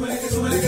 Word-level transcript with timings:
tardes, 0.00 0.59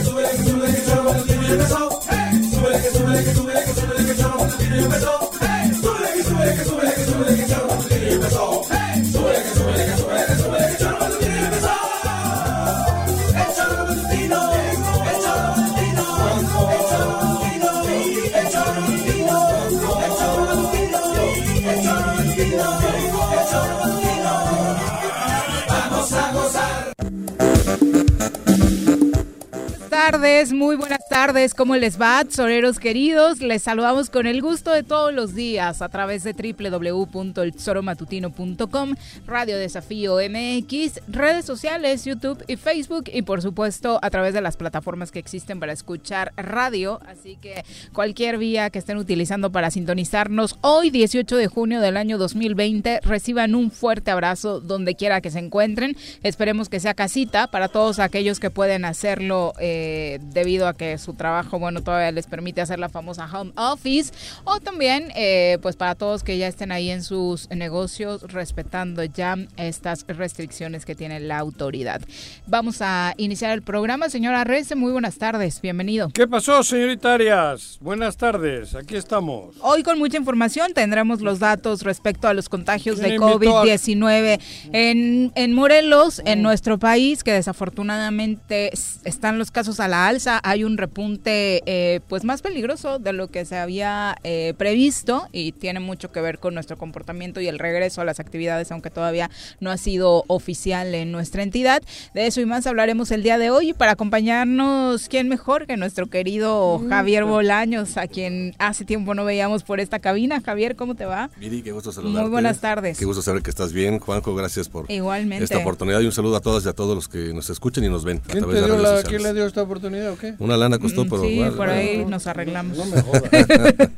tardes. 31.33 31.55
¿Cómo 31.55 31.77
les 31.77 31.99
va, 31.99 32.23
soreros 32.29 32.79
queridos? 32.79 33.41
Les 33.41 33.63
saludamos 33.63 34.11
con 34.11 34.27
el 34.27 34.43
gusto 34.43 34.71
de 34.71 34.83
todos 34.83 35.15
los 35.15 35.35
días 35.35 35.81
a 35.81 35.89
través 35.89 36.25
de 36.25 36.35
www.elzoromatutino.com, 36.35 38.95
Radio 39.27 39.57
Desafío 39.57 40.17
MX, 40.17 41.01
redes 41.09 41.47
sociales, 41.47 42.05
YouTube 42.05 42.45
y 42.49 42.57
Facebook 42.57 43.05
y 43.13 43.23
por 43.23 43.41
supuesto 43.41 43.99
a 44.03 44.11
través 44.11 44.35
de 44.35 44.43
las 44.43 44.59
plataformas 44.59 45.11
que 45.11 45.21
existen 45.21 45.59
para 45.59 45.73
escuchar 45.73 46.35
radio. 46.37 47.01
Así 47.07 47.39
que 47.41 47.65
cualquier 47.95 48.37
vía 48.37 48.69
que 48.69 48.79
estén 48.79 48.99
utilizando 48.99 49.51
para 49.51 49.71
sintonizarnos 49.71 50.59
hoy 50.61 50.91
18 50.91 51.35
de 51.37 51.47
junio 51.47 51.81
del 51.81 51.97
año 51.97 52.19
2020, 52.19 53.01
reciban 53.05 53.55
un 53.55 53.71
fuerte 53.71 54.11
abrazo 54.11 54.61
donde 54.61 54.97
quiera 54.97 55.23
que 55.23 55.31
se 55.31 55.39
encuentren. 55.39 55.97
Esperemos 56.23 56.69
que 56.69 56.81
sea 56.81 56.93
casita 56.93 57.47
para 57.47 57.69
todos 57.69 58.01
aquellos 58.01 58.39
que 58.39 58.51
pueden 58.51 58.85
hacerlo. 58.85 59.55
Eh, 59.61 60.19
debido 60.21 60.69
a 60.69 60.75
que 60.75 60.99
su 60.99 61.15
trabajo, 61.23 61.61
bueno, 61.61 61.85
todavía 61.85 62.11
les 62.11 62.27
permite 62.27 62.61
hacer 62.61 62.81
la 62.81 62.89
famosa 62.89 63.31
home 63.33 63.53
office, 63.57 64.13
o 64.43 64.59
también, 64.59 65.13
eh, 65.15 65.57
pues 65.63 65.77
para 65.77 65.95
todos 65.95 66.25
que 66.25 66.37
ya 66.37 66.49
estén 66.49 66.73
ahí 66.73 66.91
en 66.91 67.05
sus 67.05 67.49
negocios 67.51 68.23
respetando 68.33 69.05
ya 69.05 69.37
estas 69.57 70.05
restricciones 70.09 70.85
que 70.85 70.97
tiene 70.97 71.21
la 71.21 71.39
autoridad. 71.39 72.01
Vamos 72.49 72.83
a 72.83 73.15
iniciar 73.19 73.53
el 73.53 73.63
programa, 73.63 74.09
señora 74.09 74.43
Rece, 74.43 74.75
muy 74.75 74.91
buenas 74.91 75.17
tardes, 75.19 75.61
bienvenido. 75.61 76.09
¿Qué 76.13 76.27
pasó, 76.27 76.65
señorita 76.65 77.15
Arias? 77.15 77.79
Buenas 77.81 78.17
tardes, 78.17 78.75
aquí 78.75 78.97
estamos. 78.97 79.55
Hoy 79.61 79.85
con 79.85 80.01
mucha 80.01 80.17
información 80.17 80.75
tendremos 80.75 81.21
los 81.21 81.39
datos 81.39 81.83
respecto 81.83 82.27
a 82.27 82.35
los 82.35 82.49
contagios 82.49 82.99
de 82.99 83.17
COVID-19 83.17 84.41
en, 84.73 85.31
en 85.37 85.53
Morelos, 85.53 86.21
en 86.25 86.43
nuestro 86.43 86.81
país, 86.81 87.23
que 87.23 87.33
desafortunadamente 87.33 88.73
están 89.05 89.39
los 89.39 89.53
casos 89.53 89.79
a 89.79 89.87
la 89.87 90.09
alza, 90.09 90.41
hay 90.43 90.65
un 90.65 90.77
repunte 90.77 91.12
eh, 91.25 92.01
pues 92.09 92.25
más 92.25 92.43
peligroso 92.43 92.99
de 92.99 93.13
lo 93.13 93.29
que 93.29 93.45
se 93.45 93.57
había 93.57 94.17
eh, 94.25 94.55
previsto 94.57 95.29
y 95.33 95.53
tiene 95.53 95.81
mucho 95.81 96.13
que 96.13 96.21
ver 96.21 96.39
con 96.39 96.55
nuestro 96.55 96.77
comportamiento 96.77 97.41
y 97.41 97.49
el 97.49 97.59
regreso 97.59 98.01
a 98.01 98.05
las 98.05 98.21
actividades, 98.21 98.71
aunque 98.73 98.91
todavía 98.91 99.31
no 99.61 99.71
ha 99.71 99.77
sido 99.77 100.25
oficial 100.27 100.95
en 100.95 101.13
nuestra 101.13 101.43
entidad. 101.43 101.83
De 102.15 102.27
eso 102.27 102.41
y 102.41 102.47
más 102.47 102.67
hablaremos 102.67 103.11
el 103.11 103.23
día 103.23 103.39
de 103.39 103.51
hoy 103.51 103.71
y 103.71 103.73
para 103.73 103.93
acompañarnos, 103.93 105.09
¿quién 105.09 105.29
mejor 105.29 105.67
que 105.67 105.77
nuestro 105.77 106.07
querido 106.07 106.83
Javier 106.89 107.25
Bolaños, 107.25 107.97
a 107.97 108.07
quien 108.07 108.55
hace 108.59 108.85
tiempo 108.85 109.15
no 109.15 109.25
veíamos 109.25 109.63
por 109.63 109.81
esta 109.81 109.99
cabina? 109.99 110.41
Javier, 110.41 110.77
¿cómo 110.77 110.95
te 110.95 111.05
va? 111.05 111.31
Miri, 111.39 111.63
qué 111.63 111.73
gusto 111.73 111.93
saludarte. 111.93 112.23
Muy 112.23 112.31
buenas 112.31 112.61
tardes. 112.61 112.99
Qué 112.99 113.05
gusto 113.05 113.23
saber 113.23 113.43
que 113.43 113.51
estás 113.51 113.73
bien. 113.73 113.99
Juanjo, 113.99 114.35
gracias 114.35 114.69
por 114.69 114.91
Igualmente. 114.91 115.45
esta 115.45 115.59
oportunidad 115.59 116.01
y 116.01 116.07
un 116.07 116.13
saludo 116.13 116.37
a 116.37 116.41
todas 116.41 116.65
y 116.65 116.69
a 116.69 116.73
todos 116.73 116.95
los 116.95 117.09
que 117.09 117.33
nos 117.33 117.51
escuchan 117.51 117.85
y 117.85 117.89
nos 117.89 118.05
ven 118.05 118.21
a 118.29 118.33
través 118.33 118.61
de 118.61 118.69
las 118.69 118.81
redes 118.81 119.05
¿Quién 119.05 119.23
le 119.23 119.35
dio 119.35 119.47
esta 119.47 119.63
oportunidad 119.63 120.13
o 120.13 120.17
qué? 120.17 120.35
Una 120.39 120.57
lana 120.57 120.79
costó, 120.79 121.02
Pero... 121.09 121.23
Sí, 121.23 121.37
bueno, 121.39 121.53
por 121.57 121.69
ahí 121.71 121.95
bueno. 121.97 122.11
nos 122.11 122.27
arreglamos. 122.27 122.77
No 122.79 122.85
me 122.87 123.01
jodas. 123.03 123.23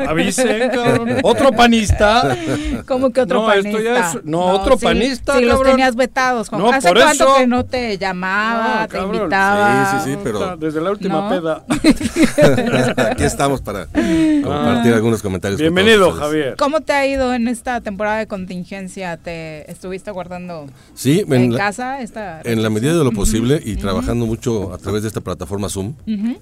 Avisen, 0.09 0.71
cabrón. 0.73 1.17
Otro 1.23 1.53
panista. 1.53 2.37
¿Cómo 2.87 3.11
que 3.11 3.21
otro 3.23 3.41
No, 3.41 3.47
panista? 3.47 3.69
esto 3.71 3.81
ya 3.83 4.11
es- 4.11 4.25
no, 4.25 4.41
otro 4.41 4.77
sí, 4.79 4.85
panista, 4.85 5.39
Sí, 5.39 5.45
los 5.45 5.63
tenías 5.63 5.97
vetados, 5.97 6.49
Juan. 6.49 6.63
No, 6.63 6.71
¿Hace 6.71 6.89
por 6.89 6.99
cuánto 6.99 7.25
eso- 7.25 7.37
que 7.37 7.47
no 7.47 7.65
te 7.65 7.99
llamaba, 7.99 8.83
No, 8.83 8.89
te 8.89 8.99
invitaba? 9.17 9.91
Sí, 9.91 9.97
sí, 10.05 10.11
sí, 10.13 10.19
pero- 10.23 10.57
Desde 10.57 10.81
la 10.81 10.91
última 10.91 11.21
No. 11.21 11.29
peda. 11.29 11.65
Aquí 13.11 13.25
estamos 13.25 13.61
para 13.61 13.87
compartir 13.87 14.93
Ah. 14.93 14.97
algunos 14.97 15.23
comentarios. 15.23 15.61
Bienvenido. 15.61 16.13
Javier. 16.13 16.55
¿Cómo 16.59 16.81
te 16.81 16.93
ha 16.93 17.07
ido 17.07 17.33
en 17.35 17.49
esta 17.49 17.81
temporada 17.81 18.19
de 18.19 18.27
contingencia? 18.27 19.17
¿Te 19.17 19.71
estuviste 19.71 20.11
guardando 20.11 20.67
Sí, 20.95 21.25
en, 21.27 21.33
en, 21.33 21.53
la, 21.53 21.59
casa? 21.59 22.01
Esta 22.01 22.41
en 22.45 22.63
la 22.63 22.71
medida 22.71 22.95
de 22.97 23.05
lo 23.05 23.13
posible 23.13 23.61
y 23.65 23.77
trabajando 23.77 24.27
mucho 24.27 24.73
a 24.73 24.79
través 24.79 25.03
de 25.03 25.09
esta 25.09 25.21
plataforma 25.21 25.69
Zoom, 25.69 25.95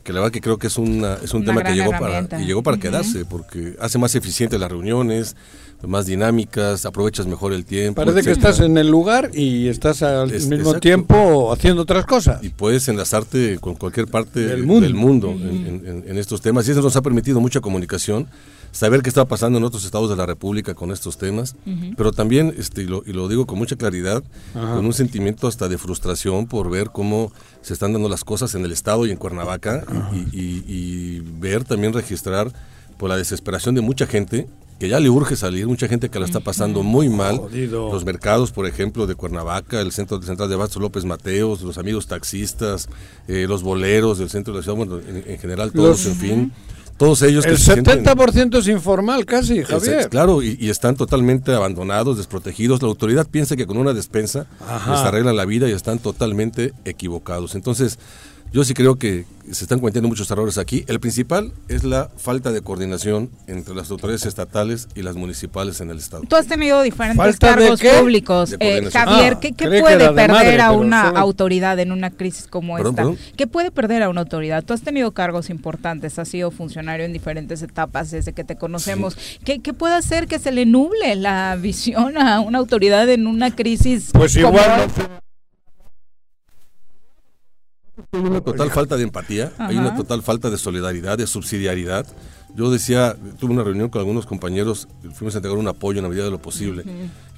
que 0.02 0.12
la 0.12 0.20
verdad 0.20 0.32
que 0.32 0.40
creo 0.40 0.51
que 0.58 0.66
es, 0.68 0.76
una, 0.78 1.14
es 1.22 1.32
un 1.34 1.42
Una 1.42 1.50
tema 1.52 1.62
que 1.64 1.74
llegó 1.74 1.90
para, 1.92 2.38
llegó 2.38 2.62
para 2.62 2.76
quedarse, 2.78 3.24
porque 3.24 3.76
hace 3.80 3.98
más 3.98 4.14
eficientes 4.14 4.58
las 4.60 4.70
reuniones, 4.70 5.36
más 5.86 6.06
dinámicas, 6.06 6.86
aprovechas 6.86 7.26
mejor 7.26 7.52
el 7.52 7.64
tiempo. 7.64 8.00
Parece 8.04 8.22
que 8.22 8.30
estás 8.30 8.60
en 8.60 8.78
el 8.78 8.88
lugar 8.88 9.30
y 9.34 9.66
estás 9.68 10.02
al 10.02 10.30
Es- 10.30 10.42
mismo 10.46 10.56
exacto. 10.70 10.80
tiempo 10.80 11.52
haciendo 11.52 11.82
otras 11.82 12.06
cosas. 12.06 12.42
y 12.44 12.50
puedes 12.50 12.86
enlazarte 12.88 13.58
con 13.58 13.74
cualquier 13.74 14.06
parte 14.06 14.40
Del 14.40 14.48
del 14.50 14.64
mundo. 14.94 14.94
mundo, 14.94 15.30
en, 15.32 15.82
en- 15.86 16.04
en 16.06 16.18
estos 16.18 16.40
temas. 16.40 16.68
Y 16.68 16.70
eso 16.70 16.82
nos 16.82 16.94
ha 16.96 17.02
permitido 17.02 17.40
mucha 17.40 17.60
comunicación, 17.60 18.28
saber 18.72 19.02
qué 19.02 19.08
está 19.10 19.26
pasando 19.26 19.58
en 19.58 19.64
otros 19.64 19.84
estados 19.84 20.10
de 20.10 20.16
la 20.16 20.26
República 20.26 20.74
con 20.74 20.90
estos 20.90 21.18
temas, 21.18 21.54
pero 21.96 22.10
también, 22.10 22.52
este, 22.58 22.82
y, 22.82 22.86
lo, 22.86 23.02
y 23.06 23.12
lo 23.12 23.28
digo 23.28 23.46
con 23.46 23.58
mucha 23.58 23.76
claridad, 23.76 24.24
Ajá. 24.54 24.74
con 24.76 24.86
un 24.86 24.92
sentimiento 24.92 25.46
hasta 25.46 25.68
de 25.68 25.78
frustración 25.78 26.46
por 26.46 26.70
ver 26.70 26.90
cómo 26.90 27.30
se 27.60 27.74
están 27.74 27.92
dando 27.92 28.08
las 28.08 28.24
cosas 28.24 28.54
en 28.54 28.64
el 28.64 28.72
estado 28.72 29.06
y 29.06 29.10
en 29.10 29.16
Cuernavaca, 29.18 29.84
y, 30.12 30.18
y- 30.36 30.64
y 30.66 31.20
ver 31.38 31.64
también 31.64 31.92
registrar 31.92 32.50
por 32.98 33.08
la 33.10 33.16
desesperación 33.16 33.74
de 33.74 33.82
mucha 33.82 34.06
gente 34.06 34.48
que 34.80 34.88
ya 34.88 34.98
le 34.98 35.10
urge 35.10 35.36
salir, 35.36 35.68
mucha 35.68 35.86
gente 35.86 36.08
que 36.08 36.18
la 36.18 36.26
está 36.26 36.40
pasando 36.40 36.82
muy 36.82 37.08
mal. 37.08 37.36
Jodido. 37.38 37.92
Los 37.92 38.04
mercados, 38.04 38.50
por 38.50 38.66
ejemplo, 38.66 39.06
de 39.06 39.14
Cuernavaca, 39.14 39.80
el 39.80 39.92
centro 39.92 40.20
central 40.22 40.48
de 40.48 40.56
Bastos 40.56 40.82
López 40.82 41.04
Mateos, 41.04 41.62
los 41.62 41.78
amigos 41.78 42.08
taxistas, 42.08 42.88
eh, 43.28 43.46
los 43.48 43.62
boleros 43.62 44.18
del 44.18 44.28
centro 44.28 44.52
de 44.52 44.58
la 44.58 44.62
ciudad, 44.64 44.76
bueno, 44.76 44.98
en, 44.98 45.22
en 45.24 45.38
general 45.38 45.70
todos, 45.70 46.04
Los- 46.04 46.06
en 46.06 46.16
fin, 46.16 46.52
todos 47.02 47.22
ellos 47.22 47.44
que 47.44 47.50
El 47.52 47.58
sienten- 47.58 48.04
70% 48.04 48.58
es 48.58 48.68
informal 48.68 49.26
casi, 49.26 49.58
es- 49.58 49.66
Javier. 49.68 50.08
claro, 50.08 50.42
y, 50.42 50.56
y 50.60 50.70
están 50.70 50.94
totalmente 50.96 51.52
abandonados, 51.52 52.16
desprotegidos. 52.16 52.80
La 52.82 52.88
autoridad 52.88 53.26
piensa 53.28 53.56
que 53.56 53.66
con 53.66 53.76
una 53.76 53.92
despensa 53.92 54.46
Ajá. 54.68 54.92
les 54.92 55.00
arreglan 55.00 55.36
la 55.36 55.44
vida 55.44 55.68
y 55.68 55.72
están 55.72 55.98
totalmente 55.98 56.72
equivocados. 56.84 57.54
Entonces, 57.56 57.98
yo 58.52 58.64
sí 58.64 58.74
creo 58.74 58.96
que 58.96 59.24
se 59.50 59.64
están 59.64 59.80
cometiendo 59.80 60.08
muchos 60.08 60.30
errores 60.30 60.56
aquí. 60.56 60.84
El 60.86 61.00
principal 61.00 61.52
es 61.68 61.82
la 61.84 62.08
falta 62.16 62.52
de 62.52 62.62
coordinación 62.62 63.28
entre 63.48 63.74
las 63.74 63.90
autoridades 63.90 64.24
estatales 64.24 64.88
y 64.94 65.02
las 65.02 65.16
municipales 65.16 65.80
en 65.80 65.90
el 65.90 65.98
Estado. 65.98 66.22
Tú 66.28 66.36
has 66.36 66.46
tenido 66.46 66.80
diferentes 66.82 67.16
¿Falta 67.16 67.48
cargos 67.56 67.80
qué? 67.80 67.90
públicos. 67.98 68.50
De 68.50 68.56
Eh. 68.60 68.90
Javier, 68.90 69.34
Ah, 69.36 69.40
¿qué, 69.40 69.52
qué 69.52 69.66
puede 69.80 69.98
perder 69.98 70.30
madre, 70.30 70.60
a 70.60 70.72
una 70.72 71.06
solo- 71.08 71.18
autoridad 71.18 71.78
en 71.80 71.92
una 71.92 72.10
crisis 72.10 72.46
como 72.46 72.76
Perdón, 72.76 72.92
esta? 72.92 73.02
perdón. 73.02 73.18
¿Qué 73.36 73.46
puede 73.46 73.70
perder 73.72 74.02
a 74.04 74.08
una 74.08 74.20
autoridad? 74.20 74.62
Tú 74.64 74.74
has 74.74 74.82
tenido 74.82 75.10
cargos 75.12 75.50
importantes, 75.50 76.18
has 76.18 76.28
sido 76.28 76.50
funcionario 76.50 77.04
en 77.04 77.12
diferentes 77.12 77.62
etapas 77.62 78.10
desde 78.10 78.32
que 78.32 78.44
te 78.44 78.56
conocemos. 78.56 79.16
¿Qué, 79.44 79.58
qué 79.60 79.72
puede 79.74 79.94
hacer 79.96 80.28
que 80.28 80.38
se 80.38 80.52
le 80.52 80.66
nuble 80.66 81.16
la 81.16 81.56
visión 81.60 82.16
a 82.16 82.40
una 82.40 82.58
autoridad 82.58 83.08
en 83.10 83.26
una 83.26 83.54
crisis? 83.54 84.10
Pues 84.12 84.34
como 84.36 84.48
igual 84.58 84.80
esta? 84.86 85.20
Hay 88.12 88.20
una 88.20 88.40
total 88.40 88.70
falta 88.70 88.96
de 88.96 89.04
empatía, 89.04 89.52
hay 89.58 89.76
una 89.76 89.94
total 89.94 90.22
falta 90.22 90.50
de 90.50 90.58
solidaridad, 90.58 91.18
de 91.18 91.26
subsidiariedad. 91.26 92.06
Yo 92.54 92.70
decía, 92.70 93.16
tuve 93.38 93.52
una 93.52 93.62
reunión 93.64 93.88
con 93.88 94.00
algunos 94.00 94.26
compañeros, 94.26 94.88
fuimos 95.14 95.34
a 95.34 95.38
entregar 95.38 95.58
un 95.58 95.68
apoyo 95.68 95.98
en 95.98 96.02
la 96.02 96.08
medida 96.10 96.24
de 96.24 96.30
lo 96.30 96.38
posible. 96.42 96.84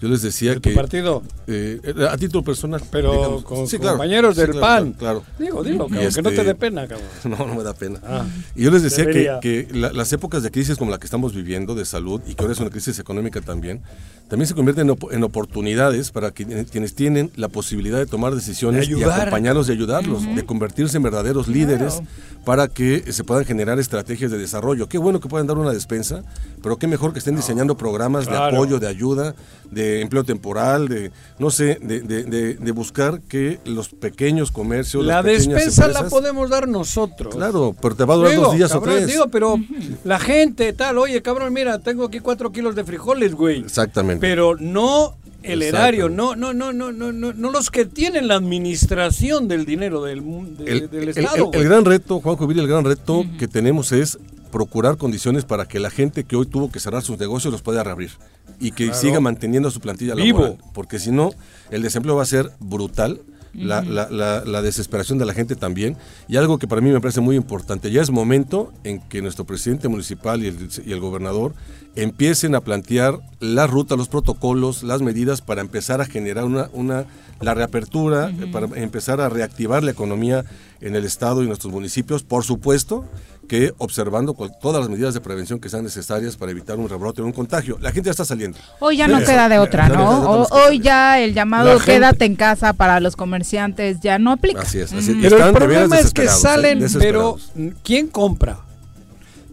Yo 0.05 0.11
les 0.11 0.21
decía 0.21 0.51
de 0.51 0.57
tu 0.57 0.69
que 0.69 0.75
partido, 0.75 1.23
eh, 1.47 1.81
a 2.11 2.17
título 2.19 2.45
personal, 2.45 2.83
pero 2.91 3.13
digamos. 3.13 3.45
con 3.45 3.67
Sí, 3.67 3.79
claro, 3.79 3.97
compañeros 3.97 4.35
sí, 4.35 4.43
del 4.43 4.51
claro, 4.51 4.67
PAN. 4.67 4.93
Claro, 4.93 5.23
Digo, 5.39 5.65
dilo, 5.65 5.87
Y 5.87 5.93
cabrón, 5.93 6.13
que 6.13 6.23
no 6.23 6.29
te 6.29 6.35
este- 6.35 6.45
dé 6.45 6.55
pena, 6.55 6.87
cabrón. 6.87 7.09
claro. 7.23 7.37
No, 7.39 7.47
no 7.47 7.55
me 7.55 7.63
da 7.63 7.73
pena. 7.73 8.01
Ah. 8.07 8.27
Y 8.55 8.65
yo 8.65 8.71
les 8.71 8.83
decía 8.83 9.07
que, 9.07 9.13
Debería. 9.13 9.41
que 9.41 9.67
la- 9.73 9.95
las 9.95 10.13
épocas 10.13 10.43
de 10.43 10.51
crisis 10.51 10.77
como 10.77 10.91
la 10.91 10.99
que 10.99 11.07
estamos 11.07 11.35
viviendo, 11.35 11.75
de 11.75 11.87
salud, 11.87 12.21
y 12.27 12.35
que 12.35 12.43
ahora 12.43 12.53
es 12.53 12.61
una 12.61 12.69
crisis 12.69 12.99
económica 12.99 13.41
también, 13.41 13.81
también 14.29 14.47
se 14.47 14.55
convierten 14.55 14.85
en, 14.85 14.91
op- 14.91 15.11
en 15.11 15.25
oportunidades 15.25 16.11
para 16.11 16.33
que- 16.33 16.67
quienes 16.67 16.95
tienen 16.95 17.31
la 17.37 17.49
posibilidad 17.49 17.97
de 17.99 18.05
tomar 18.07 18.35
decisiones 18.35 18.89
De 18.91 18.99
y 18.99 19.03
acompañarlos 19.05 19.71
y 19.71 19.73
ayudarlos, 19.73 20.23
de 20.37 20.45
convertirse 20.45 20.99
en 20.99 21.03
verdaderos 21.03 21.49
líderes 21.49 21.95
Claro. 21.95 22.07
para 22.45 22.69
que 22.69 23.11
se 23.11 23.25
puedan 23.25 23.45
generar 23.47 23.79
estrategias 23.79 24.31
de 24.31 24.37
desarrollo. 24.37 24.87
Qué 24.89 24.99
bueno 24.99 25.21
que 25.21 25.29
puedan 25.29 25.47
dar 25.47 25.57
una 25.57 25.71
despensa, 25.73 26.23
pero 26.63 26.77
qué 26.79 26.87
mejor 26.87 27.13
que 27.15 27.21
estén 27.21 27.37
diseñando 27.37 27.77
programas 27.77 28.27
Claro. 28.27 28.51
de 28.51 28.57
apoyo, 28.57 28.79
de 28.81 28.87
ayuda, 28.89 29.35
de 29.71 29.94
empleo 30.01 30.25
temporal, 30.25 30.89
de, 30.89 31.11
no 31.39 31.51
sé, 31.51 31.79
de, 31.83 32.01
de- 32.01 32.25
de- 32.25 32.55
de 32.55 32.73
buscar 32.73 33.21
que 33.23 33.59
los 33.65 33.89
pequeños 33.89 34.51
comercios, 34.51 35.05
La 35.05 35.23
despensa 35.23 35.89
la 35.89 36.09
podemos 36.09 36.51
dar 36.51 36.69
nosotros. 36.69 37.35
Claro, 37.35 37.75
pero 37.81 37.95
te 37.97 38.05
va 38.05 38.15
a 38.15 38.17
durar 38.17 38.31
Digo, 38.33 38.45
dos 38.45 38.57
días 38.57 38.73
cabrón, 38.73 38.95
o 38.95 38.97
tres. 38.97 39.07
Digo, 39.09 39.29
pero 39.29 39.59
la 40.05 40.19
gente 40.19 40.73
tal, 40.73 40.99
oye, 40.99 41.21
cabrón, 41.23 41.53
mira, 41.53 41.79
tengo 41.79 42.05
aquí 42.05 42.21
cuatro 42.21 42.53
kilos 42.53 42.75
de 42.75 42.85
frijoles, 42.85 43.35
güey. 43.35 43.61
Exactamente. 43.61 44.21
Pero 44.21 44.57
no 44.59 45.17
el 45.43 45.61
erario, 45.63 46.09
no, 46.09 46.35
no, 46.37 46.55
no, 46.55 46.73
no, 46.73 46.91
no, 46.91 47.13
no, 47.13 47.33
no 47.35 47.51
los 47.51 47.71
que 47.71 47.85
tienen 47.85 48.29
la 48.29 48.37
administración 48.37 49.47
del 49.47 49.67
dinero 49.67 50.03
del, 50.03 50.23
de- 50.57 50.73
El, 50.73 50.91
del 50.91 51.03
el- 51.03 51.09
Estado. 51.11 51.51
el- 51.53 51.65
gran 51.65 51.85
reto, 51.85 52.21
Juanjo 52.21 52.47
Villa, 52.47 52.63
el 52.63 52.69
gran 52.69 52.85
reto 52.85 53.25
que 53.39 53.47
tenemos 53.47 53.93
es 53.93 54.19
procurar 54.55 54.97
condiciones 54.97 55.45
para 55.45 55.67
que 55.67 55.81
la 55.81 55.91
gente 55.91 56.23
que 56.23 56.37
hoy 56.37 56.47
tuvo 56.47 56.71
que 56.71 56.79
cerrar 56.79 57.03
sus 57.03 57.19
negocios 57.19 57.51
los 57.53 57.61
pueda 57.61 57.83
reabrir 57.83 58.13
y 58.61 58.71
que 58.71 58.85
Claro. 58.87 59.01
siga 59.01 59.21
manteniendo 59.21 59.69
su 59.73 59.81
plantilla 59.81 60.15
Vivo. 60.15 60.43
laboral. 60.43 60.65
Porque 60.73 61.01
si 61.01 61.11
no, 61.11 61.31
el 61.73 61.83
desempleo 61.83 62.15
va 62.15 62.23
a 62.23 62.27
ser 62.27 62.51
brutal. 62.61 63.21
La, 63.57 63.83
la- 63.83 64.11
la- 64.11 64.45
la 64.45 64.63
desesperación 64.63 65.17
de 65.19 65.25
la 65.27 65.33
gente 65.33 65.55
también. 65.55 65.97
Y 66.27 66.37
algo 66.39 66.59
que 66.59 66.67
para 66.67 66.81
mí 66.81 66.91
me 66.91 67.01
parece 67.01 67.21
muy 67.21 67.37
importante, 67.37 67.89
ya 67.93 68.03
es 68.03 68.11
momento 68.11 68.73
en 68.83 68.99
que 69.01 69.23
nuestro 69.23 69.45
presidente 69.45 69.87
municipal 69.87 70.43
y 70.43 70.49
el, 70.49 70.69
y 70.85 70.91
el 70.93 70.99
gobernador 70.99 71.55
empiecen 71.95 72.57
a 72.57 72.61
plantear 72.63 73.21
la 73.39 73.69
ruta, 73.69 73.95
los 73.95 74.09
protocolos, 74.09 74.83
las 74.83 75.03
medidas 75.03 75.41
para 75.41 75.61
empezar 75.61 76.01
a 76.01 76.05
generar 76.05 76.45
una, 76.47 76.69
una 76.73 77.05
la 77.41 77.55
reapertura, 77.55 78.33
para 78.53 78.67
empezar 78.75 79.21
a 79.21 79.29
reactivar 79.29 79.85
la 79.85 79.93
economía 79.93 80.45
en 80.81 80.97
el 80.97 81.05
estado 81.05 81.41
y 81.41 81.45
en 81.45 81.49
nuestros 81.49 81.73
municipios, 81.73 82.25
por 82.25 82.43
supuesto 82.43 83.05
que 83.49 83.73
observando 83.79 84.35
todas 84.61 84.81
las 84.81 84.89
medidas 84.91 85.15
de 85.15 85.21
prevención 85.21 85.59
que 85.61 85.69
sean 85.69 85.85
necesarias 85.85 86.37
para 86.37 86.51
evitar 86.53 86.79
un 86.79 86.89
rebrote 86.89 87.23
o 87.23 87.25
un 87.27 87.33
contagio. 87.33 87.79
La 87.81 87.93
gente 87.93 88.07
ya 88.07 88.13
está 88.13 88.25
saliendo. 88.25 88.59
Hoy 88.81 88.97
ya 88.97 89.09
no 89.09 89.19
queda 89.21 89.49
de 89.49 89.59
otra, 89.59 89.89
no 89.89 90.43
hoy 90.51 90.81
ya 90.81 91.21
el 91.21 91.35
llamado 91.35 91.79
gente- 91.79 91.93
quédate 91.93 92.25
en 92.25 92.37
casa 92.37 92.73
para 92.73 93.01
los 93.01 93.17
comerciantes 93.17 94.01
ya 94.01 94.19
no 94.19 94.33
aplica. 94.33 94.63
Así 94.63 94.79
es, 94.81 94.93
así 94.93 95.11
es. 95.13 95.17
Y 95.19 95.21
Pero 95.23 95.37
están 95.37 95.49
el 95.51 95.55
problema 95.55 95.99
es 95.99 96.13
que 96.13 96.25
¿eh? 96.25 96.29
salen, 96.29 96.87
pero. 96.99 97.37
¿quién 97.83 98.09
compra? 98.09 98.59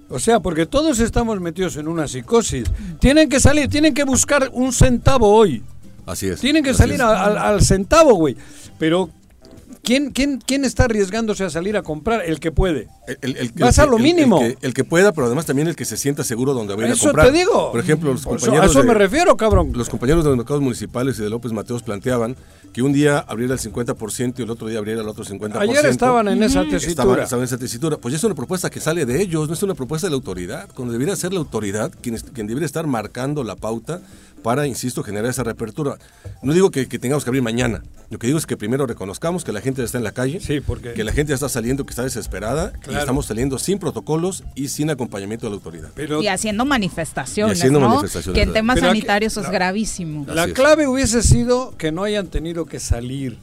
O 0.10 0.20
sea, 0.20 0.40
porque 0.42 0.66
todos 0.66 1.00
estamos 1.00 1.40
metidos 1.40 1.78
en 1.78 1.88
una 1.88 2.08
psicosis. 2.08 2.70
Tienen 3.00 3.30
que 3.30 3.40
salir, 3.40 3.70
tienen 3.70 3.94
que 3.94 4.04
buscar 4.04 4.50
un 4.52 4.74
centavo 4.74 5.32
hoy. 5.34 5.64
Así 6.06 6.28
es. 6.28 6.42
Tienen 6.42 6.64
que 6.64 6.74
salir 6.74 7.02
al, 7.02 7.38
al 7.38 7.62
centavo, 7.62 8.16
güey. 8.16 8.36
Pero 8.78 9.10
¿quién, 9.84 10.12
quién, 10.12 10.40
¿quién 10.46 10.66
está 10.66 10.86
arriesgándose 10.86 11.44
a 11.44 11.50
salir 11.50 11.76
a 11.78 11.82
comprar? 11.84 12.24
El 12.26 12.40
que 12.40 12.52
puede. 12.52 12.88
El, 13.08 13.18
el- 13.22 13.38
el- 13.38 13.52
Vas 13.54 13.78
el- 13.78 13.84
a 13.84 13.88
lo 13.88 13.98
mínimo. 14.00 14.42
El, 14.42 14.56
que, 14.58 14.68
el 14.68 14.74
que 14.74 14.84
pueda, 14.84 15.12
pero 15.12 15.28
además 15.28 15.46
también 15.46 15.68
el 15.68 15.76
que 15.76 15.86
se 15.86 15.98
sienta 15.98 16.24
seguro 16.24 16.54
donde 16.54 16.76
va 16.76 16.82
a 16.84 16.86
ir 16.86 16.92
a 16.92 16.96
Eso 16.96 17.06
comprar. 17.08 17.28
te 17.28 17.32
digo. 17.34 17.72
Por 17.72 17.80
ejemplo, 17.82 18.12
los 18.14 18.24
compañeros, 18.24 18.62
a 18.62 18.66
eso 18.70 18.82
de, 18.82 18.88
me 18.88 18.94
refiero, 18.94 19.36
cabrón. 19.38 19.72
los 19.74 19.90
compañeros 19.90 20.24
de 20.24 20.30
los 20.30 20.38
mercados 20.38 20.62
municipales 20.62 21.18
y 21.20 21.24
de 21.24 21.30
López 21.30 21.52
Mateos 21.52 21.84
planteaban 21.84 22.36
que 22.74 22.82
un 22.82 22.94
día 22.94 23.20
abriera 23.20 23.54
el 23.54 23.60
50% 23.60 24.40
y 24.40 24.42
el 24.44 24.50
otro 24.50 24.68
día 24.68 24.80
abriera 24.80 25.02
el 25.02 25.08
otro 25.08 25.26
50%. 25.26 25.58
Ayer 25.60 25.86
estaban 25.88 26.28
en 26.30 26.42
esa 26.44 26.62
Estaban, 26.62 26.70
tesitura. 26.70 27.24
estaban 27.24 27.42
en 27.42 27.46
esa 27.48 27.58
tesitura. 27.58 27.98
Pues 27.98 28.14
es 28.16 28.24
una 28.24 28.34
propuesta 28.36 28.70
que 28.70 28.80
sale 28.80 29.06
de 29.06 29.22
ellos, 29.22 29.48
no 29.50 29.54
es 29.54 29.64
una 29.64 29.74
propuesta 29.76 30.08
de 30.08 30.12
la 30.12 30.16
autoridad. 30.16 30.70
Cuando 30.74 30.94
debería 30.94 31.16
ser 31.18 31.34
la 31.34 31.40
autoridad 31.40 31.92
quien, 32.02 32.16
quien 32.18 32.48
debería 32.48 32.66
estar 32.66 32.88
marcando 32.88 33.44
la 33.44 33.56
pauta 33.58 34.02
para, 34.44 34.68
insisto, 34.68 35.04
generar 35.04 35.30
esa 35.30 35.44
reapertura. 35.44 35.98
No 36.42 36.54
digo 36.54 36.72
que, 36.72 36.88
que 36.88 37.00
tengamos 37.00 37.24
que 37.24 37.30
abrir 37.30 37.44
mañana. 37.44 37.84
Lo 38.10 38.20
que 38.20 38.28
digo 38.28 38.40
es 38.40 38.46
que 38.46 38.58
primero 38.58 38.86
reconozcamos 38.88 39.44
que 39.44 39.52
la 39.54 39.62
gente 39.62 39.84
está 39.84 39.98
en 39.98 40.04
la 40.04 40.12
calle, 40.12 40.40
Sí, 40.42 40.60
porque- 40.60 40.94
que 40.94 41.04
la 41.04 41.14
gente 41.14 41.30
ya 41.30 41.36
está 41.36 41.48
saliendo, 41.48 41.86
que 41.86 41.92
está 41.92 42.04
desesperada, 42.04 42.74
y 42.76 42.80
Claro. 42.82 43.00
estamos 43.00 43.26
saliendo 43.26 43.58
sin 43.60 43.80
protocolos 43.80 44.44
y 44.56 44.68
sin 44.68 44.90
acompañamiento 44.90 45.46
de 45.46 45.52
la 45.52 45.56
autoridad. 45.56 45.90
Pero 45.96 46.22
Y 46.22 46.28
haciendo 46.28 46.66
manifestaciones, 46.66 47.58
Y 47.58 47.62
haciendo 47.62 47.80
¿no? 47.80 47.88
manifestaciones, 47.90 48.36
que 48.38 48.44
en 48.44 48.54
temas 48.54 48.76
Pero 48.76 48.88
aquí- 48.90 48.98
sanitarios 49.00 49.38
es 49.38 49.44
la- 49.44 49.50
gravísimo. 49.52 50.26
la 50.28 50.42
Así 50.44 50.52
es. 50.52 50.56
clave 50.58 50.88
hubiese 50.88 51.24
sido 51.24 51.74
que 51.78 51.92
no 51.92 52.04
hayan 52.04 52.28
tenido 52.28 52.66
que 52.66 52.80
salir. 52.80 53.38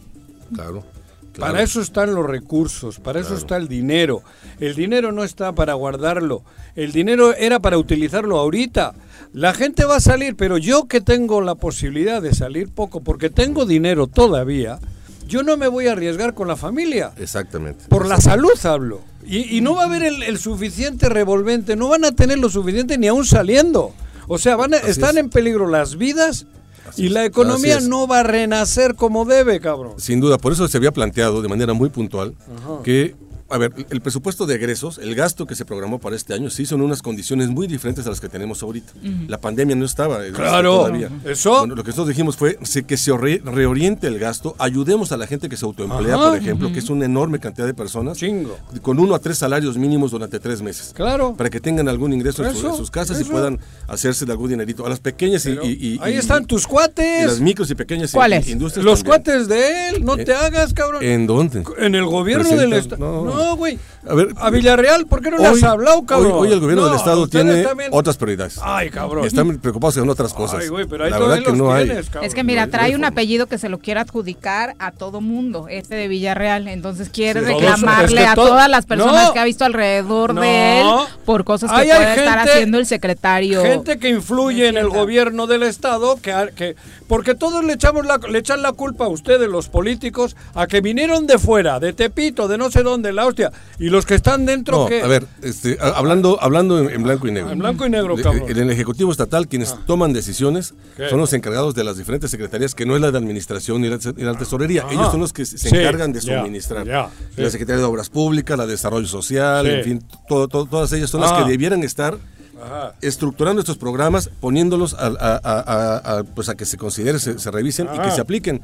Claro. 0.55 0.85
claro. 1.33 1.53
Para 1.53 1.62
eso 1.62 1.81
están 1.81 2.15
los 2.15 2.27
recursos, 2.27 2.99
para 2.99 3.21
eso 3.21 3.35
está 3.37 3.56
el 3.56 3.69
dinero. 3.69 4.23
El 4.59 4.75
dinero 4.75 5.12
no 5.12 5.23
está 5.25 5.53
para 5.53 5.75
guardarlo, 5.75 6.43
el 6.75 6.91
dinero 6.93 7.33
era 7.35 7.61
para 7.61 7.79
utilizarlo 7.79 8.39
ahorita. 8.39 8.93
La 9.33 9.53
gente 9.55 9.85
va 9.85 9.97
a 9.97 10.01
salir, 10.01 10.37
pero 10.37 10.59
yo 10.59 10.87
que 10.89 11.01
tengo 11.01 11.41
la 11.41 11.55
posibilidad 11.55 12.21
de 12.23 12.35
salir 12.35 12.69
poco, 12.71 13.01
porque 13.03 13.31
tengo 13.31 13.67
dinero 13.67 14.07
todavía, 14.07 14.79
yo 15.27 15.43
no 15.43 15.57
me 15.57 15.69
voy 15.69 15.87
a 15.87 15.93
arriesgar 15.93 16.35
con 16.35 16.49
la 16.49 16.57
familia. 16.57 17.13
Exactamente. 17.19 17.85
Por 17.89 18.07
la 18.07 18.21
salud 18.21 18.51
hablo. 18.65 19.01
Y, 19.27 19.57
y 19.57 19.61
no 19.61 19.75
va 19.75 19.83
a 19.83 19.87
haber 19.87 20.03
el, 20.03 20.23
el 20.23 20.39
suficiente 20.39 21.09
revolvente, 21.11 21.77
no 21.77 21.89
van 21.89 22.05
a 22.07 22.13
tener 22.13 22.39
lo 22.39 22.49
suficiente 22.49 22.97
ni 22.97 23.09
aún 23.09 23.27
saliendo. 23.27 23.93
O 24.27 24.39
sea, 24.39 24.57
van 24.57 24.73
a- 24.75 24.79
Así 24.79 24.91
están 24.91 25.19
es. 25.19 25.25
en 25.25 25.31
peligro 25.31 25.69
las 25.69 25.97
vidas 25.99 26.47
Así 26.89 27.05
y 27.05 27.09
la 27.11 27.27
economía 27.27 27.81
no 27.81 28.07
va 28.07 28.21
a 28.21 28.23
renacer 28.23 28.95
como 28.95 29.27
debe, 29.27 29.61
cabrón. 29.61 29.95
Sin 29.99 30.21
duda, 30.21 30.39
por 30.39 30.53
eso 30.53 30.67
se 30.69 30.79
había 30.79 30.93
planteado 30.93 31.43
de 31.43 31.49
manera 31.49 31.75
muy 31.75 31.91
puntual 31.91 32.35
que, 32.83 33.15
a 33.50 33.59
ver, 33.59 33.73
el 33.91 34.00
presupuesto 34.00 34.47
de 34.47 34.55
egresos, 34.56 34.99
el 34.99 35.15
gasto 35.15 35.47
que 35.47 35.55
se 35.55 35.65
programó 35.65 35.99
para 35.99 36.17
este 36.17 36.35
año, 36.35 36.50
se 36.50 36.62
hizo 36.62 36.75
en 36.75 36.83
unas 36.83 37.03
condiciones 37.03 37.49
muy 37.49 37.67
diferentes 37.67 38.06
a 38.06 38.11
las 38.11 38.21
que 38.21 38.29
tenemos 38.29 38.62
ahorita. 38.62 38.93
La 39.27 39.41
pandemia 39.41 39.75
no 39.77 39.85
estaba. 39.85 40.27
eh, 40.27 40.33
Claro, 40.33 40.77
todavía. 40.79 41.11
eso- 41.25 41.59
Bueno, 41.61 41.75
lo 41.75 41.83
que 41.83 41.89
nosotros 41.91 42.09
dijimos 42.09 42.37
fue 42.37 42.59
que 42.87 42.97
se 42.97 43.17
re- 43.17 43.41
reoriente 43.45 44.06
el 44.06 44.19
gasto, 44.19 44.55
ayudemos 44.59 45.12
a 45.12 45.17
la 45.17 45.27
gente 45.27 45.49
que 45.49 45.56
se 45.56 45.65
autoemplea, 45.65 46.15
Ajá. 46.15 46.29
por 46.29 46.37
ejemplo, 46.39 46.73
que 46.73 46.79
es 46.79 46.91
una 46.91 47.05
enorme 47.06 47.39
cantidad 47.39 47.67
de 47.67 47.75
personas, 47.75 48.19
Chingo. 48.19 48.59
con 48.83 48.99
uno 48.99 49.15
a 49.15 49.19
tres 49.19 49.39
salarios 49.39 49.77
mínimos 49.79 50.11
durante 50.11 50.39
tres 50.41 50.61
meses. 50.62 50.93
Claro. 50.94 51.35
Para 51.37 51.51
que 51.51 51.61
tengan 51.61 51.89
algún 51.89 52.12
ingreso 52.12 52.44
en, 52.44 52.53
su- 52.53 52.59
Eso, 52.59 52.71
en 52.71 52.77
sus 52.77 52.91
casas 52.91 53.19
eso. 53.19 53.29
y 53.29 53.33
puedan 53.33 53.59
hacerse 53.87 54.25
de 54.27 54.33
algún 54.33 54.51
dinerito. 54.51 54.85
A 54.85 54.89
las 54.89 55.01
pequeñas 55.01 55.44
y- 55.47 55.51
Pero 55.51 55.65
y, 55.65 55.69
y- 55.71 55.99
ahí 56.03 56.15
están 56.15 56.44
tus 56.44 56.65
y 56.65 56.67
cuates. 56.67 57.27
las 57.27 57.41
micros 57.41 57.71
y 57.71 57.75
pequeñas 57.75 58.12
¿Cuáles? 58.12 58.49
industrias. 58.49 58.85
Los 58.85 59.03
también. 59.03 59.23
cuates 59.23 59.49
de 59.49 59.89
él, 59.91 60.05
no 60.05 60.17
Eh, 60.17 60.25
te 60.25 60.35
hagas, 60.35 60.75
cabrón. 60.75 61.03
¿En 61.03 61.27
dónde? 61.27 61.65
En 61.79 61.94
el 61.94 62.05
gobierno 62.05 62.49
del 62.49 62.73
Estado. 62.75 62.99
no. 63.25 63.38
No, 63.38 63.38
güey. 63.56 63.79
A 64.08 64.14
ver, 64.14 64.29
a 64.37 64.50
Villarreal, 64.50 65.06
¿por 65.06 65.20
qué 65.23 65.31
no 65.31 65.38
le 65.38 65.46
has 65.46 65.62
hablado, 65.62 66.05
cabrón? 66.06 66.32
hoy- 66.32 66.46
hoy 66.49 66.52
el 66.52 66.61
gobierno 66.61 66.82
No, 66.85 66.88
del 66.88 66.96
estado 66.99 67.26
tiene 67.29 67.62
también- 67.62 67.90
otras 67.93 68.17
prioridades. 68.17 68.58
Ay, 68.62 68.90
cabrón. 68.90 69.25
Están 69.26 69.58
preocupados 69.58 69.96
en 69.99 70.08
otras 70.08 70.32
cosas. 70.32 70.61
Ay, 70.62 70.69
güey, 70.69 70.87
pero 70.87 71.05
ahí 71.05 71.11
La 71.11 71.17
todavía 71.19 71.37
verdad 71.37 71.44
que 71.52 71.58
los 71.58 71.67
no 71.69 71.73
hay. 71.75 71.85
tienes, 71.87 72.06
cabrón. 72.06 72.25
Es 72.25 72.35
que 72.35 72.44
mira, 72.44 72.67
no, 72.67 72.73
trae 72.73 72.90
no, 72.90 72.94
un 72.96 73.00
no. 73.02 73.06
apellido 73.08 73.46
que 73.46 73.58
se 73.58 73.69
lo 73.69 73.79
quiere 73.79 74.00
adjudicar 74.00 74.75
a 74.79 74.93
todo 74.93 75.20
mundo, 75.20 75.67
este 75.69 75.94
de 75.96 76.08
Villarreal, 76.08 76.69
entonces 76.69 77.08
quiere 77.11 77.40
Sí, 77.40 77.46
reclamarle 77.46 78.06
es 78.20 78.26
que 78.26 78.26
a 78.26 78.35
todas 78.35 78.69
las 78.69 78.87
personas 78.87 79.29
No. 79.29 79.32
que 79.32 79.38
ha 79.38 79.44
visto 79.44 79.64
alrededor 79.64 80.34
No. 80.34 80.41
de 80.41 80.81
él 80.81 80.87
por 81.25 81.44
cosas 81.44 81.70
que 81.70 81.76
Ahí 81.76 81.88
puede 81.88 82.05
hay 82.06 82.19
estar 82.19 82.38
haciendo 82.38 82.79
el 82.79 82.87
secretario. 82.87 83.62
Gente 83.62 83.99
que 83.99 84.08
influye 84.08 84.69
en 84.69 84.76
el 84.76 84.88
gobierno 84.88 85.46
del 85.46 85.62
Estado, 85.64 86.19
que, 86.23 86.32
ha- 86.32 86.49
que 86.49 86.76
porque 87.06 87.34
todos 87.34 87.64
le 87.64 87.73
echamos 87.75 88.06
la, 88.06 88.19
le 88.19 88.38
echan 88.38 88.62
la 88.62 88.73
culpa 88.73 89.05
a 89.06 89.08
ustedes, 89.08 89.49
los 89.49 89.69
políticos, 89.69 90.37
a 90.55 90.67
que 90.67 90.81
vinieron 90.81 91.26
de 91.26 91.38
fuera, 91.38 91.81
de 91.81 91.93
Tepito, 91.93 92.49
de 92.49 92.58
no 92.58 92.70
sé 92.70 92.82
dónde, 92.82 93.12
la 93.12 93.26
hostia, 93.29 93.53
y 93.79 93.89
los 93.91 94.05
que 94.05 94.15
están 94.15 94.45
dentro, 94.47 94.79
No, 94.79 94.87
¿qué? 94.87 95.03
a 95.03 95.07
ver, 95.07 95.27
este, 95.43 95.79
hablando, 95.81 96.39
hablando 96.43 96.79
en, 96.81 96.91
en 96.91 97.03
blanco 97.03 97.27
y 97.29 97.33
negro. 97.33 97.51
En 97.53 97.59
blanco 97.59 97.87
y 97.87 97.91
negro, 97.91 98.17
cabrón. 98.17 98.43
Ah. 98.47 98.51
En 98.51 98.59
el 98.59 98.71
Ejecutivo 98.71 99.11
Estatal, 99.13 99.47
quienes 99.49 99.75
toman 99.87 100.13
decisiones 100.13 100.75
¿Qué? 100.97 101.09
son 101.09 101.19
los 101.21 101.33
encargados 101.33 101.75
de 101.75 101.85
las 101.85 101.97
diferentes 101.97 102.31
secretarías, 102.31 102.75
que 102.75 102.85
no 102.87 102.95
es 102.97 103.01
la 103.03 103.11
de 103.11 103.19
Administración 103.19 103.81
ni 103.81 103.89
la, 103.89 103.99
ni 104.17 104.23
la 104.25 104.35
Tesorería. 104.35 104.83
Ajá. 104.83 104.93
Ellos 104.93 105.11
son 105.11 105.21
los 105.21 105.33
que 105.33 105.47
se 105.47 105.59
Sí, 105.59 105.69
encargan 105.77 106.13
de 106.13 106.21
suministrar. 106.21 106.87
ya. 106.87 107.09
La 107.37 107.51
Secretaría 107.51 107.79
de 107.81 107.85
Obras 107.85 108.11
Públicas, 108.11 108.57
la 108.59 108.67
de 108.67 108.73
Desarrollo 108.73 109.07
Social, 109.07 109.67
en 109.67 109.85
fin, 109.85 110.05
todo- 110.29 110.49
todo- 110.49 110.67
todas 110.67 110.93
ellas 110.93 111.11
son 111.11 111.23
Ah. 111.23 111.31
las 111.32 111.43
que 111.44 111.51
debieran 111.51 111.82
estar 111.85 112.17
Ajá. 112.61 112.94
estructurando 113.03 113.61
estos 113.61 113.79
programas, 113.79 114.31
poniéndolos 114.41 114.94
a, 114.94 115.06
a- 115.06 115.41
a- 115.43 115.61
a- 116.05 116.19
a, 116.19 116.25
pues 116.25 116.49
a 116.49 116.56
que 116.56 116.65
se 116.65 116.77
consideren, 116.77 117.20
se, 117.20 117.39
se 117.39 117.51
revisen 117.51 117.87
y 117.94 117.99
que 117.99 118.08
Ah. 118.08 118.11
se 118.11 118.20
apliquen. 118.20 118.61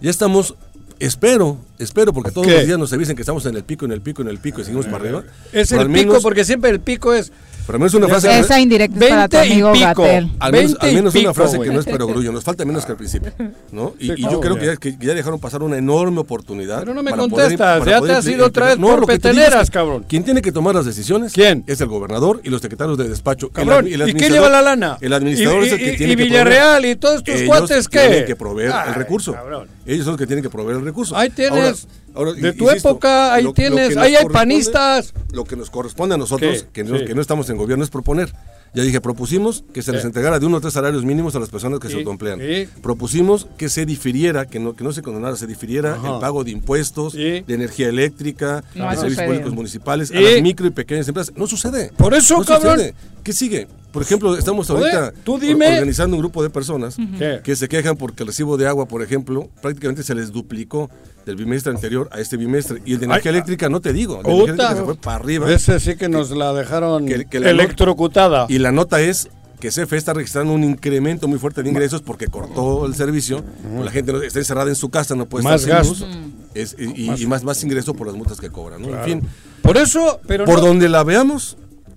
Ya 0.00 0.10
estamos, 0.10 0.54
espero, 0.98 1.58
espero, 1.78 2.12
porque 2.12 2.30
todos 2.30 2.46
¿Qué? 2.46 2.54
los 2.54 2.66
días 2.66 2.78
nos 2.78 2.92
avisen 2.92 3.16
que 3.16 3.22
estamos 3.22 3.44
en 3.46 3.56
el 3.56 3.64
pico, 3.64 3.84
en 3.84 3.92
el 3.92 4.00
pico, 4.00 4.22
en 4.22 4.28
el 4.28 4.38
pico 4.38 4.60
y 4.60 4.64
seguimos 4.64 4.86
para 4.86 4.98
arriba. 4.98 5.24
Es 5.52 5.70
Pero 5.70 5.82
el 5.82 5.88
pico, 5.88 6.08
menos- 6.08 6.22
porque 6.22 6.44
siempre 6.44 6.70
el 6.70 6.80
pico 6.80 7.12
es 7.14 7.32
Pero 7.66 7.76
al 7.76 7.80
menos 7.80 7.94
una 7.94 8.08
frase... 8.08 8.38
Esa 8.38 8.60
indirecta 8.60 9.04
es 9.04 9.10
para 9.10 9.28
tu 9.28 9.36
20 9.38 9.48
y 9.48 9.52
amigo 9.52 9.72
pico. 9.72 10.02
Gatel. 10.02 10.30
Al 10.38 10.52
menos, 10.52 10.78
20 10.80 11.08
al 11.08 11.24
una 11.24 11.34
frase 11.34 11.58
que 11.60 11.70
no 11.70 11.80
es 11.80 11.86
perogrullo, 11.86 12.32
nos 12.32 12.44
falta 12.44 12.64
menos 12.64 12.86
que 12.86 12.92
al 12.92 12.98
principio, 12.98 13.32
¿no? 13.72 13.94
Y, 14.00 14.06
Sí, 14.06 14.12
y 14.18 14.22
yo 14.22 14.40
creo 14.40 14.56
que 14.58 14.66
ya, 14.66 14.76
que 14.76 14.96
ya 15.00 15.14
dejaron 15.14 15.40
pasar 15.40 15.62
una 15.62 15.76
enorme 15.76 16.20
oportunidad. 16.20 16.80
Pero 16.80 16.94
no 16.94 17.02
me 17.02 17.10
para 17.10 17.22
poder- 17.24 17.30
contestas, 17.48 17.78
para 17.80 17.90
ya 17.90 17.98
poder 17.98 18.12
te 18.14 18.18
has 18.18 18.26
ido 18.28 18.46
otra 18.46 18.66
vez 18.66 18.78
No, 18.78 18.86
por 18.86 18.94
que 18.94 19.00
digo 19.00 19.12
es 19.12 19.18
peteneras, 19.20 19.70
que 19.70 19.74
cabrón. 19.74 20.04
Quien 20.08 20.22
tiene 20.24 20.42
que 20.42 20.52
tomar 20.52 20.74
las 20.74 20.84
decisiones 20.86 21.32
¿Quién? 21.32 21.64
es 21.66 21.80
el 21.80 21.88
gobernador 21.88 22.40
y 22.44 22.50
los 22.50 22.60
secretarios 22.62 22.96
de 22.98 23.08
despacho. 23.08 23.50
Cabrón, 23.50 23.86
el 23.88 24.08
¿y 24.08 24.14
qué 24.14 24.30
lleva 24.30 24.48
la 24.48 24.62
lana? 24.62 24.98
El 25.00 25.12
administrador 25.12 25.64
¿Y- 25.64 25.66
es 25.66 25.72
el 25.72 25.78
que 25.78 25.92
y- 25.92 25.96
tiene 25.96 26.12
y 26.12 26.16
que 26.16 26.22
Villarreal 26.24 26.74
proveer. 26.76 26.96
y 26.96 27.00
todos 27.00 27.24
tus 27.24 27.34
Ellos 27.34 27.48
cuates 27.48 27.88
qué? 27.88 27.98
tienen 28.00 28.26
que 28.26 28.36
proveer 28.36 28.72
Ay, 28.72 28.88
el 28.90 28.94
recurso. 28.94 29.32
cabrón. 29.32 29.68
Ellos 29.86 30.04
son 30.04 30.12
los 30.12 30.20
que 30.20 30.26
tienen 30.26 30.42
que 30.42 30.50
proveer 30.50 30.78
el 30.78 30.84
recurso. 30.84 31.16
Ahí 31.16 31.30
tienes, 31.30 31.86
Ahora- 32.14 32.32
de 32.32 32.52
tu 32.52 32.64
insisto, 32.64 32.90
época, 32.90 33.34
ahí 33.34 33.44
lo- 33.44 33.52
tienes, 33.52 33.94
que 33.94 33.98
ahí 34.00 34.16
hay 34.16 34.26
panistas. 34.26 35.12
Lo 35.32 35.44
que 35.44 35.54
nos 35.56 35.70
corresponde 35.70 36.14
a 36.14 36.18
nosotros, 36.18 36.66
que 36.72 36.82
no, 36.84 36.98
que 37.04 37.14
no 37.14 37.20
estamos 37.20 37.48
en 37.50 37.55
gobierno, 37.56 37.84
es 37.84 37.90
proponer. 37.90 38.32
Ya 38.74 38.82
dije, 38.82 39.00
propusimos 39.00 39.64
que 39.72 39.80
se 39.80 39.90
les 39.92 40.04
entregara 40.04 40.38
de 40.38 40.44
uno 40.44 40.58
o 40.58 40.60
tres 40.60 40.74
salarios 40.74 41.02
mínimos 41.04 41.34
a 41.34 41.38
las 41.38 41.48
personas 41.48 41.80
que 41.80 41.86
Sí, 41.88 41.94
se 41.94 41.98
autoemplean. 42.00 42.40
sí. 42.40 42.68
Propusimos 42.82 43.46
que 43.56 43.70
se 43.70 43.86
difiriera, 43.86 44.44
que 44.44 44.58
no, 44.58 44.74
que 44.76 44.84
no 44.84 44.92
se 44.92 45.00
condonara, 45.00 45.34
se 45.36 45.46
difiriera 45.46 45.94
Ajá. 45.94 46.14
el 46.16 46.20
pago 46.20 46.44
de 46.44 46.50
impuestos, 46.50 47.14
Sí. 47.14 47.40
de 47.46 47.54
energía 47.54 47.88
eléctrica, 47.88 48.64
No 48.74 48.84
de 48.84 48.96
servicios 48.96 49.02
sucedido. 49.12 49.26
públicos 49.28 49.54
municipales, 49.54 50.10
a 50.10 50.20
las 50.20 50.42
micro 50.42 50.66
y 50.66 50.70
pequeñas 50.70 51.08
empresas. 51.08 51.34
No 51.36 51.46
sucede. 51.46 51.90
Por 51.96 52.12
eso, 52.12 52.38
no 52.38 52.44
cabrón. 52.44 52.74
sucede. 52.74 52.94
¿Qué 53.22 53.32
sigue? 53.32 53.66
Por 53.96 54.02
ejemplo, 54.02 54.36
estamos 54.36 54.68
ahorita 54.70 55.12
tú 55.24 55.34
or- 55.34 55.40
dime. 55.40 55.72
organizando 55.72 56.16
un 56.16 56.20
grupo 56.22 56.42
de 56.42 56.50
personas 56.50 56.96
¿Qué? 57.18 57.40
que 57.42 57.56
se 57.56 57.66
quejan 57.68 57.96
porque 57.96 58.22
el 58.22 58.26
recibo 58.28 58.56
de 58.56 58.66
agua, 58.68 58.86
por 58.86 59.02
ejemplo, 59.02 59.48
prácticamente 59.62 60.02
se 60.02 60.14
les 60.14 60.30
duplicó 60.32 60.90
del 61.24 61.36
bimestre 61.36 61.72
anterior 61.72 62.08
a 62.12 62.20
este 62.20 62.36
bimestre. 62.36 62.82
Y 62.84 62.92
el 62.92 62.98
de 63.00 63.06
energía 63.06 63.30
Ay, 63.30 63.36
eléctrica, 63.36 63.68
no 63.68 63.80
te 63.80 63.92
digo, 63.92 64.18
el 64.18 64.22
de 64.22 64.30
energía 64.32 64.44
eléctrica 64.54 64.76
se 64.76 64.84
fue 64.84 64.96
para 64.96 65.16
arriba. 65.16 65.50
Ese 65.52 65.80
sí 65.80 65.96
que 65.96 66.08
nos 66.08 66.30
la 66.30 66.52
dejaron 66.52 67.06
Que- 67.06 67.24
que 67.24 67.40
la 67.40 67.50
electrocutada. 67.50 68.46
Y 68.48 68.58
la 68.58 68.70
nota 68.72 69.00
es 69.00 69.28
que 69.60 69.70
CFE 69.70 69.96
está 69.96 70.12
registrando 70.12 70.52
un 70.52 70.62
incremento 70.62 71.26
muy 71.28 71.38
fuerte 71.38 71.62
de 71.62 71.70
ingresos 71.70 72.02
porque 72.02 72.26
cortó 72.26 72.84
el 72.84 72.94
servicio, 72.94 73.42
la 73.82 73.90
gente 73.90 74.12
está 74.26 74.38
encerrada 74.38 74.68
en 74.68 74.76
su 74.76 74.90
casa, 74.90 75.14
no 75.14 75.26
puede 75.26 75.44
Más 75.44 75.62
estar 75.62 75.82
sin 75.84 75.92
gasto. 75.94 76.06
luz, 76.06 76.16
es- 76.54 76.76
y, 76.78 77.22
y 77.22 77.26
más, 77.26 77.42
más 77.42 77.62
ingreso 77.64 77.94
por 77.94 78.06
las 78.06 78.14
multas 78.16 78.38
que 78.38 78.50
cobran. 78.50 78.82
¿no? 78.82 78.88
En 78.88 79.04
fin, 79.04 79.22
Por 79.62 79.78
eso, 79.78 80.20
pero 80.28 80.44
por 80.44 80.56
no- 80.60 80.66
donde 80.66 80.88
la 80.90 81.02
veamos, 81.04 81.56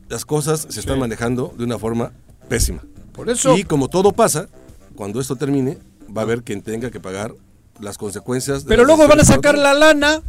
las 0.09 0.25
cosas 0.25 0.67
se 0.69 0.79
están 0.79 0.99
manejando 0.99 1.53
de 1.57 1.63
una 1.63 1.77
forma 1.79 2.11
pésima. 2.49 2.81
Por 3.13 3.29
eso. 3.29 3.55
Y 3.57 3.63
como 3.63 3.87
todo 3.87 4.11
pasa, 4.11 4.47
cuando 4.95 5.19
esto 5.21 5.35
termine, 5.35 5.77
va 6.15 6.21
a 6.21 6.25
haber 6.25 6.43
quien 6.43 6.61
tenga 6.61 6.89
que 6.91 6.99
pagar 6.99 7.33
las 7.79 7.97
consecuencias. 7.97 8.63
de 8.65 8.69
pero 8.69 8.83
luego 8.83 9.07
van 9.07 9.19
a 9.21 9.23
sacar 9.25 9.57
la 9.57 9.73
lana 9.73 10.21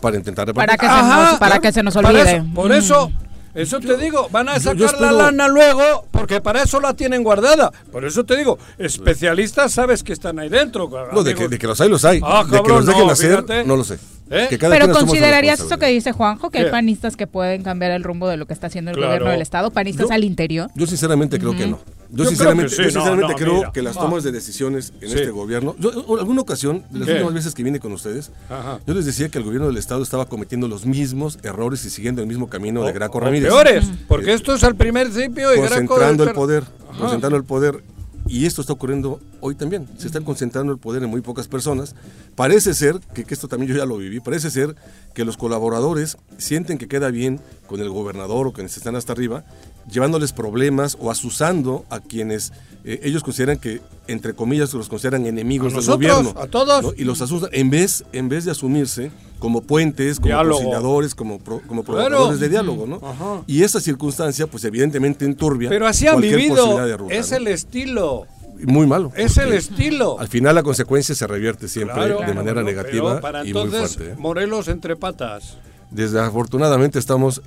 para 0.00 0.16
intentar 0.18 0.52
Para 0.52 0.72
repartir. 0.74 0.80
que 0.90 0.94
se 0.94 1.02
nos- 1.02 1.38
para 1.38 1.58
que 1.60 1.72
se 1.72 1.82
nos 1.82 1.94
para 1.94 2.08
olvide. 2.10 2.36
eso, 2.36 2.46
por 2.54 2.68
Mm. 2.70 2.72
eso, 2.74 3.12
eso 3.54 3.80
te 3.80 3.96
digo, 3.96 4.28
van 4.30 4.48
a 4.48 4.54
yo- 4.58 4.60
sacar 4.72 4.76
yo 4.78 5.00
la 5.00 5.12
lana 5.12 5.48
luego, 5.48 6.06
porque 6.10 6.40
para 6.40 6.62
eso 6.62 6.80
la 6.80 6.94
tienen 6.94 7.22
guardada. 7.22 7.70
Por 7.92 8.04
eso 8.04 8.24
te 8.24 8.36
digo, 8.36 8.58
especialistas 8.78 9.72
sabes 9.72 10.02
que 10.02 10.12
están 10.12 10.38
ahí 10.38 10.48
dentro. 10.48 10.90
No, 11.12 11.22
de 11.22 11.34
que, 11.34 11.48
de 11.48 11.58
que 11.58 11.66
los 11.66 11.80
hay, 11.80 11.88
los 11.88 12.04
hay. 12.04 12.20
Ah, 12.22 12.44
de 12.48 12.62
que 12.62 12.68
los 12.68 12.86
dejen 12.86 13.06
no, 13.06 13.12
hacer, 13.12 13.30
fíjate. 13.30 13.64
no 13.64 13.76
lo 13.76 13.84
sé. 13.84 13.98
¿Eh? 14.30 14.48
Pero 14.58 14.90
considerarías 14.90 15.60
eso 15.60 15.78
que 15.78 15.86
dice 15.86 16.12
Juanjo, 16.12 16.50
que 16.50 16.58
hay 16.58 16.70
panistas 16.70 17.14
que 17.16 17.26
pueden 17.26 17.62
cambiar 17.62 17.90
el 17.92 18.02
rumbo 18.02 18.26
de 18.28 18.36
lo 18.38 18.46
que 18.46 18.54
está 18.54 18.68
haciendo 18.68 18.90
el 18.90 18.96
Claro. 18.96 19.10
gobierno 19.10 19.30
del 19.30 19.42
Estado, 19.42 19.70
panistas 19.70 20.08
Yo- 20.08 20.14
al 20.14 20.24
interior. 20.24 20.70
Yo 20.74 20.86
sinceramente 20.86 21.38
creo 21.38 21.54
que 21.56 21.66
no. 21.66 21.78
Yo, 22.14 22.22
Yo 22.24 22.30
sinceramente, 22.30 22.74
creo 22.74 22.86
que 22.86 22.90
sí, 22.90 22.94
yo 22.94 23.00
no, 23.00 23.04
sinceramente 23.06 23.32
no, 23.32 23.38
creo 23.38 23.54
mira. 23.58 23.72
que 23.72 23.82
las 23.82 23.94
tomas 23.94 24.22
de 24.24 24.32
decisiones 24.32 24.92
en 25.00 25.08
Sí. 25.10 25.14
este 25.16 25.30
gobierno. 25.30 25.74
Yo, 25.78 25.90
en 25.90 26.18
alguna 26.20 26.40
ocasión, 26.42 26.84
de 26.90 26.98
las 27.00 27.06
¿Qué? 27.08 27.12
últimas 27.14 27.34
veces 27.34 27.54
que 27.54 27.62
vine 27.64 27.80
con 27.80 27.92
ustedes, 27.92 28.30
Ajá. 28.48 28.78
yo 28.86 28.94
les 28.94 29.04
decía 29.04 29.28
que 29.28 29.38
el 29.38 29.44
gobierno 29.44 29.66
del 29.66 29.76
Estado 29.76 30.02
estaba 30.02 30.26
cometiendo 30.26 30.68
los 30.68 30.86
mismos 30.86 31.38
errores 31.42 31.84
y 31.84 31.90
siguiendo 31.90 32.22
el 32.22 32.28
mismo 32.28 32.48
camino 32.48 32.84
de 32.84 32.92
Graco 32.92 33.18
Ramírez. 33.20 33.48
peores, 33.48 33.84
porque 34.08 34.32
esto 34.32 34.54
es 34.54 34.62
al 34.64 34.76
primer 34.76 35.10
principio 35.10 35.48
Graco 35.50 35.62
concentrando 35.68 36.22
del 36.24 36.28
el 36.30 36.34
poder, 36.34 36.62
Ajá. 36.88 36.98
concentrando 37.00 37.36
el 37.36 37.44
poder. 37.44 37.82
Y 38.26 38.46
esto 38.46 38.62
está 38.62 38.72
ocurriendo 38.72 39.20
hoy 39.40 39.54
también. 39.54 39.86
Se 39.98 40.06
están 40.06 40.24
concentrando 40.24 40.72
el 40.72 40.78
poder 40.78 41.02
en 41.02 41.10
muy 41.10 41.20
pocas 41.20 41.46
personas. 41.46 41.94
Parece 42.34 42.72
ser, 42.72 42.98
que, 43.12 43.24
que 43.24 43.34
esto 43.34 43.48
también 43.48 43.70
yo 43.70 43.76
ya 43.76 43.84
lo 43.84 43.98
viví, 43.98 44.18
parece 44.20 44.50
ser 44.50 44.74
que 45.12 45.26
los 45.26 45.36
colaboradores 45.36 46.16
sienten 46.38 46.78
que 46.78 46.88
queda 46.88 47.10
bien 47.10 47.38
con 47.66 47.80
el 47.80 47.90
gobernador 47.90 48.46
o 48.46 48.52
quienes 48.54 48.78
están 48.78 48.96
hasta 48.96 49.12
arriba, 49.12 49.44
llevándoles 49.90 50.32
problemas 50.32 50.96
o 51.00 51.10
asusando 51.10 51.84
a 51.90 52.00
quienes 52.00 52.52
eh, 52.84 53.00
ellos 53.02 53.22
consideran 53.22 53.58
que, 53.58 53.80
entre 54.08 54.34
comillas, 54.34 54.72
los 54.74 54.88
consideran 54.88 55.24
enemigos 55.26 55.66
A 55.72 55.76
del 55.76 55.76
nosotros, 55.86 55.96
gobierno. 56.22 56.40
a 56.40 56.46
todos. 56.46 56.82
¿no? 56.82 56.92
Y 56.96 57.04
los 57.04 57.20
asustan, 57.22 57.50
en 57.52 57.70
vez, 57.70 58.04
en 58.12 58.28
vez 58.28 58.44
de 58.44 58.50
asumirse 58.50 59.10
como 59.38 59.62
puentes, 59.62 60.20
como 60.20 60.34
conciliadores, 60.36 61.14
como, 61.14 61.38
pro- 61.38 61.60
como 61.66 61.82
Claro. 61.84 62.00
provocadores 62.08 62.40
de 62.40 62.48
diálogo, 62.48 62.86
¿no? 62.86 62.96
Ajá. 63.06 63.42
Y 63.46 63.62
esa 63.62 63.80
circunstancia, 63.80 64.46
pues 64.46 64.64
evidentemente 64.64 65.24
enturbia 65.24 65.68
Pero 65.70 65.86
así 65.86 66.06
han 66.06 66.20
vivido, 66.20 66.84
de 66.86 66.96
ruta, 66.96 67.14
es 67.14 67.30
¿no? 67.30 67.36
el 67.38 67.48
estilo, 67.48 68.26
Muy 68.66 68.86
malo. 68.86 69.12
es 69.16 69.36
el 69.38 69.52
estilo. 69.52 70.18
Al 70.18 70.28
final 70.28 70.54
la 70.54 70.62
consecuencia 70.62 71.14
se 71.14 71.26
revierte 71.26 71.68
siempre 71.68 71.94
Claro. 71.94 72.20
de 72.26 72.32
manera 72.34 72.62
negativa 72.62 73.10
pero 73.10 73.20
para 73.20 73.44
y 73.46 73.52
muy 73.52 73.62
entonces, 73.62 73.96
fuerte. 73.96 74.12
¿eh? 74.12 74.16
Morelos 74.18 74.68
entre 74.68 74.96
patas. 74.96 75.56
Desafortunadamente 75.90 76.98
estamos, 76.98 77.40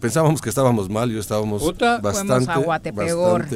pensábamos 0.00 0.40
que 0.40 0.48
estábamos 0.48 0.88
mal, 0.88 1.10
yo 1.10 1.20
estábamos 1.20 1.62
Puta. 1.62 1.98
bastante, 1.98 2.46
bastante 2.46 2.92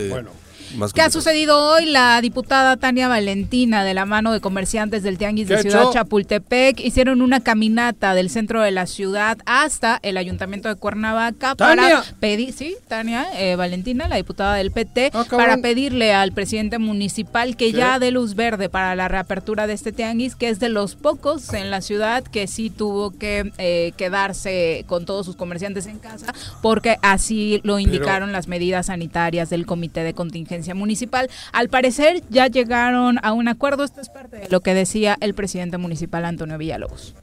Bueno. 0.09 0.31
Más 0.77 0.93
¿Qué 0.93 1.03
ha 1.03 1.11
sucedido 1.11 1.59
hoy? 1.59 1.87
La 1.87 2.21
diputada 2.21 2.77
Tania 2.77 3.09
Valentina, 3.09 3.85
de 3.85 3.95
la 3.95 4.07
mano 4.07 4.33
de 4.33 4.41
comerciantes 4.41 5.03
del 5.03 5.19
Tianguis 5.19 5.49
¿Qué 5.49 5.57
de 5.57 5.63
Ciudad 5.63 5.83
hecho? 5.83 5.93
Chapultepec, 5.93 6.81
hicieron 6.81 7.23
una 7.23 7.41
caminata 7.41 8.15
del 8.15 8.31
centro 8.31 8.63
de 8.63 8.71
la 8.71 8.87
ciudad 8.87 9.39
hasta 9.47 9.99
el 10.03 10.17
ayuntamiento 10.17 10.69
de 10.69 10.77
Cuernavaca 10.77 11.55
¿Tania? 11.55 11.83
para 11.83 12.05
pedir, 12.21 12.53
sí, 12.53 12.77
Tania 12.89 13.27
eh, 13.37 13.57
Valentina, 13.57 14.09
la 14.09 14.17
diputada 14.17 14.55
del 14.55 14.71
PT, 14.71 15.11
Ah, 15.15 15.25
para 15.31 15.57
pedirle 15.59 16.15
al 16.15 16.33
presidente 16.33 16.79
municipal 16.79 17.57
que 17.57 17.73
ya 17.73 17.99
dé 17.99 18.11
luz 18.11 18.35
verde 18.35 18.69
para 18.69 18.95
la 18.95 19.09
reapertura 19.09 19.67
de 19.67 19.75
este 19.75 19.93
Tianguis, 19.93 20.37
que 20.37 20.49
es 20.49 20.61
de 20.61 20.69
los 20.69 20.95
pocos 20.95 21.53
en 21.53 21.71
la 21.71 21.81
ciudad 21.81 22.23
que 22.23 22.47
sí 22.47 22.71
tuvo 22.71 23.11
que 23.11 23.53
eh, 23.59 23.93
quedarse 23.97 24.85
con 24.87 25.05
todos 25.05 25.27
sus 25.27 25.37
comerciantes 25.37 25.87
en 25.87 25.99
casa, 25.99 26.33
porque 26.63 26.97
así 27.03 27.61
lo 27.65 27.79
indicaron 27.79 28.33
las 28.33 28.49
medidas 28.49 28.87
sanitarias 28.87 29.51
del 29.51 29.67
Comité 29.67 30.03
de 30.03 30.15
Contingencia 30.15 30.62
Municipal. 30.75 31.29
Al 31.53 31.69
parecer 31.69 32.23
ya 32.31 32.47
llegaron 32.47 33.19
a 33.23 33.33
un 33.33 33.49
acuerdo. 33.49 33.85
Esto 33.85 34.01
es 34.01 34.09
parte 34.09 34.37
de 34.39 34.49
lo 34.49 34.61
que 34.61 34.75
decía 34.75 35.17
el 35.21 35.35
presidente 35.35 35.79
municipal 35.79 36.25
Antonio 36.25 36.59
Villalobos. 36.59 37.15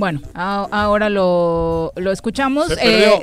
Bueno, 0.00 0.20
a- 0.34 0.66
ahora 0.72 1.08
lo, 1.10 1.92
lo 1.96 2.10
escuchamos. 2.12 2.68
Se 2.68 2.74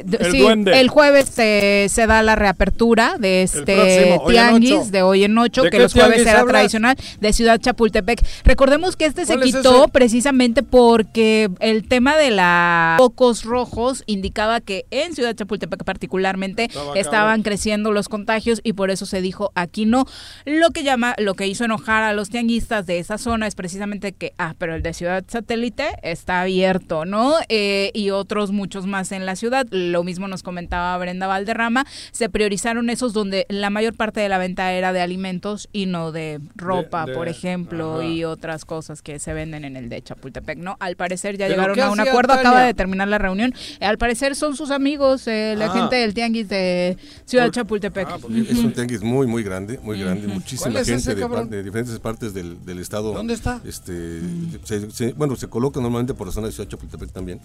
d- 0.05 0.17
el 0.21 0.31
sí, 0.31 0.45
el 0.73 0.87
jueves 0.89 1.27
se, 1.27 1.87
se 1.89 2.07
da 2.07 2.21
la 2.23 2.35
reapertura 2.35 3.15
de 3.19 3.41
este 3.43 4.19
tianguis 4.27 4.91
de 4.91 5.01
hoy 5.01 5.23
en 5.23 5.37
ocho, 5.37 5.63
¿De 5.63 5.69
que 5.69 5.79
los 5.79 5.93
jueves 5.93 6.21
era 6.21 6.39
hablas? 6.39 6.53
tradicional 6.53 6.95
de 7.19 7.33
Ciudad 7.33 7.59
Chapultepec. 7.59 8.23
Recordemos 8.45 8.95
que 8.95 9.05
este 9.05 9.25
se 9.25 9.33
¿Cuál 9.35 9.49
es 9.49 9.55
quitó 9.55 9.87
precisamente 9.89 10.63
porque 10.63 11.49
el 11.59 11.87
tema 11.87 12.15
de 12.15 12.31
la 12.31 12.95
focos 12.97 13.43
rojos 13.43 14.03
indicaba 14.05 14.61
que 14.61 14.85
en 14.91 15.13
Ciudad 15.15 15.35
Chapultepec 15.35 15.83
particularmente 15.83 16.65
Estaba 16.65 16.93
estaban 16.97 17.27
cabrón. 17.27 17.43
creciendo 17.43 17.91
los 17.91 18.07
contagios 18.09 18.61
y 18.63 18.73
por 18.73 18.91
eso 18.91 19.05
se 19.05 19.21
dijo 19.21 19.51
aquí 19.55 19.85
no. 19.85 20.05
Lo 20.45 20.69
que 20.71 20.83
llama, 20.83 21.15
lo 21.17 21.33
que 21.33 21.47
hizo 21.47 21.65
enojar 21.65 22.03
a 22.03 22.13
los 22.13 22.29
tianguistas 22.29 22.85
de 22.85 22.99
esa 22.99 23.17
zona 23.17 23.47
es 23.47 23.55
precisamente 23.55 24.11
que, 24.13 24.33
ah, 24.37 24.53
pero 24.57 24.75
el 24.75 24.83
de 24.83 24.93
Ciudad 24.93 25.23
Satélite 25.27 25.85
está 26.03 26.43
abierto, 26.67 27.05
¿no? 27.05 27.33
Eh, 27.49 27.91
y 27.93 28.09
otros 28.09 28.51
muchos 28.51 28.85
más 28.85 29.11
en 29.11 29.25
la 29.25 29.35
ciudad. 29.35 29.65
Lo 29.71 30.03
mismo 30.03 30.27
nos 30.27 30.43
comentaba 30.43 30.97
Brenda 30.97 31.25
Valderrama. 31.27 31.85
Se 32.11 32.29
priorizaron 32.29 32.89
esos 32.89 33.13
donde 33.13 33.45
la 33.49 33.69
mayor 33.69 33.95
parte 33.95 34.19
de 34.19 34.27
la 34.29 34.37
venta 34.37 34.73
era 34.73 34.91
de 34.93 34.99
alimentos 35.01 35.69
y 35.71 35.85
no 35.85 36.11
de 36.11 36.39
ropa, 36.55 37.05
de- 37.05 37.13
por 37.13 37.27
ejemplo, 37.29 37.95
ajá. 37.99 38.05
y 38.05 38.23
otras 38.25 38.65
cosas 38.65 39.01
que 39.01 39.19
se 39.19 39.33
venden 39.33 39.63
en 39.63 39.77
el 39.77 39.87
de 39.89 40.01
Chapultepec, 40.01 40.57
¿no? 40.57 40.75
Al 40.79 40.95
parecer 40.97 41.37
ya 41.37 41.47
¿Pero 41.47 41.61
llegaron 41.73 41.79
a 41.79 41.91
un 41.91 41.99
acuerdo. 42.01 42.33
Tania? 42.35 42.49
Acaba 42.49 42.63
de 42.65 42.73
terminar 42.73 43.07
la 43.07 43.17
reunión. 43.17 43.53
Eh, 43.79 43.85
al 43.85 43.97
parecer 43.97 44.35
son 44.35 44.55
sus 44.57 44.71
amigos, 44.71 45.25
eh, 45.27 45.55
la 45.57 45.67
Ah. 45.67 45.69
gente 45.73 45.95
del 45.95 46.13
tianguis 46.13 46.49
de 46.49 46.97
Ciudad 47.25 47.45
Por- 47.45 47.53
Chapultepec. 47.55 48.07
Ah, 48.11 48.17
porque- 48.21 48.41
Es 48.41 48.57
un 48.57 48.73
tianguis 48.73 49.01
muy, 49.01 49.25
muy 49.27 49.43
grande, 49.43 49.79
muy 49.81 49.99
grande, 49.99 50.27
muchísima 50.27 50.71
¿Cuál 50.71 50.81
es 50.81 50.87
gente 50.87 51.11
ese, 51.11 51.15
de, 51.15 51.45
de 51.45 51.63
diferentes 51.63 51.97
partes 51.99 52.33
del, 52.33 52.63
del 52.65 52.79
estado. 52.79 53.13
¿Dónde 53.13 53.33
está? 53.35 53.61
Este, 53.65 54.19
se- 54.63 54.91
se- 54.91 55.13
bueno, 55.13 55.35
se 55.37 55.47
coloca 55.47 55.79
normalmente 55.79 56.13
por 56.13 56.27
la 56.27 56.33
zona 56.33 56.47
de 56.47 56.53
Ciudad 56.57 56.69
Chapultepec 56.69 57.11
también, 57.11 57.39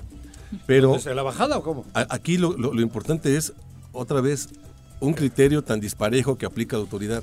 pero 0.66 0.96
¿Es 0.96 1.06
la 1.06 1.22
bajada 1.22 1.58
o 1.58 1.62
cómo? 1.62 1.84
a- 1.94 2.06
aquí 2.10 2.36
lo, 2.38 2.56
lo- 2.56 2.72
lo 2.74 2.80
importante 2.80 3.36
es, 3.36 3.52
otra 3.92 4.20
vez, 4.20 4.48
un 5.00 5.14
criterio 5.14 5.62
tan 5.62 5.80
disparejo 5.80 6.36
que 6.38 6.46
aplica 6.46 6.76
la 6.76 6.82
autoridad, 6.82 7.22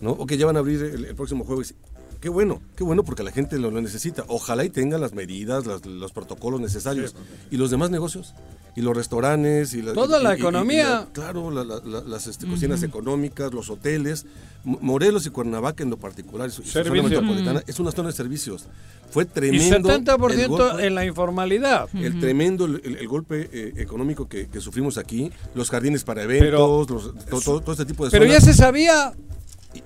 ¿no? 0.00 0.12
O 0.12 0.26
que 0.26 0.36
ya 0.38 0.46
van 0.46 0.56
a 0.56 0.60
abrir 0.60 0.82
el, 0.82 1.04
el 1.04 1.14
próximo 1.14 1.44
jueves. 1.44 1.74
Qué 2.20 2.28
bueno, 2.28 2.60
qué 2.76 2.82
bueno 2.82 3.04
porque 3.04 3.22
la 3.22 3.30
gente 3.30 3.58
lo, 3.58 3.70
lo 3.70 3.80
necesita. 3.80 4.24
Ojalá 4.26 4.64
y 4.64 4.70
tengan 4.70 5.00
las 5.00 5.12
medidas, 5.14 5.66
las- 5.66 5.86
los 5.86 6.10
protocolos 6.12 6.60
necesarios. 6.60 7.14
¿Y 7.50 7.56
los 7.58 7.70
demás 7.70 7.90
negocios? 7.90 8.34
¿Y 8.74 8.80
los 8.80 8.96
restaurantes? 8.96 9.72
Y 9.74 9.82
la, 9.82 9.92
Toda 9.92 10.18
y- 10.20 10.22
la 10.24 10.30
y- 10.30 10.32
y- 10.32 10.36
y 10.36 10.40
economía. 10.40 10.88
la- 10.90 11.08
claro, 11.12 11.50
la- 11.52 11.62
la- 11.64 11.80
la- 11.84 12.00
las 12.02 12.26
este, 12.26 12.46
cocinas 12.48 12.82
económicas, 12.82 13.52
los 13.54 13.70
hoteles. 13.70 14.26
Morelos 14.64 15.24
y 15.26 15.30
Cuernavaca 15.30 15.84
en 15.84 15.90
lo 15.90 15.96
particular, 15.96 16.48
y 16.48 16.52
su, 16.52 16.62
y 16.62 16.90
metropolitana, 17.02 17.62
es 17.66 17.78
una 17.78 17.92
zona 17.92 18.08
de 18.08 18.14
servicios. 18.14 18.66
Fue 19.10 19.22
Y 19.22 19.26
tremendo. 19.26 19.88
70% 19.88 20.30
el 20.32 20.48
golpe- 20.48 20.84
en 20.86 20.94
la 20.96 21.04
informalidad. 21.06 21.88
el 21.94 22.18
tremendo 22.18 22.64
el, 22.66 22.80
el- 22.84 22.96
el 22.96 23.08
golpe 23.08 23.48
eh, 23.52 23.72
económico 23.76 24.28
que, 24.28 24.48
que 24.48 24.60
sufrimos 24.60 24.98
aquí, 24.98 25.30
los 25.54 25.70
jardines 25.70 26.02
para 26.02 26.24
eventos, 26.24 26.90
los- 26.90 27.14
to- 27.44 27.60
todo, 27.60 27.72
este 27.72 27.86
tipo 27.86 28.04
de 28.04 28.10
Pero 28.10 28.24
ya 28.26 28.40
se 28.40 28.52
sabía. 28.54 29.14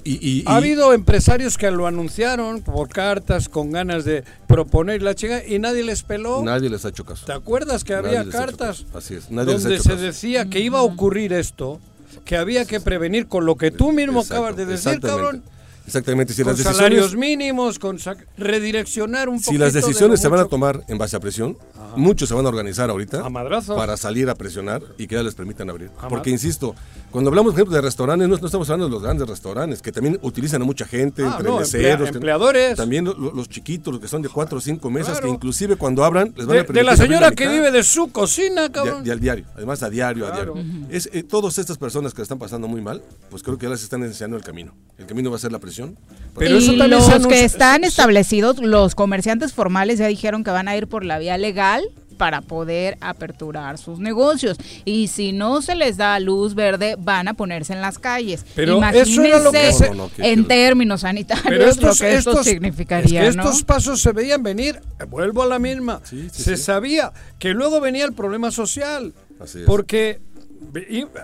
Y- 0.05 0.11
y- 0.11 0.39
y- 0.41 0.45
Ha 0.47 0.57
habido 0.57 0.93
empresarios 0.93 1.57
que 1.59 1.71
lo 1.71 1.87
anunciaron 1.87 2.63
por 2.63 2.89
cartas 2.89 3.49
con 3.49 3.71
ganas 3.71 4.05
de 4.05 4.25
proponer 4.47 5.03
la 5.03 5.15
chica 5.15 5.43
y 5.47 5.59
nadie 5.59 5.83
les 5.83 6.03
peló. 6.03 6.43
Nadie 6.43 6.69
les 6.71 6.85
ha 6.85 6.89
hecho 6.89 7.05
caso. 7.05 7.27
¿Te 7.27 7.33
acuerdas 7.33 7.85
que 7.85 7.95
Nadie 7.95 8.19
había 8.19 8.33
cartas. 8.33 8.85
Así 8.95 9.15
es, 9.15 9.31
nadie 9.31 9.55
les 9.55 9.61
ha 9.61 9.69
donde 9.69 9.75
hecho 9.77 9.83
se 9.85 9.89
caso. 9.91 10.03
decía 10.03 10.45
que 10.51 10.61
iba 10.61 10.79
a 10.81 10.83
ocurrir 10.83 11.33
esto, 11.33 11.81
que 12.25 12.37
había 12.37 12.65
que 12.65 12.81
prevenir 12.81 13.27
con 13.29 13.45
lo 13.47 13.57
que 13.57 13.71
tú 13.71 13.93
mismo 13.93 14.21
Exacto, 14.21 14.35
acabas 14.35 14.57
de 14.57 14.67
decir, 14.67 15.01
cabrón? 15.01 15.43
Exactamente, 15.85 16.33
si 16.33 16.45
Con 16.45 16.53
las 16.53 16.63
salarios 16.63 17.07
decisiones, 17.11 17.29
mínimos, 17.39 17.79
con 17.81 17.99
sac- 17.99 18.25
redireccionar 18.39 19.29
un 19.29 19.37
poquito 19.39 19.51
si 19.51 19.59
las 19.59 19.73
de 19.73 19.81
decisiones 19.81 20.21
se 20.21 20.29
van 20.29 20.39
a 20.39 20.45
tomar 20.45 20.85
en 20.87 20.97
base 20.97 21.17
a 21.17 21.21
presión, 21.21 21.59
muchos 21.97 22.29
se 22.29 22.37
van 22.37 22.47
a 22.47 22.49
organizar 22.51 22.89
ahorita 22.89 23.27
A 23.27 23.31
para 23.75 23.97
salir 23.97 24.31
a 24.31 24.37
presionar 24.37 24.81
y 24.97 25.09
que 25.09 25.17
ya 25.17 25.25
les 25.25 25.35
permitan 25.35 25.69
abrir. 25.71 25.91
A 26.01 26.07
Porque, 26.09 26.31
insisto, 26.31 26.77
cuando 27.13 27.29
hablamos, 27.29 27.53
por 27.53 27.61
ejemplo, 27.61 27.77
de 27.77 27.83
restaurantes, 27.83 28.29
no, 28.29 28.37
no 28.37 28.47
estamos 28.47 28.69
hablando 28.69 28.87
de 28.87 28.93
los 28.93 29.03
grandes 29.03 29.29
restaurantes, 29.29 29.81
que 29.83 29.93
también 29.93 30.19
utilizan 30.23 30.63
a 30.63 30.65
mucha 30.65 30.85
gente, 30.87 31.23
Ah, 31.23 31.35
entre 31.37 31.49
no, 31.49 31.59
meseros, 31.59 31.93
emplea- 32.09 32.11
que- 32.11 32.17
empleadores. 32.19 32.77
también 32.77 33.05
lo- 33.05 33.15
lo- 33.15 33.33
los 33.33 33.49
chiquitos, 33.49 33.93
los 33.93 34.01
que 34.03 34.09
son 34.09 34.23
de 34.23 34.29
cuatro 34.29 34.59
o 34.59 34.61
cinco 34.61 34.91
mesas, 34.91 35.13
Claro. 35.19 35.27
que 35.27 35.35
inclusive 35.35 35.77
cuando 35.77 36.05
abran 36.05 36.33
les 36.37 36.47
van 36.47 36.57
a 36.57 36.61
de, 36.61 36.65
permitir 36.65 36.75
de 36.75 36.91
la 36.91 36.97
señora 36.97 37.31
que 37.31 37.47
vive 37.49 37.71
de 37.71 37.83
su 37.85 38.11
cocina, 38.11 38.73
cabrón. 38.73 39.05
di- 39.05 39.11
al 39.11 39.21
diario, 39.21 39.45
además 39.55 39.83
a 39.83 39.91
diario, 39.91 40.27
a 40.27 40.31
diario. 40.33 40.55
Es, 40.91 41.09
eh, 41.13 41.23
todas 41.23 41.59
estas 41.59 41.79
personas 41.79 42.13
que 42.15 42.19
la 42.19 42.25
están 42.25 42.39
pasando 42.39 42.67
muy 42.67 42.81
mal, 42.81 43.03
pues 43.31 43.43
creo 43.43 43.59
que 43.59 43.67
ya 43.67 43.71
les 43.71 43.83
están 43.83 44.03
enseñando 44.03 44.37
el 44.37 44.43
camino. 44.43 44.75
El 44.99 45.07
camino 45.07 45.31
va 45.31 45.37
a 45.37 45.41
ser 45.41 45.53
la 45.53 45.59
presión. 45.59 45.97
Pero 46.39 46.55
y 46.55 46.59
eso 46.59 46.77
también 46.79 46.91
los 46.91 47.27
que 47.27 47.45
están 47.45 47.85
establecidos, 47.85 48.59
los 48.61 48.95
comerciantes 48.95 49.53
formales 49.53 49.99
ya 49.99 50.07
dijeron 50.07 50.45
que 50.45 50.51
van 50.51 50.67
a 50.69 50.77
ir 50.77 50.87
por 50.89 51.05
la 51.05 51.19
vía 51.19 51.37
legal 51.37 51.83
para 52.23 52.41
poder 52.41 52.99
aperturar 53.01 53.79
sus 53.79 53.99
negocios. 53.99 54.57
Y 54.85 55.09
si 55.09 55.33
no 55.33 55.61
se 55.61 55.75
les 55.75 55.97
da 55.97 56.21
luz 56.21 56.55
verde, 56.55 56.95
van 56.97 57.27
a 57.27 57.35
ponerse 57.35 57.73
en 57.73 57.81
las 57.81 57.99
calles. 57.99 58.47
Pero 58.55 58.77
Imagínense 58.77 59.11
eso 59.11 59.23
era 59.25 59.41
lo 59.41 59.51
que 59.51 59.73
se- 59.73 59.91
en 60.33 60.47
términos 60.47 61.01
sanitarios 61.01 61.45
Pero 61.49 61.65
estos, 61.69 61.99
lo 62.01 62.07
que 62.07 62.15
esto 62.15 62.31
estos- 62.31 62.47
significaría, 62.47 63.25
es 63.25 63.31
que 63.31 63.37
¿no? 63.39 63.43
estos 63.43 63.65
pasos 63.65 64.01
se 64.01 64.13
veían 64.13 64.41
venir. 64.45 64.81
Vuelvo 65.09 65.43
a 65.43 65.47
la 65.47 65.59
misma. 65.59 66.01
Sí, 66.05 66.29
sí, 66.33 66.45
se 66.45 66.57
sí. 66.57 66.63
sabía 66.63 67.13
que 67.41 67.55
luego 67.55 67.81
venía 67.81 68.05
el 68.05 68.13
problema 68.13 68.53
social. 68.53 69.13
Así 69.41 69.59
es. 69.59 69.65
Porque 69.65 70.21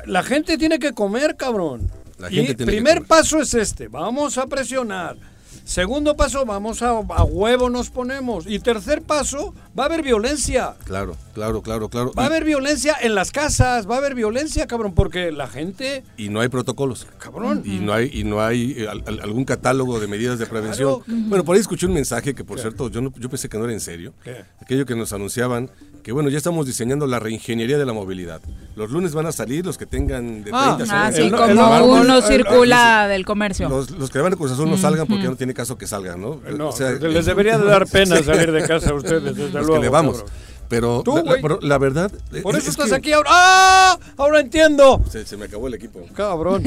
la 0.06 0.24
gente 0.24 0.58
tiene 0.58 0.80
que 0.80 0.94
comer, 0.94 1.36
cabrón. 1.36 1.88
La 2.18 2.28
y 2.28 2.34
gente 2.34 2.56
que 2.56 2.66
primer 2.66 2.94
comer. 2.96 3.06
paso 3.08 3.40
es 3.40 3.54
este, 3.54 3.86
vamos 3.86 4.36
a 4.36 4.48
presionar. 4.48 5.16
Segundo 5.72 6.16
paso, 6.16 6.46
vamos 6.46 6.80
a, 6.80 6.88
a 6.92 7.24
huevo 7.24 7.68
nos 7.68 7.90
ponemos. 7.90 8.46
Y 8.46 8.58
tercer 8.58 9.02
paso, 9.02 9.54
va 9.78 9.82
a 9.82 9.86
haber 9.86 10.02
violencia. 10.02 10.74
Claro, 10.84 11.14
claro, 11.34 11.60
claro, 11.60 11.90
claro. 11.90 12.10
Va 12.18 12.22
a 12.22 12.26
haber 12.26 12.42
violencia 12.44 12.96
en 12.98 13.14
las 13.14 13.32
casas, 13.32 13.86
va 13.86 13.96
a 13.96 13.98
haber 13.98 14.14
violencia, 14.14 14.66
cabrón, 14.66 14.94
porque 14.94 15.30
la 15.30 15.46
gente, 15.46 16.04
y 16.16 16.30
no 16.30 16.40
hay 16.40 16.48
protocolos. 16.48 17.06
cabrón, 17.18 17.60
Y 17.66 17.80
no 17.80 17.92
hay, 17.92 18.10
y 18.14 18.24
no 18.24 18.40
hay 18.40 18.76
eh, 18.78 18.88
al- 18.88 19.04
al- 19.06 19.20
algún 19.20 19.44
catálogo 19.44 20.00
de 20.00 20.06
medidas 20.06 20.38
de 20.38 20.46
prevención. 20.46 21.02
Bueno, 21.06 21.44
por 21.44 21.54
ahí 21.54 21.60
escuché 21.60 21.84
un 21.84 21.92
mensaje 21.92 22.34
que, 22.34 22.44
por 22.44 22.58
cierto, 22.58 22.88
yo, 22.88 23.02
no- 23.02 23.12
yo 23.18 23.28
pensé 23.28 23.50
que 23.50 23.58
no 23.58 23.64
era 23.64 23.74
en 23.74 23.80
serio. 23.80 24.14
¿Qué? 24.24 24.36
Aquello 24.62 24.86
que 24.86 24.96
nos 24.96 25.12
anunciaban 25.12 25.68
que, 26.02 26.12
bueno, 26.12 26.30
ya 26.30 26.38
estamos 26.38 26.64
diseñando 26.66 27.06
la 27.06 27.18
reingeniería 27.18 27.76
de 27.76 27.84
la 27.84 27.92
movilidad. 27.92 28.40
Los 28.74 28.90
lunes 28.90 29.12
van 29.12 29.26
a 29.26 29.32
salir 29.32 29.66
los 29.66 29.76
que 29.76 29.84
tengan 29.84 30.38
de 30.44 30.50
30 30.50 30.58
Ah, 30.58 30.70
a 30.70 30.72
Ah, 30.72 30.76
40 30.76 31.12
sí, 31.12 31.20
el- 31.20 31.34
años. 31.34 31.48
el- 31.50 31.56
como 31.58 31.76
el- 31.76 31.82
uno 32.04 32.16
el- 32.16 32.22
circula 32.22 33.06
del 33.08 33.26
comercio. 33.26 33.68
Los, 33.68 33.90
los 33.90 34.08
que 34.08 34.18
van 34.20 34.32
a 34.32 34.36
Cruz 34.36 34.52
Azul 34.52 34.70
no 34.70 34.78
salgan 34.78 35.06
porque 35.06 35.24
ya 35.24 35.28
no 35.30 35.36
tiene 35.36 35.52
caso 35.58 35.76
que 35.76 35.86
salgan, 35.88 36.20
¿no? 36.20 36.40
no, 36.56 36.68
O 36.68 36.72
sea, 36.72 36.92
les 36.92 37.26
debería 37.26 37.58
de 37.58 37.66
dar 37.66 37.84
pena 37.88 38.22
salir 38.22 38.52
de 38.52 38.62
casa 38.66 38.90
a 38.90 38.94
ustedes, 38.94 39.24
desde 39.24 39.42
los 39.50 39.52
luego. 39.66 39.74
que 39.74 39.80
le 39.80 39.88
vamos. 39.88 40.18
cabrón. 40.18 40.32
Pero 40.68 41.02
Tú, 41.02 41.16
la, 41.62 41.78
verdad. 41.78 42.12
Por 42.42 42.54
es- 42.54 42.60
eso 42.62 42.70
es 42.70 42.76
estás 42.76 42.88
que 42.90 42.94
aquí 42.94 43.12
ahora. 43.12 43.30
¡Ah! 43.32 43.98
Ahora 44.18 44.38
entiendo. 44.40 45.00
Se, 45.10 45.24
se 45.26 45.36
me 45.36 45.46
acabó 45.46 45.66
el 45.66 45.74
equipo. 45.74 46.00
Cabrón. 46.14 46.62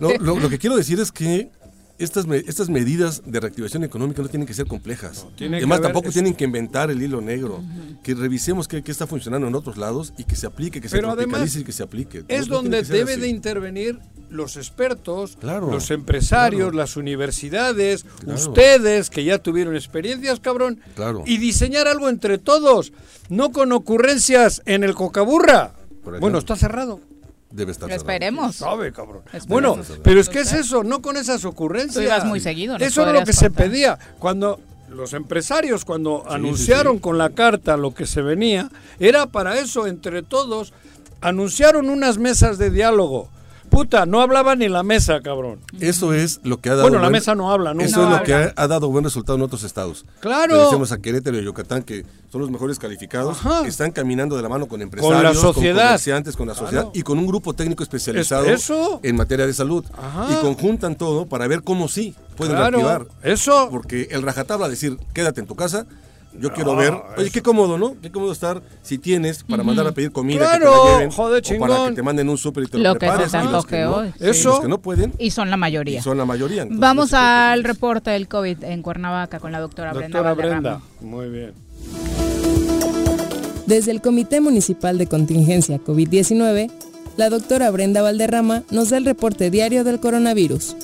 No, 0.00 0.10
lo, 0.20 0.38
lo 0.38 0.48
que 0.48 0.58
quiero 0.58 0.76
decir 0.76 0.98
es 1.00 1.10
que 1.12 1.50
estas, 1.98 2.26
estas 2.26 2.68
medidas 2.68 3.22
de 3.26 3.38
reactivación 3.40 3.84
económica 3.84 4.22
no 4.22 4.28
tienen 4.28 4.46
que 4.46 4.54
ser 4.54 4.66
complejas. 4.66 5.26
tiene 5.36 5.58
Además, 5.58 5.80
tampoco 5.80 6.08
es- 6.08 6.14
tienen 6.14 6.34
que 6.34 6.44
inventar 6.44 6.90
el 6.90 7.00
hilo 7.02 7.20
negro. 7.20 7.62
Que 8.02 8.14
revisemos 8.14 8.66
qué, 8.68 8.82
qué 8.82 8.90
está 8.90 9.06
funcionando 9.06 9.46
en 9.46 9.54
otros 9.54 9.76
lados 9.76 10.12
y 10.18 10.24
que 10.24 10.34
se 10.36 10.46
aplique, 10.46 10.80
que 10.80 10.88
se 10.88 10.96
Pero 10.96 11.10
además, 11.10 11.40
tropicalice 11.40 11.60
y 11.60 11.64
que 11.64 11.72
se 11.72 11.82
aplique. 11.82 12.24
Es 12.28 12.48
No- 12.48 12.56
no 12.56 12.62
donde 12.62 12.84
ser 12.84 12.96
debe 12.96 13.16
de 13.16 13.28
intervenir 13.28 13.98
los 14.30 14.56
expertos, 14.56 15.36
Claro, 15.38 15.70
los 15.70 15.90
empresarios, 15.90 16.62
claro. 16.70 16.76
las 16.78 16.96
universidades, 16.96 18.04
Claro. 18.20 18.40
ustedes 18.40 19.10
que 19.10 19.24
ya 19.24 19.38
tuvieron 19.38 19.76
experiencias, 19.76 20.40
cabrón, 20.40 20.80
y 21.26 21.36
diseñar 21.38 21.86
algo 21.86 22.08
entre 22.08 22.38
todos, 22.38 22.92
no 23.28 23.52
con 23.52 23.72
ocurrencias 23.72 24.62
en 24.64 24.84
el 24.84 24.94
cocaburra. 24.94 25.74
Bueno, 26.20 26.38
está 26.38 26.56
cerrado. 26.56 27.00
Debe 27.52 27.72
estar 27.72 27.88
Lo 27.88 27.94
esperemos. 27.94 28.56
Sabe, 28.56 28.92
cabrón. 28.92 29.22
Esperemos. 29.26 29.48
Bueno, 29.48 30.00
pero 30.02 30.20
es 30.20 30.28
que 30.28 30.40
es 30.40 30.52
eso, 30.52 30.82
no 30.82 31.02
con 31.02 31.16
esas 31.16 31.44
ocurrencias. 31.44 31.94
Tú 31.94 32.00
ibas 32.02 32.24
muy 32.24 32.40
seguido, 32.40 32.76
Eso 32.76 33.06
es 33.06 33.12
lo 33.12 33.24
que 33.24 33.32
se 33.32 33.50
pedía. 33.50 33.98
Cuando 34.18 34.60
los 34.88 35.12
empresarios, 35.12 35.84
cuando 35.84 36.24
sí, 36.26 36.34
anunciaron 36.34 36.96
sí. 36.96 37.00
con 37.00 37.18
la 37.18 37.30
carta 37.30 37.76
lo 37.76 37.94
que 37.94 38.06
se 38.06 38.22
venía, 38.22 38.70
era 38.98 39.26
para 39.26 39.58
eso, 39.58 39.86
entre 39.86 40.22
todos, 40.22 40.72
anunciaron 41.20 41.90
unas 41.90 42.18
mesas 42.18 42.58
de 42.58 42.70
diálogo. 42.70 43.28
Puta, 43.72 44.04
no 44.04 44.20
hablaba 44.20 44.54
ni 44.54 44.68
la 44.68 44.82
mesa, 44.82 45.22
cabrón. 45.22 45.60
Eso 45.80 46.12
es 46.12 46.40
lo 46.44 46.60
que 46.60 46.68
ha 46.68 46.72
dado. 46.74 46.82
Bueno, 46.82 47.02
la 47.02 47.08
mesa 47.08 47.34
no 47.34 47.50
habla, 47.50 47.72
nunca. 47.72 47.86
Eso 47.86 48.02
No 48.02 48.12
es 48.14 48.18
lo 48.20 48.24
que 48.24 48.34
ha, 48.34 48.52
ha 48.54 48.68
dado 48.68 48.90
buen 48.90 49.02
resultado 49.02 49.36
en 49.36 49.42
otros 49.42 49.64
estados. 49.64 50.04
Claro. 50.20 50.56
Le 50.56 50.62
decimos 50.64 50.92
a 50.92 50.98
Querétaro 50.98 51.36
y 51.38 51.40
a 51.40 51.42
Yucatán 51.42 51.82
que 51.82 52.04
son 52.30 52.42
los 52.42 52.50
mejores 52.50 52.78
calificados. 52.78 53.38
Ajá. 53.38 53.66
Están 53.66 53.90
caminando 53.90 54.36
de 54.36 54.42
la 54.42 54.50
mano 54.50 54.68
con 54.68 54.82
empresarios, 54.82 55.22
la 55.22 55.34
sociedad. 55.34 55.84
comerciantes, 55.86 56.36
con 56.36 56.48
la 56.48 56.54
sociedad 56.54 56.82
Claro. 56.82 56.92
y 56.94 57.02
con 57.02 57.18
un 57.18 57.26
grupo 57.26 57.54
técnico 57.54 57.82
especializado 57.82 58.44
Es- 58.44 58.64
eso. 58.64 59.00
en 59.02 59.16
materia 59.16 59.46
de 59.46 59.54
salud. 59.54 59.84
Ajá. 59.96 60.28
Y 60.30 60.34
conjuntan 60.42 60.94
todo 60.96 61.24
para 61.24 61.46
ver 61.48 61.62
cómo 61.62 61.88
sí 61.88 62.14
pueden 62.36 62.54
Claro, 62.56 62.76
reactivar. 62.78 63.06
eso. 63.22 63.68
Porque 63.70 64.08
el 64.10 64.20
rajatabla 64.20 64.68
decir, 64.68 64.98
quédate 65.14 65.40
en 65.40 65.46
tu 65.46 65.54
casa. 65.56 65.86
Yo 66.40 66.52
quiero 66.52 66.74
ver, 66.76 66.94
oye, 67.16 67.26
es- 67.26 67.32
qué 67.32 67.42
cómodo, 67.42 67.76
¿no? 67.78 67.94
Qué 68.00 68.10
cómodo 68.10 68.32
estar 68.32 68.62
si 68.82 68.98
tienes 68.98 69.42
para 69.44 69.62
mandar 69.62 69.86
a 69.86 69.92
pedir 69.92 70.12
comida, 70.12 70.52
que 70.52 70.58
te 70.60 70.64
la 70.64 70.84
lleven, 70.94 71.10
joder, 71.10 71.42
o 71.44 71.58
para 71.58 71.88
que 71.88 71.94
te 71.94 72.02
manden 72.02 72.28
un 72.28 72.38
súper 72.38 72.64
y 72.64 72.66
te 72.68 72.78
lo, 72.78 72.84
Lo 72.94 72.98
que 72.98 73.06
se 73.06 73.12
prepares. 73.12 73.32
te 73.32 73.38
y 73.38 73.48
los 73.52 73.66
que 73.66 73.80
no, 73.82 73.96
hoy, 73.96 74.12
sí. 74.32 74.44
los 74.44 74.60
que 74.60 74.68
no 74.68 74.78
pueden, 74.80 75.12
Y 75.18 75.30
son 75.30 75.50
la 75.50 75.56
y 75.56 75.60
mayoría. 75.60 76.02
son 76.02 76.16
la 76.18 76.24
mayoría. 76.24 76.62
Entonces, 76.62 76.80
Vamos 76.80 77.10
no 77.12 77.18
se 77.18 77.22
al 77.24 77.64
reporte 77.64 78.10
del 78.10 78.28
COVID 78.28 78.64
en 78.64 78.82
Cuernavaca 78.82 79.40
con 79.40 79.52
la 79.52 79.60
doctora, 79.60 79.92
Brenda 79.92 80.18
Doctora 80.22 80.34
Valderrama. 80.34 80.82
Brenda, 81.00 81.16
muy 81.16 81.28
bien. 81.28 81.52
Desde 83.66 83.90
el 83.90 84.00
Comité 84.00 84.40
Municipal 84.40 84.98
de 84.98 85.06
Contingencia 85.06 85.78
COVID-19, 85.78 86.70
la 87.16 87.28
doctora 87.30 87.70
Brenda 87.70 88.02
Valderrama 88.02 88.62
nos 88.70 88.90
da 88.90 88.96
el 88.96 89.04
reporte 89.04 89.50
diario 89.50 89.84
del 89.84 90.00
coronavirus. 90.00 90.76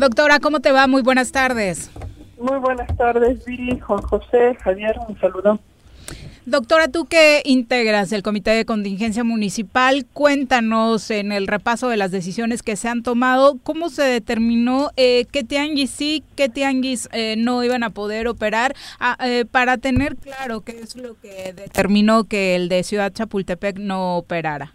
Doctora, 0.00 0.40
¿cómo 0.40 0.60
te 0.60 0.72
va? 0.72 0.86
Muy 0.86 1.02
buenas 1.02 1.30
tardes. 1.30 1.90
Muy 2.38 2.58
buenas 2.58 2.96
tardes, 2.96 3.44
Viri, 3.44 3.78
Juan 3.80 4.00
José, 4.00 4.56
Javier, 4.64 4.96
un 5.06 5.20
saludo. 5.20 5.60
Doctora, 6.46 6.88
tú 6.88 7.04
que 7.04 7.42
integras 7.44 8.10
el 8.12 8.22
Comité 8.22 8.52
de 8.52 8.64
Contingencia 8.64 9.24
Municipal, 9.24 10.06
cuéntanos 10.10 11.10
en 11.10 11.32
el 11.32 11.46
repaso 11.46 11.90
de 11.90 11.98
las 11.98 12.12
decisiones 12.12 12.62
que 12.62 12.76
se 12.76 12.88
han 12.88 13.02
tomado, 13.02 13.58
cómo 13.62 13.90
se 13.90 14.04
determinó 14.04 14.90
eh, 14.96 15.26
qué 15.30 15.44
tianguis 15.44 15.90
sí, 15.90 16.24
qué 16.34 16.48
tianguis 16.48 17.10
eh, 17.12 17.34
no 17.36 17.62
iban 17.62 17.82
a 17.82 17.90
poder 17.90 18.26
operar, 18.26 18.74
ah, 19.00 19.18
eh, 19.22 19.44
para 19.44 19.76
tener 19.76 20.16
claro 20.16 20.62
qué 20.62 20.80
es 20.80 20.96
lo 20.96 21.20
que 21.20 21.52
determinó 21.52 22.24
que 22.24 22.56
el 22.56 22.70
de 22.70 22.84
Ciudad 22.84 23.12
Chapultepec 23.12 23.76
no 23.78 24.16
operara. 24.16 24.72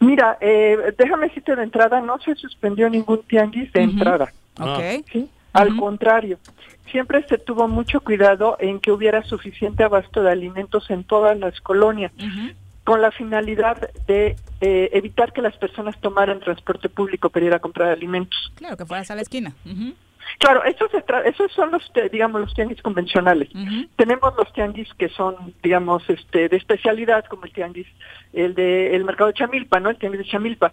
Mira, 0.00 0.36
eh, 0.40 0.94
déjame 0.98 1.28
decirte 1.28 1.56
de 1.56 1.62
entrada, 1.62 2.00
no 2.00 2.18
se 2.20 2.34
suspendió 2.34 2.88
ningún 2.90 3.22
tianguis 3.22 3.72
de 3.72 3.82
entrada, 3.82 4.32
Ah. 4.58 4.76
¿Ok? 4.78 5.04
¿sí? 5.12 5.28
Al 5.52 5.76
contrario, 5.76 6.38
siempre 6.90 7.24
se 7.28 7.38
tuvo 7.38 7.66
mucho 7.68 8.00
cuidado 8.00 8.56
en 8.60 8.78
que 8.80 8.92
hubiera 8.92 9.22
suficiente 9.24 9.84
abasto 9.84 10.22
de 10.22 10.30
alimentos 10.30 10.90
en 10.90 11.02
todas 11.04 11.38
las 11.38 11.60
colonias, 11.60 12.12
con 12.84 13.00
la 13.02 13.10
finalidad 13.10 13.90
de 14.06 14.36
eh, 14.60 14.90
evitar 14.92 15.32
que 15.32 15.42
las 15.42 15.56
personas 15.56 15.98
tomaran 16.00 16.40
transporte 16.40 16.88
público 16.88 17.30
para 17.30 17.46
ir 17.46 17.52
a 17.54 17.58
comprar 17.58 17.88
alimentos. 17.90 18.52
Claro, 18.54 18.76
que 18.76 18.84
fueras 18.86 19.10
a 19.10 19.14
la 19.16 19.22
esquina. 19.22 19.52
Claro, 20.38 20.62
esos, 20.64 20.90
esos 21.24 21.52
son 21.52 21.70
los, 21.70 21.90
eh, 21.94 22.08
digamos, 22.12 22.40
los 22.40 22.52
tianguis 22.54 22.82
convencionales. 22.82 23.48
Tenemos 23.96 24.34
los 24.36 24.52
tianguis 24.52 24.92
que 24.94 25.08
son, 25.08 25.54
digamos, 25.62 26.08
este, 26.10 26.48
de 26.48 26.56
especialidad, 26.56 27.24
como 27.24 27.44
el 27.46 27.52
tianguis, 27.52 27.86
el 28.32 28.54
de 28.54 28.94
el 28.94 29.04
mercado 29.04 29.28
de 29.28 29.34
Chamilpa, 29.34 29.80
¿no? 29.80 29.88
El 29.90 29.96
tianguis 29.96 30.20
de 30.24 30.30
Chamilpa, 30.30 30.72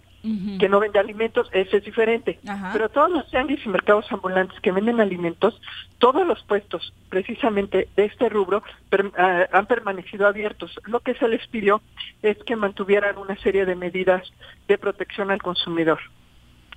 que 0.58 0.68
no 0.68 0.80
vende 0.80 0.98
alimentos, 0.98 1.48
ese 1.52 1.78
es 1.78 1.84
diferente. 1.84 2.38
Pero 2.72 2.88
todos 2.90 3.10
los 3.10 3.28
tianguis 3.30 3.64
y 3.64 3.68
mercados 3.68 4.10
ambulantes 4.12 4.58
que 4.60 4.70
venden 4.72 5.00
alimentos, 5.00 5.60
todos 5.98 6.26
los 6.26 6.42
puestos 6.44 6.92
precisamente 7.08 7.88
de 7.96 8.04
este 8.04 8.28
rubro 8.28 8.62
per- 8.90 9.12
ah, 9.16 9.46
han 9.52 9.66
permanecido 9.66 10.26
abiertos. 10.26 10.78
Lo 10.84 11.00
que 11.00 11.14
se 11.14 11.26
les 11.28 11.46
pidió 11.48 11.80
es 12.22 12.36
que 12.44 12.54
mantuvieran 12.56 13.16
una 13.18 13.36
serie 13.36 13.64
de 13.64 13.74
medidas 13.76 14.22
de 14.68 14.76
protección 14.78 15.30
al 15.30 15.40
consumidor. 15.42 16.00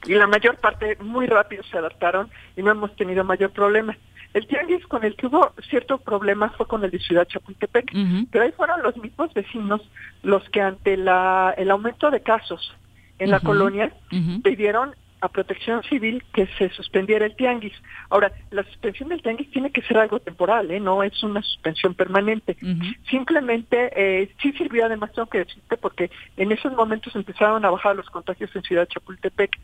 Y 0.06 0.14
la 0.14 0.28
mayor 0.28 0.58
parte 0.58 0.98
muy 1.02 1.28
rápido 1.28 1.64
se 1.64 1.78
adaptaron 1.78 2.30
y 2.56 2.62
no 2.62 2.72
hemos 2.72 2.96
tenido 2.96 3.24
mayor 3.24 3.52
problema. 3.52 3.98
El 4.34 4.46
tianguis 4.46 4.86
con 4.86 5.04
el 5.04 5.16
que 5.16 5.28
hubo 5.28 5.54
cierto 5.70 5.98
problema 5.98 6.50
fue 6.52 6.68
con 6.68 6.84
el 6.84 6.92
de 6.92 7.00
Ciudad 7.00 7.28
Chapultepec, 7.28 7.92
pero 8.32 8.44
ahí 8.44 8.52
fueron 8.52 8.84
los 8.84 8.96
mismos 8.98 9.34
vecinos 9.34 9.82
los 10.22 10.48
que 10.50 10.62
ante 10.62 10.98
la, 10.98 11.54
el 11.58 11.72
aumento 11.72 12.12
de 12.12 12.22
casos 12.22 12.76
en 13.20 13.32
la 13.32 13.40
colonia 13.40 13.92
pidieron 14.44 14.94
a 15.22 15.30
Protección 15.30 15.84
Civil 15.84 16.24
que 16.34 16.48
se 16.58 16.70
suspendiera 16.70 17.26
el 17.26 17.36
tianguis. 17.36 17.74
Ahora, 18.10 18.32
la 18.52 18.64
suspensión 18.64 19.10
del 19.10 19.22
tianguis 19.22 19.50
tiene 19.52 19.72
que 19.72 19.82
ser 19.82 19.98
algo 19.98 20.20
temporal, 20.20 20.70
¿eh? 20.70 20.80
no 20.80 21.02
es 21.04 21.24
una 21.24 21.42
suspensión 21.42 21.94
permanente. 21.96 22.56
Simplemente 23.10 23.92
eh, 23.96 24.30
sí 24.42 24.52
sirvió 24.54 24.86
además, 24.86 25.12
tengo 25.14 25.28
que 25.28 25.40
decirte, 25.40 25.78
porque 25.78 26.12
en 26.38 26.52
esos 26.52 26.74
momentos 26.74 27.16
empezaron 27.16 27.66
a 27.66 27.70
bajar 27.72 27.96
los 27.96 28.10
contagios 28.10 28.56
en 28.56 28.64
Ciudad 28.64 28.88
Chapultepec. 28.88 29.58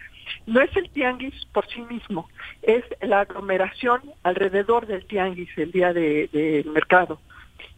No 0.47 0.61
es 0.61 0.75
el 0.75 0.89
tianguis 0.89 1.45
por 1.51 1.67
sí 1.67 1.81
mismo, 1.81 2.29
es 2.63 2.83
la 3.01 3.21
aglomeración 3.21 4.01
alrededor 4.23 4.87
del 4.87 5.05
tianguis 5.05 5.49
el 5.57 5.71
día 5.71 5.93
del 5.93 6.29
de, 6.31 6.65
mercado. 6.73 7.19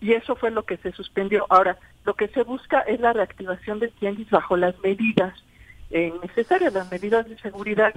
Y 0.01 0.13
eso 0.13 0.35
fue 0.35 0.51
lo 0.51 0.63
que 0.63 0.77
se 0.77 0.91
suspendió. 0.91 1.45
Ahora, 1.49 1.77
lo 2.05 2.13
que 2.13 2.27
se 2.29 2.43
busca 2.43 2.81
es 2.81 2.99
la 2.99 3.13
reactivación 3.13 3.79
del 3.79 3.91
tianguis 3.91 4.29
bajo 4.29 4.55
las 4.55 4.79
medidas 4.81 5.33
eh, 5.91 6.13
necesarias, 6.21 6.73
las 6.73 6.91
medidas 6.91 7.27
de 7.27 7.37
seguridad. 7.39 7.93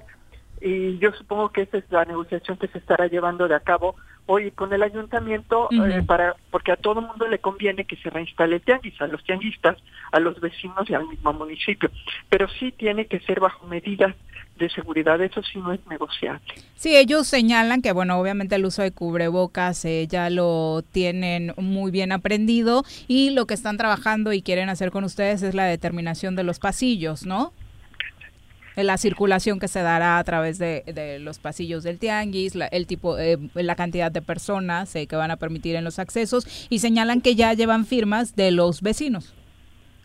Y 0.61 0.99
yo 0.99 1.13
supongo 1.13 1.51
que 1.51 1.63
esa 1.63 1.79
es 1.79 1.85
la 1.91 2.05
negociación 2.05 2.57
que 2.59 2.69
se 2.69 2.79
estará 2.79 3.07
llevando 3.07 3.47
de 3.47 3.55
a 3.55 3.61
cabo 3.61 3.95
hoy 4.27 4.51
con 4.51 4.73
el 4.73 4.83
ayuntamiento 4.83 5.69
eh, 5.71 6.03
para 6.07 6.37
porque 6.51 6.73
a 6.73 6.77
todo 6.77 7.01
mundo 7.01 7.27
le 7.27 7.39
conviene 7.39 7.85
que 7.85 7.97
se 7.97 8.11
reinstale 8.11 8.57
el 8.57 8.63
tianguis, 8.63 9.01
a 9.01 9.07
los 9.07 9.25
tianguistas, 9.25 9.79
a 10.13 10.21
los 10.21 10.39
vecinos 10.41 10.89
y 10.91 10.95
al 10.95 11.07
mismo 11.07 11.33
municipio. 11.33 11.91
Pero 12.29 12.47
sí 12.49 12.73
tiene 12.73 13.07
que 13.07 13.21
ser 13.21 13.41
bajo 13.41 13.67
medidas 13.67 14.15
de 14.59 14.69
seguridad, 14.69 15.21
eso 15.23 15.41
sí 15.43 15.59
no 15.59 15.73
es 15.73 15.81
negociable. 15.87 16.43
Sí, 16.75 16.97
ellos 16.97 17.27
señalan 17.27 17.81
que, 17.81 17.93
bueno, 17.93 18.19
obviamente 18.19 18.57
el 18.57 18.67
uso 18.67 18.83
de 18.83 18.91
cubrebocas 18.91 19.85
eh, 19.85 20.07
ya 20.09 20.29
lo 20.31 20.83
tienen 20.93 21.55
muy 21.57 21.91
bien 21.91 22.13
aprendido 22.13 22.85
y 23.07 23.31
lo 23.31 23.47
que 23.47 23.55
están 23.55 23.77
trabajando 23.77 24.33
y 24.33 24.43
quieren 24.43 24.69
hacer 24.69 24.91
con 24.91 25.05
ustedes 25.05 25.43
es 25.43 25.55
la 25.55 25.65
determinación 25.65 26.37
de 26.37 26.43
los 26.43 26.59
pasillos, 26.59 27.25
¿no? 27.25 27.53
De 28.79 28.85
La 28.85 28.97
circulación 28.97 29.59
que 29.59 29.67
se 29.67 29.83
dará 29.83 30.19
a 30.19 30.23
través 30.23 30.57
de, 30.61 30.85
de 30.87 31.19
los 31.19 31.41
pasillos 31.41 31.83
del 31.83 31.99
tianguis, 31.99 32.55
la, 32.55 32.67
el 32.67 32.87
tipo, 32.87 33.19
eh, 33.19 33.37
la 33.55 33.75
cantidad 33.75 34.13
de 34.13 34.23
personas 34.23 34.95
eh, 34.95 35.09
que 35.09 35.17
van 35.17 35.33
a 35.33 35.37
permitir 35.37 35.75
en 35.75 35.83
los 35.83 35.99
accesos 35.99 36.69
y 36.71 36.79
señalan 36.79 37.21
que 37.21 37.35
ya 37.35 37.53
llevan 37.55 37.87
firmas 37.87 38.37
de 38.37 38.53
los 38.53 38.81
vecinos 38.81 39.35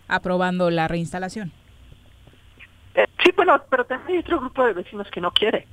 aprobando 0.07 0.71
la 0.71 0.87
reinstalación. 0.87 1.51
Eh, 2.95 3.05
sí, 3.23 3.29
bueno, 3.35 3.61
pero 3.69 3.85
también 3.85 4.17
hay 4.17 4.23
otro 4.23 4.39
grupo 4.39 4.65
de 4.65 4.73
vecinos 4.73 5.07
que 5.11 5.21
no 5.21 5.29
quiere. 5.29 5.67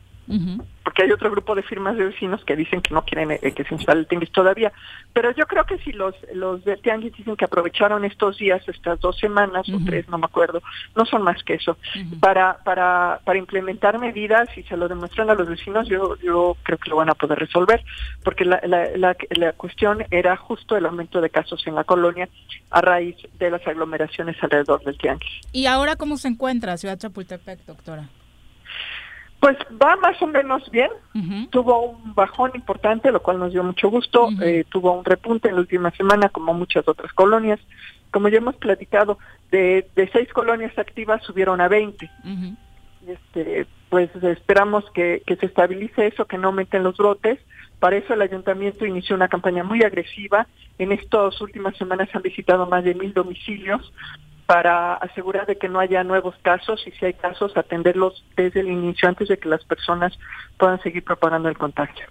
Porque 0.85 1.03
hay 1.03 1.11
otro 1.11 1.31
grupo 1.31 1.55
de 1.55 1.63
firmas 1.63 1.97
de 1.97 2.05
vecinos 2.05 2.45
que 2.45 2.55
dicen 2.55 2.81
que 2.81 2.95
no 2.95 3.03
quieren 3.03 3.33
eh, 3.33 3.53
que 3.53 3.65
se 3.65 3.75
instale 3.75 4.01
el 4.01 4.07
tianguis 4.07 4.31
todavía. 4.31 4.73
Pero 5.13 5.33
yo 5.33 5.47
creo 5.47 5.65
que 5.65 5.79
si 5.79 5.93
los 5.93 6.15
los 6.35 6.65
del 6.65 6.81
tianguis 6.81 7.17
dicen 7.17 7.37
que 7.37 7.45
aprovecharon 7.45 8.05
estos 8.05 8.39
días, 8.39 8.63
estas 8.69 9.01
dos 9.01 9.19
semanas 9.19 9.69
o 9.69 9.79
tres, 9.85 10.09
no 10.09 10.19
me 10.19 10.27
acuerdo, 10.27 10.63
no 10.97 11.05
son 11.05 11.23
más 11.23 11.43
que 11.43 11.55
eso, 11.55 11.77
para 12.21 12.59
para 12.65 13.21
para 13.25 13.39
implementar 13.39 13.99
medidas 13.99 14.49
y 14.57 14.63
se 14.65 14.77
lo 14.77 14.89
demuestran 14.89 15.31
a 15.31 15.35
los 15.35 15.49
vecinos, 15.49 15.89
yo 15.89 16.17
yo 16.17 16.57
creo 16.63 16.79
que 16.79 16.91
lo 16.91 16.97
van 16.97 17.11
a 17.11 17.15
poder 17.15 17.39
resolver, 17.39 17.83
porque 18.23 18.45
la, 18.45 18.61
la, 18.65 18.89
la, 18.97 19.17
la 19.31 19.53
cuestión 19.55 20.05
era 20.11 20.37
justo 20.37 20.77
el 20.77 20.87
aumento 20.87 21.21
de 21.21 21.31
casos 21.31 21.67
en 21.67 21.75
la 21.75 21.85
colonia 21.85 22.29
a 22.71 22.81
raíz 22.81 23.17
de 23.39 23.51
las 23.51 23.67
aglomeraciones 23.67 24.37
alrededor 24.43 24.83
del 24.85 24.97
tianguis. 24.97 25.41
¿Y 25.53 25.67
ahora 25.67 25.97
cómo 25.97 26.17
se 26.17 26.29
encuentra 26.29 26.77
Ciudad 26.77 26.99
Chapultepec, 26.99 27.65
doctora? 27.67 28.09
Pues 29.40 29.57
va 29.83 29.96
más 29.96 30.20
o 30.20 30.26
menos 30.26 30.70
bien, 30.70 30.90
tuvo 31.48 31.81
un 31.81 32.14
bajón 32.14 32.50
importante, 32.55 33.11
lo 33.11 33.22
cual 33.22 33.38
nos 33.38 33.53
dio 33.53 33.64
mucho 33.64 33.88
gusto. 33.88 34.29
Eh, 34.42 34.64
tuvo 34.68 34.92
un 34.92 35.05
repunte 35.05 35.48
en 35.48 35.55
la 35.55 35.62
última 35.62 35.90
semana, 35.92 36.29
como 36.29 36.53
muchas 36.53 36.87
otras 36.87 37.11
colonias. 37.14 37.59
Como 38.11 38.29
ya 38.29 38.37
hemos 38.37 38.57
platicado, 38.57 39.18
de, 39.50 39.88
de 39.96 40.11
seis 40.12 40.31
colonias 40.35 40.76
activas 40.79 41.22
subieron 41.22 41.62
a 41.62 41.68
20. 41.68 42.11
Ujú. 42.22 42.57
Este, 43.07 43.66
pues 43.88 44.11
esperamos 44.22 44.85
que, 44.92 45.22
que 45.26 45.37
se 45.37 45.46
estabilice 45.46 46.07
eso, 46.07 46.26
que 46.26 46.37
no 46.37 46.48
aumenten 46.48 46.83
los 46.83 46.98
brotes. 46.98 47.38
Para 47.79 47.96
eso 47.96 48.12
el 48.12 48.20
ayuntamiento 48.20 48.85
inició 48.85 49.16
una 49.16 49.29
campaña 49.29 49.64
muy 49.64 49.83
agresiva. 49.83 50.48
En 50.79 50.92
estas 50.92 51.40
últimas 51.40 51.74
semanas 51.79 52.11
han 52.12 52.20
visitado 52.20 52.66
más 52.66 52.85
de 52.85 52.94
mil 52.94 53.14
domicilios 53.14 53.90
para 54.51 54.95
asegurar 54.95 55.47
de 55.47 55.59
que 55.59 55.69
no 55.69 55.79
haya 55.79 56.03
nuevos 56.03 56.35
casos 56.43 56.85
y 56.85 56.91
si 56.91 57.07
hay 57.07 57.15
casos 57.15 57.57
atenderlos 57.57 58.25
desde 58.37 58.59
el 58.59 58.67
inicio 58.67 59.09
antes 59.09 59.29
de 59.29 59.39
que 59.39 59.49
las 59.49 59.63
personas 59.63 60.13
puedan 60.59 60.83
seguir 60.83 61.05
propagando 61.05 61.49
el 61.49 61.57
contagio. 61.57 62.05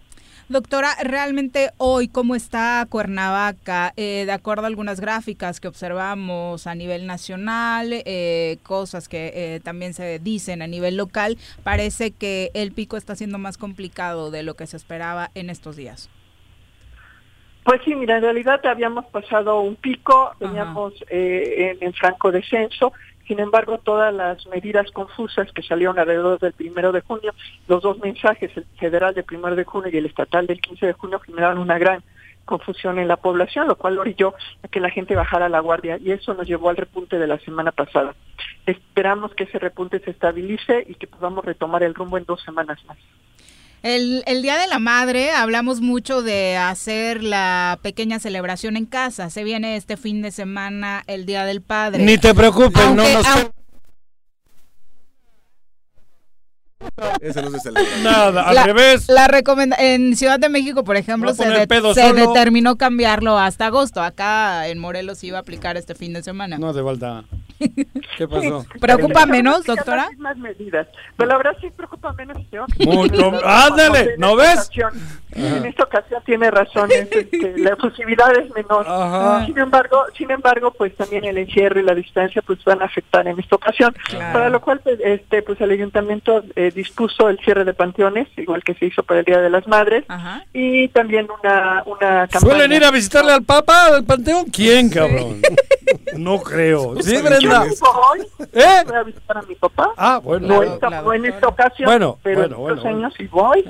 Doctora, 0.47 0.95
realmente 1.04 1.71
hoy, 1.75 2.08
¿cómo 2.08 2.36
está 2.36 2.88
Cuernavaca? 2.89 3.91
Eh, 3.97 4.23
de 4.25 4.32
acuerdo 4.32 4.63
a 4.63 4.67
algunas 4.67 5.02
gráficas 5.02 5.60
que 5.60 5.67
observamos 5.67 6.65
a 6.65 6.75
nivel 6.75 7.08
nacional, 7.08 7.89
eh, 7.91 8.58
cosas 8.63 9.10
que 9.10 9.34
eh, 9.36 9.60
también 9.60 9.93
se 9.93 10.19
dicen 10.19 10.62
a 10.62 10.67
nivel 10.67 10.95
local, 10.95 11.38
parece 11.63 12.12
que 12.12 12.52
el 12.54 12.71
pico 12.71 12.95
está 12.95 13.17
siendo 13.17 13.38
más 13.38 13.58
complicado 13.58 14.32
de 14.32 14.43
lo 14.43 14.54
que 14.54 14.65
se 14.65 14.78
esperaba 14.78 15.30
en 15.36 15.49
estos 15.49 15.75
días. 15.75 16.10
Pues 17.69 17.82
sí, 17.86 17.93
mira, 17.93 18.17
en 18.17 18.23
realidad 18.23 18.65
habíamos 18.65 19.05
pasado 19.12 19.62
un 19.62 19.75
pico, 19.75 20.32
veníamos 20.39 20.91
eh, 21.08 21.77
en, 21.79 21.88
en 21.88 21.93
franco 21.93 22.32
descenso, 22.32 22.93
sin 23.27 23.39
embargo 23.39 23.77
todas 23.77 24.12
las 24.12 24.43
medidas 24.47 24.89
confusas 24.89 25.51
que 25.51 25.62
salieron 25.62 25.99
alrededor 25.99 26.39
del 26.39 26.53
primero 26.53 26.91
de 26.91 27.01
junio, 27.01 27.32
los 27.67 27.84
dos 27.84 27.99
mensajes, 27.99 28.49
el 28.58 28.65
federal 28.79 29.13
del 29.13 29.23
primero 29.23 29.55
de 29.55 29.65
junio 29.65 29.91
y 29.93 29.97
el 29.97 30.08
estatal 30.08 30.47
del 30.47 30.60
15 30.60 30.88
de 30.88 30.93
junio, 30.93 31.19
generaron 31.19 31.60
una 31.60 31.77
gran 31.77 32.01
confusión 32.43 32.97
en 32.97 33.08
la 33.08 33.17
población, 33.17 33.67
lo 33.67 33.75
cual 33.75 33.99
orilló 33.99 34.34
a 34.63 34.67
que 34.67 34.79
la 34.79 34.89
gente 34.89 35.15
bajara 35.15 35.47
la 35.47 35.60
guardia 35.60 35.99
y 35.99 36.10
eso 36.10 36.34
nos 36.34 36.47
llevó 36.47 36.71
al 36.71 36.77
repunte 36.77 37.19
de 37.19 37.27
la 37.27 37.38
semana 37.38 37.71
pasada. 37.71 38.15
Esperamos 38.65 39.36
que 39.36 39.43
ese 39.43 39.60
repunte 39.60 39.99
se 39.99 40.10
estabilice 40.10 40.86
y 40.88 40.95
que 40.95 41.05
podamos 41.05 41.45
retomar 41.45 41.84
el 41.84 41.93
rumbo 41.93 42.17
en 42.17 42.25
dos 42.25 42.41
semanas 42.41 42.84
más. 42.88 42.97
El, 43.81 44.23
el 44.25 44.41
Día 44.41 44.57
de 44.57 44.67
la 44.67 44.79
Madre, 44.79 45.31
hablamos 45.31 45.79
mucho 45.81 46.21
de 46.21 46.57
hacer 46.57 47.23
la 47.23 47.79
pequeña 47.81 48.19
celebración 48.19 48.75
en 48.77 48.85
casa. 48.85 49.29
Se 49.29 49.43
viene 49.43 49.75
este 49.77 49.95
fin 49.97 50.21
de 50.21 50.31
semana 50.31 51.03
el 51.07 51.25
Día 51.25 51.45
del 51.45 51.61
Padre. 51.61 52.03
Ni 52.03 52.17
te 52.17 52.33
preocupes, 52.33 52.85
no 52.87 52.95
nos... 52.95 53.25
aunque- 53.25 53.51
Ese 57.21 57.41
no 57.41 57.49
se 57.51 57.59
celebra. 57.59 57.89
Nada, 58.03 58.43
al 58.43 58.55
la, 58.55 58.63
revés. 58.65 59.07
la 59.07 59.27
recomenda 59.27 59.75
en 59.79 60.15
Ciudad 60.17 60.39
de 60.39 60.49
México, 60.49 60.83
por 60.83 60.97
ejemplo, 60.97 61.33
se, 61.33 61.45
de- 61.45 61.65
determinó 62.13 62.77
cambiarlo 62.77 63.37
hasta 63.37 63.67
agosto. 63.67 64.01
Acá 64.01 64.67
en 64.67 64.79
Morelos 64.79 65.23
iba 65.23 65.37
a 65.37 65.41
aplicar 65.41 65.77
este 65.77 65.95
fin 65.95 66.13
de 66.13 66.23
semana. 66.23 66.57
No 66.57 66.69
hace 66.69 66.83
falta. 66.83 67.23
¿Qué 68.19 68.27
pasó? 68.27 68.65
¿Preocupa 68.82 69.25
menos, 69.25 69.63
doctora? 69.65 70.03
las 70.03 70.10
mismas 70.12 70.38
medidas. 70.38 70.88
Pero 71.15 71.29
la 71.29 71.38
verdad 71.38 71.53
sí 71.62 71.69
preocupa 71.75 72.12
menos. 72.13 72.38
señor. 72.49 72.67
Mucho. 72.86 73.32
Ándale, 73.45 74.15
¿no 74.17 74.36
ves? 74.36 74.55
ocasión- 74.55 74.91
En 75.32 75.63
esta 75.65 75.84
ocasión 75.84 76.21
tiene 76.25 76.49
razón, 76.51 76.89
es, 76.91 77.08
este, 77.12 77.53
la 77.60 77.69
efusividad 77.73 78.36
es 78.38 78.53
menor. 78.53 78.86
Ajá. 78.88 79.45
Sin 79.45 79.58
embargo, 79.58 80.03
sin 80.17 80.32
embargo, 80.32 80.71
pues 80.71 80.93
también 80.97 81.23
el 81.23 81.38
encierro 81.38 81.79
y 81.79 81.84
la 81.84 81.95
distancia 81.95 82.41
pues 82.41 82.62
van 82.65 82.82
a 82.82 82.86
afectar 82.86 83.25
en 83.27 83.39
esta 83.39 83.55
ocasión. 83.55 83.95
Claro. 84.10 84.34
Para 84.34 84.49
lo 84.49 84.60
cual, 84.60 84.82
pues, 84.84 84.99
este, 85.01 85.41
pues 85.43 85.62
el 85.62 85.71
ayuntamiento 85.71 86.43
eh, 86.58 86.71
dispuso 86.75 87.29
el 87.29 87.39
cierre 87.39 87.63
de 87.63 87.73
panteones, 87.73 88.27
igual 88.38 88.63
que 88.63 88.73
se 88.73 88.88
hizo 88.88 89.03
para 89.03 89.19
el 89.21 89.25
Día 89.25 89.39
de 89.39 89.49
las 89.49 89.65
Madres, 89.67 90.03
Ajá. 90.10 90.43
y 90.51 90.89
también 90.89 91.27
una 91.41 91.84
una 91.86 92.27
campaña. 92.27 92.39
¿Suelen 92.41 92.73
ir 92.73 92.84
a 92.84 92.91
visitarle 92.91 93.32
al 93.32 93.43
Papa 93.43 93.86
al 93.95 94.03
panteón? 94.03 94.45
¿Quién, 94.47 94.89
cabrón? 94.89 95.41
No 96.19 96.39
creo. 96.39 97.01
¿Sí, 97.01 97.13
Yo 97.15 97.23
Brenda? 97.23 97.65
¿Eh? 98.53 98.84
voy 98.86 98.95
a 98.95 99.03
visitar 99.03 99.38
a 99.38 99.41
mi 99.43 99.55
papá. 99.55 99.91
Ah, 99.97 100.19
bueno. 100.23 100.47
No, 100.47 100.60
Claro, 100.60 100.79
claro, 100.79 101.13
en 101.13 101.25
esta 101.25 101.47
ocasión, 101.47 101.86
Bueno, 101.88 102.17
pero 102.21 102.39
bueno, 102.41 102.55
en 102.69 102.75
bueno, 102.75 102.89
años 102.89 103.13
sí 103.17 103.27
voy. 103.27 103.63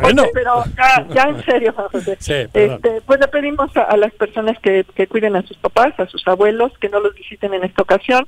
Bueno. 0.00 0.24
pero 0.34 0.64
ya, 0.76 1.06
ya 1.12 1.22
en 1.24 1.44
serio, 1.44 1.74
José. 1.74 2.16
Sí, 2.20 2.34
este, 2.52 3.00
pues 3.06 3.20
le 3.20 3.28
pedimos 3.28 3.74
a, 3.76 3.82
a 3.82 3.96
las 3.96 4.12
personas 4.14 4.58
que, 4.60 4.84
que 4.94 5.06
cuiden 5.06 5.36
a 5.36 5.42
sus 5.42 5.56
papás, 5.56 5.98
a 5.98 6.06
sus 6.06 6.26
abuelos, 6.26 6.72
que 6.78 6.88
no 6.88 7.00
los 7.00 7.14
visiten 7.14 7.54
en 7.54 7.64
esta 7.64 7.82
ocasión, 7.82 8.26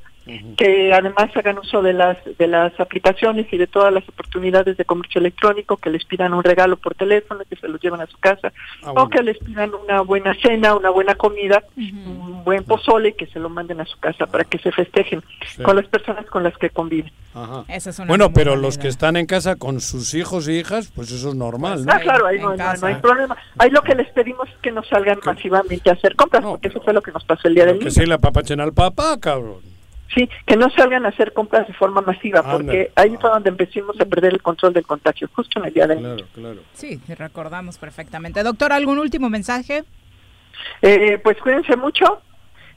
que 0.56 0.92
además 0.92 1.30
hagan 1.36 1.58
uso 1.58 1.82
de 1.82 1.92
las 1.92 2.16
de 2.38 2.46
las 2.46 2.78
aplicaciones 2.78 3.46
y 3.52 3.56
de 3.58 3.66
todas 3.66 3.92
las 3.92 4.08
oportunidades 4.08 4.76
de 4.76 4.84
comercio 4.84 5.18
electrónico, 5.20 5.76
que 5.76 5.90
les 5.90 6.04
pidan 6.04 6.32
un 6.34 6.44
regalo 6.44 6.76
por 6.76 6.94
teléfono, 6.94 7.40
que 7.48 7.56
se 7.56 7.68
los 7.68 7.80
lleven 7.80 8.00
a 8.00 8.06
su 8.06 8.16
casa, 8.18 8.52
Ah, 8.82 8.90
o 8.90 8.94
bueno. 8.94 9.10
que 9.10 9.22
les 9.22 9.38
pidan 9.38 9.72
una 9.74 10.00
buena 10.02 10.34
cena, 10.40 10.74
una 10.76 10.90
buena 10.90 11.14
comida, 11.16 11.62
un 11.76 12.44
buen 12.44 12.64
pozole 12.64 13.10
y 13.10 13.12
que 13.14 13.26
se 13.26 13.38
lo 13.40 13.48
manden 13.48 13.80
a 13.80 13.84
su 13.86 13.98
casa 13.98 14.26
para 14.26 14.44
que 14.44 14.58
se 14.58 14.70
festejen 14.72 15.22
Sí. 15.46 15.62
con 15.62 15.76
las 15.76 15.86
personas 15.86 16.26
con 16.26 16.42
las 16.42 16.56
que 16.58 16.70
conviven. 16.70 17.12
Ajá. 17.34 17.64
Esa 17.68 17.90
es 17.90 17.98
una 17.98 18.08
Bueno, 18.08 18.32
pero 18.32 18.56
los 18.56 18.78
que 18.78 18.88
están 18.88 19.16
en 19.16 19.26
casa 19.26 19.56
con 19.56 19.80
sus 19.80 20.14
hijos 20.14 20.48
y 20.48 20.58
hijas, 20.58 20.92
pues 20.94 21.10
eso 21.10 21.30
es 21.30 21.34
normal, 21.34 21.84
¿no? 21.84 21.92
Ah, 21.92 21.98
claro, 21.98 22.26
ahí 22.26 22.38
no, 22.38 22.50
no- 22.50 22.56
casa. 22.56 22.86
no 22.86 22.94
hay 22.94 23.00
problema. 23.00 23.36
Ahí 23.58 23.70
lo 23.70 23.82
que 23.82 23.94
les 23.94 24.08
pedimos 24.10 24.48
es 24.48 24.56
que 24.58 24.70
no 24.70 24.82
salgan 24.84 25.18
masivamente 25.24 25.90
a 25.90 25.94
hacer 25.94 26.14
compras, 26.14 26.42
No, 26.42 26.50
porque 26.52 26.68
eso 26.68 26.80
fue 26.82 26.92
lo 26.92 27.00
que 27.02 27.10
nos 27.10 27.24
pasó 27.24 27.48
el 27.48 27.54
día 27.54 27.66
del 27.66 27.78
Que 27.78 27.90
sí 27.90 28.04
le 28.06 28.14
apapachen 28.14 28.60
al 28.60 28.72
papá, 28.72 29.18
cabrón. 29.18 29.71
Sí, 30.14 30.28
que 30.46 30.56
no 30.56 30.68
salgan 30.70 31.06
a 31.06 31.08
hacer 31.08 31.32
compras 31.32 31.66
de 31.66 31.72
forma 31.72 32.02
masiva, 32.02 32.42
porque 32.42 32.92
ahí 32.96 33.16
fue 33.18 33.30
donde 33.30 33.48
empecemos 33.48 33.98
a 33.98 34.04
perder 34.04 34.34
el 34.34 34.42
control 34.42 34.74
del 34.74 34.86
contagio, 34.86 35.28
justo 35.34 35.58
en 35.58 35.66
el 35.66 35.72
día 35.72 35.86
del. 35.86 36.00
Claro, 36.00 36.26
claro. 36.34 36.60
Sí, 36.74 37.00
sí, 37.06 37.14
recordamos 37.14 37.78
perfectamente. 37.78 38.42
Doctor, 38.42 38.72
¿algún 38.72 38.98
último 38.98 39.30
mensaje? 39.30 39.84
Eh, 40.82 41.18
pues 41.22 41.38
cuídense 41.38 41.76
mucho. 41.76 42.20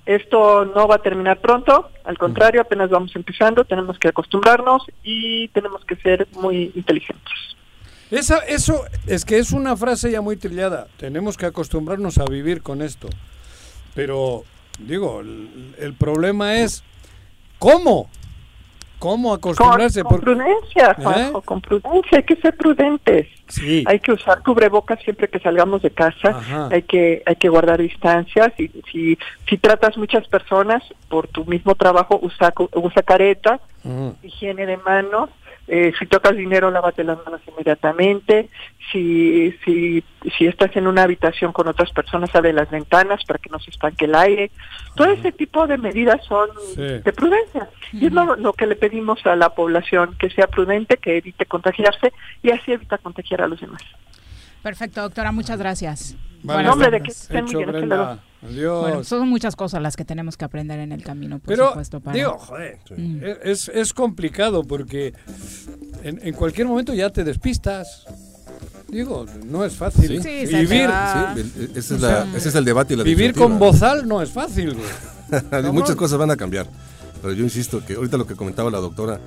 Esto 0.06 0.66
no 0.66 0.88
va 0.88 0.96
a 0.96 1.02
terminar 1.02 1.42
pronto, 1.42 1.90
al 2.04 2.18
contrario, 2.20 2.62
apenas 2.62 2.92
vamos 2.92 3.16
empezando, 3.16 3.66
tenemos 3.66 3.98
que 3.98 4.10
acostumbrarnos 4.10 4.84
y 5.04 5.48
tenemos 5.48 5.84
que 5.84 5.96
ser 5.96 6.28
muy 6.34 6.72
inteligentes. 6.76 7.34
Esa, 8.12 8.38
eso 8.38 8.84
es 9.08 9.26
que 9.26 9.40
es 9.40 9.52
una 9.52 9.76
frase 9.76 10.12
ya 10.12 10.22
muy 10.22 10.38
trillada. 10.38 10.86
Tenemos 10.98 11.38
que 11.38 11.48
acostumbrarnos 11.48 12.20
a 12.20 12.26
vivir 12.26 12.62
con 12.62 12.84
esto. 12.84 13.10
Pero, 13.96 14.44
digo, 14.78 15.22
el, 15.22 15.74
el 15.80 15.96
problema 15.96 16.58
es 16.58 16.84
cómo. 17.66 18.10
¿Cómo 18.98 19.34
acostumbrarse? 19.34 20.04
con 20.04 20.22
prudencia, 20.22 20.96
Juanjo, 20.96 21.40
¿Eh? 21.40 21.42
con 21.44 21.62
prudencia, 21.62 22.18
hay 22.18 22.24
que 22.24 22.38
ser 22.38 22.56
prudentes. 22.56 23.28
Sí. 23.48 23.84
Hay 23.88 24.00
que 24.00 24.14
usar 24.14 24.42
cubrebocas 24.42 25.00
siempre 25.04 25.28
que 25.28 25.40
salgamos 25.40 25.82
de 25.82 25.92
casa. 25.92 26.30
Ajá. 26.30 26.70
Hay 26.72 26.84
que 26.84 27.22
hay 27.26 27.36
que 27.36 27.50
guardar 27.50 27.82
distancias. 27.82 28.54
Y 28.58 28.70
si 28.92 29.18
si 29.48 29.58
tratas 29.58 29.98
muchas 29.98 30.28
personas 30.28 30.82
por 31.10 31.28
tu 31.28 31.46
mismo 31.46 31.76
trabajo, 31.76 32.18
usa 32.22 32.54
usa 32.74 33.04
careta, 33.04 33.60
higiene 34.24 34.66
de 34.66 34.78
manos. 34.78 35.30
Eh, 35.68 35.92
si 35.98 36.06
tocas 36.06 36.36
dinero, 36.36 36.70
lávate 36.72 37.04
las 37.04 37.18
manos 37.26 37.42
inmediatamente. 37.48 38.50
Si, 38.92 39.52
si, 39.66 40.04
si 40.38 40.46
estás 40.46 40.76
en 40.76 40.88
una 40.88 41.04
habitación 41.04 41.52
con 41.54 41.68
otras 41.68 41.92
personas, 41.92 42.34
abre 42.36 42.54
las 42.54 42.70
ventanas 42.70 43.24
para 43.26 43.40
que 43.40 43.50
no 43.50 43.60
se 43.60 43.72
estanque 43.72 44.06
el 44.06 44.16
aire. 44.16 44.52
Todo 44.96 45.12
ese 45.12 45.32
tipo 45.32 45.66
de 45.68 45.78
medidas 45.78 46.24
son 46.26 46.50
Sí. 46.76 46.82
de 46.82 47.14
prudencia. 47.14 47.68
Y 47.94 48.06
es 48.08 48.12
lo, 48.14 48.36
lo 48.36 48.54
que 48.54 48.68
le 48.68 48.76
pedimos 48.76 49.26
a 49.26 49.36
la 49.36 49.50
población, 49.56 50.16
que 50.20 50.30
sea 50.30 50.48
prudente, 50.48 50.98
que 50.98 51.18
evite 51.18 51.46
contagiarse 51.46 52.14
y 52.44 52.52
así 52.52 52.72
evita 52.72 52.98
contagiar 52.98 53.42
a 53.42 53.48
los 53.48 53.60
demás. 53.60 53.82
Perfecto, 54.66 55.00
doctora, 55.04 55.32
muchas 55.32 55.60
gracias. 55.60 56.16
Vale. 56.42 56.58
Buenas 56.58 56.74
Hombre, 56.74 56.90
de 56.90 57.02
que 57.04 57.12
estén 57.12 57.46
muy 57.46 57.66
bien. 57.66 57.94
Adiós. 57.94 58.82
Bueno, 58.82 59.04
son 59.04 59.30
muchas 59.30 59.56
cosas 59.56 59.80
las 59.80 59.96
que 59.96 60.06
tenemos 60.06 60.38
que 60.38 60.46
aprender 60.46 60.80
en 60.80 60.92
el 60.92 61.04
camino, 61.04 61.38
por 61.38 61.50
Pero, 61.54 61.68
supuesto. 61.70 62.00
Para... 62.00 62.18
digo, 62.18 62.36
joder, 62.40 62.80
Mm. 62.98 63.20
es, 63.44 63.70
es 63.70 63.94
complicado 63.94 64.64
porque 64.64 65.14
en, 66.02 66.20
en 66.24 66.34
cualquier 66.34 66.66
momento 66.66 66.96
ya 66.96 67.12
te 67.12 67.24
despistas. 67.24 68.08
Digo, 68.88 69.28
no 69.46 69.64
es 69.66 69.76
fácil. 69.76 70.20
Sí, 70.24 70.48
se 70.48 70.58
vivir. 70.62 70.90
Sí, 71.36 71.72
ese, 71.76 71.96
es 71.98 72.02
la- 72.02 72.26
ese 72.36 72.50
es 72.50 72.56
el 72.56 72.66
debate 72.66 72.96
y 72.96 72.98
la 72.98 73.04
vivir 73.04 73.36
con 73.36 73.60
bozal 73.60 74.08
no 74.08 74.20
es 74.20 74.32
fácil. 74.32 74.74
güey. 74.74 75.72
Muchas 75.74 75.96
cosas 75.96 76.18
van 76.18 76.32
a 76.32 76.36
cambiar. 76.38 76.66
Pero 77.22 77.34
yo 77.34 77.44
insisto 77.44 77.86
que 77.86 77.94
ahorita 77.94 78.18
lo 78.18 78.26
que 78.26 78.34
comentaba 78.36 78.72
la 78.72 78.80
doctora, 78.80 79.20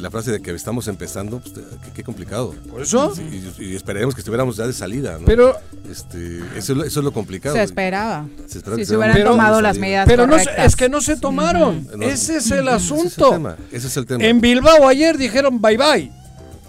la 0.00 0.10
frase 0.10 0.30
de 0.32 0.40
que 0.40 0.52
estamos 0.52 0.88
empezando, 0.88 1.40
pues, 1.40 1.56
eh, 1.56 1.62
qué, 1.84 1.90
qué 1.92 2.02
complicado. 2.04 2.54
Por 2.70 2.82
eso. 2.82 3.12
Y, 3.58 3.62
y 3.64 3.76
esperemos 3.76 4.14
que 4.14 4.20
estuviéramos 4.20 4.56
ya 4.56 4.66
de 4.66 4.72
salida, 4.72 5.18
¿no? 5.18 5.26
Pero, 5.26 5.56
este, 5.90 6.38
eso, 6.56 6.72
es 6.72 6.78
lo- 6.78 6.84
eso 6.84 7.00
es 7.00 7.04
lo 7.04 7.12
complicado. 7.12 7.54
Se 7.56 7.62
esperaba. 7.62 8.26
Se 8.46 8.58
esperaba 8.58 8.78
Si 8.78 8.86
se 8.86 8.96
hubieran 8.96 9.16
Pero- 9.16 9.30
tomado 9.30 9.60
las 9.60 9.78
medidas 9.78 10.06
pero 10.06 10.26
no 10.26 10.38
se- 10.38 10.44
correctas. 10.44 10.66
es 10.66 10.76
que 10.76 10.88
no 10.88 11.00
se 11.00 11.16
tomaron. 11.16 11.86
No, 11.96 12.02
Ese 12.04 12.12
es 12.12 12.28
el 12.28 12.36
Ese 12.36 12.38
es 12.38 12.50
el 12.60 12.68
asunto. 12.68 13.30
tema. 13.30 13.56
Ese 13.70 13.86
es 13.86 13.96
el 13.96 14.06
tema. 14.06 14.24
En 14.24 14.40
Bilbao 14.40 14.88
ayer 14.88 15.16
dijeron 15.18 15.60
bye 15.60 15.76
bye. 15.76 16.10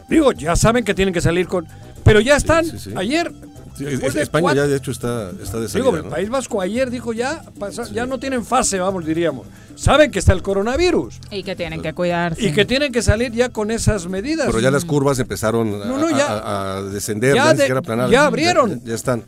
Digo, 0.09 0.31
ya 0.33 0.55
saben 0.55 0.83
que 0.83 0.93
tienen 0.93 1.13
que 1.13 1.21
salir 1.21 1.47
con. 1.47 1.65
Pero 2.03 2.19
ya 2.19 2.35
están. 2.35 2.65
sí, 2.65 2.77
sí. 2.77 2.91
Ayer. 2.95 3.31
Sí, 3.75 3.85
después 3.85 4.09
es- 4.09 4.13
de 4.15 4.21
España 4.23 4.41
cuatro- 4.43 4.63
ya 4.63 4.67
de 4.67 4.75
hecho 4.77 4.91
está, 4.91 5.31
está 5.41 5.59
de 5.59 5.67
Digo, 5.67 5.95
el 5.95 6.03
¿no? 6.03 6.09
País 6.09 6.29
Vasco 6.29 6.61
ayer 6.61 6.89
dijo 6.91 7.11
ya, 7.13 7.41
pasa- 7.59 7.89
ya 7.91 8.05
no 8.05 8.19
tienen 8.19 8.45
fase, 8.45 8.79
vamos, 8.79 9.05
diríamos. 9.05 9.47
Saben 9.75 10.11
que 10.11 10.19
está 10.19 10.33
el 10.33 10.43
coronavirus 10.43 11.19
Y 11.31 11.43
que 11.43 11.55
tienen 11.55 11.81
que 11.81 11.93
cuidarse. 11.93 12.41
y 12.45 12.51
que 12.53 12.65
tienen 12.65 12.91
que 12.91 13.01
salir 13.01 13.31
ya 13.31 13.49
con 13.49 13.71
esas 13.71 14.07
medidas. 14.07 14.45
Pero 14.47 14.59
ya 14.59 14.69
las 14.71 14.85
curvas 14.85 15.17
empezaron 15.19 15.71
No, 15.71 15.97
no, 15.97 16.07
a, 16.07 16.11
ya. 16.17 16.27
a- 16.27 16.77
a 16.77 16.81
descender, 16.83 17.35
Ya 17.35 17.53
de- 17.53 17.71
aplanar. 17.71 18.09
ya 18.09 18.25
abrieron. 18.25 18.79
Ya, 18.81 18.89
ya 18.89 18.95
están. 18.95 19.23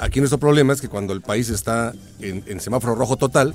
Aquí 0.00 0.18
nuestro 0.18 0.38
problema 0.38 0.72
es 0.72 0.80
que 0.80 0.88
cuando 0.88 1.12
el 1.12 1.20
país 1.20 1.50
está 1.50 1.92
en, 2.20 2.42
en 2.46 2.58
semáforo 2.60 2.94
rojo 2.94 3.16
total, 3.16 3.54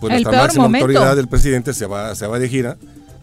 pues 0.00 0.12
El 0.14 0.22
nuestra 0.22 0.42
máxima 0.42 0.64
momento. 0.64 0.86
autoridad 0.86 1.14
del 1.16 1.28
presidente 1.28 1.74
se 1.74 1.86
va, 1.86 2.14
se 2.14 2.26
va 2.26 2.38
de 2.38 2.48
gira. 2.48 2.76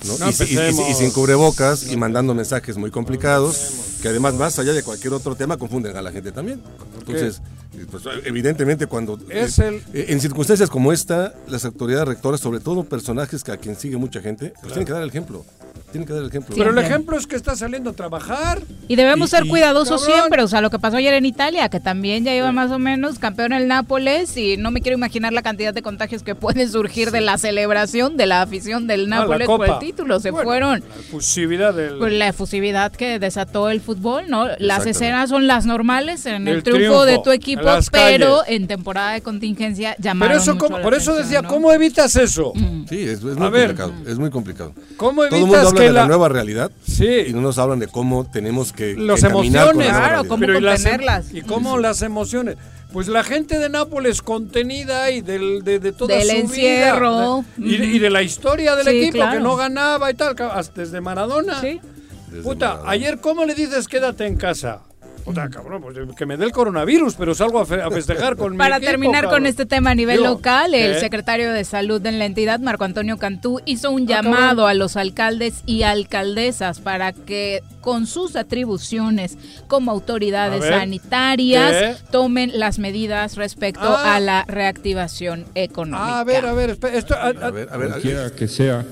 ¿No? 0.06 0.18
No 0.18 0.30
y, 0.30 0.34
si- 0.34 0.44
y- 0.44 0.48
y- 0.48 0.58
empecemos. 0.58 0.90
y 0.90 0.94
sin 0.94 1.12
cubrebocas 1.12 1.92
y 1.92 1.98
mandando 1.98 2.34
mensajes 2.34 2.78
muy 2.78 2.92
complicados, 2.92 3.58
que 4.02 4.08
además, 4.10 4.34
más 4.36 4.58
allá 4.60 4.74
de 4.74 4.84
cualquier 4.84 5.14
otro 5.14 5.36
tema, 5.36 5.58
confunden 5.58 5.98
a 5.98 6.02
la 6.02 6.12
gente 6.12 6.32
también. 6.32 6.62
Entonces, 7.00 7.42
pues, 7.90 8.04
evidentemente, 8.24 8.88
cuando 8.88 9.20
Es 9.30 9.60
eh, 9.60 9.68
el- 9.68 9.76
eh, 9.94 10.06
en 10.10 10.20
circunstancias 10.22 10.70
como 10.70 10.92
esta, 10.94 11.34
las 11.48 11.66
autoridades 11.66 12.08
rectoras, 12.08 12.40
sobre 12.40 12.60
todo 12.60 12.84
personajes 12.84 13.44
que 13.44 13.52
a 13.52 13.58
quien 13.58 13.76
sigue 13.76 13.98
mucha 13.98 14.22
gente, 14.22 14.54
pues 14.62 14.74
tienen 14.74 14.86
que 14.88 14.94
dar 14.94 15.02
el 15.04 15.10
ejemplo. 15.10 15.46
Tienen 15.92 16.08
que 16.08 16.14
dar 16.14 16.24
el 16.24 16.30
ejemplo. 16.30 16.56
Pero 16.58 16.72
el 16.72 16.78
ejemplo 16.78 17.18
es 17.18 17.26
que 17.26 17.36
está 17.38 17.56
saliendo 17.56 17.90
a 17.92 17.94
trabajar. 17.94 18.62
Y 18.88 18.96
debemos 18.98 19.30
Y- 19.30 19.32
ser 19.32 19.46
y, 19.46 19.50
cuidadosos 19.50 20.02
cabrón. 20.02 20.20
siempre, 20.20 20.44
o 20.44 20.48
sea, 20.48 20.60
lo 20.62 20.70
que 20.70 20.78
pasó 20.80 20.98
ayer 20.98 21.14
en 21.14 21.26
Italia, 21.26 21.70
que 21.70 21.80
también 21.80 22.24
ya 22.26 22.36
iba 22.36 22.52
más 22.52 22.70
o 22.72 22.80
menos 22.80 23.18
campeón 23.20 23.54
el 23.54 23.68
Nápoles 23.68 24.36
y 24.36 24.58
no 24.58 24.72
me 24.72 24.82
quiero 24.82 24.98
imaginar 24.98 25.32
la 25.32 25.42
cantidad 25.42 25.74
de 25.74 25.82
contagios 25.82 26.22
que 26.24 26.36
pueden 26.36 26.70
surgir 26.70 27.12
de 27.12 27.22
la 27.22 27.38
celebración 27.38 28.18
de 28.18 28.26
la 28.26 28.42
afición 28.42 28.88
del 28.88 29.06
Ah, 29.06 29.20
Nápoles 29.22 29.48
por 29.48 29.68
el 29.70 29.80
título, 29.80 30.20
se 30.20 30.32
Bueno, 30.32 30.46
fueron. 30.50 30.80
La 30.82 30.96
efusividad 31.02 31.74
del. 31.74 32.20
La 32.20 32.28
efusividad 32.28 32.92
que 32.92 33.20
desató 33.20 33.70
el 33.70 33.80
fútbol, 33.80 34.26
¿no? 34.28 34.48
Las 34.60 34.86
escenas 34.86 35.30
son 35.30 35.48
las 35.48 35.66
normales 35.66 36.26
en 36.26 36.48
el 36.48 36.58
El 36.58 36.64
triunfo, 36.64 36.80
triunfo, 37.04 37.06
de 37.06 37.20
tu 37.20 37.32
equipo, 37.32 37.65
las 37.66 37.90
pero 37.90 38.40
calles. 38.42 38.56
en 38.62 38.68
temporada 38.68 39.12
de 39.14 39.22
contingencia 39.22 39.96
llamaron 40.00 40.32
Pero 40.34 40.42
eso, 40.42 40.54
mucho 40.54 40.66
¿cómo- 40.66 40.78
la 40.78 40.84
por 40.84 40.94
eso 40.94 41.12
atención, 41.12 41.24
decía, 41.32 41.42
¿no? 41.42 41.50
¿cómo 41.50 41.72
evitas 41.72 42.16
eso? 42.16 42.54
Sí, 42.90 43.02
es, 43.02 43.20
es 43.20 43.24
A 43.24 43.40
muy 43.40 43.50
ver. 43.50 43.76
complicado. 43.76 43.94
Es 44.08 44.18
muy 44.18 44.30
complicado. 44.30 44.74
¿Cómo 44.98 45.24
Todo 45.24 45.36
el 45.36 45.42
mundo 45.42 45.56
evitas 45.56 45.68
habla 45.70 45.80
que 45.82 45.88
de 45.88 45.94
la, 45.94 46.02
la, 46.02 46.08
nueva 46.08 46.30
realidad 46.30 46.72
Sí. 46.86 47.08
y 47.28 47.34
no 47.34 47.42
nos 47.42 47.58
hablan 47.58 47.80
de 47.80 47.88
cómo 47.88 48.30
tenemos 48.30 48.72
que, 48.74 48.96
las 48.96 49.22
con 49.22 49.32
la 49.32 49.40
emociones. 49.64 49.88
Claro. 49.90 50.24
¿cómo 50.26 50.40
Pero 50.40 50.58
¿y 50.58 50.62
las 50.62 50.80
em- 50.86 50.92
contenerlas? 50.92 51.34
¿Y 51.34 51.42
cómo 51.42 51.78
las 51.78 52.02
emociones? 52.02 52.58
Pues 52.94 53.08
la 53.10 53.24
gente 53.24 53.60
de 53.60 53.68
Nápoles 53.68 54.22
contenida 54.22 55.12
y 55.12 55.20
del, 55.22 55.64
de, 55.64 55.80
de 55.80 55.92
toda 55.92 56.16
Del 56.16 56.30
su 56.30 56.36
encierro. 56.36 57.42
vida. 57.42 57.46
de- 57.58 57.68
y, 57.68 57.78
de, 57.78 57.86
y 57.88 58.00
de 58.00 58.10
la 58.10 58.22
historia 58.22 58.76
del 58.76 58.86
Sí, 58.88 58.98
equipo 59.02 59.14
claro. 59.18 59.34
que 59.38 59.40
no 59.44 59.56
ganaba 59.58 60.10
y 60.12 60.14
tal, 60.14 60.36
hasta 60.54 60.82
desde 60.82 61.02
Maradona. 61.02 61.60
Sí. 61.60 61.82
Desde 62.30 62.44
Puta, 62.44 62.68
Maradona. 62.70 62.92
ayer 62.92 63.20
¿cómo 63.20 63.44
le 63.46 63.54
dices 63.56 63.88
quédate 63.88 64.26
en 64.26 64.38
casa? 64.38 64.82
Puta, 65.26 65.50
cabrón, 65.50 65.82
pues 65.82 65.98
que 66.16 66.26
me 66.28 66.38
dé 66.38 66.46
el 66.46 66.52
coronavirus, 66.52 67.16
pero 67.16 67.34
salgo 67.34 67.60
a, 67.60 67.66
fe- 67.66 67.82
a 67.82 67.90
festejar 67.90 68.36
con 68.36 68.52
mi 68.52 68.58
Para 68.60 68.78
equipo, 68.78 68.92
terminar 68.92 69.28
con 69.28 69.48
este 69.48 69.66
tema 69.66 69.90
a 69.90 69.96
nivel 69.96 70.22
local, 70.22 70.74
el 70.76 70.94
¿qué? 70.94 71.00
secretario 71.00 71.52
de 71.52 71.64
Salud 71.66 72.06
en 72.06 72.20
la 72.20 72.26
entidad, 72.26 72.60
Marco 72.60 72.84
Antonio 72.84 73.18
Cantú, 73.18 73.60
hizo 73.66 73.90
un 73.90 74.04
Ah, 74.04 74.22
llamado 74.22 74.48
cabrón. 74.64 74.70
a 74.70 74.74
los 74.76 74.96
alcaldes 74.98 75.64
y 75.66 75.82
alcaldesas 75.82 76.80
para 76.80 77.12
que 77.12 77.64
con 77.82 78.06
sus 78.06 78.36
atribuciones 78.36 79.38
como 79.68 79.92
autoridades 79.92 80.62
ver, 80.62 80.74
sanitarias 80.74 81.72
¿qué? 81.72 81.96
tomen 82.12 82.52
las 82.60 82.78
medidas 82.80 83.36
respecto 83.36 83.82
Ah. 83.84 84.16
a 84.16 84.20
la 84.20 84.46
reactivación 84.48 85.46
económica. 85.56 86.20
A 86.20 86.24
ver, 86.24 86.46
a 86.46 86.54
ver, 86.54 86.78
esto, 86.94 87.16
a- 87.16 87.18
a- 87.18 87.30
A 87.48 87.52
ver, 87.52 87.68
a 87.72 87.78
ver, 87.78 87.90
cualquiera 87.90 88.30
que 88.32 88.48
sea 88.48 88.86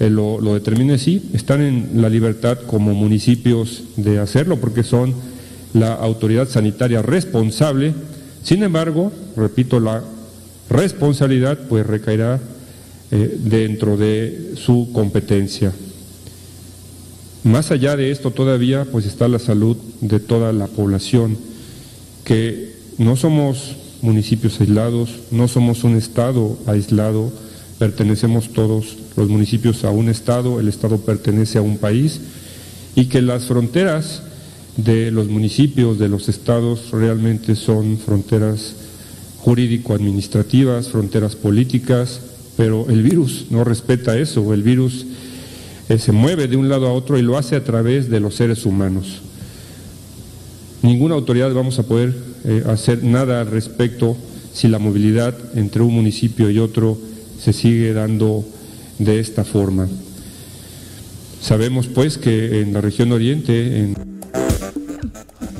eh, 0.00 0.10
lo, 0.10 0.40
lo 0.40 0.54
determine, 0.54 0.96
sí, 0.98 1.30
están 1.34 1.60
en 1.60 2.00
la 2.00 2.08
libertad 2.08 2.58
como 2.66 2.94
municipios 2.94 3.82
de 3.96 4.20
hacerlo 4.20 4.56
porque 4.60 4.84
son 4.84 5.12
la 5.74 5.94
autoridad 5.94 6.48
sanitaria 6.48 7.02
responsable. 7.02 7.94
Sin 8.42 8.62
embargo, 8.62 9.12
repito, 9.36 9.80
la 9.80 10.02
responsabilidad 10.70 11.58
pues 11.68 11.86
recaerá 11.86 12.40
eh, 13.10 13.38
dentro 13.42 13.96
de 13.96 14.52
su 14.56 14.90
competencia. 14.92 15.72
Más 17.44 17.70
allá 17.70 17.96
de 17.96 18.10
esto 18.10 18.30
todavía 18.30 18.84
pues 18.84 19.06
está 19.06 19.28
la 19.28 19.38
salud 19.38 19.76
de 20.00 20.20
toda 20.20 20.52
la 20.52 20.66
población, 20.66 21.38
que 22.24 22.74
no 22.98 23.16
somos 23.16 23.76
municipios 24.02 24.60
aislados, 24.60 25.10
no 25.30 25.48
somos 25.48 25.84
un 25.84 25.96
estado 25.96 26.58
aislado, 26.66 27.32
pertenecemos 27.78 28.52
todos 28.52 28.96
los 29.16 29.28
municipios 29.28 29.84
a 29.84 29.90
un 29.90 30.08
estado, 30.08 30.60
el 30.60 30.68
estado 30.68 30.98
pertenece 30.98 31.58
a 31.58 31.62
un 31.62 31.78
país 31.78 32.20
y 32.94 33.06
que 33.06 33.22
las 33.22 33.44
fronteras 33.44 34.22
de 34.78 35.10
los 35.10 35.28
municipios, 35.28 35.98
de 35.98 36.08
los 36.08 36.28
estados, 36.28 36.92
realmente 36.92 37.56
son 37.56 37.98
fronteras 37.98 38.76
jurídico-administrativas, 39.38 40.88
fronteras 40.88 41.34
políticas, 41.34 42.20
pero 42.56 42.86
el 42.88 43.02
virus 43.02 43.46
no 43.50 43.64
respeta 43.64 44.16
eso, 44.16 44.54
el 44.54 44.62
virus 44.62 45.04
eh, 45.88 45.98
se 45.98 46.12
mueve 46.12 46.46
de 46.46 46.56
un 46.56 46.68
lado 46.68 46.86
a 46.86 46.92
otro 46.92 47.18
y 47.18 47.22
lo 47.22 47.36
hace 47.36 47.56
a 47.56 47.64
través 47.64 48.08
de 48.08 48.20
los 48.20 48.36
seres 48.36 48.64
humanos. 48.66 49.20
Ninguna 50.82 51.16
autoridad 51.16 51.52
vamos 51.52 51.78
a 51.80 51.82
poder 51.82 52.14
eh, 52.44 52.62
hacer 52.68 53.02
nada 53.02 53.40
al 53.40 53.48
respecto 53.48 54.16
si 54.52 54.68
la 54.68 54.78
movilidad 54.78 55.34
entre 55.56 55.82
un 55.82 55.92
municipio 55.92 56.50
y 56.50 56.58
otro 56.60 56.96
se 57.42 57.52
sigue 57.52 57.92
dando 57.92 58.44
de 59.00 59.18
esta 59.18 59.42
forma. 59.42 59.88
Sabemos 61.40 61.88
pues 61.88 62.16
que 62.16 62.60
en 62.60 62.72
la 62.72 62.80
región 62.80 63.10
oriente, 63.10 63.80
en 63.80 64.17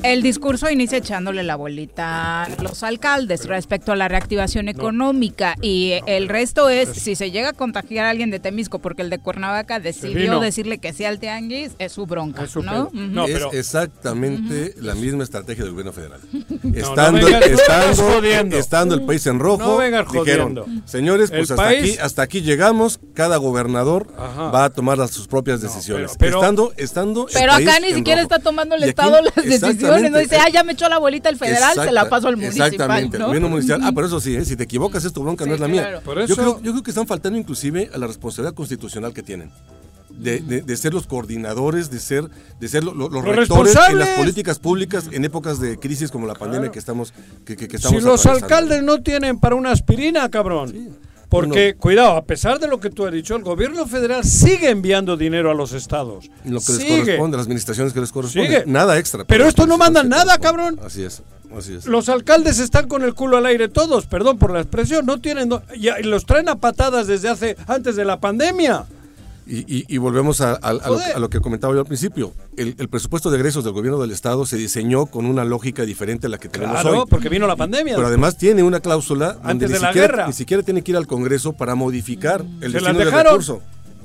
El 0.04 0.22
discurso 0.22 0.70
inicia 0.70 0.98
echándole 0.98 1.42
la 1.42 1.56
bolita 1.56 2.44
a 2.44 2.48
los 2.62 2.82
alcaldes 2.82 3.46
respecto 3.46 3.92
a 3.92 3.96
la 3.96 4.08
reactivación 4.08 4.68
económica 4.68 5.54
y 5.60 5.94
el 6.06 6.28
resto 6.28 6.68
es, 6.70 6.88
si 6.90 7.14
se 7.14 7.30
llega 7.30 7.50
a 7.50 7.52
contagiar 7.52 8.06
a 8.06 8.10
alguien 8.10 8.30
de 8.30 8.38
Temisco 8.38 8.78
porque 8.78 9.02
el 9.02 9.10
de 9.10 9.18
Cuernavaca 9.18 9.80
decidió 9.80 10.38
decirle 10.40 10.78
que 10.78 10.92
sí 10.92 11.04
al 11.04 11.18
tianguis, 11.18 11.72
es 11.78 11.92
su 11.92 12.06
bronca, 12.06 12.44
Es 12.44 12.50
su 12.52 12.62
¿no? 12.62 12.90
No, 12.92 13.26
es 13.26 13.42
exactamente 13.52 14.74
la 14.80 14.94
misma 14.94 15.24
estrategia 15.24 15.64
del 15.64 15.72
gobierno 15.72 15.92
federal. 15.92 16.20
no 16.62 16.78
Estando, 16.78 17.20
no 17.20 17.26
vengas 17.26 17.46
estando, 17.50 18.02
jodiendo. 18.02 18.56
estando 18.56 18.94
el 18.94 19.02
país 19.02 19.26
en 19.26 19.38
rojo, 19.40 19.80
No 19.82 20.20
dijeron, 20.22 20.82
señores, 20.86 21.30
pues 21.30 21.50
El 21.50 21.54
hasta 21.54 21.56
país- 21.56 21.80
aquí, 21.92 21.98
hasta 21.98 22.22
aquí 22.22 22.40
llegamos, 22.42 23.00
cada 23.14 23.36
gobernador 23.36 24.06
Ajá. 24.16 24.50
va 24.50 24.64
a 24.64 24.70
tomar 24.70 24.96
las- 24.96 25.10
sus 25.10 25.26
propias 25.26 25.60
decisiones. 25.60 26.12
pero- 26.18 26.38
pero- 26.38 26.40
estando, 26.40 26.72
estando 26.76 27.26
el 27.28 27.34
Pero 27.34 27.52
país 27.52 27.68
acá 27.68 27.80
ni 27.80 27.88
en 27.88 27.94
siquiera 27.96 28.22
rojo. 28.22 28.34
está 28.34 28.42
tomando 28.44 28.74
el 28.76 28.84
Estado 28.84 29.20
las 29.22 29.34
decisiones, 29.34 29.87
exactamente, 29.96 30.10
no 30.10 30.18
dice, 30.18 30.36
ah, 30.36 30.48
ya 30.52 30.64
me 30.64 30.72
echó 30.72 30.88
la 30.88 30.98
bolita 30.98 31.28
el 31.28 31.36
federal, 31.36 31.74
se 31.74 31.92
la 31.92 32.08
paso 32.08 32.28
al 32.28 32.36
municipal, 32.36 32.72
Exactamente, 32.72 33.16
el 33.16 33.20
¿no? 33.22 33.26
gobierno 33.28 33.48
municipal. 33.48 33.80
Ah, 33.84 33.92
pero 33.94 34.06
eso 34.06 34.20
sí, 34.20 34.36
¿eh? 34.36 34.44
si 34.44 34.56
te 34.56 34.64
equivocas 34.64 35.04
es 35.04 35.12
tu 35.12 35.22
bronca, 35.22 35.44
Sí, 35.44 35.48
no 35.50 35.54
es 35.54 35.60
la 35.60 35.68
claro. 35.68 35.90
mía. 35.90 36.00
Por 36.04 36.26
yo, 36.26 36.36
creo, 36.36 36.62
yo 36.62 36.72
creo 36.72 36.82
que 36.82 36.90
están 36.90 37.06
faltando 37.06 37.38
inclusive 37.38 37.90
a 37.92 37.98
la 37.98 38.06
responsabilidad 38.06 38.54
constitucional 38.54 39.12
que 39.12 39.22
tienen. 39.22 39.50
De, 40.10 40.40
de- 40.40 40.62
de 40.62 40.76
ser 40.76 40.92
los 40.94 41.06
coordinadores, 41.06 41.90
de 41.92 42.00
ser, 42.00 42.24
de 42.58 42.66
ser 42.68 42.82
lo- 42.82 42.92
lo- 42.92 43.08
los, 43.08 43.24
Los 43.24 43.36
rectores 43.36 43.50
en 43.50 43.56
responsables. 43.76 44.08
las 44.08 44.18
políticas 44.18 44.58
públicas 44.58 45.04
en 45.12 45.24
épocas 45.24 45.60
de 45.60 45.78
crisis 45.78 46.10
como 46.10 46.26
la 46.26 46.34
pandemia 46.34 46.72
que 46.72 46.78
estamos 46.80 47.12
que, 47.44 47.56
que- 47.56 47.68
que 47.68 47.78
Si 47.78 47.84
estamos 47.84 48.02
los 48.02 48.26
alcaldes 48.26 48.82
no 48.82 49.00
tienen 49.00 49.38
para 49.38 49.54
una 49.54 49.70
aspirina, 49.70 50.28
cabrón. 50.28 50.72
Porque, 51.28 51.74
cuidado, 51.74 52.16
a 52.16 52.24
pesar 52.24 52.58
de 52.58 52.68
lo 52.68 52.80
que 52.80 52.88
tú 52.90 53.04
has 53.06 53.12
dicho, 53.12 53.36
el 53.36 53.42
gobierno 53.42 53.86
federal 53.86 54.24
sigue 54.24 54.70
enviando 54.70 55.16
dinero 55.16 55.50
a 55.50 55.54
los 55.54 55.72
estados. 55.72 56.30
Lo 56.44 56.60
que 56.60 56.72
les 56.72 56.80
Sigue. 56.82 57.00
corresponde, 57.00 57.36
las 57.36 57.46
administraciones 57.46 57.92
que 57.92 58.00
les 58.00 58.12
corresponde. 58.12 58.48
Sigue. 58.48 58.62
Nada 58.66 58.98
extra. 58.98 59.24
Pero 59.24 59.46
esto 59.46 59.66
no 59.66 59.76
que 59.76 60.08
nada, 60.08 60.38
cabrón. 60.38 60.80
Así 60.82 61.02
es, 61.04 61.22
así 61.56 61.74
es. 61.74 61.86
Los 61.86 62.08
alcaldes 62.08 62.58
están 62.60 62.88
con 62.88 63.02
el 63.02 63.12
culo 63.14 63.36
al 63.36 63.44
aire 63.46 63.68
todos, 63.68 64.06
perdón 64.06 64.38
por 64.38 64.52
la 64.52 64.60
expresión, 64.60 65.04
no 65.04 65.20
tienen, 65.20 65.50
do- 65.50 65.62
y, 65.74 65.88
y 65.90 66.02
los 66.04 66.24
traen 66.24 66.48
a 66.48 66.56
patadas 66.56 67.06
desde 67.06 67.28
hace, 67.28 67.56
antes 67.66 67.94
de 67.96 68.04
la 68.06 68.18
pandemia. 68.20 68.86
Y, 69.50 69.60
y- 69.66 69.84
y 69.88 69.96
volvemos 69.96 70.42
a, 70.42 70.50
a- 70.52 70.56
a 70.56 70.72
lo, 70.74 70.80
Joder. 70.80 71.16
a 71.16 71.18
lo 71.18 71.30
que 71.30 71.40
comentaba 71.40 71.72
yo 71.72 71.80
al 71.80 71.86
principio. 71.86 72.34
El, 72.58 72.74
el 72.78 72.88
presupuesto 72.88 73.30
de 73.30 73.38
egresos 73.38 73.64
del 73.64 73.72
gobierno 73.72 73.98
del 73.98 74.10
Estado 74.10 74.44
se 74.44 74.58
diseñó 74.58 75.06
con 75.06 75.24
una 75.24 75.44
lógica 75.44 75.84
diferente 75.86 76.26
a 76.26 76.30
la 76.30 76.36
que 76.38 76.48
tenemos 76.50 76.80
Claro, 76.82 77.00
hoy. 77.02 77.06
porque 77.08 77.30
vino 77.30 77.46
la 77.46 77.56
pandemia. 77.56 77.94
Pero 77.96 78.08
además 78.08 78.36
tiene 78.36 78.62
una 78.62 78.80
cláusula 78.80 79.32
donde 79.34 79.50
Antes 79.50 79.68
ni, 79.70 79.74
de 79.74 79.80
la 79.80 79.86
siquiera, 79.88 80.06
guerra. 80.08 80.26
ni 80.26 80.32
siquiera 80.34 80.62
tiene 80.62 80.82
que 80.82 80.90
ir 80.90 80.96
al 80.98 81.06
Congreso 81.06 81.54
para 81.54 81.74
modificar 81.74 82.42
el 82.60 82.72
Se 82.72 82.78
destino 82.78 82.98
del 82.98 83.10
recurso. 83.10 83.62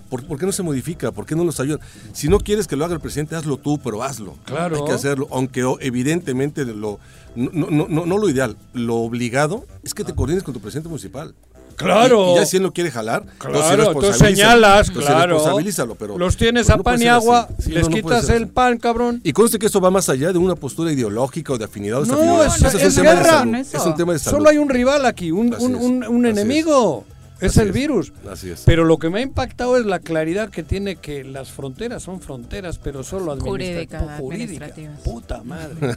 ¿Por, 0.10 0.24
por 0.26 0.38
qué 0.38 0.46
no 0.46 0.52
se 0.52 0.62
modifica? 0.64 1.12
¿Por 1.12 1.26
qué 1.26 1.36
no 1.36 1.44
nos 1.44 1.60
ayudan? 1.60 1.80
Si 2.14 2.30
no 2.30 2.38
quieres 2.40 2.68
que 2.68 2.76
lo 2.76 2.86
haga 2.86 2.94
el 2.94 3.00
presidente, 3.02 3.36
hazlo 3.36 3.58
tú, 3.58 3.80
pero 3.84 4.04
hazlo. 4.04 4.38
Claro. 4.46 4.76
Hay 4.78 4.86
que 4.86 4.92
hacerlo, 4.92 5.28
aunque 5.32 5.66
evidentemente 5.82 6.66
lo, 6.66 7.00
no, 7.36 7.50
no, 7.72 7.88
no, 7.90 8.06
no 8.06 8.18
lo 8.18 8.30
ideal, 8.30 8.56
lo 8.74 8.98
obligado 8.98 9.66
es 9.84 9.94
que 9.96 10.04
te 10.04 10.14
coordines 10.14 10.44
con 10.44 10.54
tu 10.54 10.60
presidente 10.62 10.88
municipal. 10.88 11.34
Claro. 11.76 12.30
Y, 12.30 12.32
y 12.32 12.36
ya 12.36 12.46
si 12.46 12.58
él 12.58 12.64
no 12.64 12.74
quiere 12.74 12.92
jalar, 12.92 13.24
Claro, 13.38 13.88
entonces 13.92 14.18
tú 14.18 14.26
señalas, 14.26 14.88
Entonces 14.90 15.12
claro. 15.12 15.34
responsabilízalo, 15.36 15.96
pero, 15.96 16.18
Los 16.18 16.38
tienes 16.38 16.68
pero 16.68 16.76
a 16.76 16.78
no 16.78 16.84
pan 16.84 17.02
y 17.02 17.08
agua. 17.08 17.48
Sí, 17.60 17.72
les 17.72 17.84
no, 17.84 17.90
no 17.90 17.96
quitas 17.96 18.30
el 18.30 18.48
pan, 18.48 18.78
cabrón. 18.78 19.22
Y 19.24 19.34
conste 19.34 19.60
que 19.60 19.66
esto 19.66 19.82
va 19.82 19.92
más 19.92 20.10
allá 20.10 20.32
de 20.32 20.38
una 20.38 20.56
postura 20.56 20.92
ideológica 20.92 21.54
o 21.54 21.58
de 21.58 21.66
afinidad 21.66 22.02
o 22.02 22.06
No, 22.06 22.44
es- 22.44 22.62
es 22.64 22.74
un 22.98 23.04
tema 23.04 23.10
de 23.12 23.16
guerra. 23.18 23.40
salud. 23.40 23.56
Eso. 23.56 23.78
Es 23.78 23.86
un 23.86 23.96
tema 23.96 24.14
de 24.14 24.20
salud. 24.20 24.38
Solo 24.38 24.50
hay 24.50 24.58
un 24.58 24.70
rival 24.70 25.06
aquí, 25.06 25.32
un, 25.32 25.56
un, 25.60 25.76
un- 25.76 26.04
un 26.08 26.26
enemigo. 26.26 27.06
Es, 27.44 27.52
Así 27.52 27.60
el 27.62 27.68
es, 27.70 27.74
virus. 27.74 28.14
así 28.32 28.50
es. 28.50 28.64
Pero 28.66 28.84
lo 28.86 28.98
que 28.98 29.10
me 29.10 29.20
ha 29.20 29.22
impactado 29.22 29.78
es 29.78 29.86
la 29.86 30.00
claridad 30.00 30.50
que 30.50 30.64
tiene 30.64 30.96
que 30.96 31.24
las 31.24 31.52
fronteras 31.52 32.04
son 32.04 32.22
fronteras, 32.22 32.80
pero 32.80 33.04
solo 33.04 33.32
administrativas. 33.34 34.20
Jurídicas. 34.20 34.70
administrativas. 34.70 35.00
Puta 35.02 35.44
madre. 35.44 35.96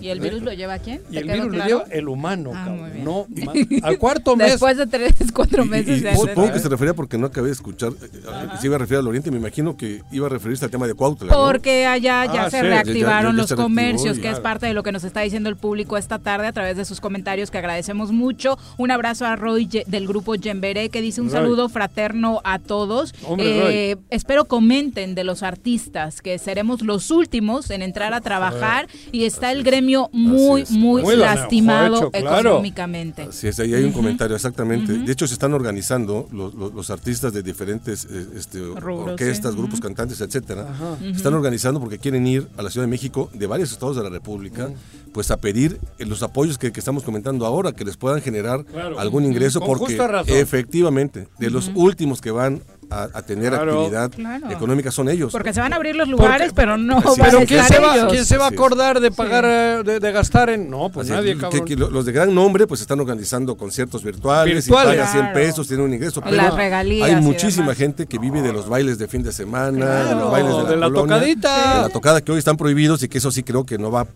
¿Y 0.00 0.08
el 0.08 0.20
virus 0.20 0.42
lo 0.42 0.52
lleva 0.52 0.78
quién? 0.78 1.02
Y 1.10 1.14
¿Te 1.14 1.18
el 1.20 1.30
virus 1.30 1.56
lo 1.56 1.64
lleva 1.64 1.84
el 1.90 2.08
humano, 2.08 2.50
Ah, 2.54 2.64
cabrón. 2.66 3.04
No, 3.04 3.26
al 3.82 3.98
cuarto 3.98 4.36
mes. 4.36 4.52
Después 4.52 4.76
de 4.76 4.86
tres, 4.86 5.12
cuatro 5.34 5.64
Y- 5.64 5.68
meses 5.68 6.02
supongo 6.18 6.52
que 6.52 6.58
se 6.58 6.68
refería 6.68 6.94
porque 6.94 7.18
no 7.18 7.26
acabé 7.26 7.48
de 7.48 7.52
escuchar, 7.54 7.92
eh, 7.92 8.08
eh, 8.12 8.20
se 8.60 8.66
iba 8.66 8.76
a 8.76 8.78
referir 8.78 9.00
al 9.00 9.08
Oriente, 9.08 9.30
me 9.30 9.38
imagino 9.38 9.76
que 9.76 10.02
iba 10.10 10.26
a 10.26 10.30
referirse 10.30 10.64
al 10.64 10.70
tema 10.70 10.86
de 10.86 10.94
Cuautla. 10.94 11.32
¿no? 11.32 11.46
Porque 11.46 11.86
allá 11.86 12.24
ya 12.26 12.44
Ah, 12.46 12.50
se 12.50 12.60
sí. 12.60 12.66
reactivaron 12.66 13.02
Ya- 13.02 13.28
ya- 13.30 13.36
ya 13.36 13.42
los 13.42 13.48
se 13.48 13.56
comercios, 13.56 14.18
y- 14.18 14.20
que 14.20 14.30
es 14.30 14.40
parte 14.40 14.66
de 14.66 14.74
lo 14.74 14.82
que 14.82 14.92
nos 14.92 15.04
está 15.04 15.20
diciendo 15.20 15.48
el 15.48 15.56
público 15.56 15.96
esta 15.96 16.18
tarde 16.18 16.46
a 16.46 16.52
través 16.52 16.76
de 16.76 16.84
sus 16.84 17.00
comentarios, 17.00 17.50
que 17.50 17.58
agradecemos 17.58 18.10
mucho. 18.12 18.58
Un 18.78 18.90
abrazo 18.90 19.26
a 19.26 19.36
Roy 19.36 19.66
del 19.86 20.06
grupo 20.08 20.34
Yemberé, 20.62 20.90
que 20.90 21.00
dice 21.02 21.20
un 21.20 21.26
Roy. 21.28 21.32
saludo 21.40 21.68
fraterno 21.68 22.40
a 22.44 22.58
todos. 22.60 23.14
Hombre, 23.26 23.90
Eh, 23.92 23.96
espero 24.10 24.44
comenten 24.44 25.14
de 25.16 25.24
los 25.24 25.42
artistas, 25.42 26.22
que 26.22 26.38
seremos 26.38 26.82
los 26.82 27.10
últimos 27.10 27.70
en 27.70 27.82
entrar 27.82 28.14
a 28.14 28.20
trabajar 28.20 28.86
y 29.10 29.24
está 29.24 29.50
el 29.50 29.64
gremio 29.64 30.08
muy, 30.12 30.62
es. 30.62 30.70
muy, 30.70 31.02
lastimado 31.16 31.96
hecho, 31.96 32.10
claro. 32.12 32.38
económicamente. 32.50 33.22
Así 33.22 33.48
es, 33.48 33.58
ahí 33.58 33.74
hay 33.74 33.82
un 33.84 33.92
comentario, 33.92 34.36
exactamente. 34.36 34.92
De 34.98 35.12
hecho, 35.12 35.26
se 35.26 35.34
están 35.34 35.52
organizando 35.52 36.28
los, 36.32 36.54
los- 36.54 36.72
los 36.72 36.90
artistas 36.90 37.32
de 37.32 37.42
diferentes 37.42 38.04
eh, 38.10 38.26
este, 38.36 38.58
Rubros, 38.60 39.10
orquestas, 39.10 39.52
sí. 39.52 39.58
grupos, 39.58 39.80
cantantes, 39.80 40.20
etcétera. 40.20 40.68
Se 41.00 41.10
están 41.10 41.34
organizando 41.34 41.80
porque 41.80 41.98
quieren 41.98 42.24
ir 42.26 42.46
a 42.56 42.62
la 42.62 42.70
Ciudad 42.70 42.86
de 42.86 42.90
México, 42.90 43.30
de 43.34 43.46
varios 43.46 43.72
estados 43.72 43.96
de 43.96 44.02
la 44.04 44.10
República, 44.10 44.70
pues 45.12 45.30
a 45.30 45.36
pedir 45.36 45.78
eh, 45.98 46.06
los 46.06 46.22
apoyos 46.22 46.56
que, 46.56 46.72
que 46.72 46.80
estamos 46.80 47.02
comentando 47.02 47.44
ahora, 47.46 47.72
que 47.72 47.84
les 47.84 47.96
puedan 47.96 48.20
generar 48.22 48.64
Claro. 48.64 48.98
algún 48.98 49.24
ingreso, 49.24 49.60
Con 49.60 49.68
porque 49.68 49.84
justa 49.86 50.06
razón. 50.08 50.34
Efectivamente, 50.42 51.28
de 51.38 51.50
los 51.50 51.70
últimos 51.74 52.20
que 52.20 52.30
van 52.30 52.62
a, 52.90 53.08
a 53.14 53.22
tener 53.22 53.50
Claro. 53.52 53.78
actividad 53.80 54.10
Claro. 54.10 54.50
económica 54.50 54.90
son 54.90 55.08
ellos. 55.08 55.32
Porque 55.32 55.54
se 55.54 55.60
van 55.60 55.72
a 55.72 55.76
abrir 55.76 55.96
los 55.96 56.08
lugares, 56.08 56.48
Porque- 56.48 56.54
pero 56.62 56.76
no 56.76 56.96
van 57.00 57.06
a 57.20 57.24
Pero 57.24 57.38
¿quién 57.46 57.60
estar 57.60 57.66
se, 57.68 57.78
va, 57.82 57.96
ellos. 57.96 58.12
¿quién 58.12 58.24
se 58.26 58.36
va 58.36 58.44
a 58.44 58.48
acordar 58.48 59.00
de 59.00 59.10
pagar, 59.10 59.44
eh, 59.46 59.82
de, 59.82 59.98
de 59.98 60.12
gastar 60.12 60.50
en...? 60.50 60.68
No, 60.68 60.90
pues 60.90 61.06
Así 61.08 61.16
nadie, 61.16 61.36
que- 61.64 61.76
los 61.76 62.04
de 62.04 62.12
gran 62.12 62.34
nombre 62.34 62.66
pues 62.66 62.82
están 62.82 63.00
organizando 63.00 63.56
conciertos 63.56 64.04
virtuales, 64.04 64.66
Virtuales. 64.66 64.92
y 64.94 64.96
pagan 64.98 65.10
100 65.12 65.22
Claro. 65.24 65.34
pesos, 65.34 65.66
tienen 65.68 65.86
un 65.86 65.94
ingreso. 65.94 66.20
Las 66.20 66.30
pero 66.30 66.56
regalías 66.56 67.08
hay 67.08 67.16
muchísima 67.16 67.74
gente 67.74 68.04
que 68.06 68.18
vive 68.18 68.42
de 68.42 68.52
los 68.52 68.68
bailes 68.68 68.98
de 68.98 69.08
fin 69.08 69.22
de 69.22 69.32
semana, 69.32 70.04
de 70.04 70.14
los 70.14 70.30
bailes 70.30 70.52
de 70.54 70.62
la, 70.64 70.68
de 70.68 70.76
la 70.76 70.86
colonia, 70.88 71.14
tocadita. 71.16 71.76
de 71.76 71.82
la 71.84 71.88
tocada 71.88 72.20
que 72.20 72.30
hoy 72.32 72.38
están 72.38 72.58
prohibidos 72.58 73.02
y 73.02 73.08
que 73.08 73.16
eso 73.18 73.30
sí 73.30 73.42
creo 73.42 73.64
que 73.64 73.78
no 73.78 73.90
va 73.90 74.02
a 74.02 74.06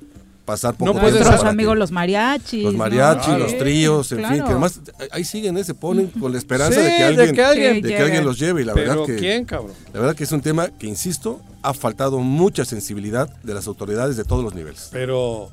pasar 0.47 0.73
poco 0.75 0.87
No 0.87 0.93
tiempo 0.93 1.01
puede 1.11 1.19
ser. 1.19 1.27
Nuestros 1.27 1.51
amigos 1.51 1.77
los 1.77 1.91
mariachis. 1.93 2.63
los 2.65 2.75
mariachis, 2.75 3.37
los 3.39 3.59
tríos, 3.59 4.11
en 4.13 4.25
fin, 4.25 4.37
que 4.45 4.51
además 4.51 4.81
ahí 5.11 5.25
siguen, 5.25 5.59
¿eh? 5.59 5.65
se 5.65 5.75
ponen 5.75 6.07
con 6.07 6.33
la 6.33 6.39
esperanza 6.39 6.79
Sí, 6.79 6.85
de 6.87 6.91
que 6.93 6.97
de 6.99 7.05
alguien, 7.05 7.35
que 7.35 7.43
alguien- 7.45 7.83
de 7.83 7.89
que 7.89 7.99
alguien 7.99 8.25
los 8.25 8.39
lleve 8.39 8.63
y 8.63 8.65
la 8.65 8.73
Pero 8.73 8.91
verdad 9.03 9.07
que 9.07 9.17
¿quién, 9.17 9.45
cabrón? 9.45 9.73
la 9.93 10.01
verdad 10.01 10.15
que 10.17 10.25
es 10.25 10.33
un 10.33 10.41
tema 10.41 10.69
que 10.79 10.87
insisto 10.87 11.41
ha 11.63 11.75
faltado 11.75 12.21
mucha 12.21 12.65
sensibilidad 12.65 13.29
de 13.43 13.53
las 13.55 13.67
autoridades 13.67 14.17
de 14.17 14.25
todos 14.25 14.43
los 14.45 14.55
niveles. 14.55 14.89
Pero 14.93 15.51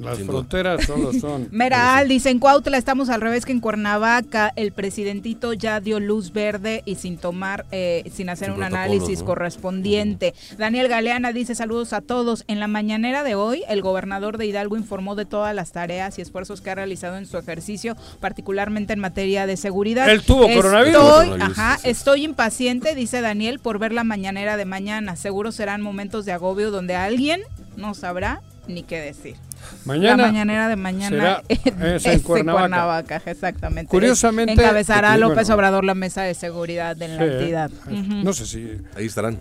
las 0.00 0.16
Sin 0.18 0.26
duda. 0.26 0.38
fronteras 0.38 0.84
solo 0.84 1.12
son... 1.20 1.48
Meral 1.50 2.08
dice, 2.08 2.30
en 2.30 2.38
Cuautla 2.38 2.76
estamos 2.78 3.08
al 3.08 3.20
revés 3.20 3.44
que 3.44 3.52
en 3.52 3.60
Cuernavaca, 3.60 4.52
el 4.56 4.72
presidentito 4.72 5.52
ya 5.52 5.80
dio 5.80 6.00
luz 6.00 6.32
verde 6.32 6.82
y 6.86 6.94
sin 6.96 7.18
tomar, 7.18 7.66
eh, 7.70 8.04
sin 8.12 8.28
hacer 8.28 8.48
Sin 8.48 8.56
un 8.56 8.62
análisis 8.62 9.20
¿no? 9.20 9.26
correspondiente. 9.26 10.34
Daniel 10.58 10.88
Galeana 10.88 11.32
dice, 11.32 11.54
saludos 11.54 11.92
a 11.92 12.00
todos. 12.00 12.44
En 12.48 12.60
la 12.60 12.66
mañanera 12.68 13.22
de 13.22 13.34
hoy, 13.34 13.62
el 13.68 13.82
gobernador 13.82 14.38
de 14.38 14.46
Hidalgo 14.46 14.76
informó 14.76 15.14
de 15.14 15.26
todas 15.26 15.54
las 15.54 15.72
tareas 15.72 16.18
y 16.18 16.22
esfuerzos 16.22 16.60
que 16.60 16.70
ha 16.70 16.74
realizado 16.74 17.16
en 17.16 17.26
su 17.26 17.38
ejercicio, 17.38 17.96
particularmente 18.20 18.92
en 18.92 19.00
materia 19.00 19.46
de 19.46 19.56
seguridad. 19.56 20.08
Él 20.08 20.22
tuvo 20.22 20.42
coronavirus. 20.52 20.96
Estoy, 20.96 21.26
Coronavirus, 21.28 21.58
ajá, 21.58 21.76
sí, 21.76 21.82
sí. 21.84 21.90
estoy 21.90 22.24
impaciente, 22.24 22.94
dice 22.94 23.20
Daniel, 23.20 23.58
por 23.58 23.78
ver 23.78 23.92
la 23.92 24.04
mañanera 24.04 24.56
de 24.56 24.64
mañana. 24.64 25.16
Seguro 25.16 25.52
serán 25.52 25.82
momentos 25.82 26.24
de 26.24 26.32
agobio 26.32 26.70
donde 26.70 26.94
alguien 26.96 27.40
no 27.76 27.94
sabrá 27.94 28.42
ni 28.66 28.82
qué 28.82 29.00
decir. 29.00 29.36
Mañana 29.84 30.16
la 30.16 30.26
mañanera 30.28 30.68
de 30.68 30.76
mañana 30.76 31.08
será- 31.16 31.42
es 31.96 32.06
en 32.06 32.20
Cuernavaca. 32.20 33.22
exactamente. 33.26 33.90
Curiosamente- 33.90 34.52
Encabezará 34.52 35.14
Sí, 35.14 35.20
López 35.20 35.36
bueno. 35.48 35.54
Obrador 35.54 35.84
la 35.84 35.94
mesa 35.94 36.22
de 36.22 36.34
seguridad 36.34 36.96
de 36.96 37.08
la 37.08 37.18
Sí, 37.18 37.30
entidad. 37.32 37.70
eh, 37.88 38.00
Ujú. 38.00 38.14
No 38.24 38.32
sé 38.32 38.46
si... 38.46 38.72
Ahí 38.96 39.06
estarán. 39.06 39.38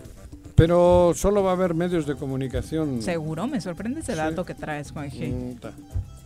Pero 0.55 1.13
solo 1.15 1.41
va 1.41 1.51
a 1.51 1.53
haber 1.53 1.73
medios 1.73 2.05
de 2.05 2.15
comunicación... 2.15 3.01
Seguro, 3.01 3.47
me 3.47 3.61
sorprende 3.61 4.01
ese 4.01 4.11
Sí. 4.13 4.17
dato 4.17 4.45
que 4.45 4.53
traes, 4.55 4.91
Jorge. 4.91 5.27
Puta, 5.27 5.71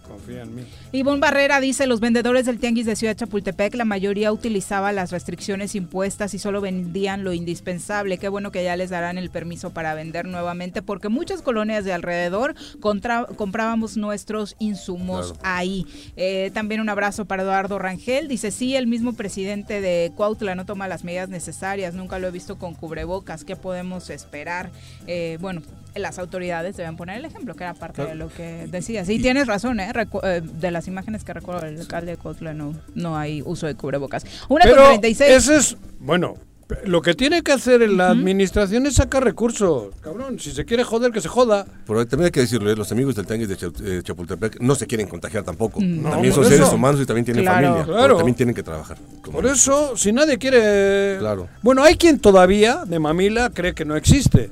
Confía 0.08 0.42
en 0.44 0.54
mí. 0.56 0.64
Ivonne 0.92 1.22
Barrera 1.22 1.60
dice, 1.62 1.88
los 1.88 2.00
vendedores 2.02 2.46
del 2.46 2.60
tianguis 2.60 2.86
de 2.86 2.96
Ciudad 2.96 3.16
Chapultepec, 3.16 3.74
la 3.76 3.86
mayoría 3.86 4.32
utilizaba 4.34 4.92
las 4.92 5.12
restricciones 5.12 5.76
impuestas 5.76 6.34
y 6.34 6.40
solo 6.40 6.60
vendían 6.62 7.24
lo 7.24 7.32
indispensable. 7.34 8.18
Qué 8.18 8.28
bueno 8.28 8.52
que 8.52 8.64
ya 8.64 8.76
les 8.76 8.90
darán 8.90 9.18
el 9.18 9.30
permiso 9.30 9.72
para 9.72 9.94
vender 9.94 10.26
nuevamente, 10.28 10.82
porque 10.82 11.08
muchas 11.10 11.42
colonias 11.42 11.86
de 11.86 11.94
alrededor 11.94 12.54
contra- 12.82 13.26
comprábamos 13.38 13.96
nuestros 13.98 14.56
insumos 14.60 15.34
Claro. 15.34 15.40
ahí. 15.44 15.86
Eh, 16.18 16.52
también 16.54 16.82
un 16.82 16.90
abrazo 16.90 17.26
para 17.26 17.44
Eduardo 17.44 17.80
Rangel. 17.80 18.28
Dice, 18.28 18.52
sí, 18.52 18.76
el 18.76 18.88
mismo 18.88 19.14
presidente 19.14 19.80
de 19.80 20.12
Cuautla 20.16 20.54
no 20.56 20.66
toma 20.66 20.88
las 20.90 21.04
medidas 21.06 21.30
necesarias, 21.30 21.94
nunca 21.94 22.20
lo 22.20 22.28
he 22.28 22.32
visto 22.32 22.58
con 22.58 22.76
cubrebocas. 22.76 23.46
¿Qué 23.46 23.56
podemos 23.56 24.10
esperar? 24.10 24.70
Eh, 25.08 25.38
bueno, 25.40 25.62
las 25.96 26.20
autoridades 26.20 26.76
deben 26.78 26.96
poner 26.98 27.18
el 27.18 27.26
ejemplo, 27.26 27.56
que 27.56 27.64
era 27.64 27.74
parte 27.74 28.06
de 28.06 28.16
lo 28.16 28.30
que 28.30 28.68
decía. 28.70 29.06
Sí, 29.06 29.20
tienes 29.20 29.48
razón, 29.48 29.80
¿eh? 29.80 29.92
Recu- 29.94 30.22
eh, 30.24 30.42
de 30.44 30.72
las 30.72 30.88
imágenes 30.88 31.24
que 31.24 31.34
recuerdo 31.34 31.62
del 31.62 31.80
alcalde 31.80 32.12
de 32.12 32.18
Cuautla 32.18 32.54
no, 32.54 32.74
no 32.96 33.18
hay 33.18 33.42
uso 33.46 33.68
de 33.68 33.76
cubrebocas. 33.76 34.26
Una 34.50 34.66
con 34.66 34.72
Pero 34.74 34.88
36. 34.88 35.32
ese 35.32 35.56
es... 35.56 35.78
Bueno, 36.00 36.36
lo 36.86 37.02
que 37.04 37.14
tiene 37.14 37.44
que 37.44 37.52
hacer 37.52 37.88
la 37.90 38.10
administración 38.10 38.88
es 38.88 38.96
sacar 38.96 39.24
recursos. 39.24 39.94
Cabrón, 40.02 40.40
si 40.40 40.52
se 40.52 40.66
quiere 40.66 40.84
joder, 40.84 41.12
que 41.12 41.22
se 41.22 41.28
joda. 41.28 41.66
Pero 41.86 42.08
también 42.08 42.26
hay 42.26 42.32
que 42.32 42.40
decirlo, 42.40 42.72
¿eh? 42.72 42.76
los 42.76 42.92
amigos 42.92 43.16
del 43.16 43.28
Tanguis 43.28 43.48
de 43.50 43.56
eh, 43.86 44.02
Chapultepec 44.02 44.60
no 44.60 44.74
se 44.74 44.88
quieren 44.88 45.08
contagiar 45.08 45.44
tampoco. 45.44 45.80
No, 45.82 46.10
también 46.10 46.34
son 46.34 46.46
seres 46.46 46.62
eso. 46.62 46.76
humanos 46.76 47.00
y 47.02 47.06
también 47.06 47.26
tienen 47.26 47.44
Claro. 47.44 47.68
familia. 47.68 47.86
pero 47.86 47.98
Claro. 47.98 48.16
también 48.18 48.36
tienen 48.36 48.56
que 48.56 48.64
trabajar. 48.64 48.98
Por 49.32 49.46
eso, 49.46 49.96
si 49.98 50.12
nadie 50.12 50.38
quiere... 50.40 51.18
Claro. 51.20 51.48
Bueno, 51.62 51.84
hay 51.84 51.96
quien 51.96 52.18
todavía, 52.20 52.86
de 52.86 52.98
mamila, 52.98 53.52
cree 53.52 53.74
que 53.76 53.86
no 53.86 53.96
existe. 53.96 54.50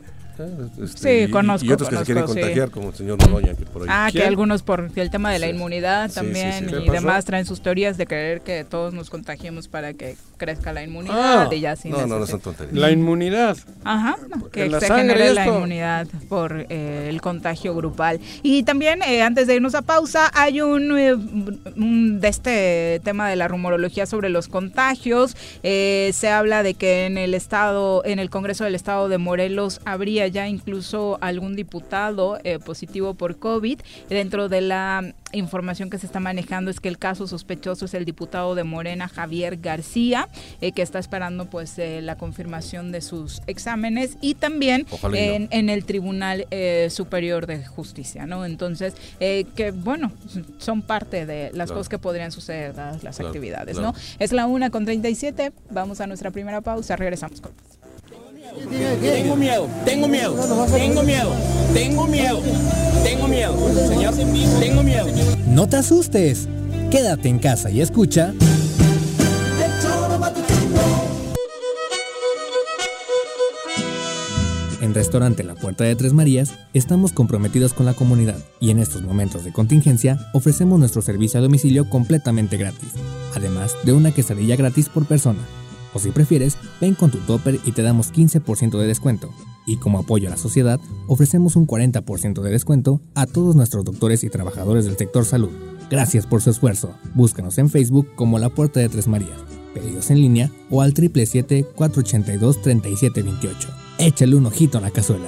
Este, 0.82 0.98
Sí, 1.24 1.26
y- 1.28 1.32
conozco, 1.32 1.66
Y 1.66 1.72
otros 1.72 1.90
que 1.90 1.98
se 1.98 2.04
quieren 2.06 2.28
sí. 2.28 2.34
contagiar, 2.34 2.70
como 2.72 2.90
el 2.90 2.96
señor 2.96 3.20
Noroña, 3.20 3.54
que 3.54 3.66
por 3.66 3.84
ahí. 3.84 3.88
Ah, 3.92 4.10
que 4.12 4.24
algunos 4.24 4.64
por 4.64 4.90
el 4.96 5.10
tema 5.10 5.32
de 5.32 5.40
la 5.40 5.48
Sí. 5.48 5.54
inmunidad 5.54 6.10
Sí, 6.10 6.16
también 6.16 6.54
sí, 6.54 6.60
sí. 6.66 6.66
¿Qué 6.72 6.78
y 6.78 6.80
pasó? 6.88 6.92
demás 6.94 7.26
traen 7.26 7.46
sus 7.46 7.62
teorías 7.62 7.98
de 7.98 8.06
creer 8.08 8.42
que 8.42 8.64
todos 8.64 8.94
nos 8.94 9.10
contagiemos 9.10 9.68
para 9.68 9.94
que 9.94 10.16
crezca 10.38 10.74
la 10.74 10.84
inmunidad 10.84 11.48
Ah. 11.50 11.50
y 11.56 11.60
ya 11.60 11.76
sin 11.76 11.92
no, 11.92 12.08
no, 12.08 12.20
no 12.20 12.26
son 12.28 12.40
tonterías. 12.40 12.76
La 12.76 12.92
inmunidad. 12.92 13.58
Ajá, 13.84 14.18
no, 14.36 14.50
que 14.50 14.70
se 14.80 14.88
genere 14.88 15.34
la 15.34 15.46
inmunidad 15.48 16.08
por 16.30 16.66
eh, 16.70 17.08
el 17.10 17.22
contagio 17.22 17.76
grupal. 17.76 18.20
Y 18.44 18.64
también, 18.64 19.02
eh, 19.04 19.22
antes 19.22 19.48
de 19.48 19.56
irnos 19.56 19.76
a 19.76 19.82
pausa, 19.84 20.32
hay 20.34 20.62
un, 20.62 20.98
eh, 20.98 21.14
un- 21.14 22.20
de 22.22 22.28
este 22.28 23.02
tema 23.04 23.30
de 23.30 23.36
la 23.36 23.48
rumorología 23.48 24.06
sobre 24.06 24.30
los 24.30 24.48
contagios. 24.48 25.36
Eh, 25.64 26.12
se 26.14 26.30
habla 26.30 26.64
de 26.64 26.74
que 26.74 27.06
en 27.06 27.18
el 27.18 27.34
estado, 27.34 28.04
en 28.06 28.20
el 28.20 28.30
Congreso 28.30 28.64
del 28.64 28.76
Estado 28.76 29.10
de 29.10 29.18
Morelos 29.18 29.82
habría 29.86 30.21
había 30.22 30.28
ya 30.28 30.48
incluso 30.48 31.18
algún 31.22 31.56
diputado 31.56 32.40
eh, 32.44 32.60
positivo 32.60 33.14
por 33.14 33.38
COVID. 33.38 33.80
Dentro 34.10 34.50
de 34.50 34.62
la 34.62 35.14
información 35.34 35.90
que 35.90 35.98
se 35.98 36.06
está 36.06 36.20
manejando 36.20 36.72
es 36.72 36.80
que 36.80 36.90
el 36.90 36.98
caso 36.98 37.28
sospechoso 37.28 37.86
es 37.86 37.94
el 37.94 38.06
diputado 38.06 38.54
de 38.56 38.64
Morena, 38.64 39.08
Javier 39.08 39.58
García, 39.58 40.28
eh, 40.60 40.72
que 40.74 40.82
está 40.82 41.00
esperando 41.00 41.46
pues 41.46 41.78
eh, 41.80 42.02
la 42.02 42.18
confirmación 42.18 42.92
de 42.92 43.02
sus 43.02 43.42
exámenes 43.48 44.18
y 44.22 44.36
también 44.36 44.86
en, 45.14 45.70
el 45.70 45.86
Tribunal 45.86 46.48
Superior 46.90 47.48
de 47.48 47.66
Justicia, 47.66 48.26
¿no? 48.26 48.46
Entonces, 48.46 48.94
que 49.20 49.74
bueno, 49.74 50.12
son 50.58 50.82
parte 50.82 51.26
de 51.26 51.52
las 51.54 51.72
cosas 51.72 51.90
que 51.90 51.98
podrían 51.98 52.32
suceder 52.32 52.74
dadas 52.76 53.04
las 53.04 53.20
actividades, 53.20 53.80
¿no? 53.80 53.94
Es 54.20 54.32
la 54.32 54.48
una 54.48 54.70
con 54.70 54.86
37, 54.86 55.52
vamos 55.70 56.02
a 56.02 56.08
nuestra 56.08 56.32
primera 56.32 56.62
pausa, 56.62 56.96
regresamos 56.96 57.40
con 57.40 57.52
tengo 58.52 59.36
miedo, 59.36 59.68
tengo 59.86 60.08
miedo, 60.08 60.36
tengo 60.72 61.04
miedo, 61.04 61.32
tengo 61.74 62.08
miedo, 62.08 62.42
tengo 63.04 63.28
miedo, 63.28 63.88
señor, 63.88 64.14
tengo 64.60 64.84
miedo. 64.84 65.08
No 65.48 65.68
te 65.68 65.78
asustes, 65.78 66.48
quédate 66.90 67.30
en 67.30 67.40
casa 67.40 67.70
y 67.70 67.82
escucha. 67.82 68.34
En 74.82 74.96
Restaurante 74.96 75.44
La 75.44 75.56
Puerta 75.56 75.84
de 75.86 75.96
Tres 75.96 76.12
Marías 76.12 76.54
estamos 76.74 77.14
comprometidos 77.14 77.74
con 77.74 77.86
la 77.86 77.94
comunidad 77.94 78.38
y 78.60 78.72
en 78.72 78.80
estos 78.80 79.04
momentos 79.04 79.46
de 79.46 79.54
contingencia 79.54 80.18
ofrecemos 80.34 80.80
nuestro 80.80 81.02
servicio 81.02 81.40
a 81.40 81.44
domicilio 81.44 81.90
completamente 81.90 82.58
gratis, 82.58 82.90
además 83.34 83.76
de 83.84 83.94
una 83.94 84.12
quesadilla 84.12 84.58
gratis 84.58 84.90
por 84.90 85.06
persona. 85.06 85.40
O 85.94 86.00
si 86.00 86.12
prefieres, 86.12 86.58
ven 86.80 86.96
con 86.96 87.12
tu 87.12 87.18
topper 87.20 87.60
y 87.66 87.72
te 87.72 87.82
damos 87.82 88.14
15% 88.14 88.80
de 88.80 88.88
descuento. 88.88 89.30
Y 89.66 89.78
como 89.78 90.00
apoyo 90.00 90.28
a 90.28 90.32
la 90.32 90.38
sociedad, 90.38 90.80
ofrecemos 91.08 91.56
un 91.56 91.68
40% 91.68 92.42
de 92.42 92.50
descuento 92.50 93.00
a 93.16 93.26
todos 93.26 93.56
nuestros 93.56 93.86
doctores 93.86 94.24
y 94.24 94.30
trabajadores 94.30 94.86
del 94.86 94.98
sector 94.98 95.26
salud. 95.26 95.52
Gracias 95.90 96.26
por 96.26 96.42
su 96.42 96.50
esfuerzo. 96.50 96.94
Búscanos 97.16 97.58
en 97.58 97.70
Facebook 97.70 98.08
como 98.16 98.40
La 98.40 98.50
Puerta 98.50 98.80
de 98.80 98.88
Tres 98.90 99.08
Marías. 99.08 99.40
Pedidos 99.74 100.12
en 100.12 100.22
línea 100.22 100.52
o 100.70 100.82
al 100.82 100.94
777-482-3728. 100.94 103.54
Échale 104.00 104.36
un 104.36 104.46
ojito 104.46 104.78
a 104.78 104.82
la 104.82 104.92
cazuela. 104.92 105.28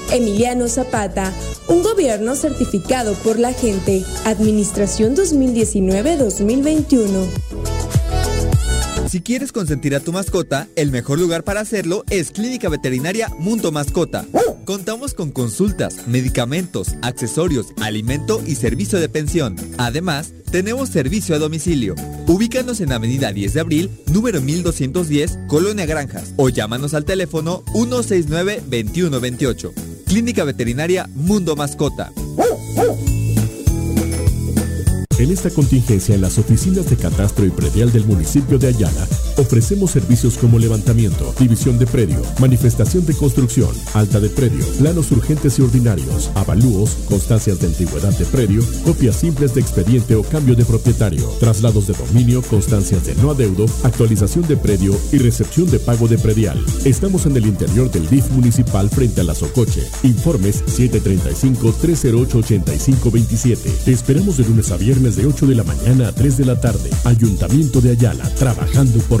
Emiliano 0.11 0.67
Zapata, 0.67 1.31
un 1.67 1.83
gobierno 1.83 2.35
certificado 2.35 3.13
por 3.15 3.39
la 3.39 3.53
gente. 3.53 4.03
Administración 4.25 5.15
2019-2021. 5.15 7.27
Si 9.07 9.21
quieres 9.21 9.51
consentir 9.51 9.95
a 9.95 9.99
tu 9.99 10.13
mascota, 10.13 10.67
el 10.77 10.91
mejor 10.91 11.19
lugar 11.19 11.43
para 11.43 11.59
hacerlo 11.59 12.05
es 12.09 12.31
Clínica 12.31 12.69
Veterinaria 12.69 13.29
Mundo 13.39 13.71
Mascota. 13.71 14.25
Contamos 14.65 15.13
con 15.13 15.31
consultas, 15.31 16.07
medicamentos, 16.07 16.95
accesorios, 17.01 17.67
alimento 17.81 18.41
y 18.45 18.55
servicio 18.55 18.99
de 18.99 19.09
pensión. 19.09 19.57
Además, 19.77 20.33
tenemos 20.49 20.87
servicio 20.89 21.35
a 21.35 21.39
domicilio. 21.39 21.95
Ubícanos 22.27 22.79
en 22.79 22.93
Avenida 22.93 23.33
10 23.33 23.53
de 23.53 23.59
Abril, 23.59 23.91
número 24.13 24.41
1210, 24.41 25.39
Colonia 25.47 25.85
Granjas, 25.85 26.33
o 26.37 26.47
llámanos 26.47 26.93
al 26.93 27.03
teléfono 27.03 27.65
169-2128. 27.73 29.90
Clínica 30.11 30.43
Veterinaria 30.43 31.09
Mundo 31.15 31.55
Mascota. 31.55 32.11
En 35.17 35.31
esta 35.31 35.49
contingencia 35.49 36.13
en 36.13 36.19
las 36.19 36.37
oficinas 36.37 36.89
de 36.89 36.97
catastro 36.97 37.45
y 37.45 37.49
predial 37.49 37.93
del 37.93 38.03
municipio 38.03 38.59
de 38.59 38.67
Ayala, 38.67 39.07
ofrecemos 39.37 39.91
servicios 39.91 40.37
como 40.37 40.59
levantamiento, 40.59 41.33
división 41.39 41.77
de 41.77 41.87
predio, 41.87 42.21
manifestación 42.39 43.05
de 43.05 43.13
construcción, 43.13 43.69
alta 43.93 44.19
de 44.19 44.29
predio, 44.29 44.65
planos 44.79 45.11
urgentes 45.11 45.59
y 45.59 45.61
ordinarios, 45.61 46.31
avalúos, 46.35 46.97
constancias 47.07 47.59
de 47.59 47.67
antigüedad 47.67 48.17
de 48.17 48.25
predio, 48.25 48.63
copias 48.83 49.17
simples 49.17 49.53
de 49.53 49.61
expediente 49.61 50.15
o 50.15 50.23
cambio 50.23 50.55
de 50.55 50.65
propietario, 50.65 51.27
traslados 51.39 51.85
de 51.87 51.93
dominio, 51.93 52.41
constancias 52.41 53.05
de 53.05 53.15
no 53.15 53.31
adeudo, 53.31 53.65
actualización 53.83 54.47
de 54.47 54.57
predio 54.57 54.95
y 55.11 55.17
recepción 55.17 55.69
de 55.69 55.79
pago 55.79 56.07
de 56.07 56.17
predial. 56.17 56.63
Estamos 56.85 57.25
en 57.25 57.35
el 57.37 57.45
interior 57.45 57.91
del 57.91 58.09
DIF 58.09 58.31
municipal 58.31 58.89
frente 58.89 59.21
a 59.21 59.23
la 59.23 59.35
Socoche. 59.35 59.87
Informes 60.03 60.63
735-308-8527. 60.65 63.57
Te 63.85 63.91
esperamos 63.91 64.37
de 64.37 64.45
lunes 64.45 64.71
a 64.71 64.77
viernes 64.77 65.15
de 65.15 65.25
8 65.25 65.47
de 65.47 65.55
la 65.55 65.63
mañana 65.63 66.09
a 66.09 66.11
3 66.13 66.37
de 66.37 66.45
la 66.45 66.59
tarde. 66.59 66.89
Ayuntamiento 67.03 67.81
de 67.81 67.91
Ayala, 67.91 68.29
trabajando 68.35 68.99
por 69.03 69.20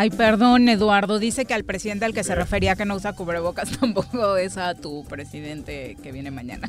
Ay, 0.00 0.08
perdón, 0.10 0.68
Eduardo. 0.70 1.18
Dice 1.18 1.44
que 1.44 1.52
al 1.52 1.64
presidente 1.64 2.06
al 2.06 2.14
que 2.14 2.24
se 2.24 2.34
refería 2.34 2.74
que 2.74 2.86
no 2.86 2.94
usa 2.96 3.12
cubrebocas 3.12 3.70
tampoco 3.80 4.36
es 4.38 4.56
a 4.56 4.74
tu 4.74 5.04
presidente 5.04 5.96
que 6.02 6.10
viene 6.10 6.30
mañana. 6.30 6.68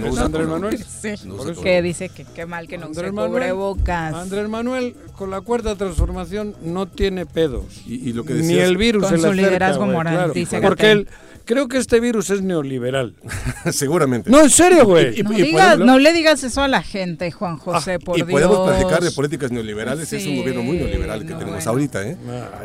¿No 0.00 0.08
usa 0.10 0.24
Andrés 0.24 0.46
Manuel? 0.46 0.78
Sí. 0.78 1.10
No 1.26 1.34
usa 1.34 1.54
que 1.62 1.82
dice 1.82 2.08
que 2.08 2.24
qué 2.24 2.46
mal 2.46 2.66
que 2.66 2.78
no 2.78 2.86
Andrés 2.86 3.10
use 3.10 3.12
Manuel- 3.12 3.30
cubrebocas. 3.32 4.14
Andrés 4.14 4.48
Manuel, 4.48 4.94
con 5.16 5.30
la 5.30 5.42
cuarta 5.42 5.76
transformación, 5.76 6.54
no 6.62 6.86
tiene 6.86 7.26
pedos. 7.26 7.82
Y, 7.86 8.08
y 8.08 8.12
lo 8.14 8.24
que 8.24 8.32
Ni 8.34 8.40
decías- 8.40 8.68
el 8.68 8.76
virus 8.78 9.02
Con 9.02 9.10
se 9.10 9.16
le 9.16 9.22
su 9.22 9.28
acerca, 9.28 9.46
liderazgo 9.48 9.86
moral, 9.86 10.14
claro. 10.14 10.32
dice 10.32 10.60
Porque 10.62 10.92
él, 10.92 11.08
creo 11.46 11.68
que 11.68 11.78
este 11.78 11.98
virus 12.00 12.28
es 12.28 12.42
neoliberal. 12.42 13.14
Seguramente. 13.72 14.28
No, 14.30 14.42
en 14.42 14.50
serio, 14.50 14.84
güey. 14.84 15.22
No, 15.22 15.76
no 15.76 15.98
le 15.98 16.12
digas 16.12 16.44
eso 16.44 16.60
a 16.62 16.68
la 16.68 16.82
gente, 16.82 17.30
Juan 17.30 17.56
José, 17.56 17.98
por 17.98 18.18
y 18.18 18.22
Dios. 18.22 18.30
podemos 18.30 18.68
platicar 18.68 19.02
de 19.02 19.10
políticas 19.12 19.50
neoliberales, 19.50 20.12
es 20.12 20.24
un 20.26 20.32
Sí, 20.32 20.38
gobierno 20.38 20.62
muy 20.62 20.76
neoliberal 20.76 21.20
que 21.24 21.32
no, 21.32 21.38
tenemos 21.38 21.64
bueno. 21.64 21.70
ahorita, 21.70 22.06
¿eh? 22.06 22.16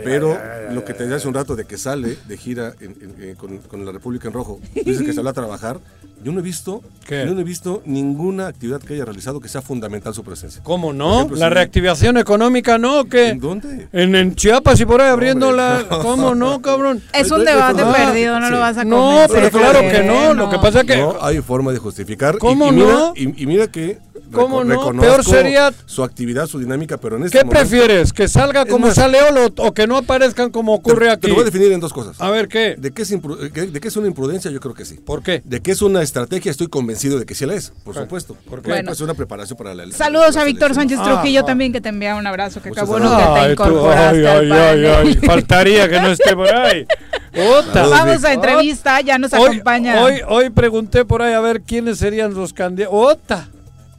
Pero 0.03 0.37
lo 0.71 0.83
que 0.83 0.93
te 0.93 1.03
decía 1.03 1.15
hace 1.17 1.27
un 1.29 1.33
rato 1.33 1.55
de 1.55 1.65
que 1.65 1.77
sale 1.77 2.17
de 2.27 2.37
gira 2.37 2.73
en- 2.81 2.97
en- 3.01 3.23
en- 3.23 3.35
con, 3.35 3.57
con 3.59 3.85
la 3.85 3.91
República 3.91 4.27
en 4.27 4.33
Rojo, 4.33 4.59
dice 4.83 5.05
que 5.05 5.13
salió 5.13 5.29
a 5.29 5.33
trabajar, 5.33 5.79
yo 6.23 6.31
no 6.31 6.39
he 6.39 6.43
visto, 6.43 6.81
¿Qué? 7.07 7.23
yo 7.25 7.33
no 7.33 7.41
he 7.41 7.43
visto 7.43 7.81
ninguna 7.85 8.47
actividad 8.47 8.79
que 8.81 8.93
haya 8.93 9.05
realizado 9.05 9.39
que 9.39 9.47
sea 9.49 9.61
fundamental 9.61 10.13
su 10.13 10.23
presencia. 10.23 10.61
¿Cómo 10.63 10.93
no? 10.93 11.15
ejemplo, 11.15 11.37
¿La 11.37 11.47
si- 11.47 11.53
reactivación 11.53 12.17
económica 12.17 12.77
no? 12.77 13.01
¿o 13.01 13.05
¿Qué? 13.05 13.29
¿En 13.29 13.39
dónde? 13.39 13.87
En, 13.91 14.15
en 14.15 14.35
Chiapas 14.35 14.79
y 14.79 14.85
por 14.85 15.01
ahí 15.01 15.09
abriendo 15.09 15.47
hombre, 15.49 15.61
la... 15.63 15.83
no. 15.89 15.99
¿Cómo 16.03 16.35
no, 16.35 16.61
cabrón? 16.61 17.01
Es 17.13 17.31
un 17.31 17.39
Pero- 17.43 17.51
debate 17.51 17.81
Ah, 17.85 17.93
perdido, 17.93 18.39
no 18.39 18.45
sí. 18.47 18.51
lo 18.53 18.59
vas 18.59 18.77
a 18.77 18.83
No, 18.83 19.21
pero 19.31 19.49
claro 19.49 19.79
que 19.81 20.03
no, 20.03 20.33
lo 20.33 20.49
que 20.49 20.57
pasa 20.59 20.81
es 20.81 20.85
que... 20.87 20.97
No 20.97 21.15
hay 21.21 21.41
forma 21.41 21.71
de 21.71 21.79
justificar. 21.79 22.35
y- 22.35 22.37
¿Cómo 22.39 22.67
y, 22.67 22.71
mira, 22.71 22.87
no? 22.93 23.13
Y, 23.15 23.43
y 23.43 23.45
mira 23.45 23.67
que 23.67 23.97
¿Cómo 24.31 24.63
no? 24.63 24.91
Peor 25.01 25.23
sería- 25.23 25.71
su 25.85 26.03
actividad, 26.03 26.47
su 26.47 26.59
dinámica, 26.59 26.97
pero 26.97 27.17
en 27.17 27.23
este 27.25 27.37
¿Qué 27.39 27.43
momento- 27.45 27.59
prefieres? 27.69 28.13
¿Que 28.13 28.27
salga 28.27 28.65
como 28.65 28.87
más- 28.87 28.95
sale 28.95 29.21
Olo 29.21 29.47
o 29.57 29.73
que 29.73 29.87
no 29.87 29.97
aparezcan 29.97 30.49
como 30.51 30.73
ocurre 30.73 31.07
te, 31.07 31.11
aquí? 31.11 31.21
Te 31.21 31.27
lo 31.29 31.35
voy 31.35 31.41
a 31.43 31.45
definir 31.45 31.71
en 31.71 31.79
dos 31.79 31.93
cosas. 31.93 32.19
A 32.21 32.29
ver, 32.29 32.47
¿qué? 32.47 32.75
¿De 32.77 32.91
qué, 32.91 33.01
es 33.03 33.11
impru- 33.11 33.37
de, 33.37 33.67
de 33.67 33.79
qué 33.79 33.87
es 33.87 33.95
una 33.97 34.07
imprudencia? 34.07 34.49
Yo 34.51 34.59
creo 34.59 34.73
que 34.73 34.85
sí. 34.85 34.95
¿Por 34.95 35.21
qué? 35.23 35.41
De 35.45 35.61
que 35.61 35.71
es 35.71 35.81
una 35.81 36.01
estrategia, 36.01 36.49
estoy 36.51 36.67
convencido 36.67 37.19
de 37.19 37.25
que 37.25 37.35
sí 37.35 37.45
la 37.45 37.53
es, 37.55 37.69
por 37.83 37.93
¿Por- 37.93 38.03
supuesto. 38.03 38.33
por 38.35 38.43
qué? 38.43 38.49
Porque 38.49 38.69
Bueno. 38.69 38.85
pues, 38.89 38.97
es 38.97 39.01
una 39.01 39.13
preparación 39.13 39.57
para 39.57 39.75
la 39.75 39.91
Saludos 39.91 40.35
la 40.35 40.41
a 40.41 40.45
Víctor. 40.45 40.73
Sánchez 40.75 41.01
Trujillo 41.03 41.41
Ah, 41.41 41.45
también, 41.45 41.71
que 41.73 41.81
te 41.81 41.89
envía 41.89 42.15
un 42.15 42.25
abrazo. 42.27 42.61
Que 42.61 42.69
Muchas 42.69 42.83
qué 42.85 42.89
bueno 42.89 43.09
que 43.17 43.39
te 43.41 43.51
incorporaste 43.53 44.27
ay, 44.27 44.51
al 44.51 44.51
ay, 44.51 44.85
ay, 44.85 45.13
faltaría 45.25 45.89
que 45.89 45.99
no 45.99 46.07
esté 46.07 46.35
por 46.35 46.47
ahí. 46.53 46.85
Saludos, 47.33 47.65
Vamos 47.73 48.23
a 48.25 48.33
entrevista, 48.33 48.99
ya 49.01 49.17
nos 49.17 49.31
Hoy, 49.33 49.45
acompaña. 49.45 50.01
hoy, 50.03 50.15
hoy 50.27 50.49
pregunté 50.49 51.05
por 51.05 51.21
ahí 51.21 51.33
a 51.33 51.39
ver 51.39 51.61
quiénes 51.61 51.97
serían 51.97 52.33
los 52.33 52.51
candidatos. 52.53 52.93
¡Ota! 52.97 53.47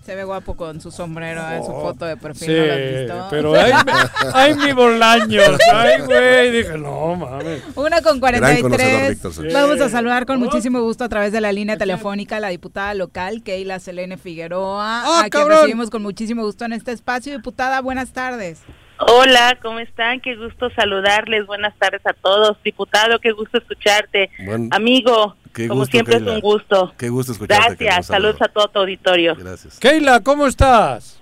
Se 0.05 0.17
ve 0.17 0.25
guapo 0.25 0.57
con 0.57 0.81
su 0.81 0.91
sombrero 0.91 1.41
en 1.51 1.63
su 1.65 1.71
Oh, 1.71 1.81
foto 1.83 2.05
de 2.07 2.17
perfil, 2.17 2.49
Sí, 2.49 2.53
¿no 2.53 2.67
lo 2.67 2.73
has 2.73 2.79
visto? 2.81 3.27
pero 3.31 3.55
ay, 3.55 3.73
ay, 4.35 4.55
mi 4.55 4.73
bolaños. 4.73 5.59
Ay, 5.73 6.01
güey. 6.05 6.51
Dije, 6.51 6.77
no, 6.77 7.15
mames. 7.15 7.63
Una 7.77 8.03
con 8.03 8.19
Gran 8.19 8.41
conocedor, 8.41 8.61
43. 8.71 9.11
Víctor 9.11 9.33
Sánchez. 9.33 9.55
Vamos 9.55 9.81
a 9.81 9.89
saludar 9.89 10.27
con 10.27 10.41
muchísimo 10.41 10.81
gusto 10.81 11.05
a 11.05 11.09
través 11.09 11.31
de 11.31 11.41
la 11.41 11.53
línea 11.53 11.77
telefónica 11.77 12.39
a 12.39 12.41
la 12.41 12.49
diputada 12.49 12.95
local, 12.95 13.43
Keila 13.45 13.79
Selene 13.79 14.17
Figueroa, 14.19 15.03
¡Ah, 15.05 15.19
a 15.19 15.21
quien 15.23 15.31
cabrón! 15.31 15.59
recibimos 15.59 15.89
con 15.91 16.03
muchísimo 16.03 16.43
gusto 16.43 16.65
en 16.65 16.73
este 16.73 16.91
espacio. 16.91 17.33
Diputada, 17.37 17.81
buenas 17.81 18.13
tardes. 18.13 18.61
Hola, 18.99 19.57
¿cómo 19.63 19.79
están? 19.79 20.21
Qué 20.21 20.37
gusto 20.37 20.69
saludarles. 20.77 21.47
Buenas 21.47 21.77
tardes 21.79 22.03
a 22.07 22.13
todos. 22.13 22.57
Diputado, 22.65 23.19
qué 23.21 23.33
gusto 23.33 23.59
escucharte. 23.59 24.31
Amigo, 24.71 25.37
Qué 25.53 25.69
como 25.69 25.81
gusto, 25.81 25.93
siempre 25.93 26.17
Keila. 26.17 26.31
es 26.31 26.35
un 26.37 26.41
gusto. 26.41 26.95
Qué 26.97 27.09
gusto 27.09 27.33
escucharte. 27.33 27.85
Gracias. 27.85 28.07
Saludos 28.07 28.41
a 28.41 28.49
todo 28.49 28.69
tu 28.69 28.79
auditorio. 28.81 29.35
Gracias. 29.37 29.79
Keila, 29.79 30.21
¿cómo 30.21 30.47
estás? 30.47 31.21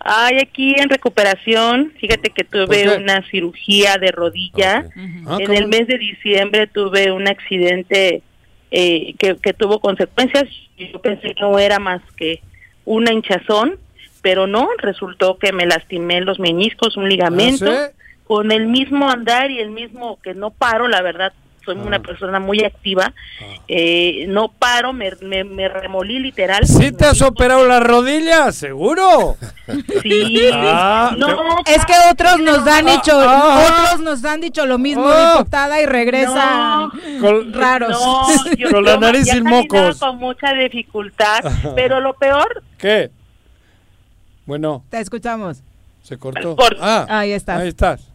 Ay, 0.00 0.38
aquí 0.38 0.74
en 0.76 0.88
recuperación. 0.88 1.92
Fíjate 2.00 2.30
que 2.30 2.44
¿Por 2.44 2.66
tuve 2.66 2.96
una 2.96 3.22
cirugía 3.30 3.96
de 3.98 4.10
rodilla. 4.12 4.86
Ah, 5.26 5.38
en 5.38 5.46
¿cómo? 5.46 5.58
el 5.58 5.68
mes 5.68 5.86
de 5.86 5.98
diciembre 5.98 6.66
tuve 6.66 7.10
un 7.12 7.28
accidente 7.28 8.22
eh, 8.70 9.14
que, 9.18 9.36
que 9.36 9.52
tuvo 9.52 9.80
consecuencias. 9.80 10.44
Yo 10.76 11.00
pensé 11.00 11.34
que 11.34 11.40
no 11.40 11.58
era 11.58 11.78
más 11.78 12.00
que 12.16 12.40
una 12.84 13.12
hinchazón, 13.12 13.78
pero 14.22 14.46
no, 14.46 14.68
resultó 14.78 15.38
que 15.38 15.52
me 15.52 15.66
lastimé 15.66 16.20
los 16.20 16.38
meniscos, 16.38 16.96
un 16.96 17.08
ligamento, 17.08 17.70
¿Ah, 17.70 17.88
sí? 17.90 17.96
con 18.24 18.52
el 18.52 18.66
mismo 18.66 19.10
andar 19.10 19.50
y 19.50 19.58
el 19.58 19.70
mismo 19.70 20.18
que 20.22 20.34
no 20.34 20.50
paro, 20.50 20.88
la 20.88 21.02
verdad. 21.02 21.32
Soy 21.68 21.76
Ah. 21.78 21.86
una 21.86 21.98
persona 22.00 22.40
muy 22.40 22.64
activa, 22.64 23.12
eh, 23.68 24.24
no 24.28 24.48
paro, 24.48 24.94
me, 24.94 25.10
me, 25.20 25.44
me 25.44 25.68
remolí 25.68 26.18
literal. 26.18 26.66
¿Sí 26.66 26.92
te 26.92 27.04
has 27.04 27.20
operado 27.20 27.66
la 27.66 27.78
rodilla? 27.80 28.52
¿Seguro? 28.52 29.36
Sí. 30.02 30.40
Ah, 30.50 31.14
no, 31.18 31.28
Es 31.66 31.84
que 31.84 31.92
otros 32.10 32.40
nos 32.40 32.66
han 32.66 32.86
dicho, 32.86 33.12
ah. 33.20 33.66
otros 33.84 34.00
nos 34.00 34.24
han 34.24 34.40
dicho 34.40 34.64
lo 34.64 34.78
mismo, 34.78 35.04
Ah. 35.06 35.34
diputada, 35.36 35.82
y 35.82 35.84
regresan 35.84 36.88
Con- 37.20 37.52
raros. 37.52 37.90
No, 37.90 38.26
yo, 38.56 38.70
Con 38.72 38.84
la 38.84 38.94
yo 38.94 39.00
nariz 39.00 39.28
sin 39.28 39.44
mocos. 39.44 39.98
con 39.98 40.16
mucha 40.16 40.54
dificultad, 40.54 41.40
pero 41.76 42.00
lo 42.00 42.14
peor, 42.14 42.62
¿Qué? 42.78 43.10
Bueno, 44.46 44.82
Te 44.88 45.00
escuchamos. 45.00 45.62
se 46.02 46.16
cortó. 46.16 46.56
Por- 46.56 46.78
Ah, 46.80 47.04
Ahí 47.10 47.32
estás. 47.32 47.60
ahí 47.60 47.68
estás. 47.68 48.08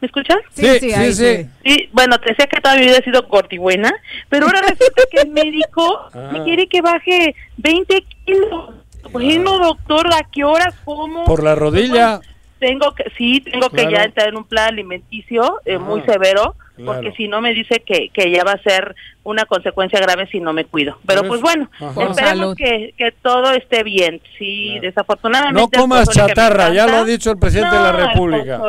¿Me 0.00 0.06
escuchas? 0.06 0.38
Sí, 0.52 0.64
Sí, 0.66 0.72
sí, 0.80 0.88
sí, 0.90 0.92
ahí 0.94 1.12
sí. 1.12 1.36
sí. 1.36 1.46
Sí, 1.64 1.88
bueno, 1.92 2.18
te 2.18 2.30
decía 2.30 2.46
que 2.46 2.60
toda 2.60 2.76
mi 2.76 2.82
vida 2.82 2.98
he 2.98 3.04
sido 3.04 3.26
cortibuena, 3.28 3.92
pero 4.28 4.46
ahora 4.46 4.60
resulta 4.62 5.02
que 5.10 5.20
el 5.22 5.28
médico 5.32 6.00
Ah. 6.14 6.30
me 6.32 6.42
quiere 6.44 6.66
que 6.68 6.80
baje 6.82 7.34
20 7.58 8.04
kilos. 8.24 8.74
Bueno, 9.12 9.58
doctor, 9.58 10.06
¿a 10.14 10.26
qué 10.30 10.44
horas? 10.44 10.74
¿Cómo? 10.84 11.24
Por 11.24 11.42
la 11.42 11.54
rodilla. 11.54 12.20
Tengo 12.58 12.94
que, 12.94 13.04
sí, 13.18 13.40
tengo 13.40 13.68
Claro. 13.70 13.88
que 13.88 13.94
ya 13.94 14.04
entrar 14.04 14.28
en 14.28 14.36
un 14.36 14.44
plan 14.44 14.68
alimenticio 14.68 15.60
eh, 15.64 15.74
Ah, 15.74 15.78
muy 15.80 16.00
severo, 16.02 16.54
claro. 16.82 17.00
porque 17.00 17.16
si 17.16 17.28
no 17.28 17.40
me 17.40 17.54
dice 17.54 17.82
que, 17.84 18.10
que 18.12 18.30
ya 18.30 18.44
va 18.44 18.52
a 18.52 18.62
ser 18.62 18.94
una 19.24 19.44
consecuencia 19.44 20.00
grave 20.00 20.26
si 20.30 20.40
no 20.40 20.52
me 20.52 20.64
cuido. 20.64 20.98
Pero 21.06 21.22
pues 21.22 21.40
bueno, 21.40 21.70
Ajá. 21.80 22.10
Esperemos 22.10 22.56
que, 22.56 22.92
que 22.96 23.12
todo 23.22 23.52
esté 23.52 23.84
bien. 23.84 24.20
Sí, 24.38 24.78
desafortunadamente. 24.80 25.60
No 25.60 25.82
comas 25.82 26.08
chatarra, 26.08 26.70
ya 26.70 26.86
lo 26.86 26.98
ha 26.98 27.04
dicho 27.04 27.30
el 27.30 27.38
presidente 27.38 27.76
de 27.76 27.82
la 27.82 27.92
República. 27.92 28.60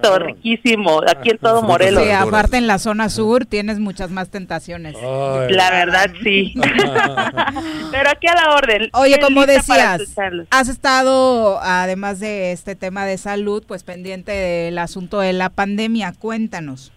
Claro. 0.00 0.18
riquísimo, 0.18 1.00
aquí 1.06 1.30
en 1.30 1.38
todo 1.42 1.62
Morelos. 1.62 2.02
Sí, 2.02 2.10
aparte 2.10 2.56
en 2.56 2.66
la 2.66 2.78
zona 2.78 3.08
sur 3.08 3.46
tienes 3.46 3.78
muchas 3.78 4.10
más 4.10 4.30
tentaciones. 4.30 4.96
Ay. 4.96 5.52
La 5.52 5.70
verdad, 5.70 6.10
sí. 6.22 6.54
Pero 7.92 8.10
aquí 8.10 8.26
a 8.26 8.34
la 8.34 8.54
orden. 8.56 8.90
Oye, 8.94 9.20
como 9.20 9.46
decías, 9.46 10.02
has 10.50 10.68
estado, 10.68 11.60
además 11.62 12.18
de 12.18 12.52
este 12.52 12.74
tema 12.74 13.06
de 13.06 13.16
salud, 13.16 13.62
pues 13.66 13.84
pendiente 13.84 14.32
del 14.32 14.78
asunto 14.78 15.20
de 15.20 15.32
la 15.32 15.50
pandemia. 15.50 16.12
Cuéntanos. 16.18 16.92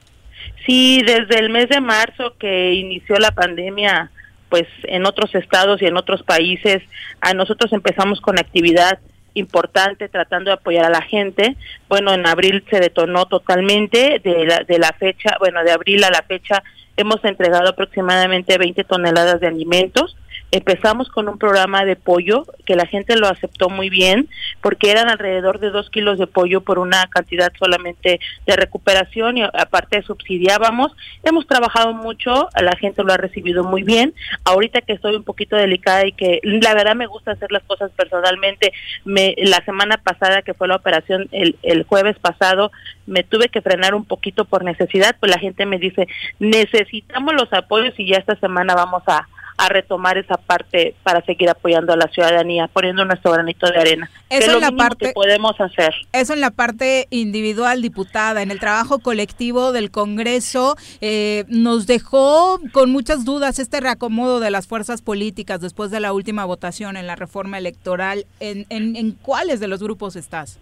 Sí, 0.68 1.02
desde 1.02 1.40
el 1.40 1.50
mes 1.50 1.70
de 1.70 1.82
marzo 1.82 2.36
que 2.38 2.74
inició 2.74 3.18
la 3.18 3.32
pandemia, 3.32 4.12
pues 4.50 4.68
en 4.84 5.06
otros 5.06 5.34
estados 5.34 5.82
y 5.82 5.86
en 5.86 5.98
otros 5.98 6.24
países, 6.24 6.84
a 7.22 7.34
nosotros 7.34 7.74
empezamos 7.74 8.22
con 8.22 8.38
actividad 8.38 9.00
importante 9.34 10.10
tratando 10.10 10.50
de 10.50 10.56
apoyar 10.56 10.86
a 10.86 10.90
la 10.90 11.02
gente. 11.02 11.56
Bueno, 11.88 12.14
en 12.14 12.28
abril 12.28 12.66
se 12.70 12.80
detonó 12.80 13.28
totalmente, 13.28 14.20
de 14.24 14.46
la, 14.46 14.60
de 14.60 14.78
la 14.78 14.92
fecha, 14.92 15.38
bueno, 15.40 15.64
de 15.64 15.72
abril 15.72 16.04
a 16.04 16.12
la 16.12 16.22
fecha 16.22 16.62
hemos 16.98 17.24
entregado 17.24 17.70
aproximadamente 17.70 18.58
20 18.58 18.84
toneladas 18.84 19.40
de 19.40 19.48
alimentos. 19.48 20.18
Empezamos 20.52 21.10
con 21.10 21.28
un 21.28 21.38
programa 21.38 21.84
de 21.84 21.98
pollo 21.98 22.46
que 22.66 22.78
la 22.78 22.86
gente 22.86 23.18
lo 23.18 23.28
aceptó 23.28 23.70
muy 23.70 23.90
bien 23.90 24.30
porque 24.62 24.92
eran 24.92 25.10
alrededor 25.10 25.60
de 25.60 25.72
dos 25.72 25.90
kilos 25.90 26.18
de 26.18 26.28
pollo 26.28 26.62
por 26.62 26.80
una 26.80 27.06
cantidad 27.08 27.52
solamente 27.60 28.22
de 28.46 28.56
recuperación 28.56 29.38
y 29.38 29.44
aparte 29.44 30.02
subsidiábamos. 30.04 30.94
Hemos 31.24 31.48
trabajado 31.48 31.94
mucho, 31.94 32.48
la 32.62 32.78
gente 32.78 33.04
lo 33.04 33.12
ha 33.12 33.18
recibido 33.18 33.66
muy 33.66 33.84
bien. 33.84 34.14
Ahorita 34.46 34.80
que 34.80 34.94
estoy 34.94 35.16
un 35.16 35.24
poquito 35.24 35.58
delicada 35.58 36.06
y 36.06 36.14
que 36.14 36.40
la 36.44 36.74
verdad 36.74 36.96
me 36.96 37.08
gusta 37.08 37.32
hacer 37.32 37.52
las 37.52 37.64
cosas 37.64 37.92
personalmente, 37.92 38.72
me, 39.04 39.36
la 39.38 39.64
semana 39.66 39.98
pasada 39.98 40.44
que 40.44 40.54
fue 40.54 40.70
la 40.70 40.78
operación, 40.78 41.28
el, 41.32 41.58
el 41.62 41.84
jueves 41.84 42.18
pasado, 42.20 42.72
me 43.06 43.24
tuve 43.24 43.50
que 43.50 43.62
frenar 43.62 43.96
un 43.96 44.06
poquito 44.06 44.46
por 44.46 44.64
necesidad, 44.64 45.16
pues 45.20 45.30
la 45.30 45.40
gente 45.40 45.66
me 45.66 45.78
dice, 45.78 46.08
necesitamos 46.40 47.34
los 47.34 47.52
apoyos 47.52 47.94
y 47.98 48.08
ya 48.08 48.18
esta 48.18 48.36
semana 48.36 48.76
vamos 48.76 49.04
a, 49.08 49.28
a 49.58 49.70
retomar 49.70 50.18
esa 50.20 50.38
parte 50.38 50.96
para 51.04 51.26
seguir 51.26 51.50
apoyando 51.50 51.92
a 51.92 51.98
la 51.98 52.08
ciudadanía, 52.10 52.68
poniendo 52.68 53.04
nuestro 53.06 53.32
granito 53.32 53.68
de 53.72 53.78
arena. 53.80 54.10
que 54.30 54.38
Eso 54.38 54.48
es 54.52 54.54
en 54.54 54.54
lo 54.54 54.60
la 54.60 54.72
parte- 54.72 55.08
que 55.08 55.14
podemos 55.14 55.60
hacer. 55.60 55.94
Eso 56.14 56.34
en 56.34 56.42
la 56.42 56.52
parte 56.52 57.08
individual, 57.10 57.82
diputada, 57.82 58.42
en 58.44 58.52
el 58.52 58.60
trabajo 58.60 59.00
colectivo 59.00 59.72
del 59.72 59.90
Congreso, 59.90 60.78
eh, 61.02 61.46
nos 61.48 61.88
dejó 61.88 62.60
con 62.72 62.92
muchas 62.92 63.26
dudas 63.26 63.58
este 63.60 63.80
reacomodo 63.80 64.40
de 64.40 64.52
las 64.52 64.68
fuerzas 64.68 65.02
políticas 65.02 65.60
después 65.62 65.90
de 65.92 66.00
la 66.02 66.14
última 66.14 66.46
votación 66.46 66.96
en 66.98 67.08
la 67.08 67.16
reforma 67.16 67.58
electoral. 67.58 68.26
¿En, 68.40 68.66
en, 68.70 68.96
en 68.96 69.12
cuáles 69.14 69.60
de 69.60 69.68
los 69.68 69.82
grupos 69.82 70.16
estás? 70.16 70.60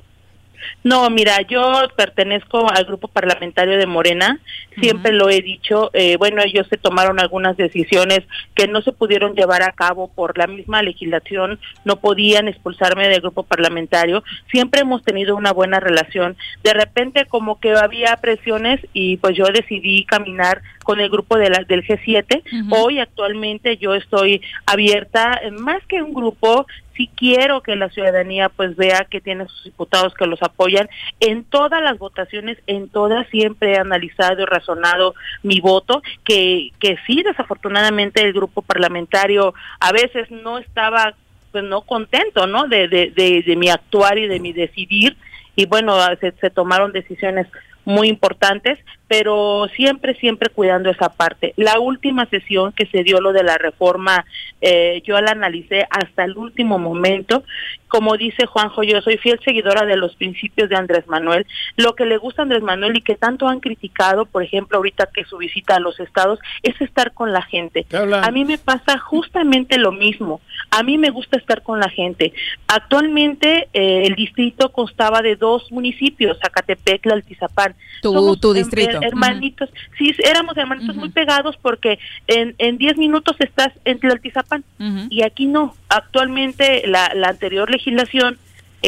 No, 0.84 1.10
mira, 1.10 1.42
yo 1.42 1.82
pertenezco 1.96 2.70
al 2.70 2.86
grupo 2.86 3.08
parlamentario 3.08 3.78
de 3.78 3.86
Morena, 3.86 4.40
siempre 4.80 5.14
lo 5.14 5.30
he 5.30 5.42
dicho, 5.42 5.90
eh, 5.94 6.18
bueno, 6.18 6.42
ellos 6.44 6.68
se 6.70 6.78
tomaron 6.78 7.20
algunas 7.20 7.58
decisiones 7.58 8.22
que 8.54 8.68
no 8.68 8.82
se 8.82 8.92
pudieron 8.92 9.36
llevar 9.36 9.64
a 9.64 9.72
cabo 9.72 10.10
por 10.14 10.38
la 10.38 10.48
misma 10.48 10.82
legislación, 10.82 11.60
no 11.86 11.98
podían 11.98 12.48
expulsarme 12.48 13.10
del 13.10 13.22
grupo 13.22 13.44
parlamentario, 13.44 14.24
siempre 14.52 14.82
hemos 14.82 15.04
tenido 15.04 15.36
una 15.36 15.54
buena 15.54 15.80
relación, 15.80 16.38
de 16.64 16.74
repente 16.74 17.26
como 17.26 17.60
que 17.60 17.72
había 17.72 18.16
presiones 18.18 18.80
y 18.94 19.18
pues 19.18 19.36
yo 19.36 19.46
decidí 19.46 20.06
caminar 20.06 20.62
con 20.84 21.00
el 21.00 21.10
grupo 21.10 21.38
de 21.38 21.50
la, 21.50 21.64
del 21.64 21.84
G7, 21.84 22.44
hoy 22.70 23.00
actualmente 23.00 23.78
yo 23.78 23.96
estoy 23.96 24.42
abierta, 24.66 25.42
más 25.60 25.84
que 25.88 26.02
un 26.02 26.14
grupo, 26.14 26.68
sí 26.96 27.10
quiero 27.16 27.62
que 27.62 27.76
la 27.76 27.90
ciudadanía 27.90 28.50
pues 28.50 28.76
vea 28.76 29.06
que 29.10 29.22
tiene 29.22 29.48
sus 29.48 29.66
diputados 29.66 30.14
que 30.14 30.28
los 30.28 30.42
apoyan 30.42 30.90
en 31.20 31.44
todas 31.44 31.82
las 31.82 31.98
votaciones, 31.98 32.58
en 32.68 32.90
todas 32.90 33.28
siempre 33.30 33.74
he 33.74 33.78
analizado 33.78 34.42
y 34.42 34.46
razonado 34.46 35.14
mi 35.44 35.60
voto, 35.60 36.02
que, 36.24 36.72
que 36.80 36.98
sí 37.06 37.22
desafortunadamente 37.24 38.22
el 38.22 38.34
grupo 38.34 38.62
parlamentario 38.62 39.54
a 39.80 39.92
veces 39.92 40.30
no 40.32 40.58
estaba 40.58 41.14
pues 41.52 41.64
no 41.64 41.82
contento, 41.82 42.48
¿no? 42.48 42.68
De, 42.68 42.90
de, 42.90 43.12
de, 43.16 43.42
de 43.46 43.56
mi 43.56 43.70
actuar 43.70 44.18
y 44.18 44.28
de 44.28 44.40
mi 44.40 44.52
decidir 44.52 45.16
y 45.56 45.66
bueno, 45.66 45.98
se, 46.20 46.32
se 46.34 46.50
tomaron 46.50 46.92
decisiones 46.92 47.48
muy 47.86 48.10
importantes, 48.10 48.80
pero 49.08 49.68
siempre, 49.76 50.16
siempre 50.16 50.50
cuidando 50.50 50.90
esa 50.90 51.10
parte. 51.10 51.54
La 51.58 51.80
última 51.80 52.26
sesión 52.26 52.72
que 52.72 52.88
se 52.88 53.04
dio 53.04 53.20
lo 53.22 53.34
de 53.34 53.44
la 53.44 53.58
reforma, 53.58 54.26
eh, 54.62 55.02
yo 55.06 55.20
la 55.22 55.32
analicé 55.32 55.86
hasta 55.90 56.24
el 56.24 56.38
último 56.38 56.80
momento. 56.80 57.44
Como 57.88 58.18
dice 58.18 58.46
Juanjo, 58.46 58.84
yo 58.84 59.02
soy 59.02 59.18
fiel 59.18 59.40
seguidora 59.46 59.86
de 59.86 59.96
los 59.96 60.16
principios 60.16 60.70
de 60.70 60.76
Andrés 60.76 61.08
Manuel. 61.08 61.46
Lo 61.78 61.94
que 61.94 62.06
le 62.06 62.18
gusta 62.18 62.42
a 62.42 62.44
Andrés 62.44 62.64
Manuel 62.64 62.98
y 62.98 63.02
que 63.02 63.16
tanto 63.16 63.48
han 63.48 63.60
criticado, 63.60 64.26
por 64.26 64.44
ejemplo, 64.44 64.78
ahorita 64.78 65.10
que 65.14 65.24
su 65.24 65.38
visita 65.38 65.76
a 65.76 65.80
los 65.80 66.00
estados, 66.00 66.40
es 66.64 66.80
estar 66.82 67.14
con 67.14 67.32
la 67.32 67.44
gente. 67.44 67.86
A 67.94 68.32
mí 68.32 68.44
me 68.44 68.58
pasa 68.58 68.98
justamente 68.98 69.78
lo 69.78 69.92
mismo. 69.92 70.42
A 70.72 70.84
mí 70.84 70.98
me 70.98 71.12
gusta 71.12 71.38
estar 71.38 71.62
con 71.62 71.80
la 71.80 71.90
gente. 71.90 72.34
Actualmente 72.68 73.70
eh, 73.72 74.08
el 74.08 74.16
distrito 74.16 74.72
constaba 74.72 75.22
de 75.22 75.36
dos 75.36 75.72
municipios, 75.72 76.38
Zacatepec 76.42 77.06
y 77.06 77.10
Altizapán. 77.10 77.76
Tu, 78.02 78.12
Somos 78.12 78.40
tu 78.40 78.54
distrito. 78.54 78.95
Hermanitos. 79.02 79.70
Sí, 79.98 80.14
éramos 80.24 80.58
hermanitos 80.58 80.96
muy 80.96 81.10
pegados 81.10 81.58
porque 81.62 82.00
en 82.28 82.56
en 82.58 82.78
10 82.78 82.98
minutos 82.98 83.36
estás 83.40 83.72
en 83.86 84.00
Tlaltizapán. 84.00 84.64
Y 85.10 85.24
aquí 85.24 85.46
no. 85.46 85.76
Actualmente 85.90 86.84
la, 86.88 87.12
la 87.14 87.30
anterior 87.30 87.70
legislación 87.70 88.38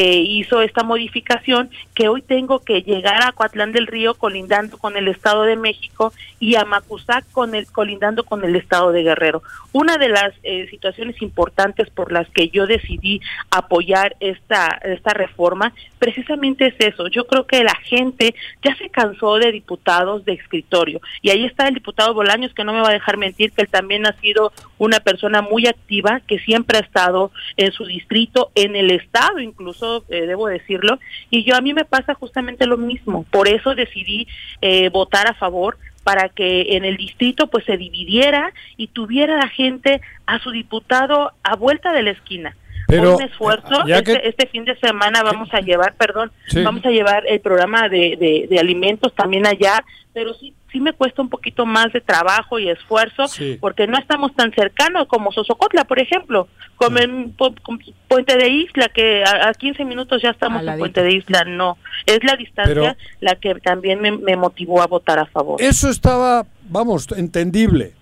eh, 0.00 0.18
hizo 0.18 0.62
esta 0.62 0.84
modificación 0.84 1.70
que 1.92 2.06
hoy 2.06 2.22
tengo 2.22 2.60
que 2.60 2.82
llegar 2.82 3.20
a 3.20 3.32
Coatlán 3.32 3.72
del 3.72 3.88
Río 3.88 4.14
colindando 4.14 4.78
con 4.78 4.96
el 4.96 5.08
Estado 5.08 5.42
de 5.42 5.56
México 5.56 6.12
y 6.38 6.54
a 6.54 6.64
Macusac 6.64 7.28
con 7.32 7.56
el, 7.56 7.66
colindando 7.66 8.22
con 8.22 8.44
el 8.44 8.54
Estado 8.54 8.92
de 8.92 9.02
Guerrero. 9.02 9.42
Una 9.72 9.98
de 9.98 10.08
las 10.08 10.32
eh, 10.44 10.68
situaciones 10.70 11.20
importantes 11.20 11.90
por 11.90 12.12
las 12.12 12.28
que 12.28 12.48
yo 12.48 12.68
decidí 12.68 13.20
apoyar 13.50 14.14
esta, 14.20 14.68
esta 14.84 15.14
reforma 15.14 15.72
precisamente 15.98 16.68
es 16.68 16.74
eso. 16.78 17.08
Yo 17.08 17.26
creo 17.26 17.48
que 17.48 17.64
la 17.64 17.74
gente 17.82 18.36
ya 18.62 18.76
se 18.76 18.90
cansó 18.90 19.34
de 19.38 19.50
diputados 19.50 20.24
de 20.24 20.34
escritorio 20.34 21.00
y 21.22 21.30
ahí 21.30 21.44
está 21.44 21.66
el 21.66 21.74
diputado 21.74 22.14
Bolaños 22.14 22.54
que 22.54 22.62
no 22.62 22.72
me 22.72 22.82
va 22.82 22.90
a 22.90 22.92
dejar 22.92 23.16
mentir 23.16 23.50
que 23.50 23.62
él 23.62 23.68
también 23.68 24.06
ha 24.06 24.12
sido 24.20 24.52
una 24.78 25.00
persona 25.00 25.42
muy 25.42 25.66
activa 25.66 26.20
que 26.28 26.38
siempre 26.38 26.78
ha 26.78 26.82
estado 26.82 27.32
en 27.56 27.72
su 27.72 27.84
distrito, 27.84 28.52
en 28.54 28.76
el 28.76 28.92
estado 28.92 29.40
incluso, 29.40 29.87
eh, 30.08 30.26
debo 30.26 30.46
decirlo, 30.48 30.98
y 31.30 31.44
yo 31.44 31.56
a 31.56 31.60
mí 31.60 31.72
me 31.74 31.84
pasa 31.84 32.14
justamente 32.14 32.66
lo 32.66 32.76
mismo. 32.76 33.24
Por 33.30 33.48
eso 33.48 33.74
decidí 33.74 34.26
eh, 34.60 34.88
votar 34.90 35.26
a 35.28 35.34
favor 35.34 35.76
para 36.04 36.28
que 36.30 36.76
en 36.76 36.84
el 36.84 36.96
distrito 36.96 37.48
pues 37.48 37.64
se 37.66 37.76
dividiera 37.76 38.52
y 38.76 38.86
tuviera 38.88 39.36
la 39.36 39.48
gente 39.48 40.00
a 40.26 40.38
su 40.38 40.50
diputado 40.52 41.32
a 41.42 41.56
vuelta 41.56 41.92
de 41.92 42.02
la 42.02 42.10
esquina. 42.12 42.56
Pero, 42.86 43.16
un 43.16 43.22
esfuerzo. 43.22 43.86
ya 43.86 44.02
que- 44.02 44.12
Este, 44.12 44.28
este 44.30 44.46
fin 44.46 44.64
de 44.64 44.74
semana 44.76 45.22
vamos 45.22 45.52
a 45.52 45.60
llevar, 45.60 45.94
perdón, 45.96 46.32
Sí. 46.46 46.62
vamos 46.62 46.82
a 46.86 46.90
llevar 46.90 47.24
el 47.28 47.40
programa 47.40 47.88
de, 47.90 48.16
de, 48.16 48.46
de 48.48 48.58
alimentos 48.58 49.14
también 49.14 49.46
allá, 49.46 49.84
pero 50.14 50.32
sí 50.32 50.54
sí 50.70 50.80
me 50.80 50.92
cuesta 50.92 51.22
un 51.22 51.28
poquito 51.30 51.64
más 51.66 51.92
de 51.92 52.00
trabajo 52.00 52.58
y 52.58 52.68
esfuerzo 52.68 53.26
Sí. 53.28 53.56
porque 53.60 53.86
no 53.86 53.98
estamos 53.98 54.34
tan 54.34 54.52
cercanos 54.52 55.06
como 55.08 55.32
Sosocotla, 55.32 55.84
por 55.84 55.98
ejemplo, 55.98 56.48
como 56.76 56.98
en 56.98 57.36
Pu- 57.36 57.54
Pu- 57.62 57.94
Puente 58.06 58.36
de 58.36 58.48
Isla, 58.48 58.88
que 58.88 59.24
a, 59.24 59.48
a 59.48 59.54
15 59.54 59.84
minutos 59.84 60.20
ya 60.22 60.30
estamos 60.30 60.62
en. 60.66 60.78
Puente 60.78 61.02
de 61.02 61.12
Isla, 61.14 61.44
no. 61.44 61.78
Es 62.06 62.22
la 62.22 62.36
distancia 62.36 62.74
Pero- 62.74 62.96
la 63.20 63.34
que 63.36 63.54
también 63.56 64.00
me, 64.00 64.12
me 64.12 64.36
motivó 64.36 64.82
a 64.82 64.86
votar 64.86 65.18
a 65.18 65.26
favor. 65.26 65.60
Eso 65.60 65.88
estaba, 65.88 66.46
vamos, 66.68 67.06
entendible. 67.16 67.94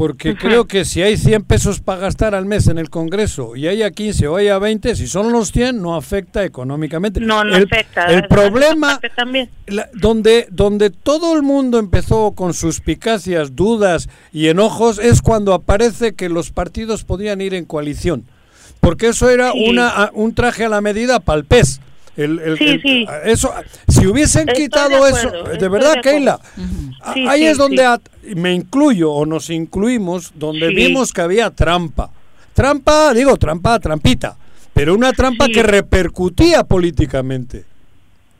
Porque 0.00 0.34
creo 0.34 0.64
que 0.66 0.86
si 0.86 1.02
hay 1.02 1.18
100 1.18 1.42
pesos 1.44 1.80
para 1.80 2.00
gastar 2.00 2.34
al 2.34 2.46
mes 2.46 2.68
en 2.68 2.78
el 2.78 2.88
Congreso 2.88 3.54
y 3.54 3.68
haya 3.68 3.90
15 3.90 4.28
o 4.28 4.36
haya 4.36 4.58
20, 4.58 4.96
si 4.96 5.06
son 5.06 5.30
los 5.30 5.52
100 5.52 5.82
no 5.82 5.94
afecta 5.94 6.42
económicamente. 6.42 7.20
No, 7.20 7.44
no 7.44 7.54
el, 7.54 7.64
afecta. 7.64 8.06
El 8.06 8.26
problema, 8.26 8.92
parte 9.00 9.10
también. 9.14 9.50
la- 9.66 9.90
donde, 9.92 10.46
donde 10.50 10.88
todo 10.88 11.36
el 11.36 11.42
mundo 11.42 11.78
empezó 11.78 12.32
con 12.32 12.54
suspicacias, 12.54 13.54
dudas 13.54 14.08
y 14.32 14.48
enojos, 14.48 14.98
es 14.98 15.20
cuando 15.20 15.52
aparece 15.52 16.14
que 16.14 16.30
los 16.30 16.50
partidos 16.50 17.04
podían 17.04 17.42
ir 17.42 17.52
en 17.52 17.66
coalición. 17.66 18.24
Porque 18.80 19.08
eso 19.08 19.28
era 19.28 19.52
Sí. 19.52 19.68
una, 19.68 20.10
un 20.14 20.34
traje 20.34 20.64
a 20.64 20.70
la 20.70 20.80
medida 20.80 21.20
para 21.20 21.38
el 21.40 21.44
pez. 21.44 21.80
El, 22.24 22.38
el- 22.38 22.58
Sí, 22.58 22.64
el- 22.68 22.82
sí. 22.82 23.06
Eso, 23.24 23.52
si 23.88 24.06
hubiesen 24.06 24.48
Estoy 24.48 24.64
quitado 24.64 25.04
de 25.04 25.10
eso, 25.10 25.30
de 25.58 25.68
verdad, 25.68 25.94
de. 25.94 26.00
Keila, 26.02 26.38
Sí, 27.14 27.26
ahí 27.28 27.44
es 27.44 27.56
donde 27.58 27.86
me 28.36 28.52
incluyo 28.52 29.10
o 29.12 29.24
nos 29.26 29.48
incluimos, 29.50 30.32
donde 30.34 30.68
vimos 30.68 31.12
que 31.12 31.20
había 31.22 31.50
trampa. 31.50 32.10
Trampa, 32.54 33.14
digo, 33.14 33.36
trampa, 33.36 33.78
trampita, 33.78 34.36
pero 34.74 34.94
una 34.94 35.12
trampa 35.12 35.46
que 35.48 35.62
repercutía 35.62 36.64
políticamente. 36.64 37.64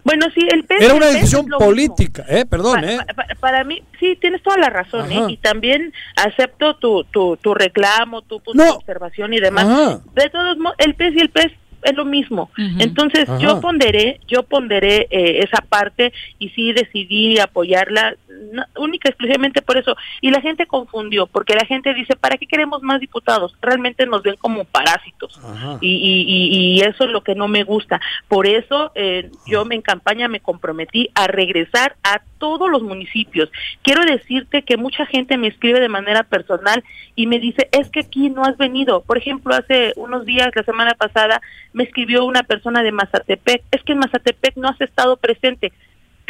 Bueno, 0.02 0.26
sí, 0.34 0.40
el 0.50 0.64
PES 0.64 0.82
Era 0.82 0.94
una 0.94 1.06
PES 1.06 1.14
decisión 1.14 1.44
mismo. 1.44 1.58
política, 1.58 2.24
eh, 2.28 2.44
perdón, 2.48 2.84
eh. 2.84 2.98
pa- 3.06 3.14
pa- 3.14 3.34
para 3.38 3.64
mí, 3.64 3.82
sí, 4.00 4.16
tienes 4.20 4.42
toda 4.42 4.56
la 4.56 4.70
razón, 4.70 5.12
¿eh? 5.12 5.24
Y 5.28 5.36
también 5.36 5.92
acepto 6.16 6.74
tu, 6.76 7.04
tu, 7.04 7.36
tu 7.36 7.52
reclamo, 7.54 8.22
tu 8.22 8.40
punto 8.40 8.62
de 8.62 8.70
observación 8.70 9.34
y 9.34 9.40
demás. 9.40 9.64
Ajá. 9.66 10.00
De 10.14 10.30
todos 10.30 10.56
modos, 10.58 10.74
el 10.78 10.94
pez 10.94 11.14
y 11.14 11.20
el 11.20 11.28
pez 11.28 11.52
es 11.82 11.96
lo 11.96 12.04
mismo. 12.04 12.50
Entonces, 12.78 13.28
Ajá. 13.28 13.38
yo 13.38 13.60
ponderé, 13.60 14.20
yo 14.28 14.42
ponderé 14.42 15.08
eh, 15.10 15.40
esa 15.44 15.62
parte 15.62 16.12
y 16.38 16.50
sí 16.50 16.72
decidí 16.72 17.38
apoyarla 17.38 18.16
no- 18.52 18.64
única 18.76 19.08
exclusivamente 19.08 19.62
por 19.62 19.76
eso. 19.76 19.96
Y 20.20 20.30
la 20.30 20.40
gente 20.40 20.66
confundió, 20.66 21.26
porque 21.26 21.54
la 21.54 21.64
gente 21.66 21.92
dice, 21.94 22.16
¿para 22.16 22.36
qué 22.36 22.46
queremos 22.46 22.82
más 22.82 23.00
diputados? 23.00 23.54
Realmente 23.60 24.06
nos 24.06 24.22
ven 24.22 24.36
como 24.36 24.64
parásitos. 24.64 25.38
Y, 25.80 25.88
y, 25.88 26.24
y- 26.26 26.76
y 26.76 26.80
eso 26.80 27.04
es 27.04 27.10
lo 27.10 27.22
que 27.22 27.34
no 27.34 27.48
me 27.48 27.64
gusta. 27.64 28.00
Por 28.28 28.46
eso 28.46 28.92
eh, 28.94 29.30
yo 29.46 29.64
me, 29.64 29.74
en 29.74 29.82
campaña 29.82 30.28
me 30.28 30.40
comprometí 30.40 31.10
a 31.14 31.26
regresar 31.26 31.96
a 32.02 32.22
todos 32.38 32.70
los 32.70 32.82
municipios. 32.82 33.50
Quiero 33.82 34.02
decirte 34.04 34.62
que 34.62 34.76
mucha 34.76 35.04
gente 35.06 35.36
me 35.36 35.48
escribe 35.48 35.80
de 35.80 35.88
manera 35.88 36.22
personal 36.22 36.82
y 37.14 37.26
me 37.26 37.38
dice, 37.38 37.68
es 37.72 37.90
que 37.90 38.00
aquí 38.00 38.30
no 38.30 38.44
has 38.44 38.56
venido. 38.56 39.02
Por 39.02 39.18
ejemplo, 39.18 39.54
hace 39.54 39.92
unos 39.96 40.24
días, 40.24 40.48
la 40.54 40.62
semana 40.62 40.94
pasada, 40.94 41.40
me 41.72 41.84
escribió 41.84 42.24
una 42.24 42.42
persona 42.42 42.82
de 42.82 42.92
Mazatepec, 42.92 43.62
es 43.70 43.82
que 43.82 43.92
en 43.92 43.98
Mazatepec 43.98 44.56
no 44.56 44.68
has 44.68 44.80
estado 44.80 45.16
presente. 45.18 45.72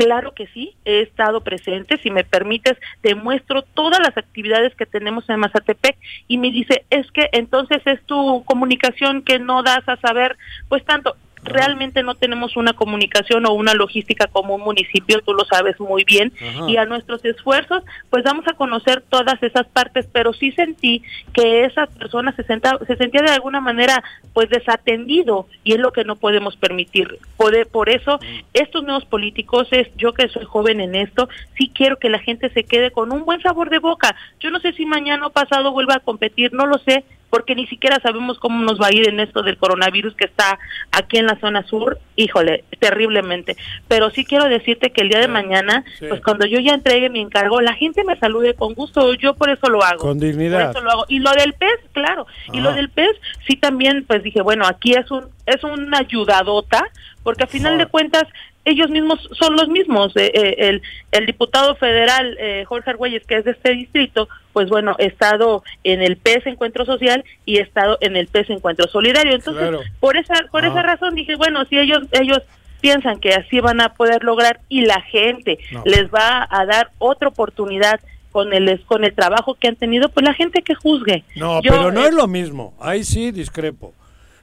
Claro 0.00 0.32
que 0.32 0.46
sí, 0.46 0.74
he 0.86 1.02
estado 1.02 1.42
presente. 1.42 1.98
Si 1.98 2.10
me 2.10 2.24
permites, 2.24 2.78
te 3.02 3.14
muestro 3.14 3.60
todas 3.60 4.00
las 4.00 4.16
actividades 4.16 4.74
que 4.74 4.86
tenemos 4.86 5.28
en 5.28 5.40
Mazatepec 5.40 5.94
y 6.26 6.38
me 6.38 6.50
dice, 6.50 6.86
es 6.88 7.10
que 7.12 7.28
entonces 7.32 7.82
es 7.84 8.02
tu 8.06 8.42
comunicación 8.46 9.20
que 9.20 9.38
no 9.38 9.62
das 9.62 9.86
a 9.86 9.98
saber, 9.98 10.38
pues 10.70 10.82
tanto. 10.86 11.16
Realmente 11.42 12.02
no 12.02 12.14
tenemos 12.14 12.56
una 12.56 12.74
comunicación 12.74 13.46
o 13.46 13.52
una 13.52 13.74
logística 13.74 14.26
como 14.26 14.54
un 14.54 14.62
municipio, 14.62 15.20
tú 15.22 15.32
lo 15.32 15.44
sabes 15.44 15.78
muy 15.80 16.04
bien, 16.04 16.32
Ajá. 16.40 16.68
y 16.70 16.76
a 16.76 16.84
nuestros 16.84 17.24
esfuerzos, 17.24 17.82
pues 18.10 18.24
vamos 18.24 18.46
a 18.46 18.52
conocer 18.52 19.02
todas 19.08 19.42
esas 19.42 19.66
partes, 19.68 20.06
pero 20.12 20.32
sí 20.32 20.52
sentí 20.52 21.02
que 21.32 21.64
esas 21.64 21.88
personas 21.90 22.34
se, 22.36 22.44
senta- 22.44 22.78
se 22.86 22.96
sentía 22.96 23.22
de 23.22 23.30
alguna 23.32 23.60
manera 23.60 24.02
pues 24.34 24.48
desatendido 24.50 25.46
y 25.64 25.72
es 25.72 25.78
lo 25.80 25.92
que 25.92 26.04
no 26.04 26.16
podemos 26.16 26.56
permitir. 26.56 27.18
Por, 27.36 27.66
por 27.68 27.88
eso, 27.88 28.18
estos 28.52 28.82
nuevos 28.84 29.04
políticos, 29.04 29.68
es 29.70 29.88
yo 29.96 30.12
que 30.12 30.28
soy 30.28 30.44
joven 30.44 30.80
en 30.80 30.94
esto, 30.94 31.28
sí 31.56 31.70
quiero 31.74 31.98
que 31.98 32.10
la 32.10 32.18
gente 32.18 32.50
se 32.50 32.64
quede 32.64 32.90
con 32.90 33.12
un 33.12 33.24
buen 33.24 33.40
sabor 33.40 33.70
de 33.70 33.78
boca. 33.78 34.14
Yo 34.40 34.50
no 34.50 34.60
sé 34.60 34.72
si 34.72 34.86
mañana 34.86 35.26
o 35.26 35.30
pasado 35.30 35.72
vuelva 35.72 35.94
a 35.96 36.00
competir, 36.00 36.52
no 36.52 36.66
lo 36.66 36.78
sé, 36.78 37.04
porque 37.30 37.54
ni 37.54 37.66
siquiera 37.66 37.98
sabemos 38.02 38.38
cómo 38.38 38.62
nos 38.62 38.80
va 38.80 38.88
a 38.88 38.92
ir 38.92 39.08
en 39.08 39.20
esto 39.20 39.42
del 39.42 39.56
coronavirus 39.56 40.14
que 40.14 40.26
está 40.26 40.58
aquí 40.92 41.16
en 41.16 41.26
la 41.26 41.38
zona 41.38 41.64
sur, 41.64 41.98
híjole, 42.16 42.64
terriblemente. 42.78 43.56
Pero 43.88 44.10
sí 44.10 44.24
quiero 44.24 44.46
decirte 44.46 44.90
que 44.90 45.02
el 45.02 45.08
día 45.08 45.20
de 45.20 45.28
mañana, 45.28 45.84
sí. 45.98 46.06
pues 46.08 46.20
cuando 46.20 46.46
yo 46.46 46.58
ya 46.58 46.74
entregue 46.74 47.08
mi 47.08 47.20
encargo, 47.20 47.60
la 47.60 47.74
gente 47.74 48.04
me 48.04 48.18
salude 48.18 48.54
con 48.54 48.74
gusto, 48.74 49.14
yo 49.14 49.34
por 49.34 49.50
eso 49.50 49.68
lo 49.68 49.82
hago. 49.82 50.00
Con 50.00 50.18
dignidad. 50.18 50.60
Por 50.60 50.70
eso 50.70 50.84
lo 50.84 50.90
hago. 50.90 51.04
Y 51.08 51.20
lo 51.20 51.32
del 51.32 51.54
pez, 51.54 51.78
claro. 51.92 52.26
Y 52.52 52.60
lo 52.60 52.72
del 52.72 52.90
pez, 52.90 53.10
sí 53.46 53.56
también, 53.56 54.04
pues 54.06 54.22
dije, 54.22 54.42
bueno, 54.42 54.66
aquí 54.66 54.92
es 54.92 55.10
un 55.10 55.28
es 55.50 55.64
una 55.64 55.98
ayudadota, 55.98 56.84
porque 57.22 57.44
al 57.44 57.48
final 57.48 57.78
de 57.78 57.86
cuentas 57.86 58.24
ellos 58.64 58.90
mismos 58.90 59.18
son 59.38 59.56
los 59.56 59.68
mismos. 59.68 60.14
Eh, 60.16 60.30
eh, 60.34 60.54
el, 60.68 60.82
el 61.12 61.26
diputado 61.26 61.74
federal 61.76 62.36
eh, 62.38 62.64
Jorge 62.66 62.90
Argüelles, 62.90 63.24
que 63.26 63.36
es 63.36 63.44
de 63.44 63.52
este 63.52 63.72
distrito, 63.72 64.28
pues 64.52 64.68
bueno, 64.68 64.96
he 64.98 65.06
estado 65.06 65.62
en 65.84 66.02
el 66.02 66.16
PES 66.16 66.46
Encuentro 66.46 66.84
Social 66.84 67.24
y 67.46 67.56
he 67.58 67.62
estado 67.62 67.96
en 68.00 68.16
el 68.16 68.26
PES 68.28 68.50
Encuentro 68.50 68.86
Solidario. 68.88 69.34
Entonces, 69.34 69.62
Claro. 69.62 69.80
por 70.00 70.16
esa 70.16 70.34
por 70.52 70.64
Ah. 70.64 70.68
esa 70.68 70.82
razón 70.82 71.14
dije, 71.14 71.36
bueno, 71.36 71.64
si 71.66 71.78
ellos 71.78 72.02
ellos 72.12 72.40
piensan 72.80 73.18
que 73.20 73.34
así 73.34 73.60
van 73.60 73.80
a 73.80 73.94
poder 73.94 74.24
lograr 74.24 74.60
y 74.68 74.82
la 74.86 75.00
gente 75.02 75.58
No. 75.72 75.82
les 75.84 76.10
va 76.10 76.46
a 76.50 76.64
dar 76.66 76.90
otra 76.98 77.28
oportunidad 77.28 78.00
con 78.32 78.52
el 78.52 78.80
con 78.86 79.04
el 79.04 79.12
trabajo 79.14 79.54
que 79.54 79.68
han 79.68 79.76
tenido, 79.76 80.08
pues 80.10 80.24
la 80.26 80.34
gente 80.34 80.62
que 80.62 80.74
juzgue. 80.74 81.24
No, 81.36 81.60
Yo, 81.62 81.72
pero 81.72 81.92
no 81.92 82.04
eh, 82.04 82.08
es 82.08 82.14
lo 82.14 82.26
mismo. 82.28 82.74
Ahí 82.80 83.04
sí 83.04 83.32
discrepo. 83.32 83.92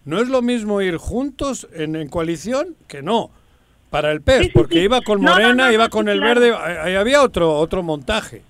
No 0.05 0.19
es 0.21 0.27
lo 0.29 0.41
mismo 0.41 0.81
ir 0.81 0.97
juntos 0.97 1.67
en, 1.73 1.95
en 1.95 2.07
coalición 2.09 2.75
que 2.87 3.01
no. 3.01 3.29
Para 3.89 4.11
el 4.11 4.21
PES, 4.21 4.49
porque 4.53 4.81
iba 4.81 5.01
con 5.01 5.21
no, 5.21 5.31
Morena, 5.31 5.67
no, 5.67 5.71
iba 5.71 5.89
con 5.89 6.05
sí, 6.05 6.11
el 6.11 6.19
claro. 6.19 6.41
verde, 6.41 6.55
ahí 6.55 6.95
había 6.95 7.21
otro 7.21 7.53
otro 7.53 7.83
montaje. 7.83 8.43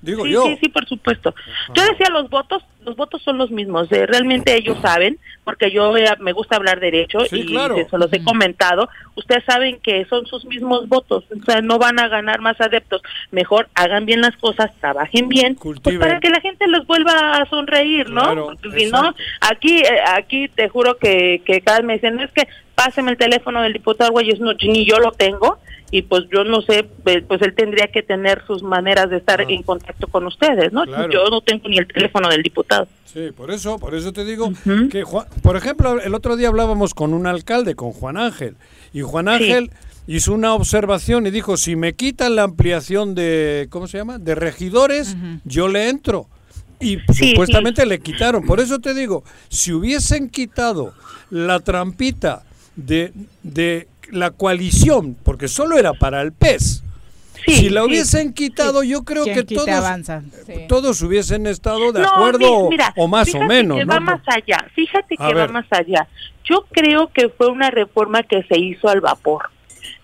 Digo 0.00 0.24
sí, 0.24 0.30
yo. 0.30 0.44
Sí, 0.44 0.58
sí, 0.62 0.68
por 0.68 0.86
supuesto. 0.86 1.34
Yo 1.74 1.82
decía 1.84 2.08
los 2.10 2.30
votos, 2.30 2.62
los 2.88 2.96
votos 2.96 3.22
son 3.22 3.38
los 3.38 3.50
mismos. 3.50 3.90
eh, 3.92 4.06
realmente 4.06 4.56
ellos 4.56 4.78
saben, 4.82 5.18
porque 5.44 5.70
yo 5.70 5.96
eh, 5.96 6.06
me 6.20 6.32
gusta 6.32 6.56
hablar 6.56 6.80
derecho 6.80 7.20
Sí, 7.26 7.40
y 7.40 7.46
claro. 7.46 7.76
se, 7.88 7.98
los 7.98 8.12
he 8.12 8.22
comentado. 8.24 8.88
Ustedes 9.14 9.44
saben 9.44 9.78
que 9.80 10.04
son 10.06 10.26
sus 10.26 10.44
mismos 10.44 10.88
votos, 10.88 11.24
o 11.30 11.44
sea, 11.44 11.60
no 11.60 11.78
van 11.78 11.98
a 12.00 12.08
ganar 12.08 12.40
más 12.40 12.60
adeptos. 12.60 13.02
Mejor 13.30 13.68
hagan 13.74 14.06
bien 14.06 14.20
las 14.20 14.36
cosas, 14.36 14.70
trabajen 14.80 15.28
bien, 15.28 15.56
pues 15.56 15.80
para 15.98 16.20
que 16.20 16.30
la 16.30 16.40
gente 16.40 16.66
los 16.66 16.86
vuelva 16.86 17.12
a 17.36 17.46
sonreír, 17.48 18.10
¿no? 18.10 18.22
Claro, 18.22 18.52
si 18.76 18.86
no, 18.86 19.14
aquí, 19.40 19.78
eh, 19.78 20.00
aquí 20.14 20.48
te 20.48 20.68
juro 20.68 20.96
que, 20.96 21.42
que 21.44 21.60
cada 21.60 21.78
vez 21.78 21.86
me 21.86 21.94
dicen, 21.94 22.20
es 22.20 22.30
que 22.32 22.48
páseme 22.74 23.10
el 23.10 23.16
teléfono 23.16 23.60
del 23.62 23.72
diputado 23.72 24.12
Güeyes, 24.12 24.40
no, 24.40 24.52
ni 24.52 24.84
yo 24.86 24.98
lo 24.98 25.12
tengo 25.12 25.58
y 25.90 26.02
pues 26.02 26.24
yo 26.32 26.44
no 26.44 26.60
sé, 26.62 26.88
eh, 27.06 27.24
pues 27.26 27.40
él 27.42 27.54
tendría 27.54 27.86
que 27.88 28.02
tener 28.02 28.42
sus 28.46 28.62
maneras 28.62 29.08
de 29.10 29.16
estar 29.18 29.40
en 29.40 29.62
contacto 29.62 30.06
con 30.06 30.26
ustedes, 30.26 30.72
¿no? 30.72 30.84
Claro. 30.84 31.10
Yo 31.12 31.24
no 31.30 31.40
tengo 31.40 31.68
ni 31.68 31.78
el 31.78 31.86
teléfono 31.86 32.28
del 32.28 32.42
diputado. 32.42 32.86
Sí, 33.06 33.30
por 33.34 33.50
eso, 33.50 33.78
por 33.78 33.94
eso 33.94 34.12
te 34.12 34.24
digo 34.24 34.52
que, 34.90 35.02
Juan- 35.04 35.26
por 35.42 35.56
ejemplo, 35.56 35.98
el 36.00 36.14
otro 36.14 36.36
día 36.36 36.48
hablábamos 36.48 36.92
con 36.92 37.14
un 37.14 37.26
alcalde, 37.26 37.74
con 37.74 37.92
Juan 37.92 38.18
Ángel, 38.18 38.56
y 38.92 39.00
Juan 39.00 39.28
Ángel 39.28 39.70
hizo 40.06 40.32
una 40.34 40.54
observación 40.54 41.26
y 41.26 41.30
dijo, 41.30 41.56
si 41.56 41.74
me 41.76 41.94
quitan 41.94 42.36
la 42.36 42.42
ampliación 42.42 43.14
de, 43.14 43.66
¿cómo 43.70 43.86
se 43.86 43.98
llama?, 43.98 44.18
de 44.18 44.34
regidores, 44.34 45.16
yo 45.44 45.68
le 45.68 45.88
entro. 45.88 46.26
Y 46.80 46.98
Sí, 47.12 47.30
supuestamente 47.30 47.84
le 47.86 47.98
quitaron. 47.98 48.44
Por 48.46 48.60
eso 48.60 48.78
te 48.78 48.94
digo, 48.94 49.24
si 49.48 49.72
hubiesen 49.72 50.28
quitado 50.28 50.92
la 51.30 51.58
trampita 51.60 52.44
de, 52.76 53.12
de 53.42 53.88
la 54.10 54.30
coalición, 54.30 55.16
porque 55.22 55.48
solo 55.48 55.78
era 55.78 55.92
para 55.94 56.22
el 56.22 56.32
PES, 56.32 56.82
si 57.46 57.68
la 57.70 57.82
sí. 57.82 57.86
hubiesen 57.86 58.32
quitado, 58.34 58.82
yo 58.82 59.04
creo 59.04 59.24
que 59.24 59.42
todos, 59.44 59.68
avanza. 59.68 60.22
Sí. 60.46 60.52
todos 60.68 61.00
hubiesen 61.02 61.46
estado 61.46 61.92
de 61.92 62.00
No, 62.02 62.08
acuerdo 62.08 62.64
mi- 62.64 62.68
mira, 62.70 62.92
o 62.96 63.06
más 63.08 63.28
o 63.28 63.32
fíjate 63.32 63.46
menos. 63.46 63.78
que 63.78 63.84
¿no? 63.84 63.92
va 63.94 64.00
más 64.00 64.20
allá, 64.26 64.66
fíjate 64.74 65.14
A 65.18 65.28
que 65.28 65.34
va 65.34 65.48
más 65.48 65.66
allá. 65.70 66.06
Yo 66.44 66.66
creo 66.72 67.08
que 67.12 67.28
fue 67.28 67.48
una 67.48 67.70
reforma 67.70 68.22
que 68.22 68.42
se 68.44 68.58
hizo 68.58 68.88
al 68.88 69.00
vapor. 69.00 69.50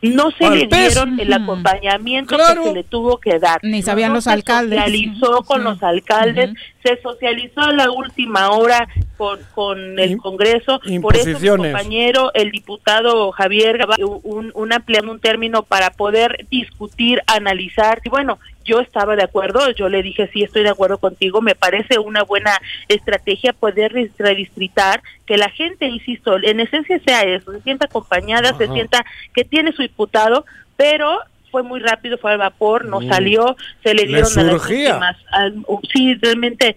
No 0.00 0.30
se 0.30 0.48
le 0.50 0.68
pez. 0.68 0.94
dieron 0.94 1.18
el 1.18 1.32
acompañamiento 1.32 2.36
Claro. 2.36 2.62
que 2.62 2.68
se 2.68 2.74
le 2.74 2.84
tuvo 2.84 3.18
que 3.18 3.38
dar. 3.38 3.58
Ni 3.62 3.82
sabían 3.82 4.10
No 4.10 4.16
los 4.16 4.24
se 4.24 4.30
alcaldes. 4.30 4.78
socializó 4.78 5.42
con 5.44 5.64
los 5.64 5.82
alcaldes, 5.82 6.50
se 6.84 7.00
socializó 7.00 7.62
a 7.62 7.72
la 7.72 7.90
última 7.90 8.50
hora 8.50 8.86
con, 9.16 9.40
con 9.54 9.98
el 9.98 10.18
Congreso. 10.18 10.80
Por 11.00 11.16
eso 11.16 11.40
mi 11.40 11.48
compañero, 11.48 12.30
el 12.34 12.50
diputado 12.50 13.32
Javier, 13.32 13.86
un, 14.22 14.52
un 14.54 14.72
ampliando 14.72 15.10
un 15.10 15.18
término 15.18 15.62
para 15.62 15.90
poder 15.90 16.46
discutir, 16.50 17.22
analizar. 17.26 18.02
Y 18.04 18.10
bueno, 18.10 18.38
yo 18.64 18.80
estaba 18.80 19.16
de 19.16 19.24
acuerdo, 19.24 19.70
yo 19.70 19.88
le 19.88 20.02
dije, 20.02 20.28
sí, 20.32 20.42
estoy 20.42 20.62
de 20.62 20.68
acuerdo 20.68 20.98
contigo, 20.98 21.40
me 21.40 21.54
parece 21.54 21.98
una 21.98 22.22
buena 22.22 22.52
estrategia 22.88 23.54
poder 23.54 23.92
redistritar, 24.18 25.02
que 25.26 25.38
la 25.38 25.48
gente, 25.48 25.86
insisto, 25.86 26.36
en 26.42 26.60
esencia 26.60 27.00
sea 27.00 27.22
eso, 27.22 27.52
se 27.52 27.62
sienta 27.62 27.86
acompañada, 27.86 28.56
se 28.58 28.68
sienta 28.68 29.04
que 29.34 29.44
tiene 29.44 29.72
su 29.72 29.82
diputado, 29.82 30.44
pero 30.76 31.18
fue 31.54 31.62
muy 31.62 31.78
rápido, 31.78 32.18
fue 32.18 32.32
al 32.32 32.38
vapor, 32.38 32.84
no 32.84 32.98
Mm. 33.00 33.08
salió, 33.08 33.56
se 33.84 33.94
le 33.94 34.02
Le 34.02 34.08
dieron 34.08 34.24
a 34.40 34.42
las 34.42 35.16
al- 35.30 35.62
uh, 35.68 35.78
sí, 35.92 36.14
realmente 36.16 36.76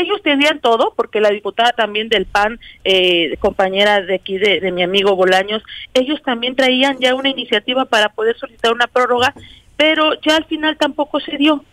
ellos 0.00 0.20
tenían 0.24 0.58
todo, 0.60 0.92
porque 0.96 1.20
la 1.20 1.30
diputada 1.30 1.70
también 1.70 2.08
del 2.08 2.26
PAN, 2.26 2.58
eh, 2.82 3.36
compañera 3.38 4.00
de 4.02 4.16
aquí 4.16 4.36
de, 4.36 4.58
de 4.58 4.72
mi 4.72 4.82
amigo 4.82 5.14
Bolaños, 5.14 5.62
ellos 5.94 6.20
también 6.24 6.56
traían 6.56 6.98
ya 6.98 7.14
una 7.14 7.28
iniciativa 7.28 7.84
para 7.84 8.08
poder 8.08 8.36
solicitar 8.36 8.72
una 8.72 8.88
prórroga, 8.88 9.32
pero 9.76 10.14
ya 10.26 10.34
al 10.34 10.46
final 10.46 10.76
tampoco 10.76 11.20
se 11.20 11.36
dio. 11.36 11.64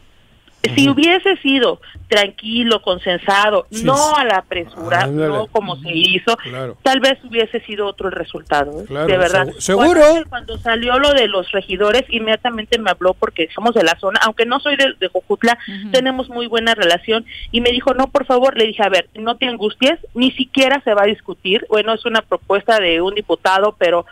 Si 0.76 0.89
hubiese 0.89 1.36
sido 1.38 1.80
tranquilo, 2.07 2.82
consensado, 2.82 3.68
Sí, 3.72 3.84
no 3.84 3.95
sí. 3.97 4.13
a 4.18 4.24
la 4.26 4.38
apresura, 4.38 5.01
Ándale. 5.01 5.34
no 5.34 5.47
como 5.47 5.76
se 5.78 5.91
hizo, 5.93 6.36
Claro. 6.38 6.78
tal 6.84 6.99
vez 6.99 7.18
hubiese 7.24 7.59
sido 7.61 7.88
otro 7.88 8.07
el 8.07 8.13
resultado, 8.13 8.82
¿eh? 8.82 8.86
Claro, 8.88 9.07
de 9.07 9.18
verdad. 9.18 9.47
segu- 9.47 9.59
seguro. 9.59 10.01
Cuando, 10.01 10.30
cuando 10.30 10.57
salió 10.59 10.99
lo 10.99 11.13
de 11.13 11.28
los 11.28 11.51
regidores, 11.51 12.03
inmediatamente 12.09 12.78
me 12.80 12.91
habló 12.91 13.13
porque 13.13 13.49
somos 13.53 13.74
de 13.74 13.84
la 13.84 13.97
zona, 13.99 14.20
aunque 14.24 14.45
no 14.45 14.59
soy 14.59 14.76
de, 14.76 14.93
de 14.99 15.07
Jojutla, 15.07 15.57
tenemos 15.91 16.30
muy 16.30 16.47
buena 16.47 16.76
relación 16.76 17.26
y 17.51 17.61
me 17.61 17.72
dijo, 17.72 17.93
no, 17.93 18.07
por 18.07 18.26
favor, 18.26 18.57
le 18.57 18.66
dije, 18.68 18.84
a 18.84 18.89
ver, 18.89 19.09
no 19.16 19.36
te 19.38 19.47
angusties, 19.47 19.99
ni 20.13 20.32
siquiera 20.32 20.82
se 20.84 20.93
va 20.93 21.03
a 21.03 21.07
discutir, 21.07 21.66
bueno, 21.70 21.93
es 21.93 22.05
una 22.05 22.22
propuesta 22.22 22.80
de 22.80 23.01
un 23.01 23.16
diputado, 23.16 23.76
pero 23.78 24.05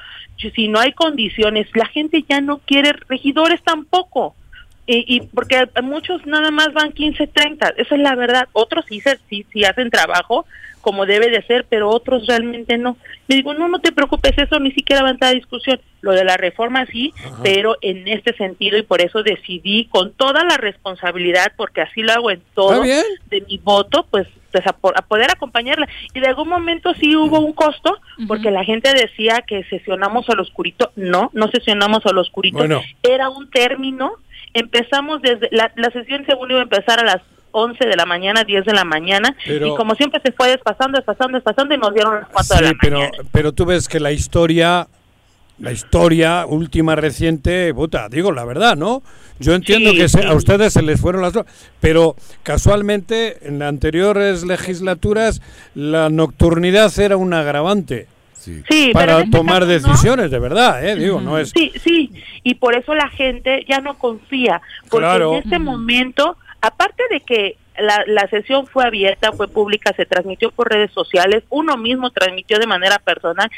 si 0.55 0.67
no 0.67 0.79
hay 0.79 0.91
condiciones, 0.93 1.67
la 1.73 1.85
gente 1.85 2.23
ya 2.27 2.41
no 2.41 2.57
quiere 2.65 2.93
regidores 3.07 3.61
tampoco. 3.63 4.35
Y, 4.85 5.15
y 5.15 5.21
porque 5.21 5.67
muchos 5.81 6.25
nada 6.25 6.51
más 6.51 6.73
van 6.73 6.91
15, 6.91 7.27
30, 7.27 7.73
esa 7.77 7.95
es 7.95 8.01
la 8.01 8.15
verdad. 8.15 8.47
Otros 8.53 8.85
sí, 8.87 9.01
sí, 9.29 9.45
sí 9.51 9.63
hacen 9.63 9.89
trabajo 9.89 10.45
como 10.83 11.05
debe 11.05 11.29
de 11.29 11.41
ser, 11.43 11.65
pero 11.67 11.89
otros 11.89 12.27
realmente 12.27 12.77
no. 12.77 12.97
Le 13.27 13.37
digo, 13.37 13.53
no, 13.53 13.69
no 13.69 13.79
te 13.79 13.93
preocupes, 13.93 14.33
eso 14.37 14.59
ni 14.59 14.71
siquiera 14.73 15.01
va 15.01 15.07
a 15.07 15.11
entrar 15.11 15.31
a 15.31 15.35
discusión. 15.35 15.79
Lo 16.01 16.11
de 16.11 16.25
la 16.25 16.35
reforma 16.35 16.85
sí, 16.87 17.13
pero 17.41 17.77
en 17.79 18.09
este 18.09 18.35
sentido 18.35 18.77
y 18.77 18.83
por 18.83 19.01
eso 19.01 19.23
decidí 19.23 19.85
con 19.85 20.11
toda 20.11 20.43
la 20.43 20.57
responsabilidad, 20.57 21.53
porque 21.55 21.79
así 21.79 22.01
lo 22.01 22.11
hago 22.11 22.31
en 22.31 22.41
todo, 22.53 22.83
de 22.83 23.41
mi 23.47 23.57
voto, 23.59 24.05
pues, 24.11 24.27
pues 24.51 24.67
a, 24.67 24.71
a 24.71 25.01
poder 25.03 25.31
acompañarla. 25.31 25.87
Y 26.13 26.19
de 26.19 26.27
algún 26.27 26.49
momento 26.49 26.93
sí 26.99 27.15
hubo 27.15 27.39
un 27.39 27.53
costo, 27.53 27.97
porque 28.27 28.51
la 28.51 28.65
gente 28.65 28.91
decía 28.93 29.41
que 29.47 29.63
sesionamos 29.69 30.29
al 30.29 30.41
oscurito. 30.41 30.91
No, 30.97 31.31
no 31.33 31.47
sesionamos 31.47 32.05
al 32.05 32.17
oscurito. 32.17 32.57
Bueno. 32.57 32.81
Era 33.01 33.29
un 33.29 33.49
término. 33.49 34.17
Empezamos 34.53 35.21
desde, 35.21 35.49
la, 35.51 35.71
la 35.75 35.89
sesión 35.91 36.23
según 36.27 36.51
iba 36.51 36.59
a 36.59 36.63
empezar 36.63 36.99
a 36.99 37.03
las 37.03 37.21
11 37.51 37.85
de 37.87 37.95
la 37.95 38.05
mañana, 38.05 38.43
10 38.43 38.65
de 38.65 38.73
la 38.73 38.83
mañana, 38.83 39.35
Pero- 39.45 39.67
y 39.67 39.75
como 39.75 39.95
siempre 39.95 40.19
se 40.25 40.31
fue 40.31 40.49
desfasando, 40.49 40.97
desfasando, 40.97 41.37
desfasando, 41.37 41.75
y 41.75 41.77
nos 41.77 41.93
dieron 41.93 42.15
las 42.15 42.27
4 42.29 42.55
de 42.57 42.61
la 42.63 42.73
pero, 42.81 42.97
mañana. 42.99 43.17
pero 43.31 43.51
tú 43.51 43.65
ves 43.65 43.87
que 43.87 43.99
la 43.99 44.11
historia, 44.11 44.87
la 45.59 45.71
historia 45.71 46.45
última 46.47 46.95
reciente, 46.95 47.71
puta, 47.73 48.09
digo 48.09 48.31
la 48.31 48.43
verdad, 48.43 48.75
¿no? 48.75 49.03
Yo 49.39 49.53
entiendo 49.53 49.91
Sí, 49.91 49.97
que 49.97 50.07
se- 50.09 50.25
a 50.25 50.33
ustedes 50.33 50.73
se 50.73 50.81
les 50.81 50.99
fueron 50.99 51.21
las 51.21 51.33
dos, 51.33 51.45
pero 51.79 52.15
casualmente 52.41 53.37
en 53.47 53.59
las 53.59 53.69
anteriores 53.69 54.43
legislaturas 54.43 55.41
la 55.75 56.09
nocturnidad 56.09 56.97
era 56.99 57.17
un 57.17 57.33
agravante 57.33 58.07
Sí, 58.43 58.91
para 58.93 59.19
este 59.19 59.31
tomar 59.31 59.59
caso 59.61 59.65
no. 59.65 59.73
decisiones, 59.73 60.31
de 60.31 60.39
verdad, 60.39 60.85
¿eh? 60.85 60.95
Digo, 60.95 61.21
no 61.21 61.37
es... 61.37 61.49
Sí, 61.51 61.71
sí, 61.83 62.11
y 62.43 62.55
por 62.55 62.75
eso 62.75 62.93
la 62.93 63.09
gente 63.09 63.65
ya 63.67 63.79
no 63.79 63.97
confía, 63.97 64.61
porque 64.89 65.05
Claro. 65.05 65.33
en 65.33 65.43
este 65.43 65.59
momento, 65.59 66.37
aparte 66.61 67.03
de 67.09 67.19
que 67.21 67.57
la, 67.77 68.03
la 68.07 68.27
sesión 68.27 68.67
fue 68.67 68.85
abierta, 68.85 69.31
fue 69.31 69.47
pública, 69.47 69.93
se 69.95 70.05
transmitió 70.05 70.51
por 70.51 70.71
redes 70.71 70.91
sociales, 70.91 71.43
uno 71.49 71.77
mismo 71.77 72.11
transmitió 72.11 72.59
de 72.59 72.67
manera 72.67 72.99
personal, 72.99 73.49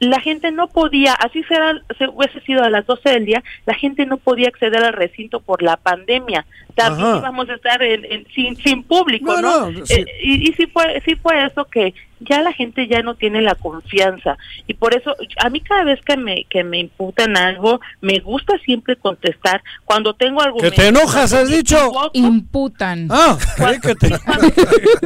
la 0.00 0.18
gente 0.20 0.50
no 0.50 0.68
podía, 0.68 1.12
así 1.12 1.42
será, 1.44 1.80
se 1.98 2.08
hubiese 2.08 2.40
sido 2.40 2.64
a 2.64 2.70
las 2.70 2.86
12 2.86 3.08
del 3.10 3.26
día, 3.26 3.42
la 3.66 3.74
gente 3.74 4.06
no 4.06 4.16
podía 4.16 4.48
acceder 4.48 4.82
al 4.82 4.94
recinto 4.94 5.40
por 5.40 5.62
la 5.62 5.76
pandemia. 5.76 6.46
También 6.74 7.06
Ajá. 7.08 7.18
íbamos 7.18 7.48
a 7.50 7.54
estar 7.54 7.82
en- 7.82 8.04
en- 8.06 8.26
sin, 8.34 8.56
sin 8.56 8.82
público, 8.82 9.40
No, 9.40 9.42
¿no? 9.42 9.70
no, 9.70 9.86
sí. 9.86 9.94
Eh, 10.00 10.06
y, 10.22 10.48
y 10.50 10.52
sí 10.54 10.66
fue, 10.66 11.02
sí 11.04 11.16
fue 11.16 11.44
eso 11.44 11.64
que 11.66 11.92
ya 12.20 12.40
la 12.42 12.52
gente 12.52 12.86
ya 12.86 13.02
no 13.02 13.14
tiene 13.14 13.40
la 13.42 13.54
confianza 13.54 14.36
y 14.66 14.74
por 14.74 14.94
eso 14.94 15.14
a 15.42 15.48
mí 15.48 15.60
cada 15.62 15.84
vez 15.84 16.00
que 16.04 16.18
me 16.18 16.44
que 16.50 16.62
me 16.64 16.78
imputan 16.78 17.34
algo 17.34 17.80
me 18.02 18.18
gusta 18.18 18.58
siempre 18.58 18.96
contestar 18.96 19.62
cuando 19.86 20.12
tengo 20.12 20.42
algo 20.42 20.58
¿Que 20.58 20.70
te 20.70 20.88
enojas, 20.88 21.32
has 21.32 21.48
dicho? 21.48 21.78
Imputan. 22.12 23.08
Ah, 23.10 23.38
creí 23.56 23.80
que 23.80 23.94
te... 23.94 24.10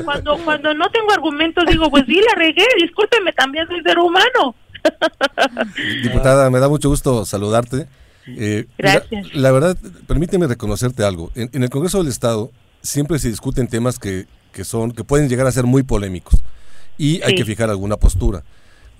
cuando 0.04 0.36
cuando 0.38 0.74
no 0.74 0.90
tengo 0.90 1.12
argumentos 1.12 1.64
digo 1.66 1.88
pues 1.90 2.04
sí 2.06 2.20
la 2.20 2.34
regué 2.34 2.66
discúlpeme 2.80 3.32
también 3.32 3.66
soy 3.68 3.80
ser 3.82 3.98
humano 3.98 4.54
Diputada, 6.02 6.50
me 6.50 6.60
da 6.60 6.68
mucho 6.68 6.88
gusto 6.88 7.24
saludarte. 7.24 7.86
Eh, 8.26 8.66
Gracias. 8.78 9.34
la 9.34 9.50
verdad, 9.52 9.76
permíteme 10.06 10.46
reconocerte 10.46 11.04
algo. 11.04 11.30
En, 11.34 11.50
en 11.52 11.62
el 11.62 11.70
Congreso 11.70 11.98
del 11.98 12.08
Estado 12.08 12.50
siempre 12.82 13.18
se 13.18 13.28
discuten 13.28 13.68
temas 13.68 13.98
que, 13.98 14.26
que 14.52 14.64
son 14.64 14.92
que 14.92 15.04
pueden 15.04 15.28
llegar 15.28 15.46
a 15.46 15.52
ser 15.52 15.64
muy 15.64 15.82
polémicos 15.82 16.40
y 16.96 17.20
hay 17.22 17.30
Sí. 17.30 17.34
que 17.36 17.44
fijar 17.44 17.68
alguna 17.70 17.96
postura, 17.96 18.42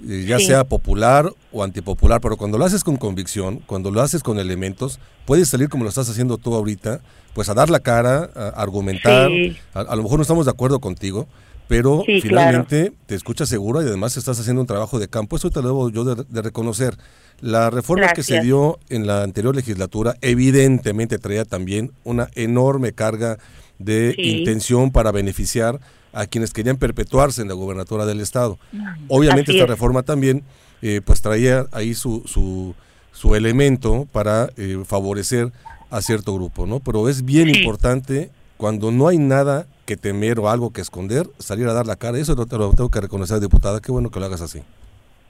eh, 0.07 0.25
ya 0.29 0.39
Sí. 0.39 0.47
sea 0.47 0.65
popular 0.65 1.31
o 1.53 1.63
antipopular, 1.63 2.21
pero 2.21 2.37
cuando 2.37 2.59
lo 2.59 2.65
haces 2.65 2.85
con 2.85 2.97
convicción, 2.97 3.61
cuando 3.67 3.91
lo 3.91 4.01
haces 4.03 4.23
con 4.23 4.39
elementos, 4.39 4.99
puedes 5.27 5.49
salir 5.49 5.69
como 5.69 5.85
lo 5.85 5.89
estás 5.91 6.09
haciendo 6.11 6.37
tú 6.39 6.55
ahorita, 6.55 7.01
pues 7.35 7.49
a 7.49 7.55
dar 7.55 7.71
la 7.71 7.81
cara, 7.81 8.31
a 8.35 8.49
argumentar. 8.61 9.29
Sí. 9.31 9.57
A, 9.73 9.81
a 9.81 9.97
lo 9.97 10.03
mejor 10.03 10.19
no 10.19 10.23
estamos 10.23 10.45
de 10.45 10.51
acuerdo 10.51 10.81
contigo, 10.81 11.29
pero 11.69 12.03
Sí, 12.07 12.21
finalmente 12.21 12.93
te 13.07 13.15
escuchas 13.15 13.49
segura 13.49 13.83
y 13.83 13.87
además 13.87 14.17
estás 14.17 14.39
haciendo 14.39 14.61
un 14.61 14.67
trabajo 14.67 14.99
de 14.99 15.09
campo. 15.09 15.37
Eso 15.37 15.51
te 15.51 15.61
lo 15.63 15.69
debo 15.69 15.91
yo 15.91 16.05
de, 16.05 16.25
de 16.29 16.43
reconocer. 16.43 16.97
La 17.41 17.69
reforma 17.71 18.09
que 18.13 18.23
se 18.23 18.41
dio 18.41 18.79
en 18.91 19.07
la 19.07 19.23
anterior 19.23 19.55
legislatura 19.57 20.15
evidentemente 20.21 21.19
traía 21.19 21.45
también 21.45 21.93
una 22.05 22.29
enorme 22.35 22.93
carga 22.93 23.39
de 23.79 24.15
Sí. 24.17 24.23
intención 24.39 24.93
para 24.93 25.11
beneficiar 25.11 25.81
a 26.13 26.27
quienes 26.27 26.53
querían 26.53 26.77
perpetuarse 26.77 27.43
en 27.43 27.49
la 27.49 27.55
gubernatura 27.55 28.07
del 28.07 28.21
estado. 28.21 28.59
Obviamente 29.09 29.51
Así 29.51 29.59
esta 29.59 29.65
es. 29.65 29.71
reforma 29.71 30.03
también 30.05 30.45
eh, 30.81 31.01
pues 31.05 31.23
traía 31.23 31.67
ahí 31.73 31.95
su, 31.95 32.23
su, 32.27 32.75
su 33.13 33.35
elemento 33.35 34.07
para 34.13 34.51
eh, 34.57 34.79
favorecer 34.87 35.51
a 35.91 36.03
cierto 36.03 36.35
grupo, 36.35 36.67
¿no? 36.67 36.79
Pero 36.81 37.09
es 37.09 37.25
bien 37.25 37.53
Sí. 37.53 37.59
importante 37.61 38.31
cuando 38.57 38.91
no 38.91 39.09
hay 39.09 39.19
nada 39.19 39.67
que 39.87 39.97
temer 39.97 40.39
o 40.39 40.49
algo 40.49 40.73
que 40.73 40.81
esconder, 40.81 41.27
salir 41.39 41.67
a 41.69 41.73
dar 41.73 41.87
la 41.87 41.97
cara. 41.97 42.19
Eso 42.19 42.35
lo, 42.35 42.47
te 42.47 42.57
lo 42.57 42.71
tengo 42.73 42.91
que 42.91 43.01
reconocer, 43.01 43.41
diputada. 43.41 43.81
Qué 43.81 43.93
bueno 43.93 44.11
que 44.11 44.21
lo 44.21 44.27
hagas 44.27 44.41
así. 44.41 44.63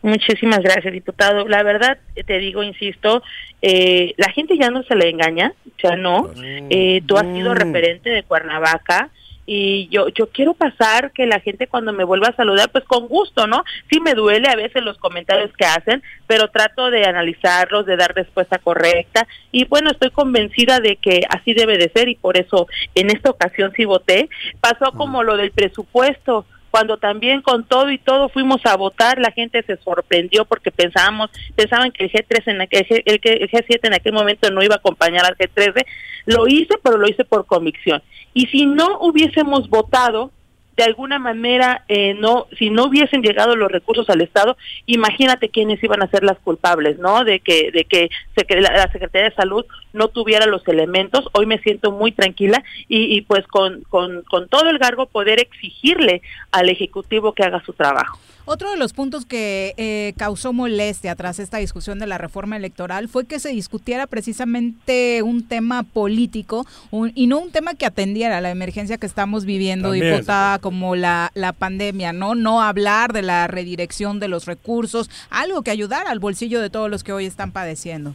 Muchísimas 0.02 0.60
gracias, 0.60 0.92
diputado. 0.92 1.48
La 1.48 1.62
verdad, 1.62 1.98
eh, 2.14 2.24
te 2.24 2.38
digo, 2.38 2.62
insisto, 2.62 3.22
eh, 3.62 4.12
la 4.18 4.30
gente 4.32 4.58
ya 4.58 4.70
no 4.70 4.82
se 4.82 4.94
le 4.94 5.08
engaña, 5.08 5.54
ya 5.82 5.96
no. 5.96 6.30
Eh, 6.68 7.00
tú 7.06 7.16
has 7.16 7.26
sido 7.34 7.54
referente 7.54 8.10
de 8.10 8.22
Cuernavaca 8.22 9.08
y 9.46 9.88
yo 9.88 10.08
yo 10.08 10.28
quiero 10.28 10.54
pasar 10.54 11.12
que 11.12 11.26
la 11.26 11.40
gente 11.40 11.66
cuando 11.66 11.92
me 11.92 12.04
vuelva 12.04 12.28
a 12.28 12.36
saludar, 12.36 12.70
pues 12.70 12.84
con 12.84 13.08
gusto, 13.08 13.46
¿no? 13.46 13.64
Sí 13.90 14.00
me 14.00 14.14
duele 14.14 14.48
a 14.48 14.56
veces 14.56 14.82
los 14.82 14.98
comentarios 14.98 15.52
que 15.56 15.64
hacen, 15.64 16.02
pero 16.26 16.48
trato 16.48 16.90
de 16.90 17.04
analizarlos, 17.04 17.86
de 17.86 17.96
dar 17.96 18.14
respuesta 18.14 18.58
correcta 18.58 19.26
y 19.52 19.64
bueno, 19.66 19.90
estoy 19.90 20.10
convencida 20.10 20.80
de 20.80 20.96
que 20.96 21.22
así 21.28 21.54
debe 21.54 21.78
de 21.78 21.90
ser 21.90 22.08
y 22.08 22.16
por 22.16 22.36
eso 22.36 22.66
en 22.94 23.10
esta 23.10 23.30
ocasión 23.30 23.72
sí 23.76 23.84
voté. 23.84 24.28
Pasó 24.60 24.92
como 24.92 25.22
lo 25.22 25.36
del 25.36 25.50
presupuesto 25.50 26.46
cuando 26.74 26.96
también 26.96 27.40
con 27.40 27.62
todo 27.62 27.88
y 27.92 27.98
todo 27.98 28.28
fuimos 28.28 28.66
a 28.66 28.76
votar, 28.76 29.20
la 29.20 29.30
gente 29.30 29.62
se 29.62 29.76
sorprendió 29.76 30.44
porque 30.44 30.72
pensábamos, 30.72 31.30
pensaban 31.54 31.92
que 31.92 32.02
el 32.02 32.10
G3 32.10 32.42
en 32.46 32.60
aquel, 32.62 32.84
el, 32.90 33.20
el 33.22 33.48
G7 33.48 33.78
en 33.84 33.94
aquel 33.94 34.12
momento 34.12 34.50
no 34.50 34.60
iba 34.60 34.74
a 34.74 34.78
acompañar 34.78 35.24
al 35.24 35.36
G13. 35.36 35.86
Lo 36.26 36.48
hice, 36.48 36.74
pero 36.82 36.96
lo 36.96 37.06
hice 37.06 37.24
por 37.24 37.46
convicción. 37.46 38.02
Y 38.32 38.46
si 38.46 38.66
no 38.66 38.98
hubiésemos 39.02 39.68
votado, 39.68 40.32
de 40.76 40.84
alguna 40.84 41.18
manera, 41.18 41.84
eh, 41.88 42.14
no, 42.14 42.46
si 42.58 42.70
no 42.70 42.86
hubiesen 42.86 43.22
llegado 43.22 43.54
los 43.56 43.70
recursos 43.70 44.08
al 44.10 44.20
Estado, 44.20 44.56
imagínate 44.86 45.48
quiénes 45.48 45.82
iban 45.82 46.02
a 46.02 46.08
ser 46.10 46.24
las 46.24 46.38
culpables, 46.40 46.98
¿no? 46.98 47.24
De 47.24 47.40
que, 47.40 47.70
de 47.72 47.84
que 47.84 48.10
la, 48.60 48.72
la 48.72 48.90
Secretaría 48.92 49.28
de 49.30 49.36
Salud 49.36 49.64
no 49.92 50.08
tuviera 50.08 50.46
los 50.46 50.66
elementos. 50.66 51.28
Hoy 51.32 51.46
me 51.46 51.58
siento 51.60 51.92
muy 51.92 52.12
tranquila 52.12 52.62
y, 52.88 53.16
y 53.16 53.20
pues 53.22 53.46
con, 53.46 53.82
con, 53.88 54.22
con 54.24 54.48
todo 54.48 54.68
el 54.70 54.78
garbo 54.78 55.06
poder 55.06 55.38
exigirle 55.40 56.22
al 56.50 56.68
Ejecutivo 56.68 57.32
que 57.32 57.44
haga 57.44 57.62
su 57.64 57.72
trabajo. 57.72 58.18
Otro 58.46 58.70
de 58.70 58.76
los 58.76 58.92
puntos 58.92 59.24
que 59.24 59.72
eh, 59.78 60.12
causó 60.18 60.52
molestia 60.52 61.14
tras 61.16 61.38
esta 61.38 61.56
discusión 61.56 61.98
de 61.98 62.06
la 62.06 62.18
reforma 62.18 62.58
electoral 62.58 63.08
fue 63.08 63.26
que 63.26 63.38
se 63.38 63.48
discutiera 63.48 64.06
precisamente 64.06 65.22
un 65.22 65.48
tema 65.48 65.82
político 65.82 66.66
un- 66.90 67.10
y 67.14 67.26
no 67.26 67.38
un 67.38 67.50
tema 67.52 67.72
que 67.72 67.86
atendiera 67.86 68.36
a 68.36 68.40
la 68.42 68.50
emergencia 68.50 68.98
que 68.98 69.06
estamos 69.06 69.46
viviendo, 69.46 69.88
También. 69.90 70.12
diputada, 70.12 70.58
como 70.64 70.96
la, 70.96 71.30
la 71.34 71.52
pandemia, 71.52 72.14
¿no? 72.14 72.34
No 72.34 72.62
hablar 72.62 73.12
de 73.12 73.20
la 73.20 73.46
redirección 73.48 74.18
de 74.18 74.28
los 74.28 74.46
recursos, 74.46 75.10
algo 75.28 75.60
que 75.60 75.70
ayudara 75.70 76.10
al 76.10 76.20
bolsillo 76.20 76.58
de 76.58 76.70
todos 76.70 76.88
los 76.88 77.04
que 77.04 77.12
hoy 77.12 77.26
están 77.26 77.52
padeciendo. 77.52 78.14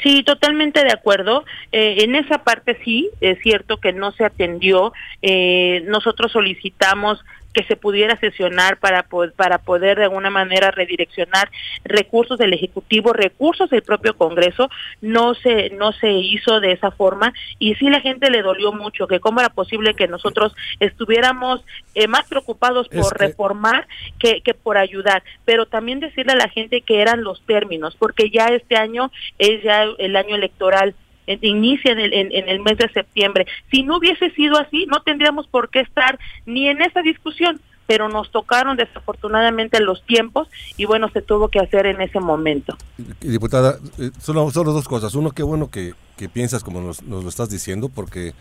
Sí, 0.00 0.22
totalmente 0.22 0.84
de 0.84 0.92
acuerdo. 0.92 1.44
Eh, 1.72 2.04
en 2.04 2.14
esa 2.14 2.38
parte 2.44 2.78
sí, 2.84 3.10
es 3.20 3.36
cierto 3.42 3.78
que 3.78 3.92
no 3.92 4.12
se 4.12 4.24
atendió. 4.24 4.92
Eh, 5.22 5.82
nosotros 5.88 6.30
solicitamos 6.30 7.18
que 7.52 7.64
se 7.64 7.76
pudiera 7.76 8.16
sesionar 8.16 8.78
para, 8.78 9.06
para 9.36 9.58
poder 9.58 9.98
de 9.98 10.04
alguna 10.04 10.30
manera 10.30 10.70
redireccionar 10.70 11.50
recursos 11.84 12.38
del 12.38 12.52
Ejecutivo, 12.54 13.12
recursos 13.12 13.68
del 13.70 13.82
propio 13.82 14.16
Congreso, 14.16 14.70
no 15.00 15.34
se, 15.34 15.70
no 15.70 15.92
se 15.92 16.10
hizo 16.12 16.60
de 16.60 16.72
esa 16.72 16.90
forma. 16.90 17.32
Y 17.58 17.74
sí 17.74 17.88
la 17.90 18.00
gente 18.00 18.30
le 18.30 18.42
dolió 18.42 18.72
mucho, 18.72 19.06
que 19.06 19.20
cómo 19.20 19.40
era 19.40 19.50
posible 19.50 19.94
que 19.94 20.08
nosotros 20.08 20.54
estuviéramos 20.80 21.64
eh, 21.94 22.06
más 22.08 22.26
preocupados 22.28 22.88
por 22.88 23.12
que- 23.16 23.26
reformar 23.26 23.86
que, 24.18 24.40
que 24.42 24.54
por 24.54 24.78
ayudar, 24.78 25.22
pero 25.44 25.66
también 25.66 26.00
decirle 26.00 26.32
a 26.32 26.36
la 26.36 26.48
gente 26.48 26.80
que 26.80 27.00
eran 27.02 27.22
los 27.22 27.42
términos, 27.42 27.96
porque 27.98 28.30
ya 28.30 28.46
este 28.46 28.76
año 28.76 29.10
es 29.38 29.62
ya 29.62 29.84
el 29.98 30.16
año 30.16 30.36
electoral 30.36 30.94
inicia 31.26 31.92
en 31.92 32.00
el, 32.00 32.12
en, 32.12 32.32
en 32.32 32.48
el 32.48 32.60
mes 32.60 32.78
de 32.78 32.88
septiembre. 32.90 33.46
Si 33.70 33.82
no 33.82 33.98
hubiese 33.98 34.30
sido 34.30 34.58
así, 34.58 34.86
no 34.86 35.02
tendríamos 35.02 35.46
por 35.46 35.70
qué 35.70 35.80
estar 35.80 36.18
ni 36.46 36.68
en 36.68 36.82
esa 36.82 37.02
discusión, 37.02 37.60
pero 37.86 38.08
nos 38.08 38.30
tocaron 38.30 38.76
desafortunadamente 38.76 39.80
los 39.80 40.04
tiempos 40.04 40.48
y 40.76 40.84
bueno, 40.84 41.10
se 41.10 41.22
tuvo 41.22 41.48
que 41.48 41.60
hacer 41.60 41.86
en 41.86 42.00
ese 42.00 42.20
momento. 42.20 42.76
Diputada, 43.20 43.78
eh, 43.98 44.10
solo, 44.20 44.50
solo 44.50 44.72
dos 44.72 44.88
cosas. 44.88 45.14
Uno, 45.14 45.30
qué 45.32 45.42
bueno 45.42 45.70
que, 45.70 45.92
que 46.16 46.28
piensas 46.28 46.64
como 46.64 46.80
nos 46.80 47.02
lo 47.02 47.28
estás 47.28 47.50
diciendo, 47.50 47.88
porque 47.88 48.32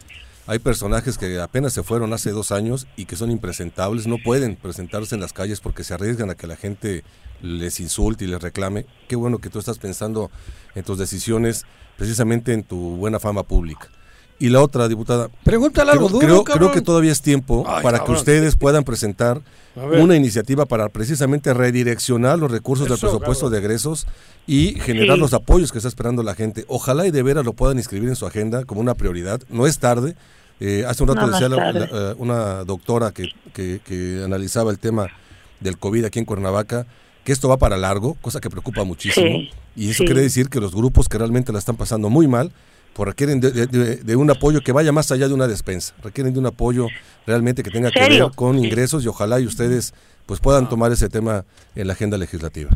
hay 0.48 0.60
personajes 0.60 1.18
que 1.18 1.40
apenas 1.40 1.74
se 1.74 1.84
fueron 1.84 2.14
hace 2.14 2.32
dos 2.32 2.52
años 2.52 2.88
y 2.96 3.06
que 3.06 3.16
son 3.16 3.32
impresentables, 3.32 4.08
no 4.08 4.18
pueden 4.24 4.56
presentarse 4.56 5.16
en 5.16 5.22
las 5.22 5.34
calles 5.34 5.62
porque 5.62 5.84
se 5.84 5.94
arriesgan 5.94 6.30
a 6.30 6.36
que 6.36 6.48
la 6.48 6.56
gente 6.56 7.04
les 7.42 7.80
insulte 7.80 8.26
y 8.26 8.28
les 8.28 8.42
reclame. 8.42 8.86
Qué 9.08 9.16
bueno 9.16 9.40
que 9.40 9.50
tú 9.50 9.60
estás 9.60 9.78
pensando 9.78 10.32
en 10.76 10.84
tus 10.84 10.98
decisiones, 10.98 11.66
precisamente 11.98 12.54
en 12.54 12.64
tu 12.64 12.96
buena 12.98 13.20
fama 13.20 13.44
pública. 13.44 13.90
Y 14.42 14.50
la 14.50 14.62
otra, 14.62 14.88
diputada. 14.88 15.30
Pregúntale 15.44 15.92
algo 15.92 16.08
creo, 16.08 16.20
duro, 16.38 16.44
creo, 16.44 16.72
que 16.72 16.82
todavía 16.82 17.12
es 17.12 17.22
tiempo 17.22 17.64
Ay, 17.68 17.84
para 17.84 18.00
cabrón. 18.00 18.16
que 18.16 18.20
ustedes 18.20 18.56
puedan 18.56 18.84
presentar 18.84 19.42
una 19.76 20.16
iniciativa 20.16 20.66
para 20.66 20.90
precisamente 20.90 21.54
redireccionar 21.54 22.40
los 22.40 22.50
recursos 22.52 22.88
del 22.90 22.98
presupuesto 22.98 23.46
cabrón. 23.46 23.52
de 23.52 23.58
egresos 23.60 24.08
y 24.48 24.74
generar 24.80 25.16
Sí. 25.18 25.22
los 25.22 25.34
apoyos 25.34 25.72
que 25.72 25.78
está 25.78 25.88
esperando 25.88 26.24
la 26.24 26.34
gente. 26.36 26.66
Ojalá 26.68 27.06
y 27.06 27.12
de 27.12 27.22
veras 27.24 27.46
lo 27.46 27.54
puedan 27.54 27.78
inscribir 27.78 28.10
en 28.10 28.16
su 28.16 28.26
agenda 28.26 28.66
como 28.66 28.82
una 28.82 28.96
prioridad. 28.96 29.40
No 29.50 29.68
es 29.68 29.78
tarde. 29.80 30.16
Eh, 30.60 30.86
hace 30.88 31.04
un 31.04 31.10
rato 31.10 31.22
No, 31.22 31.32
decía 31.32 31.48
la- 31.50 31.70
eh, 31.72 32.16
una 32.18 32.64
doctora 32.66 33.12
que, 33.12 33.30
que- 33.54 33.80
que 33.86 34.24
analizaba 34.26 34.72
el 34.72 34.80
tema 34.80 35.08
del 35.60 35.78
COVID 35.78 36.06
aquí 36.06 36.20
en 36.20 36.26
Cuernavaca, 36.26 36.86
que 37.24 37.32
esto 37.32 37.48
va 37.48 37.58
para 37.58 37.78
largo, 37.78 38.16
cosa 38.22 38.40
que 38.42 38.50
preocupa 38.50 38.84
muchísimo. 38.84 39.26
Sí, 39.28 39.50
y 39.76 39.90
eso 39.92 40.00
sí. 40.00 40.06
quiere 40.06 40.22
decir 40.22 40.50
que 40.50 40.60
los 40.60 40.74
grupos 40.74 41.08
que 41.08 41.18
realmente 41.20 41.52
la 41.54 41.60
están 41.60 41.78
pasando 41.78 42.10
muy 42.10 42.28
mal, 42.28 42.52
pues 43.02 43.10
requieren 43.16 43.40
de, 43.42 43.50
de- 43.52 43.66
de- 43.66 43.96
de 43.96 44.16
un 44.16 44.30
apoyo 44.30 44.62
que 44.62 44.72
vaya 44.72 44.92
más 44.92 45.12
allá 45.12 45.28
de 45.28 45.34
una 45.34 45.48
despensa, 45.48 45.96
requieren 46.04 46.34
de 46.34 46.40
un 46.40 46.46
apoyo 46.46 46.86
realmente 47.26 47.64
que 47.64 47.72
tenga 47.72 47.90
que 47.90 48.00
ver 48.00 48.32
con 48.36 48.64
ingresos 48.64 49.04
y 49.04 49.08
ojalá 49.08 49.40
y 49.40 49.48
ustedes 49.48 49.96
pues 50.28 50.40
puedan 50.40 50.70
tomar 50.70 50.92
ese 50.92 51.10
tema 51.10 51.44
en 51.76 51.88
la 51.88 51.94
agenda 51.94 52.16
legislativa. 52.20 52.70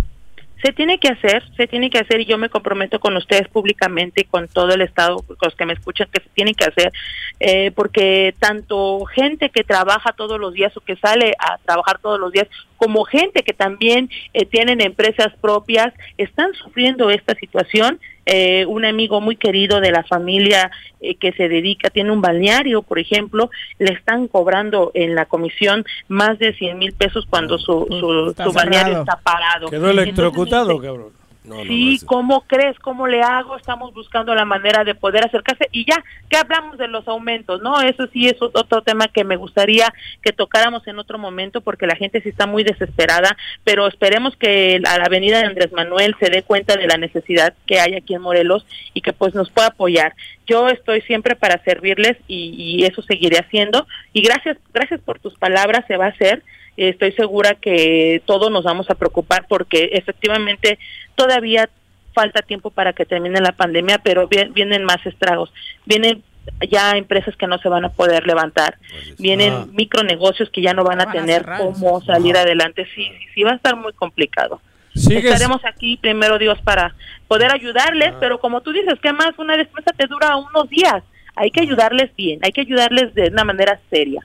Se 0.64 0.74
tiene 0.74 0.98
que 0.98 1.10
hacer, 1.10 1.44
se 1.56 1.68
tiene 1.68 1.92
que 1.92 2.00
hacer 2.00 2.22
y 2.22 2.26
yo 2.26 2.40
me 2.40 2.50
comprometo 2.50 3.00
con 3.00 3.16
ustedes 3.18 3.48
públicamente 3.50 4.22
y 4.22 4.24
con 4.24 4.48
todo 4.48 4.74
el 4.74 4.82
Estado, 4.82 5.18
con 5.18 5.38
los 5.40 5.54
que 5.54 5.66
me 5.68 5.74
escuchan, 5.74 6.08
que 6.12 6.22
se 6.24 6.30
tiene 6.34 6.56
que 6.56 6.66
hacer, 6.66 6.92
eh, 7.40 7.70
porque 7.76 8.34
tanto 8.40 9.06
gente 9.06 9.52
que 9.52 9.64
trabaja 9.64 10.12
todos 10.14 10.40
los 10.40 10.54
días 10.56 10.76
o 10.76 10.82
que 10.82 10.96
sale 10.96 11.34
a 11.38 11.60
trabajar 11.60 12.00
todos 12.00 12.20
los 12.20 12.32
días, 12.32 12.48
como 12.78 13.04
gente 13.04 13.44
que 13.44 13.54
también 13.54 14.10
eh, 14.34 14.46
tienen 14.46 14.82
empresas 14.82 15.34
propias, 15.42 15.94
están 16.18 16.54
sufriendo 16.54 17.10
esta 17.10 17.36
situación 17.36 18.00
eh, 18.28 18.66
un 18.66 18.86
amigo 18.86 19.22
muy 19.22 19.36
querido 19.36 19.80
de 19.80 19.92
la 19.92 20.04
familia 20.04 20.72
eh, 21.00 21.16
que 21.16 21.32
se 21.34 21.48
dedica, 21.48 21.92
tiene 21.92 22.12
un 22.12 22.22
balneario, 22.22 22.82
por 22.82 22.98
ejemplo, 22.98 23.52
le 23.78 23.94
están 23.94 24.28
cobrando 24.28 24.92
en 24.96 25.14
la 25.14 25.26
comisión 25.26 25.86
más 26.08 26.40
de 26.40 26.54
100 26.54 26.80
mil 26.80 26.94
pesos 26.94 27.28
cuando 27.30 27.60
su, 27.60 27.86
su, 27.88 28.30
Está 28.32 28.46
su 28.46 28.52
balneario 28.52 28.94
cerrado. 28.94 29.04
está 29.04 29.20
parado. 29.22 29.70
Quedó 29.70 29.92
electrocutado, 29.92 30.80
cabrón. 30.80 31.25
Sí, 31.64 32.00
¿cómo 32.06 32.42
crees? 32.42 32.78
¿Cómo 32.80 33.08
le 33.08 33.22
hago? 33.22 33.58
Estamos 33.58 33.94
buscando 33.94 34.34
la 34.36 34.46
manera 34.46 34.84
de 34.84 34.96
poder 34.96 35.26
acercarse 35.26 35.68
y 35.72 35.86
ya, 35.86 36.04
que 36.30 36.38
hablamos 36.38 36.78
de 36.78 36.88
los 36.88 37.08
aumentos, 37.08 37.62
¿no? 37.62 37.82
Eso 37.82 38.08
sí 38.08 38.28
es 38.28 38.36
otro 38.42 38.82
tema 38.82 39.08
que 39.08 39.24
me 39.24 39.36
gustaría 39.36 39.94
que 40.22 40.32
tocáramos 40.32 40.88
en 40.88 41.00
otro 41.00 41.18
momento 41.18 41.62
porque 41.62 41.88
la 41.88 41.96
gente 41.96 42.22
sí 42.22 42.30
está 42.30 42.48
muy 42.48 42.64
desesperada, 42.64 43.38
pero 43.64 43.88
esperemos 43.88 44.36
que 44.36 44.82
a 44.88 44.98
la 44.98 45.06
avenida 45.06 45.40
de 45.40 45.46
Andrés 45.46 45.72
Manuel 45.72 46.16
se 46.20 46.30
dé 46.30 46.44
cuenta 46.44 46.76
de 46.76 46.88
la 46.88 46.98
necesidad 46.98 47.54
que 47.66 47.80
hay 47.80 47.96
aquí 47.96 48.16
en 48.16 48.22
Morelos 48.22 48.66
y 48.94 49.02
que 49.02 49.14
pues 49.14 49.34
nos 49.36 49.50
pueda 49.50 49.68
apoyar. 49.68 50.14
Yo 50.48 50.68
estoy 50.70 51.02
siempre 51.02 51.36
para 51.36 51.64
servirles 51.64 52.18
y, 52.28 52.54
y 52.58 52.86
eso 52.86 53.02
seguiré 53.02 53.40
haciendo 53.40 53.88
y 54.14 54.22
gracias, 54.22 54.58
gracias 54.74 55.02
por 55.02 55.20
tus 55.20 55.36
palabras, 55.36 55.86
se 55.88 55.98
va 55.98 56.06
a 56.06 56.10
hacer 56.10 56.44
estoy 56.78 57.12
segura 57.14 57.56
que 57.56 58.22
todos 58.26 58.52
nos 58.52 58.64
vamos 58.64 58.90
a 58.90 58.96
preocupar 58.96 59.46
porque 59.48 59.90
efectivamente 59.94 60.78
todavía 61.16 61.70
falta 62.14 62.42
tiempo 62.42 62.70
para 62.72 62.94
que 62.94 63.06
termine 63.06 63.42
la 63.42 63.52
pandemia, 63.52 63.98
pero 64.00 64.28
vi- 64.28 64.50
vienen 64.54 64.84
más 64.86 65.06
estragos. 65.06 65.52
Vienen 65.86 66.24
ya 66.70 66.92
empresas 66.92 67.36
que 67.36 67.48
no 67.48 67.58
se 67.58 67.68
van 67.70 67.86
a 67.86 67.90
poder 67.90 68.26
levantar. 68.28 68.78
Vienen 69.18 69.54
Ah. 69.54 69.66
micronegocios 69.72 70.50
que 70.50 70.62
ya 70.62 70.74
no 70.74 70.84
van 70.84 71.02
a 71.02 71.06
Van 71.06 71.14
tener 71.16 71.46
cómo 71.58 72.02
salir 72.02 72.38
adelante. 72.38 72.86
Sí, 72.96 73.04
sí, 73.06 73.26
sí, 73.34 73.44
va 73.44 73.52
a 73.52 73.56
estar 73.56 73.76
muy 73.76 73.92
complicado. 73.94 74.62
Sigues- 74.94 75.26
Estaremos 75.26 75.66
aquí, 75.66 75.98
primero 75.98 76.38
Dios, 76.38 76.58
para 76.62 76.96
poder 77.28 77.52
ayudarles, 77.52 78.14
Ah. 78.14 78.18
pero 78.20 78.40
como 78.40 78.62
tú 78.62 78.72
dices, 78.72 78.98
que 79.02 79.12
más 79.12 79.38
una 79.38 79.58
despensa 79.58 79.92
te 79.98 80.08
dura 80.08 80.38
unos 80.38 80.70
días. 80.70 81.04
Hay 81.36 81.52
que 81.52 81.60
ayudarles 81.62 82.16
bien, 82.16 82.40
hay 82.44 82.52
que 82.54 82.62
ayudarles 82.62 83.14
de 83.14 83.28
una 83.28 83.44
manera 83.44 83.78
seria. 83.90 84.22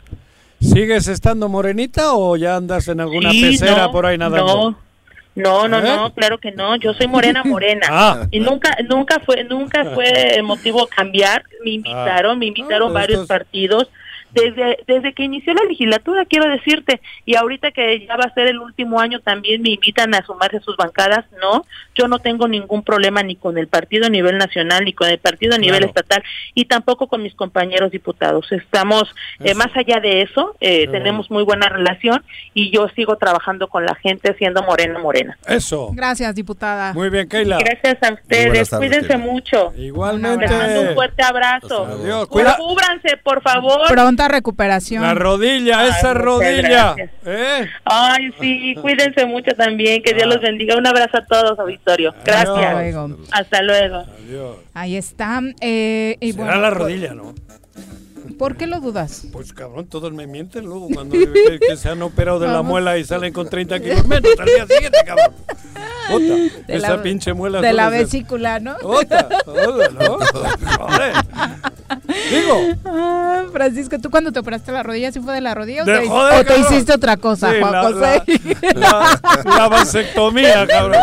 ¿Sigues 0.61 1.09
estando 1.09 1.49
morenita 1.49 2.13
o 2.15 2.37
ya 2.37 2.57
andas 2.57 2.87
en 2.89 3.01
alguna 3.01 3.31
Sí, 3.31 3.43
pecera 3.43 3.85
no, 3.87 3.93
por 3.93 4.07
ahí 4.07 4.19
nadando? 4.19 4.77
No, 5.37 5.69
no, 5.69 5.69
no, 5.69 5.79
¿Eh? 5.79 5.97
no, 5.97 6.13
claro 6.13 6.39
que 6.39 6.53
no. 6.53 6.77
Yo 6.77 6.93
soy 6.95 7.07
morena, 7.07 7.43
morena. 7.45 7.87
Ah. 7.91 8.27
Y 8.31 8.41
nunca, 8.41 8.77
nunca 8.89 9.21
fue, 9.21 9.45
nunca 9.45 9.85
fue 9.95 10.41
motivo 10.43 10.87
cambiar. 10.87 11.45
Me 11.65 11.71
invitaron, 11.73 12.39
me 12.39 12.47
invitaron 12.47 12.91
Ah, 12.91 12.95
varios 12.95 13.23
estos- 13.23 13.29
partidos. 13.29 13.89
Desde, 14.33 14.79
desde 14.87 15.13
que 15.13 15.25
inició 15.25 15.55
la 15.55 15.65
legislatura, 15.65 16.25
quiero 16.25 16.49
decirte, 16.49 17.01
y 17.27 17.35
ahorita 17.37 17.71
que 17.73 18.07
ya 18.07 18.17
va 18.17 18.25
a 18.25 18.35
ser 18.35 18.47
el 18.49 18.59
último 18.59 19.01
año, 19.01 19.21
también 19.21 19.63
me 19.63 19.71
invitan 19.71 20.15
a 20.15 20.25
sumarse 20.25 20.59
a 20.59 20.61
sus 20.61 20.77
bancadas. 20.77 21.25
No, 21.41 21.65
yo 21.95 22.07
no 22.09 22.19
tengo 22.19 22.47
ningún 22.49 22.83
problema 22.83 23.23
ni 23.23 23.37
con 23.37 23.59
el 23.59 23.67
partido 23.69 24.07
a 24.07 24.11
nivel 24.11 24.39
nacional, 24.39 24.85
ni 24.85 24.93
con 24.93 25.09
el 25.09 25.19
partido 25.19 25.55
a 25.55 25.59
nivel 25.59 25.79
Claro. 25.81 25.87
estatal, 25.89 26.23
y 26.55 26.65
tampoco 26.67 27.07
con 27.09 27.23
mis 27.23 27.35
compañeros 27.35 27.91
diputados. 27.91 28.51
Estamos, 28.53 29.15
eh, 29.41 29.55
más 29.55 29.69
allá 29.75 30.01
de 30.01 30.23
eso, 30.23 30.57
eh, 30.61 30.87
tenemos 30.89 31.31
muy 31.31 31.43
buena 31.43 31.69
relación, 31.69 32.23
y 32.55 32.71
yo 32.71 32.89
sigo 32.91 33.17
trabajando 33.17 33.69
con 33.69 33.85
la 33.85 33.95
gente 33.95 34.35
siendo 34.35 34.63
morena, 34.63 34.99
morena. 34.99 35.39
Eso. 35.47 35.91
Gracias, 35.93 36.35
diputada. 36.35 36.93
Muy 36.93 37.09
bien, 37.11 37.29
Keila. 37.29 37.59
Gracias 37.59 38.03
a 38.03 38.15
ustedes, 38.15 38.69
tardes, 38.69 38.71
cuídense 38.71 39.09
Keila. 39.09 39.25
mucho. 39.25 39.73
Igualmente. 39.77 40.47
Les 40.47 40.57
mando 40.57 40.81
un 40.83 40.95
fuerte 40.95 41.23
abrazo. 41.23 41.87
Adiós. 41.87 42.29
Cúbranse, 42.29 43.17
por 43.23 43.43
favor. 43.43 43.87
Pronta 44.21 44.35
recuperación. 44.35 45.03
La 45.03 45.15
rodilla, 45.15 45.81
Ay, 45.81 45.91
esa 45.91 46.13
rodilla. 46.13 46.95
¿Eh? 47.25 47.67
Ay, 47.85 48.31
sí, 48.39 48.75
cuídense 48.79 49.25
mucho 49.25 49.53
también. 49.53 50.03
Que 50.03 50.13
Dios 50.13 50.27
los 50.27 50.43
bendiga. 50.43 50.77
Un 50.77 50.87
abrazo 50.87 51.17
a 51.17 51.25
todos, 51.25 51.59
auditorio. 51.59 52.15
Gracias. 52.23 52.49
Hasta 52.51 52.73
luego. 52.75 53.17
Hasta 53.33 53.63
luego. 53.63 54.05
Ahí 54.75 54.97
está. 54.97 55.41
eh, 55.63 56.17
y 56.21 56.33
Será 56.33 56.45
bueno, 56.45 56.61
la 56.61 56.69
pues, 56.69 56.79
rodilla, 56.81 57.15
¿no? 57.15 57.35
¿Por 58.41 58.57
qué 58.57 58.67
lo 58.67 58.81
dudas? 58.81 59.25
Pues 59.33 59.53
cabrón, 59.53 59.85
todos 59.87 60.15
me 60.15 60.27
mienten 60.27 60.65
luego 60.65 60.89
cuando 60.95 61.13
que, 61.13 61.61
que 61.61 61.77
se 61.77 61.91
han 61.91 62.01
operado 62.01 62.39
de 62.41 62.49
la 62.49 62.63
muela 62.63 62.97
y 62.97 63.05
salen 63.05 63.35
con 63.35 63.51
30 63.51 63.79
kilos 63.81 64.07
menos 64.07 64.31
al 64.39 64.47
día 64.47 64.67
siguiente, 64.67 64.99
cabrón. 65.05 65.35
Puta, 66.11 66.35
De 66.67 66.77
esa 66.77 66.97
la- 66.97 67.03
pinche 67.03 67.35
muela. 67.35 67.61
De 67.61 67.73
la 67.75 67.91
vesícula, 67.91 68.59
¿no? 68.61 68.77
Otra, 68.83 69.29
otra, 69.47 69.89
¿no? 69.91 70.19
Joder. 70.79 71.13
Digo. 72.31 72.61
Ah, 72.87 73.43
Francisco, 73.53 73.99
¿tú 73.99 74.11
cuando 74.11 74.33
te 74.33 74.39
operaste 74.39 74.71
la 74.73 74.83
rodilla, 74.83 75.11
sí 75.13 75.21
fue 75.21 75.35
de 75.35 75.41
la 75.41 75.55
rodilla 75.55 75.83
o, 75.83 75.87
De 75.87 75.99
te, 76.01 76.09
joder, 76.09 76.41
o 76.41 76.45
te 76.45 76.59
hiciste 76.61 76.93
otra 76.93 77.17
cosa, 77.17 77.51
Sí, 77.53 77.57
Juan 77.61 77.73
la- 77.73 77.83
José? 77.83 78.23
La, 78.75 79.21
la 79.45 79.69
vasectomía, 79.69 80.67
cabrón. 80.67 80.97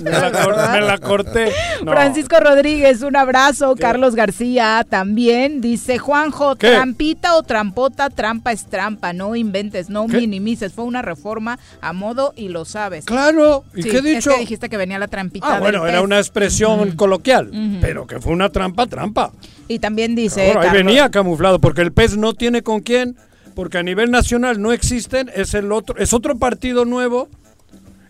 Me 0.00 0.10
la, 0.10 0.68
me 0.72 0.80
la 0.80 0.98
corté. 0.98 1.52
No. 1.84 1.92
Francisco 1.92 2.36
Rodríguez, 2.40 3.02
un 3.02 3.16
abrazo. 3.16 3.74
Carlos 3.78 4.14
García 4.14 4.84
también 4.88 5.60
dice, 5.60 5.98
Juanjo, 5.98 6.56
¿Qué? 6.64 6.74
trampita 6.74 7.36
o 7.36 7.42
trampota, 7.42 8.10
trampa 8.10 8.52
es 8.52 8.66
trampa, 8.66 9.12
no 9.12 9.36
inventes, 9.36 9.88
no 9.90 10.06
¿Qué? 10.06 10.18
minimices. 10.18 10.72
Fue 10.72 10.84
una 10.84 11.02
reforma 11.02 11.58
a 11.80 11.92
modo 11.92 12.32
y 12.36 12.48
lo 12.48 12.64
sabes. 12.64 13.04
Claro, 13.04 13.64
¿y 13.74 13.82
Sí, 13.82 13.90
qué 13.90 13.96
he 13.96 13.98
Es 13.98 14.04
dicho? 14.04 14.30
que 14.30 14.40
dijiste 14.40 14.68
que 14.68 14.76
venía 14.76 14.98
la 14.98 15.08
trampita 15.08 15.46
Ah, 15.48 15.52
del 15.54 15.60
bueno, 15.60 15.86
era 15.86 16.00
una 16.02 16.18
expresión 16.18 16.92
coloquial, 16.96 17.50
pero 17.80 18.06
que 18.06 18.20
fue 18.20 18.32
una 18.32 18.50
trampa, 18.50 18.86
trampa. 18.86 19.32
Y 19.68 19.78
también 19.78 20.14
dice, 20.14 20.48
Ahora, 20.52 20.70
ahí 20.70 20.76
venía 20.76 21.10
camuflado, 21.10 21.60
porque 21.60 21.82
el 21.82 21.92
PES 21.92 22.16
no 22.16 22.34
tiene 22.34 22.62
con 22.62 22.80
quién, 22.80 23.16
porque 23.54 23.78
a 23.78 23.82
nivel 23.82 24.10
nacional 24.10 24.60
no 24.60 24.72
existen, 24.72 25.30
es 25.34 25.54
el 25.54 25.70
otro, 25.72 25.96
es 25.98 26.12
otro 26.12 26.36
partido 26.38 26.84
nuevo, 26.84 27.28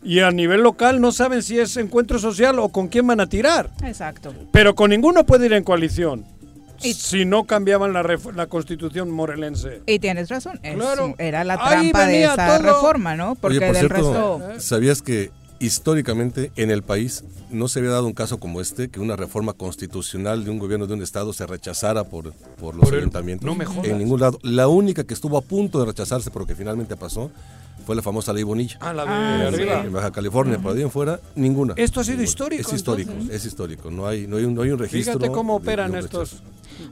y 0.02 0.20
a 0.20 0.30
nivel 0.30 0.60
local 0.62 1.00
no 1.00 1.12
saben 1.12 1.42
si 1.42 1.58
es 1.58 1.76
encuentro 1.78 2.18
social 2.18 2.58
o 2.58 2.68
con 2.68 2.88
quién 2.88 3.06
van 3.06 3.20
a 3.20 3.26
tirar. 3.26 3.70
Exacto. 3.84 4.34
Pero 4.52 4.74
con 4.74 4.90
ninguno 4.90 5.24
puede 5.24 5.46
ir 5.46 5.54
en 5.54 5.64
coalición. 5.64 6.26
Si 6.78 7.24
no 7.24 7.44
cambiaban 7.44 7.92
la, 7.92 8.02
la 8.34 8.46
constitución 8.46 9.10
morelense. 9.10 9.80
Y 9.86 9.98
tienes 9.98 10.28
razón, 10.28 10.58
es- 10.62 10.74
Claro. 10.74 11.14
era 11.18 11.44
la 11.44 11.56
trampa 11.56 12.06
de 12.06 12.24
esa 12.24 12.58
todo. 12.58 12.72
reforma, 12.74 13.16
¿no? 13.16 13.34
Porque 13.36 13.58
Oye, 13.58 13.66
por 13.66 13.76
del 13.76 13.88
cierto, 13.88 14.38
resto... 14.48 14.60
¿sabías 14.60 15.00
que 15.02 15.30
históricamente 15.60 16.50
en 16.56 16.70
el 16.70 16.82
país 16.82 17.24
no 17.50 17.68
se 17.68 17.78
había 17.78 17.92
dado 17.92 18.06
un 18.06 18.12
caso 18.12 18.38
como 18.38 18.60
este, 18.60 18.88
que 18.90 19.00
una 19.00 19.16
reforma 19.16 19.52
constitucional 19.54 20.44
de 20.44 20.50
un 20.50 20.58
gobierno 20.58 20.86
de 20.86 20.94
un 20.94 21.02
estado 21.02 21.32
se 21.32 21.46
rechazara 21.46 22.04
por, 22.04 22.32
por 22.60 22.74
los 22.74 22.84
Por 22.84 22.94
el- 22.94 23.00
ayuntamientos? 23.00 23.46
no 23.46 23.54
me 23.54 23.64
jodas. 23.64 23.86
En 23.86 23.98
ningún 23.98 24.20
lado. 24.20 24.38
La 24.42 24.68
única 24.68 25.04
que 25.04 25.14
estuvo 25.14 25.38
a 25.38 25.42
punto 25.42 25.80
de 25.80 25.86
rechazarse, 25.86 26.30
pero 26.30 26.46
que 26.46 26.54
finalmente 26.54 26.96
pasó, 26.96 27.30
fue 27.86 27.94
la 27.96 28.02
famosa 28.02 28.32
ley 28.32 28.42
Bonilla. 28.42 28.76
Ah, 28.80 28.92
la 28.92 29.04
de 29.04 29.48
En- 29.48 29.54
arriba. 29.54 29.80
En 29.84 29.92
Baja 29.92 30.10
California, 30.10 30.58
por 30.58 30.76
ahí 30.76 30.82
en 30.82 30.90
fuera, 30.90 31.20
ninguna. 31.34 31.74
Esto 31.76 32.00
ha 32.00 32.04
sido 32.04 32.16
Ninguna. 32.16 32.28
histórico, 32.30 32.68
Es 32.68 32.72
histórico, 32.74 33.10
entonces. 33.12 33.36
es 33.36 33.44
histórico. 33.46 33.90
No 33.90 34.06
hay, 34.06 34.26
no 34.26 34.36
hay, 34.36 34.44
un, 34.44 34.54
no 34.54 34.62
hay 34.62 34.70
un 34.70 34.78
registro. 34.78 35.14
Fíjate 35.14 35.32
cómo 35.32 35.58
de- 35.58 35.64
de 35.64 35.68
operan 35.70 35.94
estos. 35.94 36.42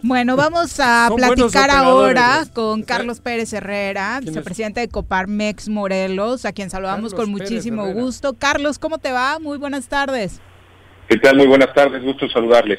Bueno, 0.02 0.36
vamos 0.36 0.78
a 0.80 1.10
platicar 1.14 1.70
ahora 1.70 2.44
con 2.52 2.82
Carlos 2.82 3.20
Pérez 3.20 3.52
Herrera, 3.52 4.20
vicepresidente 4.22 4.80
de 4.80 4.88
Coparmex 4.88 5.68
Morelos, 5.68 6.44
a 6.44 6.52
quien 6.52 6.70
saludamos 6.70 7.12
Carlos 7.12 7.14
con 7.14 7.30
muchísimo 7.30 7.86
gusto. 7.92 8.34
Carlos, 8.34 8.78
¿cómo 8.78 8.98
te 8.98 9.12
va? 9.12 9.38
Muy 9.38 9.58
buenas 9.58 9.88
tardes. 9.88 10.40
¿Qué 11.08 11.18
tal? 11.18 11.36
Muy 11.36 11.46
buenas 11.46 11.72
tardes, 11.74 12.02
gusto 12.02 12.28
saludarles. 12.30 12.78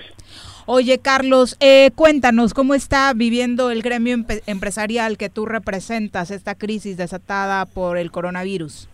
Oye, 0.66 0.97
Carlos, 0.99 1.58
eh, 1.60 1.91
cuéntanos, 1.93 2.54
¿cómo 2.54 2.74
está 2.74 3.12
viviendo 3.14 3.70
el 3.70 3.82
gremio 3.82 4.16
empe- 4.18 4.41
empresarial 4.45 5.18
que 5.18 5.30
tú 5.30 5.45
representas 5.45 6.32
esta 6.32 6.56
crisis 6.56 6.95
desatada 6.95 7.66
por 7.66 7.97
el 7.97 8.12
coronavirus? 8.12 8.88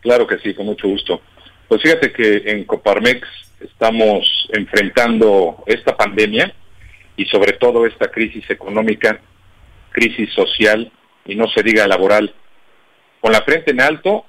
Claro 0.00 0.26
que 0.26 0.38
sí, 0.38 0.54
con 0.54 0.66
mucho 0.66 0.86
gusto. 0.88 1.20
Pues 1.68 1.82
fíjate 1.82 2.12
que 2.12 2.42
en 2.46 2.64
Coparmex 2.64 3.26
estamos 3.60 4.24
enfrentando 4.52 5.62
esta 5.66 5.96
pandemia 5.96 6.54
y 7.20 7.26
sobre 7.26 7.52
todo 7.52 7.84
esta 7.84 8.10
crisis 8.10 8.48
económica, 8.48 9.20
crisis 9.90 10.32
social 10.32 10.90
y 11.26 11.34
no 11.34 11.48
se 11.48 11.62
diga 11.62 11.86
laboral, 11.86 12.34
con 13.20 13.30
la 13.30 13.42
frente 13.42 13.72
en 13.72 13.82
alto 13.82 14.24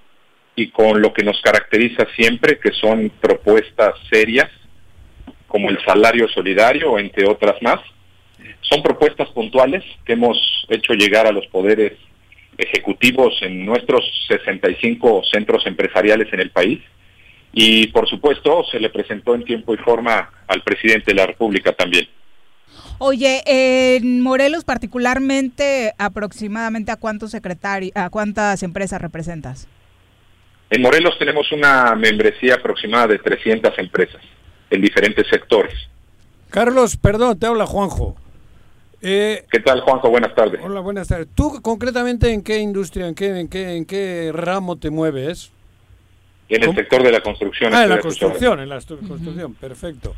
y 0.58 0.72
con 0.72 1.02
lo 1.02 1.14
que 1.14 1.24
nos 1.24 1.39
caracteriza 1.42 2.06
siempre, 2.18 2.60
que 2.60 2.74
son 2.74 3.10
propuestas 3.22 3.94
serias, 4.10 4.50
como 5.48 5.70
el 5.70 5.82
salario 5.86 6.28
solidario, 6.28 7.00
entre 7.00 7.26
otras 7.30 7.62
más. 7.62 7.80
Son 8.60 8.84
propuestas 8.84 9.30
puntuales 9.30 9.86
que 10.04 10.14
hemos 10.14 10.38
hecho 10.68 10.92
llegar 10.92 11.26
a 11.26 11.32
los 11.32 11.48
poderes 11.48 11.94
ejecutivos 12.58 13.42
en 13.42 13.66
nuestros 13.66 14.04
65 14.28 15.22
centros 15.32 15.66
empresariales 15.66 16.28
en 16.34 16.42
el 16.42 16.52
país 16.52 16.82
y 17.54 17.88
por 17.88 18.10
supuesto 18.10 18.66
se 18.70 18.82
le 18.82 18.89
presentó 18.89 19.34
en 19.34 19.46
tiempo 19.46 19.74
y 19.74 19.78
forma 19.78 20.30
al 20.46 20.62
presidente 20.62 21.12
de 21.12 21.16
la 21.16 21.28
República 21.28 21.72
también. 21.72 22.10
Oye, 23.04 23.41
en 23.47 24.22
Morelos 24.22 24.64
particularmente, 24.64 25.91
aproximadamente 25.97 26.91
a 26.91 26.97
cuántos 26.97 27.32
secretarios, 27.32 27.91
a 27.95 28.12
cuántas 28.12 28.62
empresas 28.62 29.02
representas? 29.02 29.68
En 30.70 30.84
Morelos 30.84 31.18
tenemos 31.18 31.52
una 31.52 31.95
membresía 31.95 32.54
aproximada 32.54 33.08
de 33.08 33.18
300 33.18 33.74
empresas 33.80 34.22
en 34.70 34.82
diferentes 34.84 35.26
sectores. 35.32 35.74
Carlos, 36.52 36.95
perdón, 36.95 37.39
te 37.39 37.47
habla 37.47 37.66
Juanjo. 37.66 38.16
Eh, 39.02 39.45
¿Qué 39.52 39.62
tal, 39.62 39.82
Juanjo? 39.82 40.12
Buenas 40.12 40.36
tardes. 40.36 40.62
hola, 40.64 40.82
buenas 40.82 41.08
tardes. 41.08 41.28
¿Tú 41.34 41.60
concretamente 41.60 42.32
en 42.32 42.43
qué 42.43 42.60
industria, 42.60 43.08
en 43.08 43.16
qué, 43.16 43.39
en 43.39 43.47
qué, 43.47 43.78
en 43.78 43.86
qué 43.86 44.30
ramo 44.32 44.78
te 44.78 44.91
mueves? 44.91 45.52
En 46.49 46.62
el 46.62 46.76
sector 46.76 47.02
de 47.02 47.12
la 47.12 47.22
construcción. 47.22 47.74
Ah, 47.74 47.82
en 47.82 47.89
la 47.89 47.99
construcción, 47.99 48.60
en 48.60 48.70
la 48.70 48.76
construcción, 48.80 49.56
perfecto. 49.56 50.14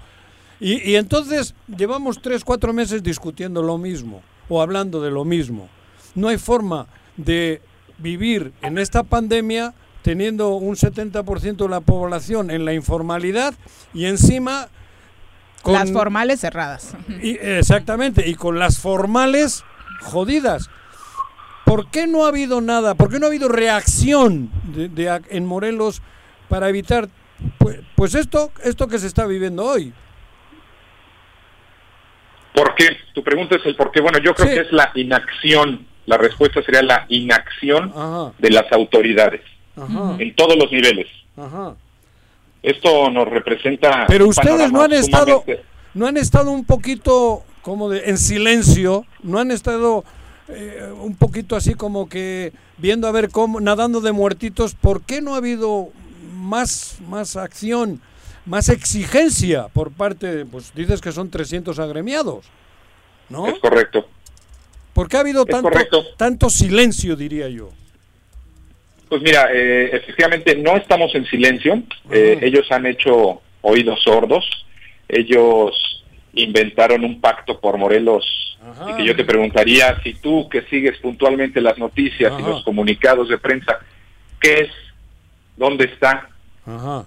Y, 0.60 0.90
y 0.90 0.96
entonces 0.96 1.56
llevamos 1.68 2.22
tres, 2.22 2.44
cuatro 2.44 2.74
meses 2.74 3.04
discutiendo 3.04 3.62
lo 3.62 3.78
mismo 3.78 4.22
o 4.50 4.62
hablando 4.62 5.02
de 5.02 5.12
lo 5.12 5.26
mismo. 5.26 5.68
No 6.16 6.28
hay 6.30 6.38
forma 6.38 6.88
de 7.18 7.62
vivir 7.98 8.54
en 8.62 8.78
esta 8.78 9.04
pandemia 9.04 9.74
teniendo 10.04 10.50
un 10.56 10.76
70% 10.76 11.56
de 11.58 11.70
la 11.70 11.80
población 11.82 12.52
en 12.52 12.66
la 12.66 12.74
informalidad 12.74 13.54
y 13.94 14.06
encima 14.06 14.68
con 15.62 15.74
Las 15.74 15.92
formales 15.92 16.42
cerradas. 16.42 16.94
y- 17.22 17.38
exactamente 17.38 18.28
y 18.30 18.36
con 18.36 18.60
las 18.60 18.80
formales 18.80 19.64
jodidas. 20.02 20.70
¿Por 21.66 21.90
qué 21.90 22.06
no 22.08 22.26
ha 22.26 22.28
habido 22.28 22.60
nada? 22.60 22.96
¿Por 22.96 23.10
qué 23.10 23.20
no 23.20 23.26
ha 23.26 23.30
habido 23.30 23.48
reacción 23.48 24.52
de, 24.76 24.90
de 24.90 25.22
en 25.30 25.46
Morelos 25.46 26.02
para 26.50 26.68
evitar 26.68 27.08
pues, 27.58 27.80
pues 27.96 28.14
esto 28.16 28.52
esto 28.64 28.88
que 28.90 29.00
se 29.00 29.08
está 29.08 29.26
viviendo 29.26 29.64
hoy? 29.64 29.94
¿Por 32.54 32.76
qué? 32.76 32.86
Tu 33.14 33.24
pregunta 33.24 33.56
es 33.56 33.66
el 33.66 33.76
por 33.76 33.92
qué. 33.92 34.02
Bueno, 34.02 34.20
yo 34.20 34.34
creo 34.36 34.48
Sí. 34.50 34.54
que 34.56 34.62
es 34.62 34.72
la 34.72 34.92
inacción. 34.96 35.86
La 36.06 36.18
respuesta 36.18 36.62
sería 36.64 36.82
la 36.84 37.06
inacción 37.10 37.92
Ajá, 37.96 38.34
de 38.38 38.50
las 38.50 38.70
autoridades 38.74 39.42
ajá, 39.76 40.16
en 40.20 40.36
todos 40.36 40.58
los 40.58 40.72
niveles. 40.72 41.08
ajá. 41.38 41.76
Esto 42.62 43.10
nos 43.10 43.28
representa. 43.28 44.06
Pero 44.08 44.28
ustedes 44.28 44.72
no 44.72 44.82
han 44.82 44.94
estado 44.94 45.44
no 45.94 46.08
han 46.08 46.18
estado 46.18 46.52
un 46.52 46.66
poquito 46.66 47.44
como 47.62 47.90
de 47.90 48.10
en 48.10 48.18
silencio, 48.18 49.06
no 49.22 49.40
han 49.40 49.52
estado 49.52 50.04
eh, 50.50 50.92
un 51.00 51.16
poquito 51.16 51.56
así 51.56 51.74
como 51.76 52.10
que 52.10 52.52
viendo 52.78 53.08
a 53.08 53.12
ver 53.12 53.30
cómo 53.30 53.60
nadando 53.62 54.02
de 54.02 54.12
muertitos, 54.12 54.76
¿por 54.76 55.02
qué 55.04 55.22
no 55.22 55.36
ha 55.36 55.38
habido 55.38 55.90
más 56.36 56.98
más 57.08 57.36
acción, 57.38 58.02
más 58.46 58.70
exigencia 58.70 59.68
por 59.70 59.92
parte, 59.92 60.36
de, 60.36 60.46
pues 60.46 60.74
dices 60.76 61.02
que 61.02 61.12
son 61.12 61.30
300 61.30 61.80
agremiados, 61.80 62.46
¿no? 63.30 63.48
Es 63.48 63.60
correcto. 63.60 64.08
¿Por 64.94 65.08
qué 65.10 65.18
ha 65.18 65.22
habido 65.22 65.42
Es 65.44 65.48
tanto 65.48 65.70
correcto. 65.70 66.04
tanto 66.18 66.50
silencio, 66.50 67.16
diría 67.16 67.50
yo? 67.50 67.72
Pues 69.10 69.22
mira, 69.22 69.48
eh, 69.52 69.90
efectivamente 69.94 70.56
no 70.56 70.76
estamos 70.76 71.14
en 71.16 71.26
silencio. 71.26 71.84
Eh, 72.12 72.40
ellos 72.42 72.72
han 72.72 72.86
hecho 72.86 73.42
oídos 73.62 74.02
sordos. 74.04 74.46
Ellos 75.08 76.04
inventaron 76.34 77.04
un 77.04 77.22
pacto 77.22 77.60
por 77.60 77.78
Morelos. 77.78 78.26
Y 78.90 78.94
que 78.96 79.06
yo 79.06 79.16
te 79.16 79.26
preguntaría 79.26 80.00
si 80.04 80.14
tú 80.14 80.48
que 80.50 80.62
sigues 80.64 80.98
puntualmente 81.00 81.60
las 81.60 81.78
noticias 81.78 82.34
y 82.40 82.42
los 82.42 82.64
comunicados 82.64 83.28
de 83.30 83.38
prensa, 83.38 83.80
¿qué 84.40 84.54
es? 84.62 84.72
¿Dónde 85.58 85.86
está? 85.86 86.30
Ajá. 86.66 87.06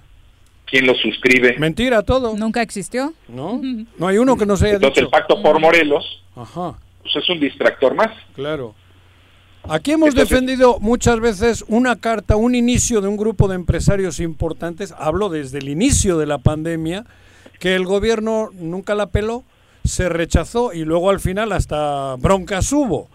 ¿Quién 0.67 0.87
lo 0.87 0.95
suscribe? 0.95 1.57
Mentira 1.59 2.03
todo. 2.03 2.37
Nunca 2.37 2.61
existió. 2.63 3.13
No. 3.29 3.61
No 3.99 4.09
hay 4.09 4.19
uno 4.19 4.37
que 4.37 4.47
no 4.47 4.57
se 4.57 4.67
haya 4.67 4.75
Entonces 4.75 4.97
dicho. 5.05 5.07
el 5.07 5.11
pacto 5.11 5.41
por 5.43 5.61
Morelos 5.61 6.05
Ajá. 6.35 6.77
pues 7.03 7.17
es 7.17 7.29
un 7.31 7.41
distractor 7.41 7.95
más. 7.95 8.11
Claro. 8.35 8.75
Aquí 9.69 9.93
hemos 9.93 10.11
Entonces- 10.11 10.31
defendido 10.31 10.79
muchas 10.81 11.19
veces 11.21 11.65
una 11.69 11.97
carta, 11.97 12.37
un 12.37 12.55
inicio 12.55 13.01
de 13.01 13.09
un 13.09 13.17
grupo 13.17 13.49
de 13.49 13.55
empresarios 13.57 14.21
importantes, 14.21 14.95
hablo 14.99 15.29
desde 15.29 15.59
el 15.59 15.69
inicio 15.69 16.19
de 16.19 16.27
la 16.27 16.39
pandemia, 16.39 17.05
que 17.59 17.75
el 17.75 17.85
gobierno 17.85 18.51
nunca 18.53 18.95
la 18.95 19.07
peló, 19.07 19.43
se 19.85 20.09
rechazó 20.09 20.73
y 20.73 20.85
luego 20.85 21.11
al 21.11 21.19
final 21.21 21.51
hasta 21.53 22.15
broncas 22.17 22.71
hubo. 22.73 23.09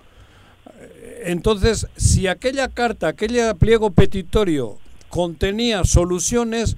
Entonces, 1.24 1.88
si 1.96 2.28
aquella 2.28 2.68
carta, 2.68 3.10
aquel 3.10 3.38
pliego 3.60 3.92
petitorio 3.92 4.78
contenía 5.10 5.84
soluciones, 5.84 6.78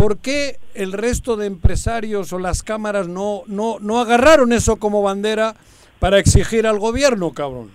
¿por 0.00 0.18
qué 0.18 0.56
el 0.74 0.92
resto 0.94 1.36
de 1.36 1.46
empresarios 1.46 2.32
o 2.32 2.38
las 2.38 2.62
cámaras 2.62 3.06
no, 3.06 3.42
no, 3.46 3.76
no 3.80 4.00
agarraron 4.00 4.50
eso 4.54 4.76
como 4.76 5.02
bandera 5.02 5.54
para 5.98 6.18
exigir 6.18 6.66
al 6.66 6.78
gobierno, 6.78 7.32
cabrón? 7.32 7.70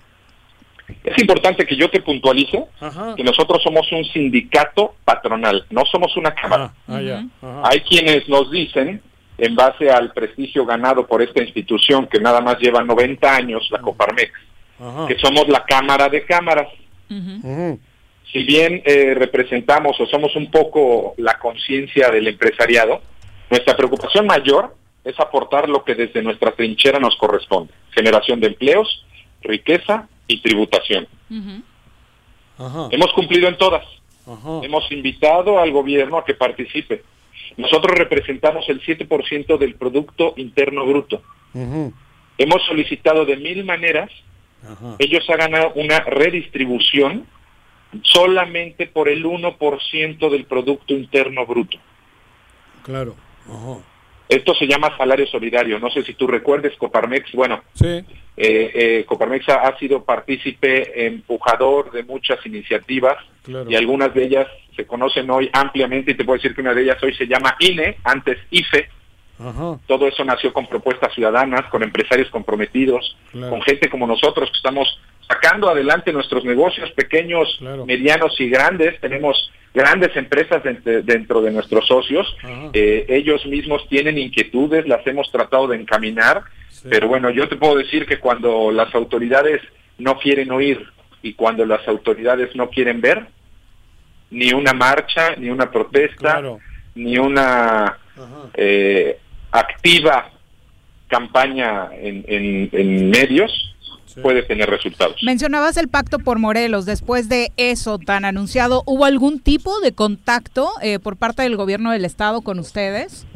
Es 1.04 1.20
importante 1.20 1.68
que 1.68 1.76
yo 1.76 1.88
te 1.92 2.02
puntualice 2.02 2.66
Ajá. 2.80 3.14
que 3.16 3.24
nosotros 3.24 3.62
somos 3.64 3.92
un 3.92 4.04
sindicato 4.06 4.96
patronal, 5.06 5.68
no 5.70 5.84
somos 5.86 6.18
una 6.18 6.34
cámara. 6.34 6.74
Ah. 6.88 7.62
Hay 7.64 7.82
quienes 7.82 8.28
nos 8.28 8.50
dicen, 8.50 9.04
en 9.38 9.56
base 9.56 9.92
al 9.92 10.12
prestigio 10.12 10.66
ganado 10.66 11.06
por 11.06 11.22
esta 11.22 11.44
institución 11.44 12.08
que 12.08 12.20
nada 12.20 12.42
más 12.42 12.58
lleva 12.58 12.84
90 12.84 13.36
años, 13.36 13.68
la 13.70 13.82
Coparmex, 13.82 14.32
Ajá. 14.80 15.06
que 15.08 15.18
somos 15.20 15.48
la 15.48 15.64
cámara 15.64 16.10
de 16.10 16.26
cámaras. 16.26 16.70
Ujú. 17.08 17.80
Si 18.36 18.44
bien 18.44 18.82
eh, 18.84 19.14
representamos 19.14 19.98
o 19.98 20.06
somos 20.08 20.36
un 20.36 20.52
poco 20.52 21.14
la 21.16 21.40
conciencia 21.40 22.10
del 22.10 22.28
empresariado, 22.28 23.02
nuestra 23.50 23.78
preocupación 23.78 24.28
mayor 24.28 24.76
es 25.06 25.18
aportar 25.22 25.70
lo 25.70 25.86
que 25.86 25.96
desde 25.96 26.22
nuestra 26.22 26.52
trinchera 26.52 27.00
nos 27.00 27.16
corresponde, 27.16 27.72
generación 27.92 28.42
de 28.42 28.48
empleos, 28.48 29.06
riqueza 29.42 30.10
y 30.28 30.42
tributación. 30.42 31.08
Ajá. 32.58 32.90
Hemos 32.92 33.14
cumplido 33.14 33.48
en 33.48 33.58
todas. 33.58 33.86
Ajá. 34.28 34.60
Hemos 34.64 34.92
invitado 34.92 35.58
al 35.58 35.72
gobierno 35.72 36.18
a 36.18 36.26
que 36.26 36.34
participe. 36.34 37.04
Nosotros 37.56 37.98
representamos 37.98 38.68
el 38.68 38.82
7% 38.82 39.58
del 39.58 39.76
Producto 39.76 40.34
Interno 40.36 40.86
Bruto. 40.86 41.22
Hemos 41.54 42.66
solicitado 42.68 43.24
de 43.24 43.38
mil 43.38 43.64
maneras, 43.64 44.12
Ajá. 44.62 44.98
ellos 45.00 45.24
hagan 45.30 45.54
una 45.76 46.02
redistribución 46.02 47.28
solamente 48.04 48.88
por 48.88 49.10
el 49.10 49.24
1% 49.26 50.30
del 50.30 50.46
Producto 50.46 50.94
Interno 50.94 51.46
Bruto. 51.46 51.78
Claro. 52.84 53.16
Ajá. 53.48 53.78
Esto 54.28 54.56
se 54.56 54.66
llama 54.68 54.96
salario 54.98 55.28
solidario. 55.28 55.80
No 55.80 55.90
sé 55.92 56.04
si 56.04 56.14
tú 56.16 56.26
recuerdes, 56.26 56.76
Coparmex, 56.78 57.32
bueno, 57.34 57.62
Sí. 57.74 57.86
eh, 57.86 58.04
eh, 58.38 59.04
Coparmex 59.08 59.48
ha, 59.50 59.68
ha 59.68 59.78
sido 59.78 60.04
partícipe, 60.04 61.06
empujador 61.06 61.92
de 61.92 62.04
muchas 62.04 62.44
iniciativas 62.46 63.18
Claro. 63.44 63.70
y 63.70 63.76
algunas 63.76 64.14
de 64.16 64.24
ellas 64.26 64.48
se 64.76 64.88
conocen 64.88 65.30
hoy 65.30 65.50
ampliamente 65.54 66.12
y 66.12 66.16
te 66.16 66.26
puedo 66.26 66.38
decir 66.38 66.56
que 66.56 66.62
una 66.62 66.74
de 66.74 66.82
ellas 66.84 67.02
hoy 67.04 67.14
se 67.14 67.28
llama 67.28 67.56
INE, 67.60 67.98
antes 68.04 68.38
IFE. 68.50 68.90
Ajá. 69.38 69.78
Todo 69.86 70.08
eso 70.08 70.24
nació 70.26 70.52
con 70.54 70.66
propuestas 70.66 71.14
ciudadanas, 71.14 71.66
con 71.70 71.84
empresarios 71.84 72.30
comprometidos, 72.32 73.16
Claro. 73.32 73.52
con 73.52 73.62
gente 73.62 73.90
como 73.90 74.08
nosotros 74.08 74.50
que 74.50 74.58
estamos 74.58 75.00
sacando 75.28 75.70
adelante 75.70 76.14
nuestros 76.14 76.44
negocios 76.46 76.92
pequeños, 76.92 77.56
Claro. 77.60 77.86
medianos 77.86 78.40
y 78.40 78.50
grandes. 78.50 79.00
Tenemos 79.02 79.52
grandes 79.74 80.16
empresas 80.16 80.64
dent- 80.64 81.04
dentro 81.04 81.42
de 81.42 81.52
nuestros 81.52 81.88
socios. 81.88 82.36
Eh, 82.74 83.06
ellos 83.10 83.46
mismos 83.46 83.88
tienen 83.90 84.18
inquietudes, 84.18 84.88
las 84.88 85.06
hemos 85.08 85.32
tratado 85.32 85.68
de 85.68 85.78
encaminar. 85.78 86.44
Pero 86.90 87.08
bueno, 87.08 87.30
yo 87.32 87.48
te 87.50 87.56
puedo 87.56 87.76
decir 87.76 88.06
que 88.06 88.20
cuando 88.20 88.72
las 88.72 88.94
autoridades 88.94 89.62
no 89.98 90.18
quieren 90.20 90.52
oír 90.52 90.86
y 91.24 91.34
cuando 91.34 91.66
las 91.66 91.88
autoridades 91.88 92.56
no 92.56 92.70
quieren 92.70 93.02
ver, 93.02 93.26
ni 94.30 94.54
una 94.54 94.74
marcha, 94.74 95.36
ni 95.38 95.50
una 95.50 95.72
protesta, 95.72 96.34
Claro. 96.34 96.60
ni 96.94 97.18
una 97.18 97.98
eh, 98.54 99.18
activa 99.52 100.30
campaña 101.08 101.90
en, 101.94 102.24
en- 102.28 102.70
en 102.72 103.10
medios 103.10 103.75
puede 104.22 104.44
tener 104.44 104.70
resultados. 104.70 105.18
Mencionabas 105.24 105.78
el 105.78 105.88
pacto 105.88 106.20
por 106.20 106.40
Morelos. 106.40 106.86
Después 106.86 107.30
de 107.30 107.52
eso 107.58 108.00
tan 108.00 108.26
anunciado, 108.26 108.84
¿hubo 108.86 109.06
algún 109.06 109.40
tipo 109.40 109.80
de 109.82 109.94
contacto 109.94 110.70
eh, 110.82 111.00
por 111.00 111.18
parte 111.18 111.44
del 111.44 111.56
gobierno 111.56 111.92
del 111.92 112.06
estado 112.06 112.42
con 112.42 112.60
ustedes? 112.60 113.28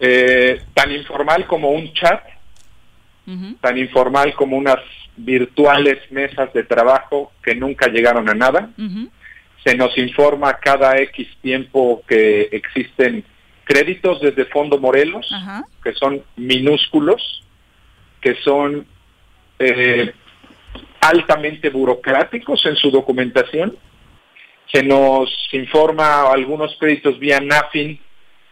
Eh, 0.00 0.60
tan 0.74 0.90
informal 0.90 1.46
como 1.46 1.70
un 1.70 1.92
chat, 1.92 2.22
tan 3.60 3.78
informal 3.78 4.34
como 4.34 4.56
unas 4.56 4.80
virtuales 5.16 5.98
mesas 6.10 6.52
de 6.52 6.64
trabajo 6.64 7.32
que 7.42 7.54
nunca 7.54 7.86
llegaron 7.86 8.28
a 8.28 8.34
nada. 8.34 8.70
Se 9.64 9.76
nos 9.76 9.96
informa 9.96 10.54
cada 10.54 10.96
X 10.98 11.28
tiempo 11.40 12.02
que 12.08 12.48
existen 12.50 13.24
créditos 13.64 14.20
desde 14.20 14.44
Fondo 14.46 14.78
Morelos, 14.78 15.30
Ajá. 15.32 15.62
que 15.84 15.92
son 15.92 16.22
minúsculos, 16.36 17.44
que 18.20 18.34
son 18.42 18.86
eh, 19.62 20.14
altamente 21.00 21.70
burocráticos 21.70 22.64
en 22.66 22.76
su 22.76 22.90
documentación. 22.90 23.76
Se 24.70 24.82
nos 24.82 25.30
informa 25.52 26.30
algunos 26.30 26.76
créditos 26.78 27.18
vía 27.18 27.40
NAFIN, 27.40 27.98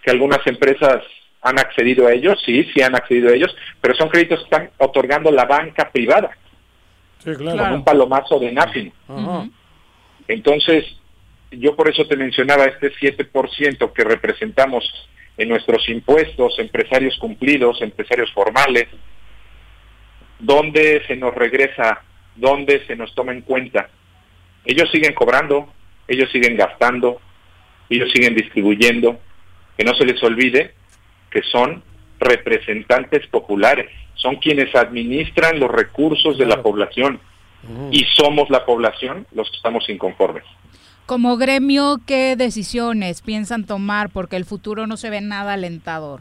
que 0.02 0.10
algunas 0.10 0.44
empresas 0.46 1.02
han 1.42 1.58
accedido 1.58 2.06
a 2.06 2.12
ellos, 2.12 2.40
sí, 2.44 2.68
sí 2.74 2.82
han 2.82 2.94
accedido 2.94 3.30
a 3.30 3.34
ellos, 3.34 3.54
pero 3.80 3.94
son 3.94 4.08
créditos 4.08 4.40
que 4.40 4.44
están 4.44 4.70
otorgando 4.78 5.30
la 5.30 5.46
banca 5.46 5.90
privada, 5.90 6.36
Sí, 7.18 7.32
con 7.34 7.46
claro. 7.52 7.74
un 7.74 7.84
palomazo 7.84 8.38
de 8.38 8.52
NAFIN. 8.52 8.92
Entonces, 10.28 10.84
yo 11.50 11.74
por 11.74 11.88
eso 11.88 12.06
te 12.06 12.16
mencionaba 12.16 12.64
este 12.64 12.92
7% 12.92 13.92
que 13.92 14.04
representamos 14.04 14.84
en 15.36 15.48
nuestros 15.48 15.88
impuestos, 15.88 16.58
empresarios 16.58 17.16
cumplidos, 17.18 17.80
empresarios 17.80 18.30
formales, 18.32 18.88
¿dónde 20.40 21.02
se 21.06 21.16
nos 21.16 21.34
regresa? 21.34 22.02
¿Dónde 22.36 22.84
se 22.86 22.96
nos 22.96 23.14
toma 23.14 23.32
en 23.32 23.42
cuenta? 23.42 23.88
Ellos 24.64 24.90
siguen 24.90 25.14
cobrando, 25.14 25.72
ellos 26.08 26.30
siguen 26.30 26.56
gastando, 26.56 27.20
ellos 27.88 28.10
siguen 28.12 28.34
distribuyendo, 28.34 29.18
que 29.76 29.84
no 29.84 29.94
se 29.94 30.04
les 30.04 30.22
olvide 30.22 30.74
que 31.30 31.42
son 31.42 31.82
representantes 32.18 33.26
populares, 33.28 33.90
son 34.14 34.36
quienes 34.36 34.74
administran 34.74 35.58
los 35.58 35.70
recursos 35.70 36.36
de 36.36 36.46
la 36.46 36.62
población 36.62 37.20
y 37.90 38.04
somos 38.16 38.48
la 38.50 38.64
población 38.64 39.26
los 39.32 39.50
que 39.50 39.56
estamos 39.56 39.88
inconformes. 39.88 40.44
Como 41.06 41.36
gremio, 41.36 41.98
¿qué 42.06 42.36
decisiones 42.36 43.22
piensan 43.22 43.64
tomar? 43.64 44.10
Porque 44.10 44.36
el 44.36 44.44
futuro 44.44 44.86
no 44.86 44.96
se 44.96 45.10
ve 45.10 45.20
nada 45.20 45.54
alentador. 45.54 46.20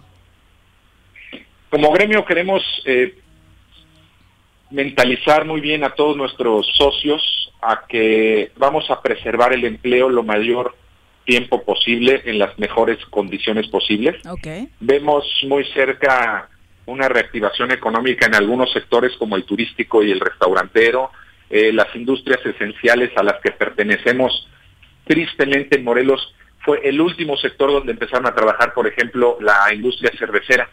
Como 1.69 1.91
gremio 1.91 2.25
queremos 2.25 2.63
eh, 2.85 3.15
mentalizar 4.71 5.45
muy 5.45 5.61
bien 5.61 5.83
a 5.83 5.91
todos 5.91 6.15
nuestros 6.15 6.67
socios 6.77 7.51
a 7.61 7.85
que 7.87 8.51
vamos 8.57 8.89
a 8.89 9.01
preservar 9.01 9.53
el 9.53 9.65
empleo 9.65 10.09
lo 10.09 10.23
mayor 10.23 10.75
tiempo 11.25 11.63
posible 11.63 12.21
en 12.25 12.39
las 12.39 12.57
mejores 12.57 12.97
condiciones 13.07 13.67
posibles. 13.67 14.15
Vemos 14.79 15.25
muy 15.47 15.63
cerca 15.73 16.49
una 16.85 17.07
reactivación 17.07 17.71
económica 17.71 18.25
en 18.25 18.35
algunos 18.35 18.71
sectores 18.71 19.15
como 19.17 19.35
el 19.35 19.43
turístico 19.43 20.03
y 20.03 20.11
el 20.11 20.19
restaurantero, 20.19 21.11
eh, 21.49 21.71
las 21.71 21.95
industrias 21.95 22.43
esenciales 22.45 23.11
a 23.15 23.23
las 23.23 23.39
que 23.41 23.51
pertenecemos. 23.51 24.47
Tristemente 25.05 25.77
en 25.77 25.83
Morelos 25.83 26.33
fue 26.63 26.81
el 26.83 26.99
último 26.99 27.37
sector 27.37 27.71
donde 27.71 27.91
empezaron 27.91 28.25
a 28.25 28.33
trabajar, 28.33 28.73
por 28.73 28.87
ejemplo, 28.87 29.37
la 29.39 29.73
industria 29.73 30.11
cervecera. 30.17 30.69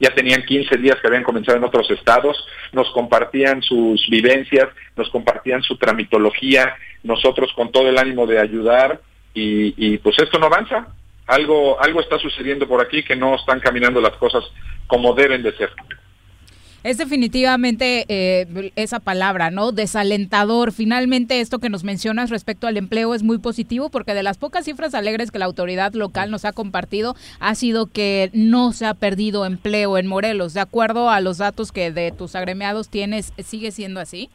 Ya 0.00 0.14
tenían 0.14 0.44
15 0.44 0.76
días 0.78 0.96
que 1.00 1.08
habían 1.08 1.24
comenzado 1.24 1.58
en 1.58 1.64
otros 1.64 1.90
estados, 1.90 2.36
nos 2.72 2.90
compartían 2.92 3.62
sus 3.62 4.08
vivencias, 4.08 4.68
nos 4.96 5.10
compartían 5.10 5.62
su 5.62 5.76
tramitología, 5.76 6.74
nosotros 7.02 7.52
con 7.54 7.70
todo 7.70 7.88
el 7.88 7.98
ánimo 7.98 8.26
de 8.26 8.40
ayudar 8.40 9.00
y, 9.34 9.74
y 9.76 9.98
pues 9.98 10.18
esto 10.18 10.38
no 10.38 10.46
avanza. 10.46 10.88
Algo, 11.26 11.80
algo 11.80 12.00
está 12.00 12.18
sucediendo 12.18 12.66
por 12.66 12.80
aquí 12.80 13.02
que 13.02 13.14
no 13.14 13.34
están 13.36 13.60
caminando 13.60 14.00
las 14.00 14.16
cosas 14.16 14.44
como 14.86 15.14
deben 15.14 15.42
de 15.42 15.52
ser. 15.52 15.70
Es 16.84 16.98
definitivamente 16.98 18.04
eh, 18.08 18.72
esa 18.74 18.98
palabra, 18.98 19.50
¿no? 19.50 19.70
Desalentador. 19.70 20.72
Finalmente, 20.72 21.40
esto 21.40 21.60
que 21.60 21.68
nos 21.68 21.84
mencionas 21.84 22.30
respecto 22.30 22.66
al 22.66 22.76
empleo 22.76 23.14
es 23.14 23.22
muy 23.22 23.38
positivo 23.38 23.88
porque 23.88 24.14
de 24.14 24.24
las 24.24 24.36
pocas 24.38 24.64
cifras 24.64 24.94
alegres 24.94 25.30
que 25.30 25.38
la 25.38 25.44
autoridad 25.44 25.94
local 25.94 26.30
nos 26.30 26.44
ha 26.44 26.52
compartido 26.52 27.14
ha 27.38 27.54
sido 27.54 27.86
que 27.86 28.30
no 28.32 28.72
se 28.72 28.86
ha 28.86 28.94
perdido 28.94 29.46
empleo 29.46 29.96
en 29.96 30.08
Morelos. 30.08 30.54
De 30.54 30.60
acuerdo 30.60 31.08
a 31.08 31.20
los 31.20 31.38
datos 31.38 31.70
que 31.70 31.92
de 31.92 32.10
tus 32.10 32.34
agremiados 32.34 32.88
tienes, 32.88 33.32
¿sigue 33.44 33.70
siendo 33.70 34.00
así? 34.00 34.28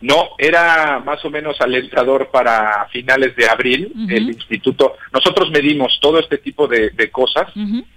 No, 0.00 0.30
era 0.38 1.00
más 1.04 1.22
o 1.26 1.30
menos 1.30 1.60
alentador 1.60 2.30
para 2.30 2.86
finales 2.90 3.36
de 3.36 3.46
abril. 3.46 3.92
El 4.08 4.30
instituto, 4.30 4.96
nosotros 5.12 5.50
medimos 5.50 5.98
todo 6.00 6.18
este 6.18 6.38
tipo 6.38 6.66
de, 6.66 6.90
cosas 7.10 7.48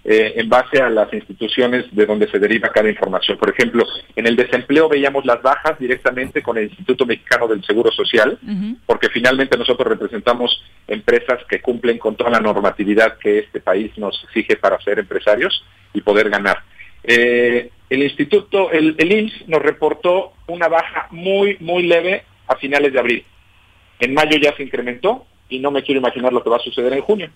eh, 0.04 0.34
en 0.36 0.50
base 0.50 0.82
a 0.82 0.90
las 0.90 1.14
instituciones 1.14 1.86
de 1.96 2.06
donde 2.06 2.30
se 2.30 2.40
deriva 2.40 2.70
cada 2.70 2.90
información. 2.90 3.38
Por 3.38 3.50
ejemplo, 3.50 3.86
en 4.16 4.28
el 4.28 4.36
desempleo 4.36 4.90
veíamos 4.90 5.26
las 5.26 5.42
bajas 5.42 5.80
directamente 5.80 6.42
con 6.42 6.58
el 6.58 6.66
Instituto 6.66 7.06
Mexicano 7.06 7.48
del 7.48 7.64
Seguro 7.64 7.92
Social, 7.92 8.38
porque 8.86 9.10
finalmente 9.10 9.58
nosotros 9.58 9.88
representamos 9.88 10.62
empresas 10.88 11.40
que 11.48 11.62
cumplen 11.62 12.00
con 12.00 12.16
toda 12.16 12.32
la 12.32 12.42
normatividad 12.42 13.18
que 13.18 13.40
este 13.40 13.62
país 13.62 13.98
nos 13.98 14.22
exige 14.26 14.58
para 14.58 14.80
ser 14.82 15.00
empresarios 15.00 15.64
y 15.94 16.02
poder 16.02 16.30
ganar. 16.30 16.64
Eh, 17.04 17.70
el 17.94 18.04
instituto, 18.04 18.72
el, 18.72 18.96
el 18.98 19.12
IMSS 19.12 19.48
nos 19.48 19.62
reportó 19.62 20.34
una 20.48 20.68
baja 20.68 21.08
muy, 21.12 21.58
muy 21.60 21.84
leve 21.84 22.24
a 22.48 22.56
finales 22.56 22.92
de 22.94 23.00
abril. 23.00 23.26
En 24.00 24.14
mayo 24.14 24.38
ya 24.38 24.56
se 24.56 24.64
incrementó 24.64 25.26
y 25.50 25.60
no 25.60 25.72
me 25.72 25.84
quiero 25.84 26.00
imaginar 26.00 26.34
lo 26.34 26.44
que 26.44 26.50
va 26.50 26.58
a 26.58 26.62
suceder 26.62 26.94
en 26.94 27.02
junio. 27.02 27.30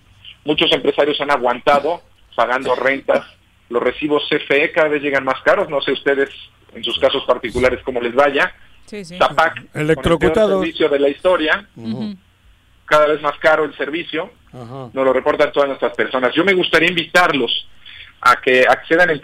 Muchos 0.44 0.72
empresarios 0.72 1.20
han 1.20 1.30
aguantado 1.30 2.02
pagando 2.34 2.74
rentas, 2.74 3.26
los 3.68 3.82
recibos 3.82 4.24
CFE 4.28 4.72
cada 4.72 4.88
vez 4.88 5.02
llegan 5.02 5.24
más 5.24 5.40
caros, 5.42 5.68
no 5.68 5.80
sé 5.80 5.92
ustedes 5.92 6.30
en 6.74 6.84
sus 6.84 6.98
casos 6.98 7.24
particulares 7.26 7.80
cómo 7.84 8.00
les 8.00 8.14
vaya. 8.14 8.54
Sí, 8.86 9.04
sí. 9.04 9.18
Zapac, 9.18 9.64
Electrocutados. 9.74 10.52
el 10.52 10.58
servicio 10.58 10.88
de 10.88 10.98
la 10.98 11.08
historia, 11.08 11.68
cada 12.86 13.06
vez 13.06 13.20
más 13.20 13.38
caro 13.38 13.64
el 13.64 13.76
servicio, 13.76 14.30
nos 14.52 14.94
lo 14.94 15.12
reportan 15.12 15.52
todas 15.52 15.68
nuestras 15.68 15.94
personas. 15.94 16.34
Yo 16.34 16.44
me 16.44 16.54
gustaría 16.54 16.88
invitarlos 16.88 17.68
a 18.20 18.40
que 18.40 18.64
accedan 18.68 19.10
en 19.10 19.20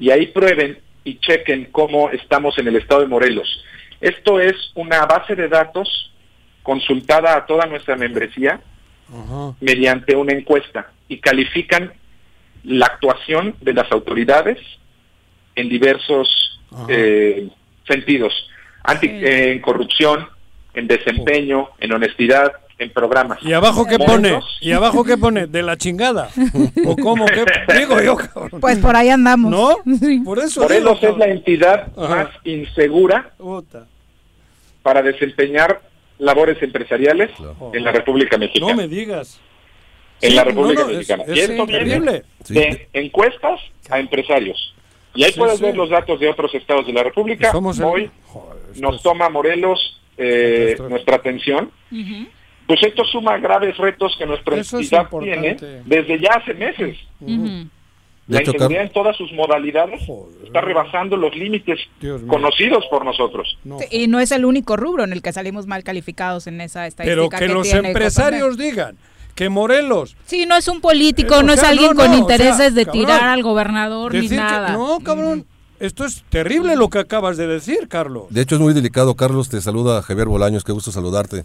y 0.00 0.10
ahí 0.10 0.26
prueben 0.28 0.78
y 1.04 1.18
chequen 1.18 1.68
cómo 1.72 2.10
estamos 2.10 2.56
en 2.58 2.68
el 2.68 2.76
estado 2.76 3.00
de 3.00 3.08
Morelos. 3.08 3.64
Esto 4.00 4.40
es 4.40 4.54
una 4.74 5.04
base 5.06 5.34
de 5.34 5.48
datos 5.48 6.12
consultada 6.62 7.36
a 7.36 7.46
toda 7.46 7.66
nuestra 7.66 7.96
membresía 7.96 8.60
mediante 9.60 10.14
una 10.14 10.32
encuesta 10.32 10.92
y 11.08 11.18
califican 11.18 11.92
la 12.62 12.86
actuación 12.86 13.56
de 13.60 13.72
las 13.72 13.90
autoridades 13.90 14.58
en 15.54 15.68
diversos 15.68 16.60
eh, 16.88 17.48
sentidos. 17.86 18.32
Anti, 18.84 19.06
eh, 19.06 19.52
en 19.52 19.60
corrupción, 19.60 20.28
en 20.74 20.86
desempeño, 20.86 21.70
en 21.80 21.92
honestidad, 21.92 22.52
en 22.78 22.90
programas. 22.92 23.38
¿Y 23.42 23.52
abajo 23.52 23.84
qué 23.86 23.98
pone? 23.98 24.38
¿Y 24.60 24.72
abajo 24.72 25.02
qué 25.04 25.16
pone? 25.18 25.46
¿De 25.46 25.62
la 25.62 25.76
chingada? 25.76 26.28
¿O 26.86 26.96
cómo? 26.96 27.26
¿Qué 27.26 27.44
digo 27.78 28.00
yo, 28.00 28.16
cabrón? 28.16 28.60
Pues 28.60 28.78
por 28.78 28.94
ahí 28.96 29.08
andamos. 29.08 29.50
¿No? 29.50 30.24
Por 30.24 30.38
eso 30.38 30.62
Morelos 30.62 31.00
digo, 31.00 31.12
es 31.12 31.18
la 31.18 31.26
entidad 31.28 31.88
Ajá. 31.96 32.08
más 32.16 32.28
insegura 32.44 33.32
para 34.82 35.02
desempeñar 35.02 35.80
labores 36.18 36.62
empresariales 36.62 37.30
en 37.72 37.84
la 37.84 37.92
República 37.92 38.38
Mexicana. 38.38 38.72
No 38.72 38.76
me 38.76 38.88
digas. 38.88 39.40
en 40.20 40.30
Sí, 40.30 40.36
la 40.36 40.44
República 40.44 40.80
no, 40.82 40.86
no, 40.86 40.90
es- 40.92 40.96
Mexicana. 40.98 41.24
es 41.26 41.36
y 41.36 41.40
esto 41.40 41.66
viene 41.66 42.22
de 42.48 42.88
encuestas 42.92 43.60
a 43.90 43.98
empresarios. 43.98 44.74
Y 45.14 45.24
ahí 45.24 45.32
Sí, 45.32 45.38
puedes 45.38 45.58
sí. 45.58 45.64
ver 45.64 45.76
los 45.76 45.90
datos 45.90 46.20
de 46.20 46.28
otros 46.28 46.54
estados 46.54 46.86
de 46.86 46.92
la 46.92 47.02
República. 47.02 47.50
Somos 47.50 47.78
el- 47.78 47.84
Hoy 47.84 48.10
nos 48.76 49.02
toma 49.02 49.28
Morelos 49.28 50.00
eh, 50.16 50.76
nuestra 50.88 51.16
atención. 51.16 51.70
Pues 52.68 52.82
esto 52.82 53.02
suma 53.06 53.38
graves 53.38 53.78
retos 53.78 54.14
que 54.18 54.26
nuestra 54.26 54.56
es 54.56 54.70
entidad 54.70 55.08
tiene 55.08 55.56
desde 55.86 56.20
ya 56.20 56.34
hace 56.34 56.52
meses. 56.52 56.98
La 58.26 58.40
hecho, 58.40 58.50
inseguridad 58.52 58.82
en 58.82 58.92
todas 58.92 59.16
sus 59.16 59.32
modalidades 59.32 60.02
está 60.44 60.60
rebasando 60.60 61.16
los 61.16 61.34
límites 61.34 61.80
conocidos 62.26 62.84
por 62.90 63.06
nosotros. 63.06 63.58
Y 63.90 64.06
no 64.06 64.20
es 64.20 64.32
el 64.32 64.44
único 64.44 64.76
rubro 64.76 65.04
en 65.04 65.14
el 65.14 65.22
que 65.22 65.32
salimos 65.32 65.66
mal 65.66 65.82
calificados 65.82 66.46
en 66.46 66.60
esa 66.60 66.86
estadística. 66.86 67.38
Pero 67.38 67.46
que, 67.46 67.54
los 67.54 67.62
tiene 67.62 67.88
empresarios 67.88 68.58
digan 68.58 68.98
que 69.34 69.48
Morelos 69.48 70.14
Sí, 70.26 70.44
no 70.44 70.54
es 70.54 70.68
un 70.68 70.82
político, 70.82 71.36
Eh, 71.36 71.38
o 71.38 71.42
no 71.42 71.54
es 71.54 71.62
alguien 71.62 71.92
no, 71.92 71.96
con 71.96 72.10
no, 72.10 72.16
o 72.16 72.18
intereses 72.18 72.56
sea, 72.56 72.70
de 72.70 72.84
cabrón, 72.84 73.06
tirar 73.06 73.24
al 73.24 73.42
gobernador 73.42 74.12
ni 74.12 74.28
que- 74.28 74.36
nada. 74.36 74.72
no, 74.72 74.98
cabrón. 75.00 75.46
Esto 75.80 76.04
es 76.04 76.24
terrible 76.28 76.76
lo 76.76 76.90
que 76.90 76.98
acabas 76.98 77.36
de 77.36 77.46
decir, 77.46 77.88
Carlos. 77.88 78.24
De 78.30 78.42
hecho, 78.42 78.56
es 78.56 78.60
muy 78.60 78.74
delicado, 78.74 79.14
Carlos. 79.14 79.48
Te 79.48 79.60
saluda 79.60 80.02
Javier 80.02 80.26
Bolaños, 80.26 80.64
qué 80.64 80.72
gusto 80.72 80.90
saludarte. 80.90 81.44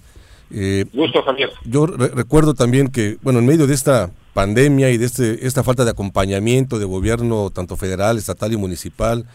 Eh, 0.53 0.85
Gusto, 0.93 1.23
Javier. 1.23 1.49
Yo 1.65 1.85
re- 1.87 2.09
recuerdo 2.09 2.53
también 2.53 2.87
que, 2.89 3.17
bueno, 3.21 3.39
en 3.39 3.45
medio 3.45 3.65
de 3.67 3.73
esta 3.73 4.11
pandemia 4.33 4.91
y 4.91 4.97
de 4.97 5.05
este, 5.05 5.47
esta 5.47 5.63
falta 5.63 5.83
de 5.83 5.91
acompañamiento 5.91 6.79
de 6.79 6.85
gobierno, 6.85 7.49
tanto 7.49 7.75
federal, 7.75 8.17
estatal 8.17 8.53
y 8.53 8.57
municipal, 8.57 9.25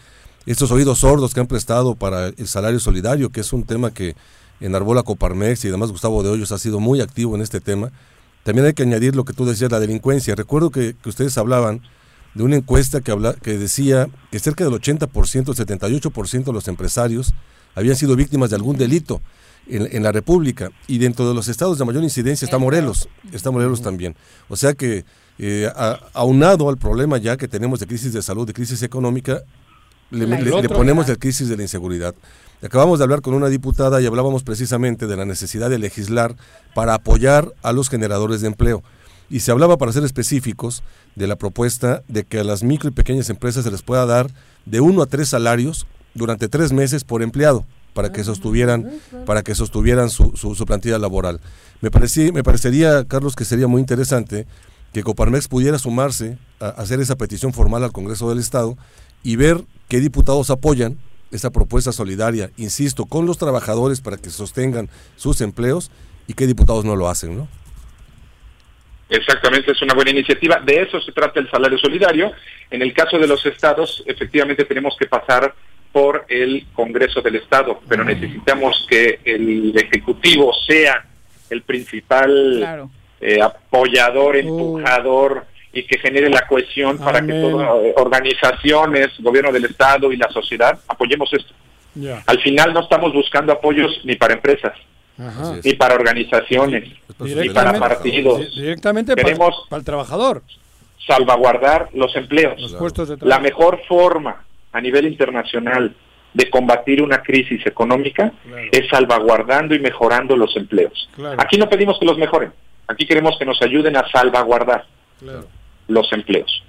estos 0.45 0.71
oídos 0.71 0.99
sordos 0.99 1.33
que 1.33 1.39
han 1.41 1.47
prestado 1.47 1.95
para 1.95 2.27
el 2.27 2.47
salario 2.47 2.79
solidario, 2.79 3.29
que 3.31 3.41
es 3.41 3.51
un 3.53 3.63
tema 3.63 3.93
que 3.93 4.15
enarbola 4.61 5.03
Coparmex 5.03 5.63
y 5.65 5.67
además 5.67 5.91
Gustavo 5.91 6.23
de 6.23 6.29
Hoyos 6.29 6.51
ha 6.51 6.57
sido 6.57 6.79
muy 6.79 7.01
activo 7.01 7.35
en 7.35 7.41
este 7.41 7.59
tema. 7.61 7.91
También 8.43 8.65
hay 8.65 8.73
que 8.73 8.83
añadir 8.83 9.15
lo 9.15 9.25
que 9.25 9.33
tú 9.33 9.45
decías, 9.45 9.71
la 9.71 9.79
delincuencia. 9.79 10.35
Recuerdo 10.35 10.69
que, 10.71 10.95
que 11.01 11.09
ustedes 11.09 11.37
hablaban 11.37 11.81
de 12.33 12.43
una 12.43 12.55
encuesta 12.55 13.01
que, 13.01 13.11
habla, 13.11 13.33
que 13.33 13.57
decía 13.57 14.07
que 14.31 14.39
cerca 14.39 14.63
del 14.63 14.73
80%, 14.73 15.09
el 15.35 15.91
78% 15.91 16.43
de 16.45 16.53
los 16.53 16.67
empresarios 16.67 17.33
habían 17.75 17.95
sido 17.95 18.15
víctimas 18.15 18.49
de 18.49 18.55
algún 18.55 18.77
delito 18.77 19.21
en, 19.69 19.87
en 19.95 20.03
la 20.03 20.11
República. 20.11 20.71
Y 20.87 20.97
dentro 20.97 21.27
de 21.27 21.33
los 21.33 21.47
estados 21.47 21.77
de 21.77 21.85
mayor 21.85 22.03
incidencia 22.03 22.45
está 22.45 22.57
Morelos, 22.57 23.07
está 23.31 23.51
Morelos 23.51 23.81
también. 23.81 24.15
O 24.47 24.55
sea 24.55 24.73
que, 24.73 25.05
eh, 25.37 25.69
a- 25.75 25.99
aunado 26.13 26.69
al 26.69 26.77
problema 26.77 27.17
ya 27.17 27.37
que 27.37 27.47
tenemos 27.47 27.79
de 27.79 27.87
crisis 27.87 28.13
de 28.13 28.21
salud, 28.21 28.45
de 28.47 28.53
crisis 28.53 28.81
económica, 28.83 29.41
le, 30.11 30.25
le- 30.43 30.51
ponemos 30.77 31.07
la 31.07 31.15
crisis 31.15 31.47
de 31.49 31.55
la 31.57 31.63
inseguridad. 31.63 32.15
Acabamos 32.61 32.99
de 32.99 33.03
hablar 33.03 33.21
con 33.21 33.33
una 33.35 33.47
diputada 33.47 34.01
y 34.01 34.05
hablábamos 34.05 34.43
precisamente 34.43 35.07
de 35.07 35.15
la 35.15 35.23
necesidad 35.25 35.69
de 35.69 35.79
legislar 35.79 36.35
para 36.75 36.93
apoyar 36.95 37.53
a 37.63 37.71
los 37.71 37.89
generadores 37.89 38.41
de 38.41 38.47
empleo. 38.47 38.83
Y 39.29 39.41
se 39.41 39.51
hablaba, 39.51 39.77
para 39.77 39.91
ser 39.93 40.03
específicos, 40.03 40.81
de 41.15 41.27
la 41.27 41.35
propuesta 41.35 42.01
de 42.07 42.23
que 42.23 42.39
a 42.39 42.43
las 42.43 42.63
micro 42.63 42.89
y 42.89 42.91
pequeñas 42.91 43.29
empresas 43.29 43.63
se 43.63 43.71
les 43.71 43.81
pueda 43.83 44.05
dar 44.07 44.31
de 44.65 44.81
uno 44.81 45.03
a 45.03 45.05
tres 45.05 45.29
salarios 45.29 45.85
durante 46.15 46.49
tres 46.49 46.73
meses 46.73 47.03
por 47.03 47.21
empleado 47.21 47.63
para 47.99 48.13
que 48.13 48.23
sostuvieran, 48.23 48.89
para 49.25 49.43
que 49.43 49.53
sostuvieran 49.53 50.09
su, 50.09 50.31
su, 50.37 50.55
su 50.55 50.65
plantilla 50.65 50.97
laboral. 50.97 51.41
Me, 51.81 51.91
parecía, 51.91 52.31
me 52.31 52.43
parecería, 52.43 53.03
Carlos, 53.03 53.35
que 53.35 53.43
sería 53.43 53.67
muy 53.67 53.81
interesante 53.81 54.47
que 54.93 55.03
Coparmex 55.03 55.49
pudiera 55.49 55.77
sumarse 55.77 56.37
a, 56.61 56.67
a 56.67 56.69
hacer 56.69 57.01
esa 57.01 57.17
petición 57.17 57.51
formal 57.51 57.83
al 57.83 57.91
Congreso 57.91 58.29
del 58.29 58.39
Estado 58.39 58.77
y 59.21 59.35
ver 59.35 59.65
qué 59.89 59.99
diputados 59.99 60.49
apoyan 60.49 60.97
esa 61.31 61.49
propuesta 61.49 61.91
solidaria, 61.91 62.51
insisto, 62.55 63.05
con 63.05 63.25
los 63.25 63.37
trabajadores 63.37 63.99
para 63.99 64.15
que 64.15 64.29
sostengan 64.29 64.87
sus 65.17 65.41
empleos 65.41 65.91
y 66.25 66.35
qué 66.35 66.47
diputados 66.47 66.85
no 66.85 66.95
lo 66.95 67.09
hacen, 67.09 67.35
¿no? 67.35 67.49
Exactamente, 69.09 69.73
es 69.73 69.81
una 69.81 69.93
buena 69.93 70.11
iniciativa. 70.11 70.61
De 70.61 70.83
eso 70.83 71.01
se 71.01 71.11
trata 71.11 71.41
el 71.41 71.51
salario 71.51 71.77
solidario. 71.77 72.31
En 72.71 72.81
el 72.81 72.93
caso 72.93 73.19
de 73.19 73.27
los 73.27 73.45
estados, 73.45 74.05
efectivamente 74.05 74.63
tenemos 74.63 74.95
que 74.97 75.05
pasar 75.05 75.53
por 75.91 76.25
el 76.29 76.67
Congreso 76.73 77.21
del 77.21 77.37
Estado, 77.37 77.79
pero 77.87 78.03
necesitamos 78.03 78.85
que 78.87 79.19
el 79.23 79.75
Ejecutivo 79.75 80.53
sea 80.67 81.05
el 81.49 81.63
principal 81.63 82.89
eh, 83.19 83.41
apoyador, 83.41 84.37
empujador 84.37 85.45
y 85.73 85.83
que 85.83 85.97
genere 85.97 86.29
la 86.29 86.47
cohesión 86.47 86.97
para 86.97 87.21
que 87.25 87.33
todas 87.33 87.83
eh, 87.83 87.93
organizaciones, 87.97 89.09
gobierno 89.19 89.51
del 89.51 89.65
Estado 89.65 90.11
y 90.11 90.17
la 90.17 90.29
sociedad 90.29 90.79
apoyemos 90.87 91.31
esto. 91.33 91.53
Al 92.27 92.39
final 92.41 92.73
no 92.73 92.81
estamos 92.81 93.13
buscando 93.13 93.51
apoyos 93.51 93.99
ni 94.03 94.15
para 94.15 94.35
empresas, 94.35 94.73
ni 95.63 95.73
para 95.73 95.95
organizaciones, 95.95 96.87
ni 97.19 97.49
para 97.49 97.77
partidos. 97.79 98.55
Directamente 98.55 99.15
Queremos 99.15 99.65
para, 99.69 99.79
el 99.79 99.85
trabajador. 99.85 100.43
Salvaguardar 101.05 101.89
los 101.93 102.15
empleos. 102.15 102.61
Los 102.61 102.75
puestos 102.75 103.09
de 103.09 103.17
la 103.25 103.39
mejor 103.39 103.81
forma 103.87 104.45
a 104.71 104.81
nivel 104.81 105.05
internacional 105.07 105.95
de 106.33 106.49
combatir 106.49 107.01
una 107.01 107.23
crisis 107.23 107.65
económica 107.65 108.31
es 108.71 108.87
salvaguardando 108.89 109.73
y 109.73 109.79
mejorando 109.79 110.37
los 110.37 110.55
empleos. 110.55 111.09
Aquí 111.37 111.57
no 111.57 111.67
pedimos 111.69 111.97
que 111.99 112.05
los 112.05 112.17
mejoren, 112.17 112.51
aquí 112.87 113.05
queremos 113.05 113.37
que 113.37 113.45
nos 113.45 113.61
ayuden 113.61 113.97
a 113.97 114.07
salvaguardar 114.09 114.85
los 115.87 116.13
empleos. 116.13 116.63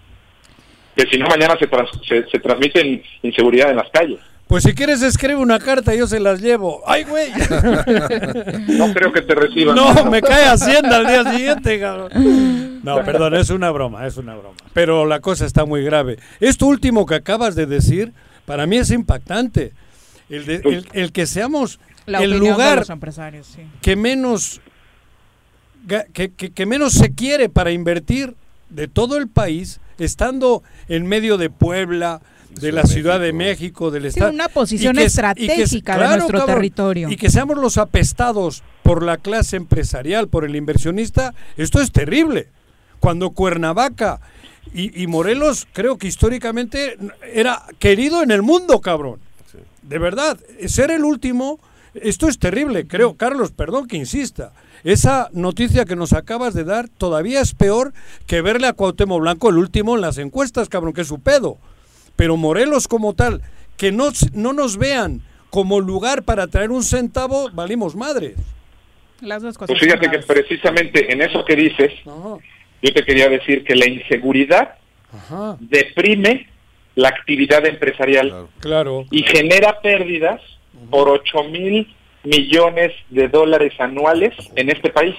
Que 0.96 1.06
si 1.06 1.18
no, 1.18 1.26
mañana 1.28 1.56
se, 1.58 1.68
se, 2.06 2.28
se 2.28 2.38
transmite 2.40 3.02
inseguridad 3.22 3.70
en 3.70 3.76
las 3.76 3.90
calles. 3.90 4.18
Pues 4.50 4.64
si 4.64 4.74
quieres 4.74 5.00
escribe 5.02 5.36
una 5.36 5.60
carta, 5.60 5.94
yo 5.94 6.08
se 6.08 6.18
las 6.18 6.40
llevo. 6.40 6.82
¡Ay, 6.84 7.04
güey! 7.04 7.30
no 8.76 8.92
creo 8.92 9.12
que 9.12 9.22
te 9.22 9.32
reciban. 9.32 9.76
No, 9.76 10.06
me 10.06 10.20
cae 10.20 10.44
Hacienda 10.46 10.96
al 10.96 11.06
día 11.06 11.32
siguiente, 11.36 11.78
cabrón. 11.78 12.80
No, 12.82 13.04
perdón, 13.04 13.36
es 13.36 13.50
una 13.50 13.70
broma, 13.70 14.08
es 14.08 14.16
una 14.16 14.34
broma. 14.34 14.56
Pero 14.72 15.06
la 15.06 15.20
cosa 15.20 15.46
está 15.46 15.64
muy 15.66 15.84
grave. 15.84 16.18
Esto 16.40 16.66
último 16.66 17.06
que 17.06 17.14
acabas 17.14 17.54
de 17.54 17.66
decir, 17.66 18.12
para 18.44 18.66
mí 18.66 18.76
es 18.76 18.90
impactante. 18.90 19.72
El, 20.28 20.46
de, 20.46 20.84
el, 20.94 21.12
que 21.12 21.26
seamos 21.26 21.78
el 22.08 22.36
lugar 22.36 22.84
que 23.82 23.94
menos 23.94 24.60
que, 26.12 26.32
que, 26.32 26.50
que 26.50 26.66
menos 26.66 26.94
se 26.94 27.14
quiere 27.14 27.50
para 27.50 27.70
invertir 27.70 28.34
de 28.68 28.88
todo 28.88 29.16
el 29.16 29.28
país, 29.28 29.80
estando 29.98 30.64
en 30.88 31.06
medio 31.06 31.38
de 31.38 31.50
Puebla, 31.50 32.20
de 32.50 32.72
la 32.72 32.84
Ciudad 32.84 33.20
de 33.20 33.32
México, 33.32 33.90
del 33.90 34.06
Estado. 34.06 34.30
una 34.30 34.48
posición 34.48 34.98
estratégica 34.98 35.98
de 35.98 36.16
nuestro 36.16 36.44
territorio. 36.44 37.10
Y 37.10 37.16
que 37.16 37.30
seamos 37.30 37.58
los 37.58 37.78
apestados 37.78 38.62
por 38.82 39.02
la 39.02 39.16
clase 39.16 39.56
empresarial, 39.56 40.28
por 40.28 40.44
el 40.44 40.56
inversionista, 40.56 41.34
esto 41.56 41.80
es 41.80 41.92
terrible. 41.92 42.48
Cuando 42.98 43.30
Cuernavaca 43.30 44.20
y, 44.72 45.06
Morelos, 45.06 45.66
creo 45.72 45.96
que 45.96 46.06
históricamente 46.06 46.96
era 47.32 47.62
querido 47.78 48.22
en 48.22 48.30
el 48.30 48.42
mundo, 48.42 48.80
cabrón. 48.80 49.18
De 49.82 49.98
verdad, 49.98 50.38
ser 50.66 50.90
el 50.90 51.04
último, 51.04 51.58
esto 51.94 52.28
es 52.28 52.38
terrible, 52.38 52.86
creo. 52.86 53.16
Carlos, 53.16 53.52
perdón 53.52 53.88
que 53.88 53.96
insista. 53.96 54.52
Esa 54.84 55.28
noticia 55.32 55.84
que 55.84 55.96
nos 55.96 56.12
acabas 56.12 56.54
de 56.54 56.64
dar 56.64 56.88
todavía 56.88 57.40
es 57.40 57.54
peor 57.54 57.92
que 58.26 58.42
verle 58.42 58.66
a 58.66 58.72
Cuauhtémoc 58.74 59.20
Blanco 59.20 59.48
el 59.48 59.58
último 59.58 59.94
en 59.94 60.02
las 60.02 60.18
encuestas, 60.18 60.68
cabrón, 60.68 60.92
que 60.92 61.02
es 61.02 61.08
su 61.08 61.20
pedo 61.20 61.58
pero 62.20 62.36
Morelos 62.36 62.86
como 62.86 63.14
tal, 63.14 63.40
que 63.78 63.92
no, 63.92 64.10
no 64.34 64.52
nos 64.52 64.76
vean 64.76 65.22
como 65.48 65.80
lugar 65.80 66.22
para 66.22 66.48
traer 66.48 66.70
un 66.70 66.82
centavo, 66.82 67.48
valimos 67.54 67.96
madre. 67.96 68.34
Las 69.22 69.40
dos 69.42 69.56
cosas. 69.56 69.68
Pues 69.68 69.80
fíjate 69.80 70.10
que 70.10 70.18
precisamente 70.18 71.10
en 71.10 71.22
eso 71.22 71.42
que 71.46 71.56
dices, 71.56 71.90
yo 72.04 72.92
te 72.92 73.06
quería 73.06 73.26
decir 73.30 73.64
que 73.64 73.74
la 73.74 73.88
inseguridad 73.88 74.74
deprime 75.60 76.46
la 76.94 77.08
actividad 77.08 77.64
empresarial 77.64 78.48
claro, 78.58 79.06
y 79.10 79.22
genera 79.22 79.80
pérdidas 79.80 80.42
por 80.90 81.08
8 81.08 81.44
mil 81.44 81.88
millones 82.22 82.92
de 83.08 83.28
dólares 83.28 83.72
anuales 83.78 84.34
en 84.56 84.68
este 84.68 84.90
país. 84.90 85.16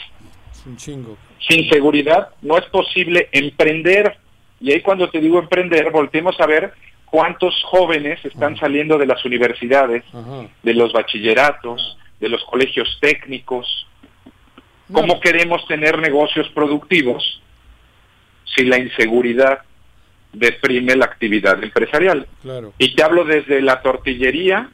Es 0.51 0.67
un 0.67 0.77
chingo. 0.77 1.17
Sin 1.49 1.67
seguridad 1.67 2.29
no 2.43 2.59
es 2.59 2.65
posible 2.65 3.27
emprender. 3.31 4.17
Y 4.59 4.71
ahí 4.71 4.81
cuando 4.81 5.09
te 5.09 5.19
digo 5.19 5.39
emprender, 5.39 5.89
volteemos 5.89 6.39
a 6.39 6.45
ver 6.45 6.71
cuántos 7.11 7.53
jóvenes 7.65 8.23
están 8.23 8.57
saliendo 8.57 8.97
de 8.97 9.05
las 9.05 9.23
universidades, 9.25 10.03
de 10.63 10.73
los 10.73 10.93
bachilleratos, 10.93 11.97
de 12.19 12.29
los 12.29 12.43
colegios 12.45 12.97
técnicos. 13.01 13.85
¿Cómo 14.91 15.19
queremos 15.19 15.67
tener 15.67 15.99
negocios 15.99 16.47
productivos 16.55 17.41
si 18.55 18.63
la 18.63 18.79
inseguridad 18.79 19.59
deprime 20.31 20.95
la 20.95 21.05
actividad 21.05 21.61
empresarial? 21.61 22.27
Y 22.77 22.95
te 22.95 23.03
hablo 23.03 23.25
desde 23.25 23.61
la 23.61 23.81
tortillería 23.81 24.69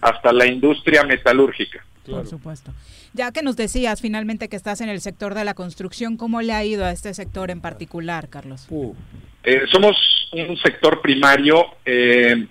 hasta 0.00 0.32
la 0.32 0.46
industria 0.46 1.04
metalúrgica. 1.04 1.84
Por 2.06 2.26
supuesto. 2.26 2.72
Ya 3.16 3.32
que 3.32 3.42
nos 3.42 3.56
decías 3.56 4.02
finalmente 4.02 4.50
que 4.50 4.56
estás 4.56 4.82
en 4.82 4.90
el 4.90 5.00
sector 5.00 5.32
de 5.32 5.42
la 5.42 5.54
construcción, 5.54 6.18
¿cómo 6.18 6.42
le 6.42 6.52
ha 6.52 6.62
ido 6.64 6.84
a 6.84 6.90
este 6.90 7.14
sector 7.14 7.50
en 7.50 7.62
particular, 7.62 8.28
Carlos? 8.28 8.66
Uh. 8.68 8.92
Eh, 9.42 9.62
somos 9.72 9.96
un 10.32 10.58
sector 10.58 11.00
primario 11.00 11.64
eh, 11.86 12.46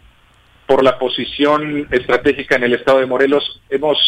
por 0.65 0.83
la 0.83 0.97
posición 0.97 1.87
estratégica 1.91 2.55
en 2.55 2.63
el 2.63 2.73
estado 2.73 2.97
de 2.97 3.05
Morelos. 3.05 3.61
Hemos 3.69 3.99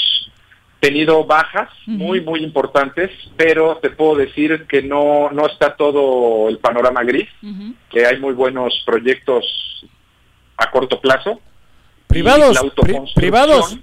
tenido 0.80 1.26
bajas 1.26 1.70
muy, 1.86 2.22
muy 2.22 2.44
importantes, 2.44 3.12
pero 3.36 3.78
te 3.78 3.92
puedo 3.92 4.16
decir 4.16 4.66
que 4.68 4.82
no, 4.82 5.30
no 5.30 5.46
está 5.46 5.76
todo 5.76 6.50
el 6.50 6.58
panorama 6.58 7.04
gris, 7.04 7.30
que 7.92 8.08
hay 8.08 8.20
muy 8.20 8.34
buenos 8.34 8.82
proyectos 8.84 9.46
a 10.58 10.72
corto 10.72 11.00
plazo. 11.00 11.40
¿Privados? 12.08 12.58
¿Privados? 13.14 13.78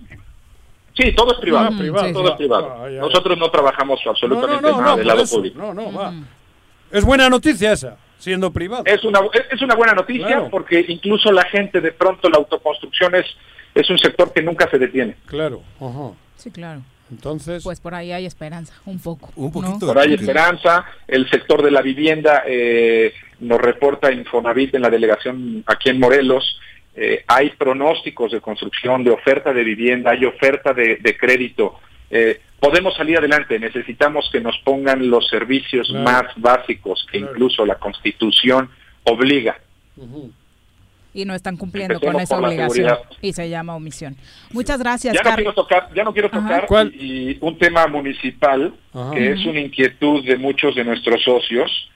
Sí, 0.96 1.12
todo 1.12 1.32
es 1.32 1.38
privado. 1.38 1.70
todo 2.12 2.28
es 2.28 2.36
privado. 2.36 2.76
Ah, 2.80 2.88
Nosotros 2.88 3.36
no 3.38 3.50
trabajamos 3.50 4.00
absolutamente 4.06 4.70
nada 4.70 4.96
del 4.96 5.06
lado 5.06 5.24
público. 5.26 5.58
No, 5.58 5.74
no, 5.74 5.92
va. 5.92 6.12
Es 6.90 7.04
buena 7.04 7.28
noticia 7.28 7.72
esa 7.72 7.96
siendo 8.24 8.50
privado. 8.52 8.84
Es 8.86 9.04
una, 9.04 9.20
es 9.50 9.60
una 9.60 9.74
buena 9.74 9.92
noticia 9.92 10.48
porque 10.50 10.84
incluso 10.88 11.30
la 11.30 11.44
gente, 11.44 11.80
de 11.80 11.92
pronto 11.92 12.28
la 12.30 12.38
autoconstrucción 12.38 13.14
es, 13.14 13.26
es 13.74 13.88
un 13.90 13.98
sector 13.98 14.32
que 14.32 14.42
nunca 14.42 14.68
se 14.70 14.78
detiene. 14.78 15.16
Claro, 15.26 15.62
Sí, 16.36 16.50
claro. 16.50 16.82
Entonces, 17.10 17.62
pues 17.62 17.80
por 17.80 17.94
ahí 17.94 18.12
hay 18.12 18.24
esperanza, 18.24 18.72
un 18.86 18.98
poco. 18.98 19.30
Un 19.36 19.52
poquito. 19.52 19.86
Por 19.86 19.98
ahí 19.98 20.08
hay 20.08 20.14
esperanza. 20.14 20.84
El 21.06 21.28
sector 21.28 21.62
de 21.62 21.70
la 21.70 21.82
vivienda 21.82 22.42
eh, 22.46 23.12
nos 23.40 23.60
reporta 23.60 24.10
Infonavit 24.10 24.74
en 24.74 24.82
la 24.82 24.90
delegación 24.90 25.62
aquí 25.66 25.90
en 25.90 26.00
Morelos. 26.00 26.58
Eh, 26.96 27.24
hay 27.26 27.50
pronósticos 27.50 28.32
de 28.32 28.40
construcción, 28.40 29.02
de 29.02 29.10
oferta 29.10 29.52
de 29.52 29.64
vivienda, 29.64 30.12
hay 30.12 30.24
oferta 30.24 30.72
de, 30.72 30.96
de 30.96 31.16
crédito. 31.16 31.80
Eh, 32.10 32.40
podemos 32.60 32.94
salir 32.94 33.18
adelante, 33.18 33.58
necesitamos 33.58 34.28
que 34.30 34.40
nos 34.40 34.56
pongan 34.58 35.10
los 35.10 35.28
servicios 35.28 35.90
más 35.90 36.24
básicos 36.36 37.06
que 37.10 37.18
incluso 37.18 37.66
la 37.66 37.74
Constitución 37.74 38.70
obliga. 39.04 39.58
Y 41.12 41.24
no 41.24 41.34
están 41.34 41.56
cumpliendo 41.56 42.00
con 42.00 42.18
esa 42.20 42.38
obligación 42.38 42.96
y 43.20 43.32
se 43.32 43.48
llama 43.48 43.76
omisión. 43.76 44.16
Muchas 44.52 44.78
gracias. 44.78 45.14
Ya 45.14 45.22
no 45.22 45.36
quiero 45.36 45.54
tocar, 45.54 45.90
ya 45.94 46.04
no 46.04 46.12
quiero 46.12 46.30
tocar 46.30 46.66
y, 46.94 47.36
un 47.40 47.58
tema 47.58 47.86
municipal 47.86 48.72
que 49.12 49.32
es 49.32 49.44
una 49.44 49.60
inquietud 49.60 50.24
de 50.24 50.36
muchos 50.36 50.74
de 50.74 50.84
nuestros 50.84 51.22
socios 51.22 51.90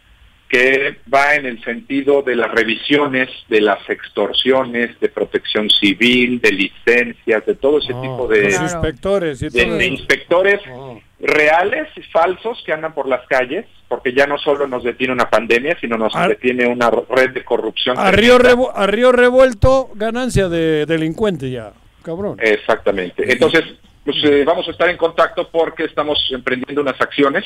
que 0.48 0.96
va 1.12 1.34
en 1.34 1.44
el 1.44 1.62
sentido 1.62 2.22
de 2.22 2.34
las 2.34 2.50
revisiones, 2.50 3.28
de 3.48 3.60
las 3.60 3.78
extorsiones, 3.90 4.98
de 4.98 5.08
protección 5.10 5.68
civil, 5.68 6.40
de 6.40 6.52
licencias, 6.52 7.44
de 7.44 7.54
todo 7.54 7.78
ese 7.78 7.92
ah, 7.94 8.00
tipo 8.00 8.26
de, 8.26 8.50
inspectores, 8.50 9.40
de, 9.40 9.86
inspectores 9.86 10.60
ah. 10.66 10.94
reales 11.20 11.88
y 11.96 12.02
falsos 12.04 12.62
que 12.64 12.72
andan 12.72 12.94
por 12.94 13.06
las 13.06 13.26
calles, 13.26 13.66
porque 13.88 14.14
ya 14.14 14.26
no 14.26 14.38
solo 14.38 14.66
nos 14.66 14.84
detiene 14.84 15.12
una 15.12 15.28
pandemia, 15.28 15.76
sino 15.80 15.98
nos 15.98 16.14
detiene 16.28 16.66
una 16.66 16.90
red 16.90 17.30
de 17.30 17.44
corrupción. 17.44 17.98
A 17.98 18.10
río, 18.10 18.38
a 18.74 18.86
río 18.86 19.12
revuelto, 19.12 19.90
ganancia 19.94 20.48
de 20.48 20.86
delincuente 20.86 21.50
ya, 21.50 21.72
cabrón. 22.02 22.38
Exactamente. 22.40 23.30
Entonces, 23.30 23.64
pues 24.02 24.16
eh, 24.24 24.44
vamos 24.46 24.66
a 24.66 24.70
estar 24.70 24.88
en 24.88 24.96
contacto 24.96 25.50
porque 25.50 25.84
estamos 25.84 26.18
emprendiendo 26.30 26.80
unas 26.80 26.98
acciones 26.98 27.44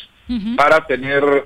para 0.56 0.86
tener 0.86 1.44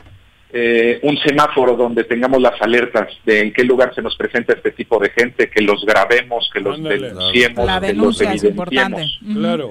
eh, 0.52 1.01
un 1.02 1.18
semáforo 1.18 1.77
donde 1.77 2.05
tengamos 2.05 2.40
las 2.40 2.60
alertas 2.62 3.09
de 3.24 3.40
en 3.40 3.52
qué 3.52 3.64
lugar 3.64 3.94
se 3.94 4.02
nos 4.02 4.16
presenta 4.16 4.52
este 4.52 4.70
tipo 4.70 4.98
de 4.98 5.10
gente, 5.10 5.51
que 5.51 5.60
los 5.60 5.85
grabemos, 5.85 6.48
que 6.52 6.60
los 6.60 6.82
denunciemos, 6.82 7.81
que 7.81 7.94
los 7.94 8.20
evidenciemos. 8.20 9.18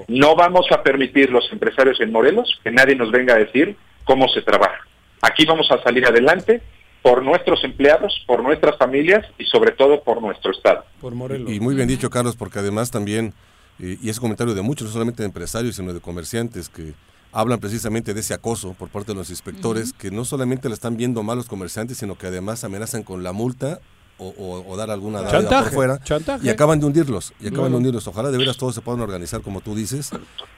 No 0.08 0.36
vamos 0.36 0.66
a 0.70 0.82
permitir 0.82 1.30
los 1.30 1.50
empresarios 1.50 2.00
en 2.00 2.12
Morelos 2.12 2.60
que 2.62 2.70
nadie 2.70 2.94
nos 2.94 3.10
venga 3.10 3.34
a 3.34 3.38
decir 3.38 3.76
cómo 4.04 4.28
se 4.28 4.42
trabaja. 4.42 4.86
Aquí 5.22 5.46
vamos 5.46 5.70
a 5.70 5.82
salir 5.82 6.06
adelante 6.06 6.60
por 7.02 7.22
nuestros 7.22 7.62
empleados, 7.64 8.22
por 8.26 8.42
nuestras 8.42 8.76
familias 8.76 9.24
y 9.38 9.44
sobre 9.44 9.72
todo 9.72 10.02
por 10.02 10.20
nuestro 10.20 10.50
Estado. 10.50 10.84
Por 11.00 11.14
Morelos. 11.14 11.50
Y 11.50 11.60
muy 11.60 11.74
bien 11.74 11.88
dicho, 11.88 12.10
Carlos, 12.10 12.36
porque 12.36 12.58
además 12.58 12.90
también, 12.90 13.32
eh, 13.80 13.96
y 14.02 14.10
es 14.10 14.20
comentario 14.20 14.54
de 14.54 14.62
muchos, 14.62 14.88
no 14.88 14.92
solamente 14.92 15.22
de 15.22 15.26
empresarios, 15.26 15.76
sino 15.76 15.94
de 15.94 16.00
comerciantes, 16.00 16.68
que 16.68 16.92
hablan 17.40 17.58
precisamente 17.60 18.14
de 18.14 18.20
ese 18.20 18.34
acoso 18.34 18.72
por 18.74 18.88
parte 18.88 19.12
de 19.12 19.18
los 19.18 19.30
inspectores, 19.30 19.92
que 19.92 20.10
no 20.10 20.24
solamente 20.24 20.68
la 20.68 20.74
están 20.74 20.96
viendo 20.96 21.22
mal 21.22 21.36
los 21.36 21.46
comerciantes, 21.46 21.98
sino 21.98 22.16
que 22.16 22.26
además 22.28 22.64
amenazan 22.64 23.02
con 23.02 23.22
la 23.22 23.32
multa 23.32 23.78
o, 24.18 24.28
o- 24.28 24.64
o 24.72 24.76
dar 24.78 24.90
alguna 24.90 25.28
Chantaje, 25.28 25.64
por 25.64 25.72
fuera 25.74 25.98
chantaje. 26.02 26.46
y 26.46 26.48
acaban 26.48 26.80
de 26.80 26.86
hundirlos 26.86 27.34
y 27.38 27.48
acaban 27.48 27.70
de 27.70 27.76
hundirlos 27.76 28.06
ojalá 28.08 28.30
de 28.30 28.38
veras 28.38 28.56
todos 28.56 28.74
se 28.74 28.80
puedan 28.80 29.02
organizar 29.02 29.42
como 29.42 29.60
tú 29.60 29.74
dices 29.74 30.08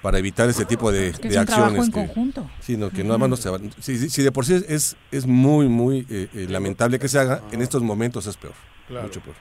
para 0.01 0.17
evitar 0.21 0.49
ese 0.49 0.65
tipo 0.65 0.93
de, 0.93 1.11
Que 1.11 1.29
de 1.29 1.35
es 1.35 1.41
un 1.41 1.47
trabajo 1.47 1.65
acciones 1.75 1.87
en 1.87 1.93
que, 1.93 2.07
conjunto. 2.07 2.51
Sí, 2.61 2.77
no, 2.77 2.91
que 2.91 3.03
nada 3.03 3.19
más 3.19 3.29
no 3.29 3.37
se 3.37 3.51
van. 3.51 3.73
Si, 3.81 3.99
si- 3.99 4.11
si 4.11 4.23
de 4.23 4.31
por 4.31 4.47
sí 4.47 4.63
es, 4.69 4.97
es 5.11 5.27
muy, 5.27 5.67
muy 5.69 6.07
eh, 6.09 6.29
eh, 6.35 6.47
lamentable 6.49 7.01
que 7.01 7.09
se 7.09 7.19
haga, 7.19 7.43
en 7.51 7.61
estos 7.61 7.83
momentos 7.83 8.29
es 8.29 8.37
peor. 8.37 8.55
Mucho 9.03 9.21
peor. 9.21 9.35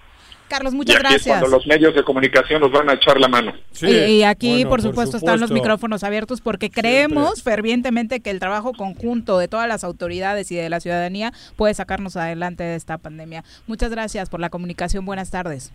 Carlos, 0.47 0.73
Y 0.73 0.77
muchas 0.77 0.95
aquí 0.95 1.05
es 1.05 1.11
gracias. 1.11 1.39
cuando 1.39 1.57
los 1.57 1.67
medios 1.67 1.93
de 1.95 2.03
comunicación 2.03 2.61
nos 2.61 2.71
van 2.71 2.89
a 2.89 2.93
echar 2.93 3.19
la 3.19 3.27
mano. 3.27 3.53
y, 3.81 3.87
y 3.87 4.23
aquí, 4.23 4.65
por, 4.65 4.81
supuesto, 4.81 5.17
están 5.17 5.39
los 5.39 5.51
micrófonos 5.51 6.03
abiertos 6.03 6.41
porque 6.41 6.69
creemos 6.69 7.43
fervientemente 7.43 8.19
que 8.21 8.29
el 8.29 8.39
trabajo 8.39 8.73
conjunto 8.73 9.37
de 9.37 9.47
todas 9.47 9.67
las 9.67 9.83
autoridades 9.83 10.51
y 10.51 10.55
de 10.55 10.69
la 10.69 10.79
ciudadanía 10.79 11.33
puede 11.55 11.73
sacarnos 11.73 12.15
adelante 12.17 12.63
de 12.63 12.75
esta 12.75 12.97
pandemia. 12.97 13.43
Muchas 13.67 13.91
gracias 13.91 14.29
por 14.29 14.39
la 14.39 14.49
comunicación. 14.49 15.05
Buenas 15.05 15.31
tardes. 15.31 15.71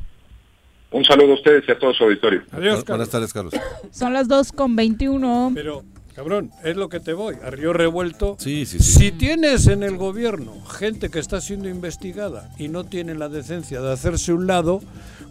Un 0.90 1.04
saludo 1.04 1.32
a 1.32 1.34
ustedes 1.36 1.64
y 1.66 1.72
a 1.72 1.78
todo 1.78 1.94
su 1.94 2.04
auditorio. 2.04 2.42
Adiós, 2.52 2.84
Buenas 2.84 3.08
tardes, 3.08 3.32
Carlos. 3.32 3.54
Son 3.90 4.12
las 4.12 4.28
2 4.28 4.52
con 4.52 4.76
21. 4.76 5.52
Pero, 5.54 5.84
cabrón, 6.14 6.50
es 6.64 6.76
lo 6.76 6.88
que 6.88 7.00
te 7.00 7.12
voy. 7.12 7.36
A 7.44 7.50
río 7.50 7.72
revuelto. 7.72 8.36
Sí, 8.38 8.66
sí, 8.66 8.78
Si 8.80 9.12
tienes 9.12 9.66
en 9.66 9.82
el 9.82 9.96
gobierno 9.96 10.52
gente 10.66 11.08
que 11.10 11.18
está 11.18 11.40
siendo 11.40 11.68
investigada 11.68 12.50
y 12.58 12.68
no 12.68 12.84
tiene 12.84 13.14
la 13.14 13.28
decencia 13.28 13.80
de 13.80 13.92
hacerse 13.92 14.32
un 14.32 14.46
lado, 14.46 14.80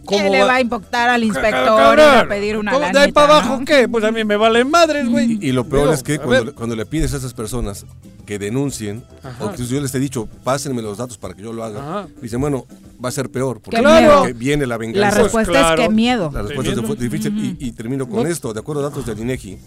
¿cómo 0.04 0.24
¿Qué 0.24 0.30
le 0.30 0.42
va 0.44 0.54
a 0.56 0.60
importar 0.60 1.08
al 1.08 1.22
inspector 1.24 1.62
y 1.62 1.66
Cabrón, 1.78 2.18
a 2.18 2.28
pedir 2.28 2.56
una 2.56 2.72
¿cómo- 2.72 2.80
¿De 2.80 2.86
ahí 2.88 2.92
lanita, 2.94 3.20
para 3.26 3.36
abajo 3.38 3.58
no? 3.60 3.64
qué? 3.64 3.88
Pues 3.88 4.04
a 4.04 4.10
mí 4.12 4.24
me 4.24 4.36
valen 4.36 4.70
madres, 4.70 5.08
güey. 5.08 5.38
Y 5.40 5.52
lo 5.52 5.64
peor 5.64 5.82
Digo, 5.82 5.92
es 5.94 6.02
que 6.02 6.18
cuando, 6.18 6.54
cuando 6.54 6.74
le 6.76 6.84
pides 6.86 7.14
a 7.14 7.16
esas 7.18 7.32
personas 7.34 7.86
que 8.26 8.38
denuncien, 8.38 9.02
Ajá. 9.22 9.44
o 9.46 9.52
que 9.52 9.64
yo 9.64 9.80
les 9.80 9.92
he 9.94 9.98
dicho, 9.98 10.28
pásenme 10.44 10.80
los 10.80 10.98
datos 10.98 11.18
para 11.18 11.34
que 11.34 11.42
yo 11.42 11.52
lo 11.52 11.64
haga, 11.64 11.80
Ajá. 11.80 12.08
dicen, 12.20 12.40
bueno, 12.40 12.66
va 13.04 13.08
a 13.08 13.12
ser 13.12 13.28
peor, 13.30 13.60
porque 13.60 13.76
Qué 13.78 13.82
miedo. 13.82 14.22
que 14.24 14.32
viene 14.32 14.66
la 14.66 14.76
venganza. 14.78 15.16
La 15.16 15.22
respuesta 15.22 15.74
es 15.74 15.80
que 15.80 15.88
miedo. 15.88 16.30
La 16.32 16.42
respuesta 16.42 16.74
Qué 16.74 16.80
fue 16.86 16.96
miedo. 16.96 17.10
difícil. 17.10 17.56
Y, 17.60 17.68
y 17.68 17.72
termino 17.72 18.08
con 18.08 18.22
No. 18.22 18.28
esto, 18.28 18.52
de 18.52 18.60
acuerdo 18.60 18.86
a 18.86 18.90
datos 18.90 19.04
del 19.06 19.18
INEGI, 19.18 19.58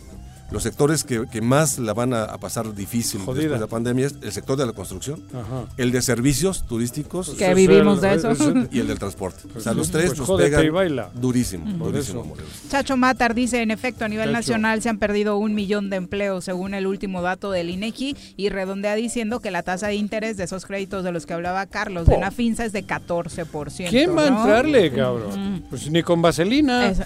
los 0.51 0.63
sectores 0.63 1.03
que, 1.03 1.25
que 1.31 1.41
más 1.41 1.79
la 1.79 1.93
van 1.93 2.13
a, 2.13 2.23
a 2.23 2.37
pasar 2.37 2.73
difícil 2.75 3.19
Jodida. 3.21 3.41
después 3.41 3.59
de 3.59 3.65
la 3.65 3.67
pandemia 3.69 4.05
es 4.07 4.15
el 4.21 4.31
sector 4.31 4.57
de 4.57 4.65
la 4.65 4.73
construcción, 4.73 5.21
Ajá. 5.33 5.65
el 5.77 5.91
de 5.91 6.01
servicios 6.01 6.65
turísticos 6.67 7.31
Que 7.31 7.53
vivimos 7.53 7.99
de 8.01 8.13
eso. 8.13 8.33
y 8.71 8.79
el 8.79 8.87
del 8.87 8.99
transporte. 8.99 9.43
O 9.55 9.59
sea, 9.59 9.73
los 9.73 9.89
tres 9.91 10.13
Pues 10.15 10.27
nos 10.29 10.39
pegan 10.41 10.71
baila. 10.73 11.09
durísimo, 11.15 11.65
Por 11.77 11.91
durísimo. 11.91 12.33
Chacho 12.69 12.95
Matar 12.97 13.33
dice, 13.33 13.61
en 13.61 13.71
efecto, 13.71 14.05
a 14.05 14.07
nivel 14.07 14.25
Chacho. 14.27 14.33
nacional 14.37 14.81
se 14.81 14.89
han 14.89 14.99
perdido 14.99 15.37
un 15.37 15.55
millón 15.55 15.89
de 15.89 15.97
empleos 15.97 16.45
según 16.45 16.73
el 16.73 16.85
último 16.87 17.21
dato 17.21 17.51
del 17.51 17.69
INEGI 17.69 18.15
y 18.37 18.49
redondea 18.49 18.95
diciendo 18.95 19.39
que 19.39 19.51
la 19.51 19.63
tasa 19.63 19.87
de 19.87 19.95
interés 19.95 20.37
de 20.37 20.43
esos 20.43 20.65
créditos 20.65 21.03
de 21.03 21.11
los 21.11 21.25
que 21.25 21.33
hablaba 21.33 21.65
Carlos 21.65 22.07
de 22.07 22.15
Oh. 22.15 22.19
Nafinsa 22.19 22.65
es 22.65 22.71
de 22.71 22.85
14%. 22.85 23.89
¿Quién 23.89 24.15
va 24.15 24.27
a 24.27 24.29
¿no? 24.29 24.39
entrarle, 24.39 24.91
cabrón? 24.91 25.63
Pues 25.69 25.89
ni 25.89 26.01
con 26.03 26.21
vaselina. 26.21 26.89
Eso. 26.89 27.03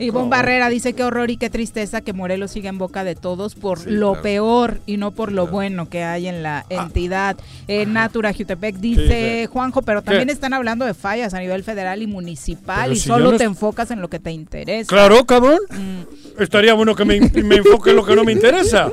Ivonne 0.00 0.28
Barrera 0.30 0.68
dice 0.68 0.92
qué 0.92 1.04
horror 1.04 1.30
y 1.30 1.36
qué 1.36 1.50
tristeza 1.50 2.00
que 2.00 2.12
Morelos 2.12 2.50
siga 2.50 2.68
en 2.68 2.78
boca 2.78 3.04
de 3.04 3.14
todos 3.14 3.54
por 3.54 3.78
Sí, 3.80 3.90
lo 3.90 4.12
claro. 4.12 4.22
peor 4.22 4.80
y 4.86 4.96
no 4.96 5.10
por 5.10 5.32
lo 5.32 5.46
bueno 5.46 5.88
que 5.88 6.04
hay 6.04 6.26
en 6.28 6.42
la 6.42 6.64
entidad. 6.68 7.36
Eh, 7.68 7.86
Natura 7.86 8.32
Jutepec 8.32 8.76
dice? 8.76 9.48
Juanjo, 9.52 9.82
pero 9.82 10.02
también 10.02 10.26
¿Qué? 10.28 10.32
están 10.32 10.52
hablando 10.52 10.84
de 10.84 10.94
fallas 10.94 11.34
a 11.34 11.38
nivel 11.40 11.64
federal 11.64 12.02
y 12.02 12.06
municipal 12.06 12.82
Pero 12.84 12.92
y 12.92 12.96
si 12.96 13.08
solo 13.08 13.32
no 13.32 13.38
te 13.38 13.44
enfocas 13.44 13.90
en 13.90 14.00
lo 14.00 14.08
que 14.08 14.18
te 14.18 14.30
interesa. 14.32 14.88
Claro, 14.88 15.24
cabrón. 15.26 15.58
Mm. 15.70 16.42
Estaría 16.42 16.74
bueno 16.74 16.94
que 16.94 17.04
me, 17.04 17.18
me 17.20 17.56
enfoque 17.56 17.90
en 17.90 17.96
lo 17.96 18.04
que 18.04 18.14
no 18.14 18.24
me 18.24 18.32
interesa. 18.32 18.90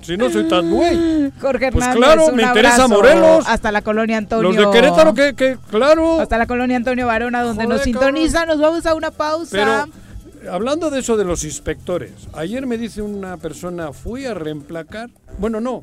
Si 0.00 0.16
no 0.16 0.30
soy 0.30 0.48
tan 0.48 0.70
güey. 0.70 1.30
Jorge 1.40 1.70
Pues 1.70 1.84
Hernández, 1.86 1.96
claro, 1.96 2.26
un 2.26 2.36
me 2.36 2.42
interesa 2.42 2.88
Morelos. 2.88 3.44
Hasta 3.46 3.70
la 3.70 3.82
colonia 3.82 4.16
Antonio. 4.18 4.50
Los 4.52 4.56
de 4.56 4.70
Querétaro, 4.72 5.14
que, 5.14 5.34
que 5.34 5.58
claro. 5.70 6.20
Hasta 6.20 6.38
la 6.38 6.46
colonia 6.46 6.76
Antonio 6.76 7.06
Varona, 7.06 7.42
donde 7.42 7.64
Joder, 7.64 7.76
nos 7.76 7.84
sintoniza. 7.84 8.46
Nos 8.46 8.58
vamos 8.58 8.86
a 8.86 8.94
una 8.94 9.10
pausa. 9.10 9.50
Pero 9.52 10.02
hablando 10.50 10.90
de 10.90 11.00
eso 11.00 11.16
de 11.16 11.24
los 11.24 11.44
inspectores, 11.44 12.12
ayer 12.34 12.66
me 12.66 12.78
dice 12.78 13.02
una 13.02 13.36
persona, 13.36 13.92
fui 13.92 14.26
a 14.26 14.34
reemplacar, 14.34 15.10
bueno, 15.38 15.60
no, 15.60 15.82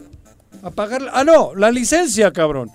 a 0.64 0.72
pagar, 0.72 1.02
ah, 1.14 1.24
no, 1.24 1.54
la 1.56 1.72
licencia, 1.72 2.32
cabrón. 2.32 2.70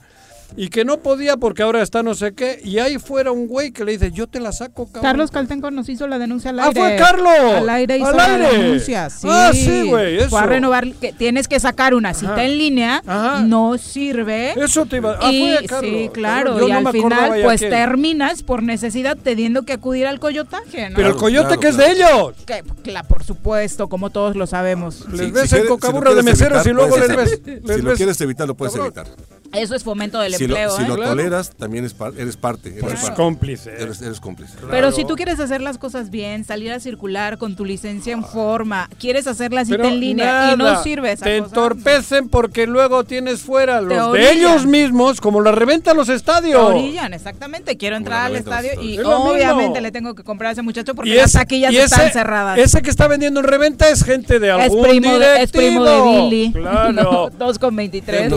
Y 0.56 0.68
que 0.68 0.84
no 0.84 0.98
podía 0.98 1.36
porque 1.36 1.62
ahora 1.64 1.82
está 1.82 2.04
no 2.04 2.14
sé 2.14 2.32
qué, 2.32 2.60
y 2.62 2.78
ahí 2.78 2.98
fuera 2.98 3.32
un 3.32 3.48
güey 3.48 3.72
que 3.72 3.84
le 3.84 3.90
dice, 3.92 4.12
yo 4.12 4.28
te 4.28 4.38
la 4.38 4.52
saco, 4.52 4.86
cabrón. 4.86 5.02
Carlos 5.02 5.30
Caltenco 5.32 5.70
nos 5.72 5.88
hizo 5.88 6.06
la 6.06 6.18
denuncia 6.20 6.50
al 6.50 6.60
Ah, 6.60 6.66
aire. 6.68 6.80
fue 6.80 6.96
Carlos. 6.96 7.28
Al 7.56 7.68
aire 7.70 7.96
hizo 7.98 8.06
Al 8.06 8.16
la 8.16 8.24
aire. 8.36 8.58
denuncia. 8.58 9.10
Sí. 9.10 9.26
Ah, 9.28 9.50
sí, 9.52 9.88
güey, 9.88 10.18
eso. 10.18 10.28
Fue 10.30 10.38
a 10.40 10.46
renovar, 10.46 10.92
que 10.92 11.12
tienes 11.12 11.48
que 11.48 11.58
sacar 11.58 11.92
una 11.94 12.14
cita 12.14 12.34
Ajá. 12.34 12.44
en 12.44 12.56
línea, 12.58 13.02
no 13.46 13.76
sirve. 13.78 14.52
Eso 14.56 14.86
te 14.86 14.98
iba- 14.98 15.18
ah, 15.20 15.32
y, 15.32 15.56
fue 15.56 15.66
Carlos. 15.66 15.90
Sí, 15.92 16.10
claro, 16.12 16.58
yo 16.60 16.68
y 16.68 16.72
no 16.72 16.78
al 16.78 16.92
final 16.92 17.40
pues 17.42 17.58
quién. 17.60 17.70
terminas 17.72 18.42
por 18.44 18.62
necesidad 18.62 19.16
teniendo 19.20 19.62
que 19.64 19.72
acudir 19.72 20.06
al 20.06 20.20
coyotaje, 20.20 20.88
¿no? 20.90 20.94
Pero 20.96 21.08
el 21.08 21.16
coyote 21.16 21.58
que 21.58 21.68
es 21.68 21.76
de 21.76 21.90
ellos. 21.90 22.34
Que, 22.46 22.62
cla- 22.84 23.04
por 23.04 23.24
supuesto, 23.24 23.88
como 23.88 24.10
todos 24.10 24.36
lo 24.36 24.46
sabemos. 24.46 25.04
Les 25.10 25.26
Sí, 25.26 25.30
ves 25.32 25.50
si 25.50 25.56
el 25.56 25.66
cocaburra 25.66 26.10
si 26.10 26.16
de 26.18 26.22
meseros 26.22 26.64
y 26.64 26.70
luego 26.70 26.96
les 26.96 27.08
ves. 27.16 27.40
les 27.44 27.76
Si 27.76 27.82
lo 27.82 27.94
quieres 27.94 28.20
evitar, 28.20 28.46
lo 28.46 28.54
puedes 28.54 28.74
Cabrón. 28.74 28.92
evitar. 28.96 29.16
Eso 29.52 29.74
es 29.76 29.84
fomento 29.84 30.18
del 30.18 30.34
Si 30.34 30.46
lo, 30.48 30.56
empleo, 30.56 30.76
si 30.76 30.82
¿eh? 30.82 30.88
lo 30.88 30.96
toleras, 30.96 31.50
también 31.56 31.84
es 31.84 31.94
par- 31.94 32.12
eres 32.18 32.36
parte. 32.36 32.70
Eres 32.70 32.82
Pues 32.82 33.00
parte. 33.00 33.14
cómplice. 33.14 33.70
Eres, 33.78 34.02
eres 34.02 34.18
cómplice. 34.18 34.54
Pero 34.68 34.90
si 34.90 35.04
tú 35.04 35.14
quieres 35.14 35.38
hacer 35.38 35.60
las 35.60 35.78
cosas 35.78 36.10
bien, 36.10 36.44
salir 36.44 36.72
a 36.72 36.80
circular 36.80 37.38
con 37.38 37.54
tu 37.54 37.64
licencia 37.64 38.12
en 38.12 38.24
forma, 38.24 38.88
quieres 38.98 39.26
hacer 39.28 39.52
la 39.52 39.64
cita 39.64 39.76
Pero 39.76 39.88
en 39.90 40.00
línea 40.00 40.50
y 40.52 40.56
no 40.56 40.64
nada, 40.64 40.82
sirve 40.82 41.12
esa 41.12 41.24
Te 41.26 41.38
cosa. 41.38 41.48
entorpecen 41.48 42.28
porque 42.28 42.66
luego 42.66 43.04
tienes 43.04 43.42
fuera 43.42 43.80
los 43.80 44.12
de 44.12 44.32
ellos 44.32 44.66
mismos, 44.66 45.20
como 45.20 45.40
la 45.40 45.52
reventa 45.52 45.92
a 45.92 45.94
los 45.94 46.08
estadios. 46.08 46.58
Te 46.66 46.74
orillan, 46.74 47.14
exactamente. 47.14 47.76
Quiero 47.76 47.94
entrar 47.96 48.26
al 48.26 48.36
estadio 48.36 48.70
y. 48.82 48.94
Es 48.98 49.04
obviamente 49.04 49.68
mismo. 49.68 49.80
le 49.82 49.92
tengo 49.92 50.14
que 50.16 50.24
comprar 50.24 50.48
a 50.48 50.52
ese 50.52 50.62
muchacho 50.62 50.94
porque 50.96 51.10
Y 51.10 51.14
las 51.14 51.30
taquillas 51.32 51.72
y 51.72 51.76
están 51.78 52.00
ese- 52.06 52.12
cerradas. 52.14 52.58
Ese 52.58 52.82
que 52.82 52.90
está 52.90 53.06
vendiendo 53.06 53.38
en 53.40 53.46
reventa 53.46 53.88
es 53.88 54.02
gente 54.04 54.40
de 54.40 54.50
algún 54.50 54.82
primo 54.82 55.18
de, 55.18 55.42
es 55.42 55.52
primo 55.52 55.84
de 55.84 55.90
directivo. 55.92 56.28
Billy. 56.30 56.52
Claro. 56.52 56.92
No, 57.04 57.30
dos 57.30 57.58
con 57.58 57.76
23. 57.76 58.30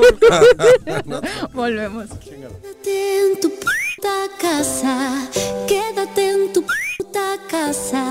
Volvemos. 1.52 2.06
Quédate 2.24 3.20
en 3.20 3.40
tu 3.40 3.50
puta 3.50 4.28
casa, 4.40 5.28
quédate 5.66 6.30
en 6.30 6.52
tu 6.52 6.62
puta 6.62 7.36
casa, 7.48 8.04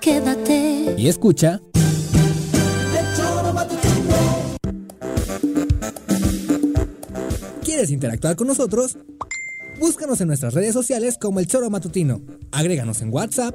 quédate. 0.00 0.94
Y 0.96 1.08
escucha. 1.08 1.60
¿Quieres 7.62 7.90
interactuar 7.90 8.36
con 8.36 8.46
nosotros? 8.46 8.96
Búscanos 9.78 10.20
en 10.22 10.28
nuestras 10.28 10.54
redes 10.54 10.72
sociales 10.72 11.18
como 11.20 11.40
El 11.40 11.46
Choro 11.46 11.68
Matutino. 11.68 12.22
Agréganos 12.50 13.02
en 13.02 13.12
WhatsApp 13.12 13.54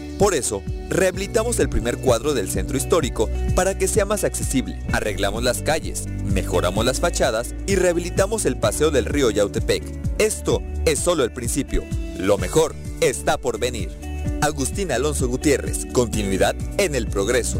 Por 0.21 0.35
eso, 0.35 0.61
rehabilitamos 0.87 1.59
el 1.59 1.67
primer 1.67 1.97
cuadro 1.97 2.35
del 2.35 2.47
centro 2.47 2.77
histórico 2.77 3.27
para 3.55 3.75
que 3.75 3.87
sea 3.87 4.05
más 4.05 4.23
accesible. 4.23 4.77
Arreglamos 4.91 5.41
las 5.41 5.63
calles, 5.63 6.05
mejoramos 6.25 6.85
las 6.85 6.99
fachadas 6.99 7.55
y 7.65 7.75
rehabilitamos 7.75 8.45
el 8.45 8.55
paseo 8.55 8.91
del 8.91 9.05
río 9.05 9.31
Yautepec. 9.31 9.83
Esto 10.19 10.61
es 10.85 10.99
solo 10.99 11.23
el 11.23 11.33
principio. 11.33 11.83
Lo 12.19 12.37
mejor 12.37 12.75
está 12.99 13.39
por 13.39 13.59
venir. 13.59 13.89
Agustín 14.41 14.91
Alonso 14.91 15.27
Gutiérrez, 15.27 15.87
continuidad 15.91 16.55
en 16.77 16.93
el 16.93 17.07
progreso. 17.07 17.59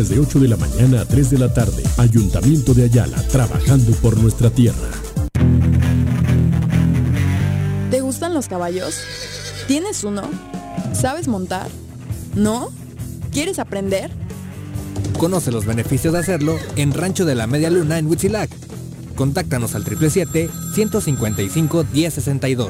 de 0.09 0.19
8 0.19 0.39
de 0.39 0.47
la 0.47 0.57
mañana 0.57 1.01
a 1.01 1.05
3 1.05 1.29
de 1.31 1.37
la 1.37 1.53
tarde. 1.53 1.83
Ayuntamiento 1.97 2.73
de 2.73 2.85
Ayala, 2.85 3.17
trabajando 3.27 3.91
por 3.97 4.17
nuestra 4.17 4.49
tierra. 4.49 4.89
¿Te 7.89 8.01
gustan 8.01 8.33
los 8.33 8.47
caballos? 8.47 8.95
¿Tienes 9.67 10.03
uno? 10.03 10.23
¿Sabes 10.93 11.27
montar? 11.27 11.69
¿No? 12.35 12.69
¿Quieres 13.31 13.59
aprender? 13.59 14.11
Conoce 15.17 15.51
los 15.51 15.65
beneficios 15.65 16.13
de 16.13 16.19
hacerlo 16.19 16.57
en 16.75 16.93
Rancho 16.93 17.25
de 17.25 17.35
la 17.35 17.47
Media 17.47 17.69
Luna 17.69 17.99
en 17.99 18.07
Huitzilac. 18.07 18.49
Contáctanos 19.15 19.75
al 19.75 19.85
777-155-1062. 19.85 22.69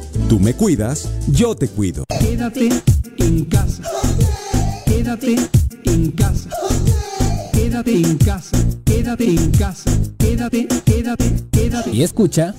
Tú 0.29 0.39
me 0.39 0.53
cuidas, 0.53 1.09
yo 1.27 1.55
te 1.55 1.67
cuido. 1.67 2.05
Quédate 2.19 2.69
en 3.17 3.45
casa. 3.45 3.83
Quédate 4.85 5.35
en 5.85 6.11
casa. 6.11 6.49
Quédate 7.53 7.95
en 7.95 8.17
casa. 8.17 8.57
Quédate 8.85 9.25
en 9.25 9.51
casa. 9.51 9.91
Quédate, 10.17 10.67
quédate, 10.85 11.25
quédate. 11.51 11.91
Y 11.91 12.03
escucha. 12.03 12.55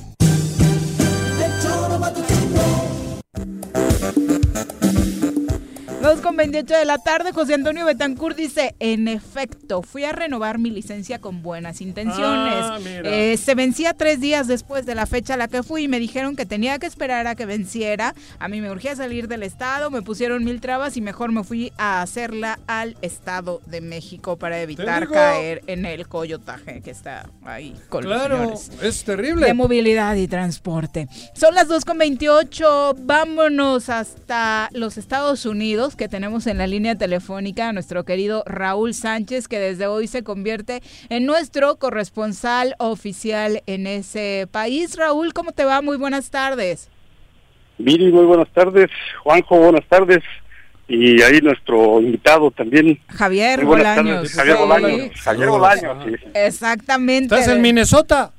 Dos 6.13 6.21
con 6.21 6.37
28 6.37 6.75
de 6.75 6.85
la 6.85 6.99
tarde, 6.99 7.33
José 7.33 7.55
Antonio 7.55 7.87
Betancourt 7.87 8.37
dice, 8.37 8.75
en 8.81 9.09
efecto, 9.09 9.81
fui 9.81 10.05
a 10.05 10.13
renovar 10.13 10.59
mi 10.59 10.69
licencia 10.69 11.19
con 11.19 11.41
buenas 11.41 11.81
intenciones. 11.81 12.55
Ah. 12.55 12.79
Eh, 12.85 13.39
se 13.39 13.55
vencía 13.55 13.95
tres 13.95 14.21
días 14.21 14.47
después 14.47 14.85
de 14.85 14.95
la 14.95 15.07
fecha 15.07 15.33
a 15.33 15.37
la 15.39 15.49
que 15.49 15.63
fui 15.63 15.85
y 15.85 15.89
me 15.89 15.99
dijeron 15.99 16.37
que 16.37 16.45
tenía 16.45 16.79
que 16.79 16.85
esperar 16.85 17.27
a 17.27 17.35
que 17.35 17.47
venciera. 17.47 18.15
A 18.39 18.49
mí 18.49 18.61
me 18.61 18.71
urgía 18.71 18.95
salir 18.95 19.27
del 19.27 19.43
estado, 19.43 19.91
me 19.91 20.03
pusieron 20.03 20.45
mil 20.45 20.61
trabas 20.61 20.99
y 20.99 21.01
mejor 21.01 21.33
me 21.33 21.45
fui 21.45 21.73
a 21.79 22.03
hacerla 22.03 22.59
al 22.67 22.95
Estado 23.01 23.63
de 23.65 23.81
México 23.81 24.37
para 24.37 24.61
evitar 24.61 25.09
caer 25.09 25.63
en 25.67 25.87
el 25.87 26.09
coyotaje 26.09 26.83
que 26.83 26.91
está 26.91 27.31
ahí 27.43 27.75
con 27.89 28.05
Claro, 28.05 28.53
es 28.83 29.05
terrible. 29.05 29.47
de 29.47 29.55
movilidad 29.55 30.15
y 30.17 30.29
transporte. 30.29 31.09
Son 31.33 31.55
las 31.55 31.69
2.28, 31.69 32.97
vámonos 32.99 33.89
hasta 33.89 34.69
los 34.73 34.99
Estados 34.99 35.47
Unidos, 35.47 35.97
que 36.03 36.09
tenemos 36.09 36.49
en 36.49 36.59
la 36.59 36.67
línea 36.67 36.97
telefónica 36.97 37.69
a 37.69 37.73
nuestro 37.73 38.05
querido 38.05 38.43
Raúl 38.45 38.93
Sánchez, 38.93 39.47
que 39.47 39.61
desde 39.61 39.87
hoy 39.87 40.09
se 40.09 40.25
convierte 40.25 40.83
en 41.11 41.27
nuestro 41.27 41.77
corresponsal 41.77 42.75
oficial 42.79 43.63
en 43.67 43.87
ese 43.87 44.49
país. 44.51 44.97
Raúl, 44.97 45.33
¿cómo 45.33 45.53
te 45.53 45.65
va? 45.65 45.81
Muy 45.81 45.97
buenas 45.97 46.29
tardes. 46.33 46.91
Viri, 47.79 48.11
muy 48.11 48.25
buenas 48.25 48.49
tardes. 48.53 48.91
Juanjo, 49.23 49.61
buenas 49.61 49.87
tardes. 49.89 50.25
Y 50.89 51.23
ahí 51.23 51.39
nuestro 51.41 52.01
invitado 52.01 52.51
también. 52.51 52.99
Javier 53.07 53.59
Muy 53.61 53.67
buenas 53.77 53.97
Bolaños. 53.97 54.15
tardes, 54.17 54.35
Javier 54.35 54.57
Sí. 54.57 54.61
Bolaños. 54.61 55.21
Javier 55.21 55.49
Bolaños, 55.51 56.05
sí, 56.05 56.11
sí. 56.21 56.31
Exactamente. 56.35 57.33
¿Estás 57.37 57.47
en 57.55 57.63
Minnesota? 57.63 58.33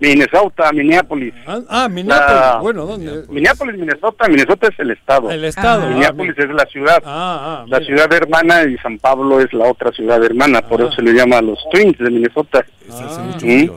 Minnesota, 0.00 0.72
Minneapolis. 0.72 1.32
Ah, 1.68 1.88
Minneapolis. 1.88 2.40
La- 2.40 2.58
Bueno, 2.60 2.84
¿dónde? 2.84 3.24
Minneapolis, 3.28 3.78
Minnesota. 3.78 4.28
Minnesota 4.28 4.68
es 4.68 4.78
el 4.78 4.90
estado. 4.90 5.30
El 5.30 5.44
estado. 5.44 5.88
Minneapolis 5.88 6.34
Ah, 6.38 6.42
es 6.42 6.50
la 6.50 6.66
ciudad. 6.66 7.02
Ah, 7.06 7.64
la 7.68 7.78
ciudad 7.80 8.12
hermana 8.12 8.64
y 8.64 8.76
San 8.78 8.98
Pablo 8.98 9.40
es 9.40 9.52
la 9.52 9.66
otra 9.70 9.90
ciudad 9.92 10.22
hermana. 10.22 10.62
Por 10.62 10.80
eso 10.82 10.92
se 10.92 11.02
le 11.02 11.12
llama 11.12 11.40
los 11.40 11.58
Twins 11.70 11.96
de 11.98 12.10
Minnesota. 12.10 12.64
¿Mm? 12.88 13.38
Sí. 13.40 13.70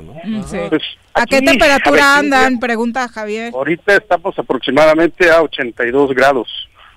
Pues, 0.69 0.81
¿A 1.13 1.25
qué 1.25 1.41
temperatura 1.41 2.17
a 2.17 2.21
ver, 2.21 2.33
andan? 2.33 2.59
Pregunta 2.59 3.07
Javier. 3.07 3.53
Ahorita 3.53 3.95
estamos 3.95 4.37
aproximadamente 4.37 5.29
a 5.31 5.41
82 5.41 6.13
grados. 6.13 6.47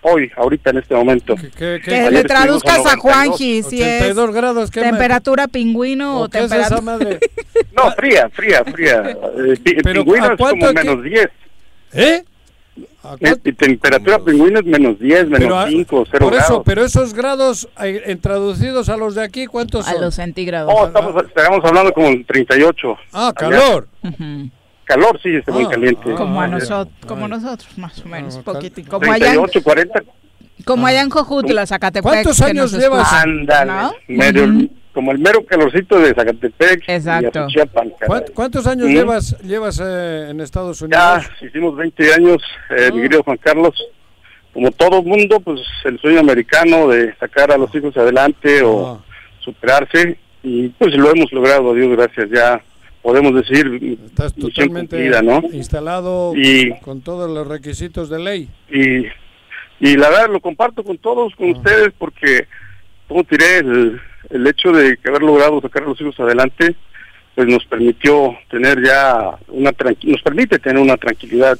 Hoy, 0.03 0.31
ahorita 0.37 0.71
en 0.71 0.79
este 0.79 0.95
momento. 0.95 1.35
¿Qué, 1.59 1.81
Que 1.85 2.11
le 2.11 2.25
traduzcas 2.25 2.79
a 2.87 2.97
92. 2.97 3.01
Juanji 3.03 3.63
si 3.63 3.83
es 3.83 4.01
82 4.03 4.35
grados, 4.35 4.71
¿qué 4.71 4.81
me- 4.81 4.87
temperatura 4.91 5.47
pingüino 5.49 6.17
o, 6.17 6.23
¿O 6.23 6.25
es 6.25 6.31
temperatura... 6.31 6.67
esa 6.67 6.81
madre? 6.81 7.21
No, 7.77 7.91
fría, 7.93 8.29
fría, 8.31 8.65
fría. 8.65 9.17
Eh, 9.39 9.83
pingüino 9.85 10.25
¿a 10.27 10.33
es 10.33 10.39
como 10.39 10.69
es 10.69 10.75
menos 10.75 11.03
10. 11.03 11.29
¿Eh? 11.93 12.25
Eh, 13.21 13.35
y 13.45 13.53
temperatura 13.53 14.19
pingüino 14.19 14.61
es 14.61 14.65
menos 14.67 14.99
10, 14.99 15.27
Pero 15.31 15.39
menos 15.39 15.65
a- 15.65 15.69
5, 15.69 16.05
0 16.11 16.25
por 16.25 16.35
eso, 16.35 16.47
grados. 16.49 16.63
pero 16.65 16.85
esos 16.85 17.15
grados 17.15 17.69
eh, 17.83 18.03
en 18.07 18.21
traducidos 18.21 18.89
a 18.89 18.97
los 18.97 19.15
de 19.15 19.23
aquí, 19.23 19.47
¿cuántos 19.47 19.87
A 19.89 19.93
son? 19.93 20.01
los 20.01 20.15
centígrados. 20.15 20.73
Oh, 20.75 20.87
estamos, 20.87 21.25
estamos 21.25 21.61
hablando 21.65 21.93
como 21.93 22.09
en 22.09 22.25
38. 22.25 22.97
Ah, 23.13 23.27
Allá. 23.29 23.33
calor. 23.35 23.89
Calor, 24.91 25.21
sí, 25.23 25.37
está 25.37 25.53
muy 25.53 25.65
Ah, 25.65 25.69
caliente. 25.71 26.15
Como 26.17 26.41
a 26.41 26.49
nosotros, 26.49 26.93
como 27.07 27.29
nosotros, 27.29 27.79
más 27.79 27.97
o 28.05 28.09
menos, 28.09 28.39
poquitito. 28.39 28.91
Como 28.91 29.05
allá, 29.13 29.27
en- 29.35 29.41
38, 29.41 29.63
40. 29.63 30.03
como 30.65 30.87
allá 30.89 31.01
en 31.03 31.11
Jojutla, 31.11 31.65
Zacatepec. 31.67 32.03
¿Cuántos 32.03 32.41
años 32.41 32.73
llevas? 32.73 33.13
Ándale, 33.13 33.71
¿no? 33.73 33.93
medio- 34.09 34.45
Ujú. 34.45 34.69
como 34.93 35.13
el 35.13 35.19
mero 35.21 35.45
calorcito 35.47 35.99
de 36.01 36.13
Zacatepec 36.13 36.83
Exacto. 36.89 37.31
y 37.33 37.39
Azuchiapan, 37.43 37.91
caray. 37.99 38.09
¿Cuánt- 38.09 38.33
¿Cuántos 38.35 38.67
años 38.67 38.89
¿Mm? 38.89 38.93
llevas 38.93 39.37
llevas 39.43 39.81
eh, 39.81 40.27
en 40.31 40.41
Estados 40.41 40.83
Unidos? 40.83 41.01
Ya 41.41 41.47
hicimos 41.47 41.77
20 41.77 42.13
años, 42.13 42.43
eh, 42.77 42.91
mi 42.93 43.03
querido 43.03 43.23
Juan 43.23 43.37
Carlos. 43.37 43.75
Como 44.53 44.73
todo 44.73 45.01
mundo, 45.05 45.39
pues 45.39 45.61
el 45.85 46.01
sueño 46.01 46.19
americano 46.19 46.89
de 46.89 47.15
sacar 47.21 47.53
a 47.53 47.57
los 47.57 47.73
hijos 47.75 47.97
adelante 47.97 48.63
o 48.65 49.01
superarse. 49.39 50.19
y 50.43 50.71
pues 50.71 50.95
lo 50.95 51.11
hemos 51.15 51.31
logrado, 51.33 51.71
a 51.71 51.75
Dios 51.75 51.91
gracias, 51.97 52.29
ya 52.31 52.61
podemos 53.03 53.35
decir 53.35 53.99
Estás 54.07 54.35
totalmente 54.35 54.97
cumplida, 54.97 55.23
¿no? 55.23 55.43
instalado 55.53 56.33
Y- 56.37 56.71
con 56.81 57.01
todos 57.01 57.31
los 57.31 57.47
requisitos 57.47 58.09
de 58.11 58.19
ley. 58.19 58.49
y, 58.71 59.07
y 59.81 59.97
la 59.97 60.11
verdad 60.11 60.31
lo 60.31 60.41
comparto 60.41 60.85
con 60.85 60.99
todos, 60.99 61.35
con 61.37 61.51
ustedes, 61.51 61.89
porque, 61.99 62.47
como 63.09 63.25
te 63.25 63.37
diré, 63.39 63.59
el, 63.59 64.01
el 64.29 64.47
hecho 64.47 64.73
de 64.73 64.97
que 64.99 65.09
haber 65.09 65.23
logrado 65.23 65.61
sacar 65.63 65.83
a 65.85 65.87
los 65.87 66.01
hijos 66.01 66.19
adelante, 66.21 66.77
pues 67.35 67.49
nos 67.49 67.65
permitió 67.65 68.37
tener 68.51 68.85
ya 68.85 69.39
una 69.49 69.73
nos 70.03 70.21
permite 70.23 70.59
tener 70.59 70.83
una 70.83 70.97
tranquilidad 70.99 71.59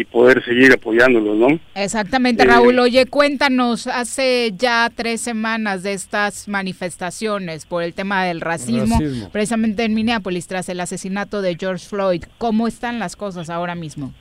y 0.00 0.04
poder 0.04 0.44
seguir 0.44 0.72
apoyándolos, 0.72 1.36
¿no? 1.36 1.58
Exactamente, 1.74 2.44
Eh, 2.44 2.46
Raúl. 2.46 2.78
Oye, 2.78 3.06
cuéntanos, 3.06 3.88
hace 3.88 4.52
ya 4.56 4.88
tres 4.94 5.20
semanas 5.20 5.82
de 5.82 5.92
estas 5.92 6.46
manifestaciones 6.46 7.66
por 7.66 7.82
el 7.82 7.94
tema 7.94 8.24
del 8.24 8.40
racismo, 8.40 8.96
Racismo. 9.00 9.30
precisamente 9.30 9.82
en 9.82 9.94
Minneapolis, 9.94 10.46
tras 10.46 10.68
el 10.68 10.78
asesinato 10.78 11.42
de 11.42 11.56
George 11.58 11.84
Floyd. 11.88 12.22
¿Cómo 12.38 12.68
están 12.68 13.00
las 13.00 13.16
cosas 13.16 13.50
ahora 13.50 13.74
mismo? 13.74 14.14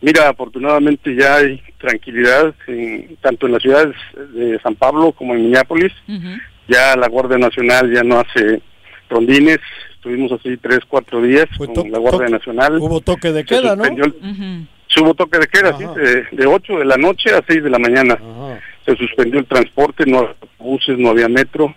Mira, 0.00 0.28
afortunadamente 0.30 1.14
ya 1.14 1.36
hay 1.36 1.62
tranquilidad 1.78 2.52
en- 2.66 3.16
tanto 3.20 3.46
en 3.46 3.52
las 3.52 3.62
ciudades 3.62 3.94
de 4.34 4.58
San 4.64 4.74
Pablo 4.74 5.12
como 5.12 5.34
en 5.34 5.42
Minneapolis. 5.42 5.92
Ya 6.66 6.96
la 6.96 7.06
Guardia 7.08 7.38
Nacional 7.38 7.92
ya 7.94 8.02
no 8.02 8.18
hace 8.18 8.60
rondines. 9.08 9.58
Estuvimos 10.02 10.32
así 10.32 10.56
tres, 10.56 10.80
cuatro 10.88 11.22
días 11.22 11.46
con 11.56 11.92
la 11.92 11.98
Guardia 11.98 12.26
Nacional. 12.28 12.76
Hubo 12.80 13.00
toque 13.00 13.30
de 13.30 13.42
Se 13.42 13.46
queda, 13.46 13.76
¿no? 13.76 13.84
suspendió 13.84 14.04
el- 14.06 14.66
Sí, 14.88 15.00
hubo 15.00 15.14
toque 15.14 15.38
de 15.38 15.46
queda, 15.46 15.78
sí, 15.78 15.84
de, 15.96 16.26
de 16.32 16.46
8 16.46 16.78
de 16.80 16.84
la 16.84 16.96
noche 16.96 17.30
a 17.32 17.40
6 17.46 17.62
de 17.62 17.70
la 17.70 17.78
mañana. 17.78 18.18
Se 18.84 18.96
suspendió 18.96 19.38
el 19.38 19.46
transporte, 19.46 20.04
no 20.04 20.18
había 20.18 20.34
buses, 20.58 20.98
no 20.98 21.10
había 21.10 21.28
metro. 21.28 21.72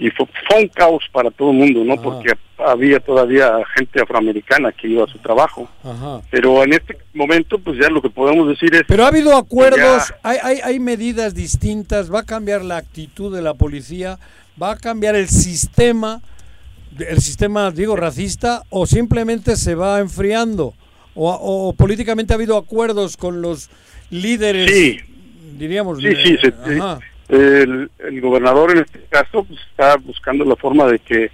Y 0.00 0.10
fue, 0.10 0.26
fue 0.48 0.62
un 0.62 0.66
caos 0.68 1.04
para 1.12 1.30
todo 1.30 1.52
el 1.52 1.58
mundo, 1.58 1.84
¿no? 1.84 1.94
Porque 2.02 2.32
había 2.58 2.98
todavía 2.98 3.52
gente 3.76 4.02
afroamericana 4.02 4.72
que 4.72 4.88
iba 4.88 5.04
a 5.04 5.06
su 5.06 5.18
trabajo. 5.18 5.70
Ajá. 5.84 6.22
Pero 6.28 6.64
en 6.64 6.72
este 6.72 6.98
momento, 7.14 7.56
pues 7.60 7.78
ya 7.80 7.88
lo 7.88 8.02
que 8.02 8.10
podemos 8.10 8.48
decir 8.48 8.74
es... 8.74 8.82
Pero 8.88 9.04
ha 9.04 9.08
habido 9.08 9.36
acuerdos, 9.36 10.08
Ya- 10.08 10.14
hay, 10.24 10.38
hay, 10.42 10.56
hay 10.64 10.80
medidas 10.80 11.36
distintas, 11.36 12.12
va 12.12 12.20
a 12.20 12.26
cambiar 12.26 12.62
la 12.64 12.78
actitud 12.78 13.32
de 13.32 13.42
la 13.42 13.54
policía, 13.54 14.18
va 14.60 14.72
a 14.72 14.76
cambiar 14.76 15.14
el 15.14 15.28
sistema, 15.28 16.20
el 16.98 17.20
sistema, 17.20 17.70
digo, 17.70 17.96
racista, 17.96 18.62
o 18.70 18.86
simplemente 18.86 19.56
se 19.56 19.74
va 19.74 20.00
enfriando, 20.00 20.74
o, 21.14 21.30
o 21.32 21.72
políticamente 21.72 22.32
ha 22.32 22.36
habido 22.36 22.56
acuerdos 22.56 23.16
con 23.16 23.40
los 23.42 23.70
líderes, 24.10 24.70
Sí. 24.70 25.00
diríamos. 25.58 25.98
Sí, 26.00 26.14
sí, 26.16 26.36
se- 26.38 26.78
Ajá. 26.78 26.98
el, 27.28 27.90
el 27.98 28.20
gobernador 28.20 28.72
en 28.72 28.78
este 28.78 29.00
caso 29.08 29.44
pues, 29.44 29.60
está 29.70 29.96
buscando 29.96 30.44
la 30.44 30.56
forma 30.56 30.86
de 30.86 30.98
que 30.98 31.30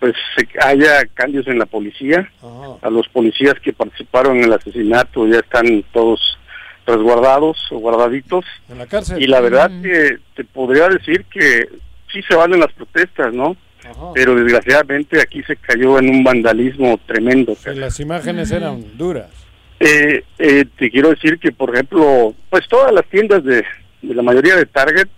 pues 0.00 0.14
se- 0.36 0.48
haya 0.60 1.06
cambios 1.14 1.46
en 1.46 1.58
la 1.58 1.66
policía. 1.66 2.30
A 2.82 2.90
los 2.90 3.08
policías 3.08 3.54
que 3.62 3.72
participaron 3.72 4.36
en 4.36 4.44
el 4.44 4.52
asesinato 4.52 5.26
ya 5.26 5.38
están 5.38 5.82
todos 5.92 6.20
resguardados 6.86 7.56
o 7.70 7.78
guardaditos. 7.78 8.44
En 8.68 8.78
la 8.78 8.86
cárcel. 8.86 9.22
Y 9.22 9.26
la 9.26 9.40
verdad 9.40 9.70
que 9.82 10.18
te 10.34 10.44
podría 10.44 10.88
decir 10.88 11.24
que 11.32 11.66
sí 12.12 12.20
se 12.28 12.34
valen 12.34 12.60
las 12.60 12.72
protestas, 12.72 13.32
¿no? 13.32 13.56
Pero 14.14 14.34
desgraciadamente 14.34 15.20
aquí 15.20 15.42
se 15.42 15.56
cayó 15.56 15.98
en 15.98 16.10
un 16.10 16.24
vandalismo 16.24 16.98
tremendo. 17.06 17.54
Sí, 17.54 17.70
las 17.74 17.98
imágenes 18.00 18.50
eran 18.50 18.96
duras. 18.96 19.30
Eh, 19.78 20.24
eh, 20.38 20.64
te 20.78 20.90
quiero 20.90 21.10
decir 21.10 21.38
que, 21.38 21.52
por 21.52 21.74
ejemplo, 21.74 22.34
pues 22.48 22.66
todas 22.68 22.92
las 22.92 23.04
tiendas 23.06 23.44
de, 23.44 23.64
de 24.02 24.14
la 24.14 24.22
mayoría 24.22 24.56
de 24.56 24.66
Target 24.66 25.08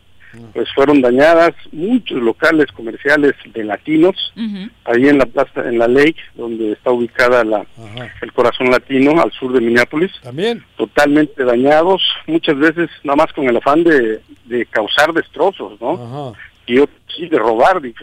pues 0.52 0.68
fueron 0.74 1.00
dañadas, 1.00 1.54
muchos 1.72 2.20
locales 2.20 2.70
comerciales 2.72 3.32
de 3.54 3.64
latinos, 3.64 4.14
ahí 4.84 5.08
en 5.08 5.18
la 5.18 5.24
plaza, 5.24 5.66
en 5.66 5.78
la 5.78 5.88
Lake, 5.88 6.18
donde 6.34 6.72
está 6.72 6.90
ubicada 6.90 7.44
la, 7.44 7.64
el 8.20 8.32
corazón 8.34 8.70
latino 8.70 9.22
al 9.22 9.32
sur 9.32 9.52
de 9.54 9.60
Minneapolis. 9.60 10.12
También. 10.22 10.62
Totalmente 10.76 11.44
dañados, 11.44 12.02
muchas 12.26 12.58
veces 12.58 12.90
nada 13.04 13.16
más 13.16 13.32
con 13.32 13.48
el 13.48 13.56
afán 13.56 13.82
de, 13.84 14.20
de 14.44 14.66
causar 14.66 15.14
destrozos, 15.14 15.80
¿no? 15.80 16.34
Y 16.66 16.78
de 17.26 17.38
robar, 17.38 17.80
de, 17.80 17.94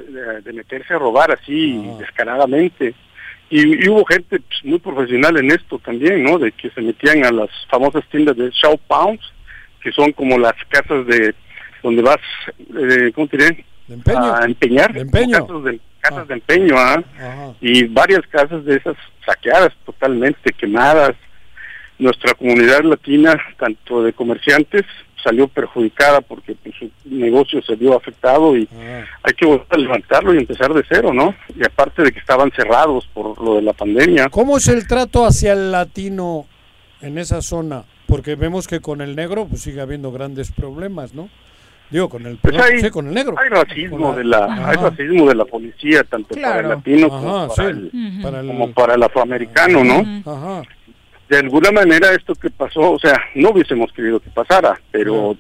de 0.42 0.54
meterse 0.54 0.94
a 0.94 1.00
robar 1.00 1.32
así 1.32 1.82
descaradamente. 2.00 2.94
Y, 3.50 3.86
y 3.86 3.90
hubo 3.90 4.04
gente 4.06 4.40
pues, 4.40 4.66
muy 4.66 4.80
profesional 4.80 5.38
en 5.38 5.52
esto 5.52 5.78
también, 5.80 6.24
¿no? 6.24 6.40
De 6.40 6.52
que 6.52 6.72
se 6.72 6.82
metían 6.82 7.24
a 7.26 7.32
las 7.32 7.50
famosas 7.70 8.04
tiendas 8.10 8.36
de 8.36 8.50
show 8.52 8.78
pounds, 8.88 9.22
que 9.82 9.92
son 9.92 10.12
como 10.14 10.38
las 10.40 10.56
casas 10.70 11.06
de 11.06 11.36
donde 11.84 12.02
vas, 12.02 12.18
eh, 12.58 13.12
¿cómo 13.14 13.28
te 13.28 13.38
diré? 13.38 13.66
A 14.16 14.46
empeñar. 14.46 14.92
De 14.92 15.02
empeño. 15.02 15.46
Casas 15.46 15.64
de, 15.64 15.80
casas 16.00 16.28
de 16.28 16.34
empeño, 16.34 16.76
¿ah? 16.78 17.04
Y 17.62 17.84
varias 17.84 18.26
casas 18.28 18.66
de 18.66 18.78
esas 18.78 18.98
saqueadas 19.26 19.72
totalmente, 19.86 20.52
quemadas. 20.54 21.14
Nuestra 21.98 22.34
comunidad 22.34 22.84
latina, 22.84 23.40
tanto 23.58 24.04
de 24.04 24.12
comerciantes, 24.12 24.84
salió 25.26 25.48
perjudicada 25.48 26.22
porque 26.22 26.56
pues, 26.56 26.76
su 26.80 26.90
negocio 27.06 27.62
se 27.64 27.76
vio 27.76 27.98
afectado 27.98 28.56
y 28.56 28.70
hay 29.24 29.34
que 29.34 29.46
volver 29.46 29.66
a 29.72 29.78
levantarlo 29.78 30.34
y 30.34 30.38
empezar 30.38 30.72
de 30.74 30.84
cero, 30.88 31.12
¿no? 31.14 31.34
Y 31.60 31.66
aparte 31.66 32.04
de 32.04 32.12
que 32.12 32.20
estaban 32.20 32.52
cerrados 32.56 33.10
por 33.14 33.42
lo 33.44 33.56
de 33.56 33.64
la 33.64 33.74
pandemia. 33.74 34.30
¿Cómo 34.30 34.56
es 34.58 34.68
el 34.68 34.88
trato 34.88 35.26
hacia 35.26 35.54
el 35.54 35.72
latino 35.72 36.46
en 37.02 37.18
esa 37.18 37.42
zona? 37.42 37.84
Porque 38.08 38.36
vemos 38.36 38.68
que 38.68 38.80
con 38.82 39.02
el 39.02 39.16
negro 39.16 39.48
pues 39.48 39.62
sigue 39.64 39.82
habiendo 39.82 40.12
grandes 40.12 40.52
problemas, 40.52 41.14
¿no? 41.16 41.28
Digo, 41.90 42.08
con 42.10 42.26
el, 42.26 42.38
Pues 42.38 42.56
hay, 42.58 42.80
sí, 42.80 42.90
con 42.90 43.08
el 43.08 43.14
negro. 43.14 43.36
hay 43.38 43.50
racismo 43.50 44.14
de 44.14 44.24
la, 44.24 44.46
Ajá. 44.46 44.70
hay 44.72 44.76
racismo 44.78 45.28
de 45.28 45.36
la 45.36 45.46
policía 45.46 46.04
tanto 46.04 46.34
para 46.36 46.60
el 46.62 46.70
latino 46.70 47.08
Ajá, 47.08 47.18
como, 47.20 47.50
sí, 47.50 47.56
para, 47.58 47.70
el, 47.70 47.92
para 48.24 48.40
el- 48.42 48.48
como 48.48 48.72
para 48.74 48.94
el 48.96 49.04
afroamericano, 49.04 49.84
¿no? 49.84 50.22
Ajá. 50.32 50.62
De 51.30 51.38
alguna 51.38 51.72
manera 51.72 52.14
esto 52.14 52.36
que 52.36 52.50
pasó, 52.50 52.92
o 52.92 53.00
sea, 53.00 53.20
no 53.34 53.50
hubiésemos 53.50 53.92
querido 53.92 54.20
que 54.20 54.30
pasara, 54.30 54.80
pero 54.92 55.36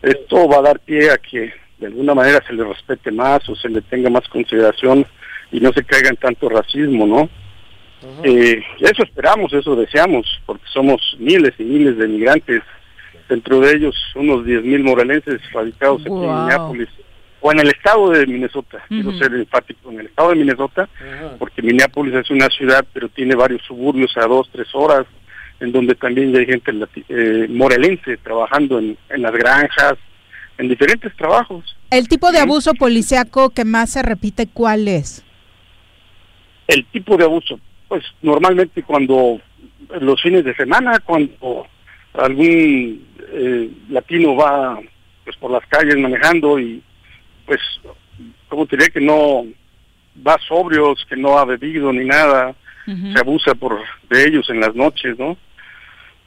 esto 0.00 0.48
va 0.48 0.58
a 0.58 0.62
dar 0.62 0.78
pie 0.80 1.10
a 1.10 1.18
que 1.18 1.52
de 1.78 1.86
alguna 1.86 2.14
manera 2.14 2.40
se 2.46 2.52
le 2.52 2.62
respete 2.62 3.10
más 3.10 3.48
o 3.48 3.56
se 3.56 3.68
le 3.68 3.82
tenga 3.82 4.10
más 4.10 4.28
consideración 4.28 5.04
y 5.50 5.60
no 5.60 5.72
se 5.72 5.84
caiga 5.84 6.08
en 6.10 6.16
tanto 6.16 6.48
racismo, 6.48 7.06
¿no? 7.06 7.28
Eh, 8.22 8.62
eso 8.80 9.02
esperamos, 9.02 9.52
eso 9.52 9.74
deseamos, 9.74 10.26
porque 10.46 10.64
somos 10.72 11.00
miles 11.18 11.54
y 11.58 11.64
miles 11.64 11.96
de 11.96 12.06
migrantes, 12.06 12.62
dentro 13.28 13.60
de 13.60 13.74
ellos 13.74 13.96
unos 14.14 14.44
10.000 14.44 14.62
mil 14.62 14.84
morelenses 14.84 15.40
radicados 15.52 16.02
aquí 16.02 16.10
en. 16.10 16.38
Minneapolis, 16.40 16.88
o 17.40 17.52
en 17.52 17.60
el 17.60 17.68
estado 17.68 18.10
de 18.10 18.26
Minnesota, 18.26 18.82
quiero 18.88 19.08
Ujú. 19.10 19.18
ser 19.18 19.34
enfático, 19.34 19.90
en 19.90 20.00
el 20.00 20.06
estado 20.06 20.30
de 20.30 20.36
Minnesota, 20.36 20.88
porque 21.38 21.62
Minneapolis 21.62 22.14
es 22.14 22.30
una 22.30 22.48
ciudad, 22.48 22.84
pero 22.92 23.08
tiene 23.08 23.34
varios 23.34 23.62
suburbios 23.62 24.16
a 24.16 24.26
dos, 24.26 24.48
tres 24.52 24.68
horas, 24.74 25.06
en 25.60 25.72
donde 25.72 25.94
también 25.94 26.32
ya 26.32 26.40
hay 26.40 26.46
gente 26.46 26.72
eh, 27.08 27.46
morelense 27.48 28.16
trabajando 28.18 28.78
en, 28.78 28.96
en 29.08 29.22
las 29.22 29.32
granjas, 29.32 29.94
en 30.58 30.68
diferentes 30.68 31.14
trabajos. 31.16 31.76
El 31.90 32.08
tipo 32.08 32.32
de 32.32 32.38
abuso 32.38 32.74
policiaco 32.74 33.50
que 33.50 33.64
más 33.64 33.90
se 33.90 34.02
repite, 34.02 34.46
¿cuál 34.46 34.88
es? 34.88 35.24
el 36.66 36.84
tipo 36.86 37.16
de 37.16 37.24
abuso, 37.24 37.58
pues 37.88 38.04
normalmente 38.22 38.82
cuando 38.82 39.40
los 40.00 40.22
fines 40.22 40.44
de 40.44 40.54
semana, 40.54 40.98
cuando 41.00 41.66
algún 42.14 43.06
eh, 43.32 43.70
latino 43.90 44.36
va 44.36 44.80
pues 45.24 45.36
por 45.36 45.50
las 45.50 45.66
calles 45.66 45.98
manejando 45.98 46.58
y 46.58 46.82
pues, 47.46 47.60
como 48.48 48.66
te 48.66 48.76
diré 48.76 48.90
que 48.90 49.00
no 49.00 49.44
va 50.26 50.38
sobrios, 50.46 51.04
que 51.08 51.16
no 51.16 51.38
ha 51.38 51.44
bebido 51.44 51.92
ni 51.92 52.04
nada, 52.04 52.54
se 52.84 53.18
abusa 53.18 53.54
por 53.54 53.78
de 54.10 54.26
ellos 54.26 54.48
en 54.50 54.60
las 54.60 54.74
noches, 54.74 55.18
¿no? 55.18 55.36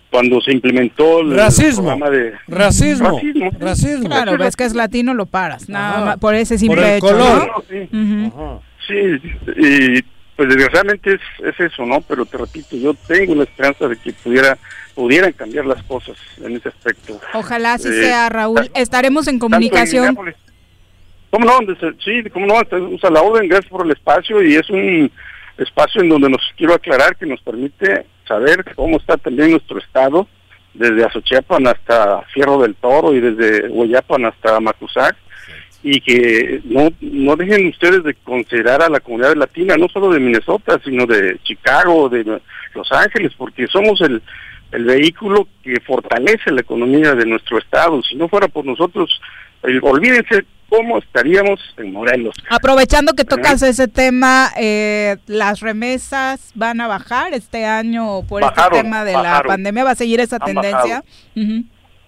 Cuando 0.09 0.39
se 0.41 0.53
implementó 0.53 1.19
el 1.19 1.35
Racismo. 1.35 1.83
programa 1.89 2.09
de 2.09 2.33
Racismo. 2.47 3.09
racismo, 3.11 3.51
Racismo. 3.59 4.05
Claro, 4.09 4.37
ves 4.37 4.55
que 4.55 4.63
es 4.63 4.73
latino, 4.73 5.13
lo 5.13 5.25
paras. 5.25 5.67
Nada 5.67 6.05
más 6.05 6.17
por 6.17 6.33
ese 6.33 6.57
simple 6.57 6.81
Por 6.81 6.85
el 6.89 6.95
hecho. 6.97 7.07
color. 7.07 7.47
¿no? 7.47 8.61
Sí. 8.87 8.87
Sí, 8.87 9.21
y 9.57 10.01
pues 10.37 10.47
desgraciadamente 10.47 11.15
es, 11.15 11.21
es 11.45 11.59
eso, 11.59 11.85
¿no? 11.85 11.99
Pero 12.01 12.25
te 12.25 12.37
repito, 12.37 12.77
yo 12.77 12.93
tengo 12.93 13.35
la 13.35 13.43
esperanza 13.43 13.87
de 13.87 13.97
que 13.97 14.13
pudiera 14.13 14.57
pudieran 14.95 15.31
cambiar 15.33 15.65
las 15.65 15.83
cosas 15.83 16.15
en 16.43 16.55
ese 16.55 16.69
aspecto. 16.69 17.19
Ojalá 17.33 17.73
así 17.73 17.89
Eh, 17.89 18.03
sea, 18.03 18.29
Raúl. 18.29 18.71
Estaremos 18.75 19.27
en 19.27 19.39
comunicación. 19.39 20.15
¿Cómo 21.29 21.45
no? 21.45 21.59
Sí, 22.03 22.23
¿cómo 22.31 22.45
no? 22.47 22.61
Está- 22.61 22.77
Usa 22.77 23.09
la 23.11 23.21
orden, 23.21 23.49
gracias 23.49 23.69
por 23.69 23.85
el 23.85 23.91
espacio 23.91 24.41
y 24.41 24.55
es 24.55 24.69
un 24.69 25.11
espacio 25.57 26.01
en 26.01 26.09
donde 26.09 26.29
nos 26.29 26.41
quiero 26.57 26.73
aclarar 26.73 27.15
que 27.15 27.25
nos 27.25 27.41
permite 27.41 28.05
saber 28.27 28.63
cómo 28.75 28.97
está 28.97 29.17
también 29.17 29.51
nuestro 29.51 29.79
estado, 29.79 30.27
desde 30.73 31.03
Azochiapan 31.05 31.65
hasta 31.67 32.21
Fierro 32.33 32.61
del 32.61 32.75
Toro 32.75 33.13
y 33.13 33.19
desde 33.19 33.67
Hueyapan 33.69 34.25
hasta 34.25 34.59
Macusac 34.59 35.15
y 35.83 36.01
que 36.01 36.61
no, 36.65 36.89
no 37.01 37.35
dejen 37.35 37.67
ustedes 37.67 38.03
de 38.03 38.13
considerar 38.15 38.81
a 38.83 38.89
la 38.89 38.99
comunidad 38.99 39.35
latina, 39.35 39.75
no 39.77 39.87
solo 39.89 40.11
de 40.11 40.19
Minnesota, 40.19 40.79
sino 40.83 41.05
de 41.05 41.39
Chicago, 41.43 42.09
de 42.09 42.39
Los 42.75 42.91
Ángeles, 42.91 43.31
porque 43.37 43.67
somos 43.67 44.01
el, 44.01 44.21
el 44.71 44.83
vehículo 44.85 45.47
que 45.63 45.79
fortalece 45.79 46.51
la 46.51 46.61
economía 46.61 47.13
de 47.15 47.25
nuestro 47.25 47.57
estado. 47.57 48.01
Si 48.03 48.15
no 48.15 48.27
fuera 48.27 48.47
por 48.47 48.65
nosotros, 48.65 49.21
el- 49.63 49.79
olvídense 49.81 50.45
cómo 50.69 50.97
estaríamos 50.99 51.59
en 51.77 51.91
Morelos. 51.93 52.35
Aprovechando 52.49 53.13
que 53.13 53.23
tocas 53.23 53.61
ese 53.61 53.87
tema, 53.87 54.49
eh, 54.57 55.17
las 55.27 55.59
remesas 55.61 56.51
van 56.55 56.81
a 56.81 56.87
bajar 56.87 57.33
este 57.33 57.65
año 57.65 58.23
por 58.27 58.41
Bajaron, 58.41 58.73
este 58.73 58.83
tema 58.83 59.03
de 59.05 59.13
la 59.13 59.41
pandemia. 59.47 59.83
¿Va 59.83 59.91
a 59.91 59.95
seguir 59.95 60.19
esa 60.19 60.37
Han 60.37 60.45
tendencia? 60.45 61.03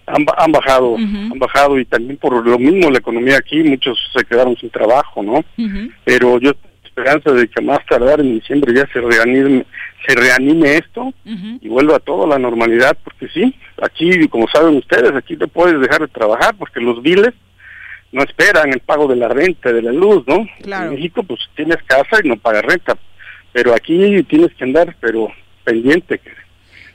Han, 0.06 0.24
ba- 0.24 0.34
han 0.38 0.50
bajado, 0.52 0.96
han 0.96 1.38
bajado 1.38 1.78
y 1.78 1.84
también 1.84 2.16
por 2.16 2.44
lo 2.44 2.58
mismo 2.58 2.90
la 2.90 2.98
economía 2.98 3.36
aquí, 3.36 3.62
muchos 3.62 3.96
se 4.16 4.24
quedaron 4.24 4.56
sin 4.56 4.68
trabajo, 4.70 5.22
¿no? 5.22 5.44
Pero 6.04 6.38
yo 6.40 6.52
tengo 6.54 6.70
esperanza 6.84 7.30
de 7.32 7.46
que 7.48 7.62
más 7.62 7.78
tardar 7.88 8.20
en 8.20 8.34
diciembre 8.40 8.74
ya 8.74 8.86
se 8.92 9.00
reanime, 9.00 9.64
se 10.06 10.14
reanime 10.16 10.76
esto 10.78 11.12
y 11.60 11.68
vuelva 11.68 12.00
todo 12.00 12.24
a 12.24 12.28
la 12.28 12.38
normalidad, 12.40 12.98
porque 13.04 13.28
sí, 13.28 13.54
aquí, 13.80 14.26
como 14.28 14.48
saben 14.48 14.76
ustedes, 14.78 15.12
aquí 15.14 15.36
te 15.36 15.46
puedes 15.46 15.80
dejar 15.80 16.00
de 16.00 16.08
trabajar 16.08 16.56
porque 16.58 16.80
los 16.80 17.00
biles 17.02 17.30
no 18.12 18.22
esperan 18.22 18.72
el 18.72 18.80
pago 18.80 19.06
de 19.06 19.16
la 19.16 19.28
renta, 19.28 19.72
de 19.72 19.82
la 19.82 19.92
luz, 19.92 20.24
¿no? 20.26 20.46
En 20.84 20.90
México, 20.94 21.22
pues 21.22 21.40
tienes 21.54 21.78
casa 21.84 22.18
y 22.22 22.28
no 22.28 22.36
pagas 22.36 22.62
renta, 22.64 22.96
pero 23.52 23.74
aquí 23.74 24.22
tienes 24.24 24.52
que 24.54 24.64
andar, 24.64 24.96
pero 25.00 25.28
pendiente, 25.64 26.20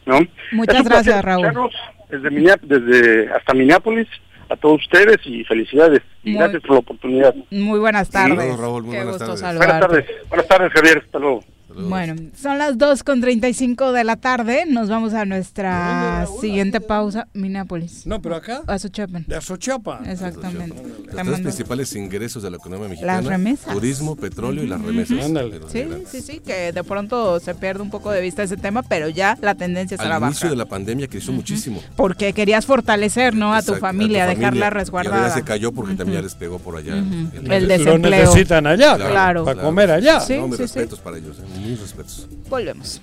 ¿no? 0.05 0.19
Muchas 0.51 0.83
gracias, 0.83 1.23
Raúl. 1.23 1.71
Desde, 2.09 2.55
desde 2.61 3.31
hasta 3.33 3.53
Minneapolis, 3.53 4.07
a 4.49 4.55
todos 4.55 4.79
ustedes 4.81 5.17
y 5.25 5.43
felicidades 5.43 6.01
y 6.23 6.31
Muy- 6.31 6.39
gracias 6.39 6.61
por 6.61 6.71
la 6.73 6.79
oportunidad. 6.79 7.35
Muy 7.49 7.79
buenas 7.79 8.09
tardes. 8.09 8.37
Saludos, 8.37 8.59
Raúl, 8.59 8.83
muy 8.83 8.91
Qué 8.91 9.03
buenas 9.03 9.17
gusto 9.19 9.41
tardes. 9.41 9.57
Buenas 9.57 9.79
tardes, 9.79 10.05
buenas 10.29 10.47
tardes 10.47 10.73
Javier, 10.73 11.01
hasta 11.03 11.19
luego. 11.19 11.43
Bueno, 11.75 12.15
son 12.39 12.57
las 12.57 12.77
2 12.77 13.03
con 13.03 13.21
35 13.21 13.91
de 13.91 14.03
la 14.03 14.15
tarde. 14.15 14.65
Nos 14.67 14.89
vamos 14.89 15.13
a 15.13 15.25
nuestra 15.25 16.25
siguiente 16.41 16.81
pausa. 16.81 17.27
Minneapolis. 17.33 18.05
No, 18.05 18.21
pero 18.21 18.35
acá. 18.35 18.61
Azochapan. 18.67 19.25
De 19.27 19.35
Azochapa. 19.35 20.01
Exactamente. 20.07 20.75
Los 21.11 21.23
tres 21.25 21.39
principales 21.41 21.95
ingresos 21.95 22.43
de 22.43 22.51
la 22.51 22.57
economía 22.57 22.87
mexicana. 22.89 23.21
remesas. 23.29 23.73
Turismo, 23.73 24.15
petróleo 24.15 24.63
y 24.63 24.67
las 24.67 24.81
remesas. 24.81 25.23
Ándale. 25.25 25.59
Sí, 25.71 25.85
sí, 26.09 26.21
sí, 26.21 26.39
que 26.39 26.71
de 26.71 26.83
pronto 26.83 27.39
se 27.39 27.55
pierde 27.55 27.81
un 27.81 27.89
poco 27.89 28.11
de 28.11 28.21
vista 28.21 28.43
ese 28.43 28.57
tema, 28.57 28.83
pero 28.83 29.09
ya 29.09 29.37
la 29.41 29.55
tendencia 29.55 29.95
es 29.95 30.01
a 30.01 30.05
la 30.05 30.15
Al 30.15 30.21
baja. 30.21 30.31
inicio 30.31 30.49
de 30.49 30.55
la 30.55 30.65
pandemia 30.65 31.07
creció 31.07 31.33
muchísimo. 31.33 31.81
Porque 31.95 32.33
querías 32.33 32.65
fortalecer, 32.65 33.35
¿no? 33.35 33.53
A 33.53 33.61
tu 33.61 33.73
Exacto, 33.73 33.81
familia, 33.81 34.23
a 34.23 34.27
tu 34.27 34.37
dejarla 34.37 34.45
familia. 34.47 34.59
Y 34.59 34.63
ahora 34.63 34.79
resguardada. 34.79 35.27
ya 35.29 35.33
se 35.33 35.43
cayó 35.43 35.71
porque 35.71 35.95
también 35.95 36.19
ya 36.19 36.23
les 36.23 36.35
pegó 36.35 36.59
por 36.59 36.77
allá. 36.77 36.95
Ujú. 36.95 37.37
el- 37.45 37.51
El 37.51 37.63
Lo 37.63 37.67
desempleo. 37.77 38.25
necesitan 38.25 38.67
allá, 38.67 38.95
Claro. 38.95 39.45
para 39.45 39.61
comer 39.61 39.91
allá. 39.91 40.19
Sí, 40.19 40.35
no, 40.37 40.47
mis 40.47 40.57
sí, 40.57 40.67
sí. 40.67 40.73
respetos 40.79 40.99
para 40.99 41.17
ellos, 41.17 41.37
eh, 41.39 41.43
mis 41.65 41.79
respetos. 41.79 42.27
Volvemos. 42.49 43.01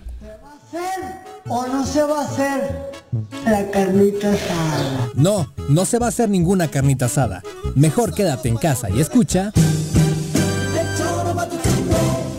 ¿O 1.48 1.66
no 1.66 1.84
se 1.84 2.02
va 2.02 2.22
a 2.22 2.24
hacer 2.24 2.90
la 3.44 3.70
carnita 3.70 4.32
asada? 4.32 5.10
No, 5.14 5.52
no 5.68 5.84
se 5.84 5.98
va 5.98 6.06
a 6.06 6.08
hacer 6.08 6.30
ninguna 6.30 6.68
carnita 6.68 7.06
asada. 7.06 7.42
Mejor 7.74 8.14
quédate 8.14 8.48
en 8.48 8.56
casa 8.56 8.88
y 8.88 9.00
escucha. 9.00 9.52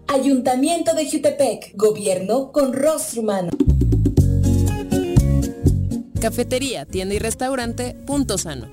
Ayuntamiento 0.08 0.96
de 0.96 1.08
Jutepec, 1.08 1.76
gobierno 1.76 2.50
con 2.50 2.72
rostro 2.72 3.22
humano. 3.22 3.50
Cafetería, 6.20 6.84
tienda 6.84 7.14
y 7.14 7.20
restaurante 7.20 7.94
Punto 8.06 8.38
Sano. 8.38 8.72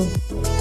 you. 0.01 0.60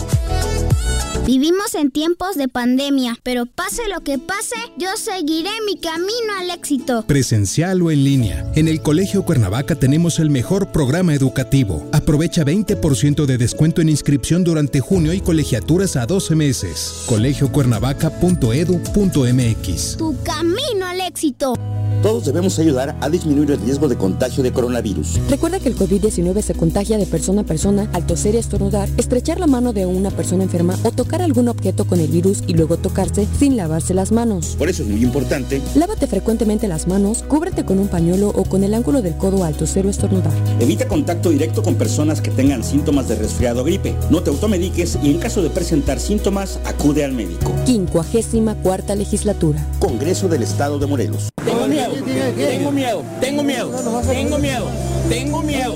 Vivimos 1.26 1.74
en 1.74 1.90
tiempos 1.90 2.36
de 2.36 2.48
pandemia, 2.48 3.18
pero 3.22 3.46
pase 3.46 3.88
lo 3.88 4.00
que 4.00 4.18
pase, 4.18 4.56
yo 4.76 4.88
seguiré 4.96 5.50
mi 5.64 5.78
camino 5.78 6.34
al 6.38 6.50
éxito. 6.50 7.04
Presencial 7.06 7.80
o 7.82 7.90
en 7.90 8.04
línea. 8.04 8.50
En 8.56 8.68
el 8.68 8.82
Colegio 8.82 9.24
Cuernavaca 9.24 9.74
tenemos 9.74 10.18
el 10.18 10.28
mejor 10.30 10.72
programa 10.72 11.14
educativo. 11.14 11.86
Aprovecha 11.92 12.44
20% 12.44 13.26
de 13.26 13.38
descuento 13.38 13.80
en 13.80 13.90
inscripción 13.90 14.42
durante 14.44 14.80
junio 14.80 15.12
y 15.12 15.20
colegiaturas 15.20 15.94
a 15.96 16.06
12 16.06 16.34
meses. 16.34 17.04
colegiocuernavaca.edu.mx. 17.06 19.96
Tu 19.96 20.16
camino 20.22 20.86
al 20.86 21.00
éxito. 21.02 21.54
Todos 22.02 22.24
debemos 22.24 22.58
ayudar 22.58 22.96
a 22.98 23.10
disminuir 23.10 23.50
el 23.50 23.60
riesgo 23.60 23.86
de 23.86 23.96
contagio 23.96 24.42
de 24.42 24.52
coronavirus. 24.52 25.20
Recuerda 25.28 25.60
que 25.60 25.68
el 25.68 25.76
COVID-19 25.76 26.40
se 26.40 26.54
contagia 26.54 26.96
de 26.96 27.04
persona 27.04 27.42
a 27.42 27.44
persona 27.44 27.90
al 27.92 28.06
toser 28.06 28.36
y 28.36 28.38
estornudar, 28.38 28.88
estrechar 28.96 29.38
la 29.38 29.46
mano 29.46 29.74
de 29.74 29.84
una 29.84 30.10
persona 30.10 30.44
enferma 30.44 30.78
o 30.82 30.92
tocar 30.92 31.09
algún 31.18 31.48
objeto 31.48 31.84
con 31.84 32.00
el 32.00 32.08
virus 32.08 32.42
y 32.46 32.54
luego 32.54 32.76
tocarse 32.76 33.26
sin 33.38 33.56
lavarse 33.56 33.94
las 33.94 34.12
manos. 34.12 34.56
Por 34.58 34.68
eso 34.68 34.82
es 34.82 34.88
muy 34.88 35.02
importante, 35.02 35.60
Lávate 35.74 36.06
frecuentemente 36.06 36.68
las 36.68 36.86
manos, 36.86 37.22
cúbrete 37.26 37.64
con 37.64 37.78
un 37.78 37.88
pañuelo 37.88 38.28
o 38.28 38.44
con 38.44 38.64
el 38.64 38.74
ángulo 38.74 39.02
del 39.02 39.16
codo 39.16 39.44
al 39.44 39.54
toser 39.54 39.86
o 39.86 39.90
estornudar. 39.90 40.32
evita 40.60 40.86
contacto 40.86 41.30
directo 41.30 41.62
con 41.62 41.74
personas 41.74 42.20
que 42.20 42.30
tengan 42.30 42.62
síntomas 42.64 43.08
de 43.08 43.16
resfriado 43.16 43.62
o 43.62 43.64
gripe. 43.64 43.94
No 44.10 44.22
te 44.22 44.30
automediques 44.30 44.98
y 45.02 45.10
en 45.10 45.18
caso 45.18 45.42
de 45.42 45.50
presentar 45.50 45.98
síntomas, 46.00 46.60
acude 46.64 47.04
al 47.04 47.12
médico. 47.12 47.52
Quincuagésima 47.66 48.54
cuarta 48.56 48.94
legislatura. 48.94 49.66
Congreso 49.78 50.28
del 50.28 50.42
Estado 50.42 50.78
de 50.78 50.86
Morelos. 50.86 51.28
Tengo 51.44 51.66
miedo, 51.66 51.92
tengo 52.36 52.72
miedo, 52.72 53.02
tengo 53.20 53.42
miedo, 53.42 53.70
tengo 54.06 54.38
miedo. 54.38 54.66
Tengo 55.08 55.42
miedo, 55.42 55.74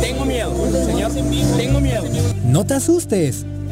tengo 0.00 0.24
miedo, 0.24 0.54
señor, 0.86 1.12
tengo 1.58 1.80
miedo. 1.80 2.04
No 2.44 2.64
te 2.64 2.72
asustes. 2.74 3.44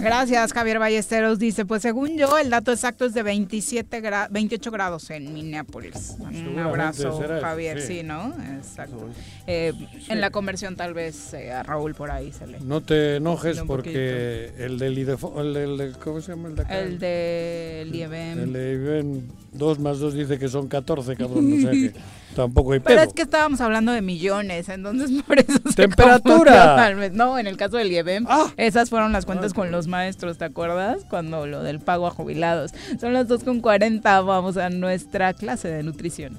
Gracias, 0.00 0.52
Javier 0.52 0.78
Ballesteros. 0.78 1.38
Dice, 1.38 1.64
pues 1.64 1.82
según 1.82 2.16
yo, 2.16 2.38
el 2.38 2.50
dato 2.50 2.72
exacto 2.72 3.04
es 3.04 3.14
de 3.14 3.22
27 3.22 4.02
gra- 4.02 4.28
28 4.30 4.70
grados 4.70 5.10
en 5.10 5.32
Minneapolis. 5.34 6.16
Un 6.20 6.58
abrazo, 6.58 7.20
Javier. 7.40 7.80
sí. 7.82 7.88
Sí, 7.98 8.02
¿no? 8.02 8.32
Exacto. 8.56 9.08
Eh, 9.46 9.72
En 10.08 10.20
la 10.20 10.30
conversión 10.30 10.76
tal 10.76 10.92
vez 10.94 11.32
eh, 11.34 11.50
a 11.52 11.62
Raúl 11.62 11.94
por 11.94 12.10
ahí 12.10 12.32
se 12.32 12.46
le... 12.46 12.60
No 12.60 12.80
te 12.82 13.16
enojes 13.16 13.60
porque 13.66 14.52
el 14.58 14.78
del 14.78 14.98
IDEFO, 14.98 15.40
el 15.40 15.54
del, 15.54 15.96
¿cómo 16.02 16.20
se 16.20 16.32
llama 16.32 16.48
el 16.48 16.54
de 16.56 16.62
acá? 16.62 16.78
El 16.78 16.98
de 16.98 17.86
Lievem. 17.90 18.38
El 18.40 18.52
de 18.52 18.72
IBEM 18.74 19.22
2 19.52 19.78
más 19.80 19.98
2 19.98 20.14
dice 20.14 20.38
que 20.38 20.48
son 20.48 20.68
14, 20.68 21.16
cabrón, 21.16 21.52
o 21.52 21.60
sea 21.62 21.70
que 21.72 21.92
tampoco 22.36 22.72
hay 22.72 22.80
Pero 22.80 23.00
pedo. 23.00 23.08
es 23.08 23.14
que 23.14 23.22
estábamos 23.22 23.60
hablando 23.62 23.90
de 23.92 24.02
millones, 24.02 24.68
entonces 24.68 25.10
por 25.26 25.38
eso 25.38 25.57
¡Temperatura! 25.86 26.92
No, 27.12 27.38
en 27.38 27.46
el 27.46 27.56
caso 27.56 27.76
del 27.76 27.92
IEBM, 27.92 28.26
esas 28.56 28.90
fueron 28.90 29.12
las 29.12 29.26
cuentas 29.26 29.54
con 29.54 29.70
los 29.70 29.86
maestros, 29.86 30.38
¿te 30.38 30.44
acuerdas? 30.44 31.04
Cuando 31.08 31.46
lo 31.46 31.62
del 31.62 31.78
pago 31.78 32.06
a 32.06 32.10
jubilados. 32.10 32.72
Son 33.00 33.12
las 33.12 33.28
2.40, 33.28 34.02
vamos 34.26 34.56
a 34.56 34.70
nuestra 34.70 35.34
clase 35.34 35.68
de 35.68 35.82
nutrición. 35.82 36.38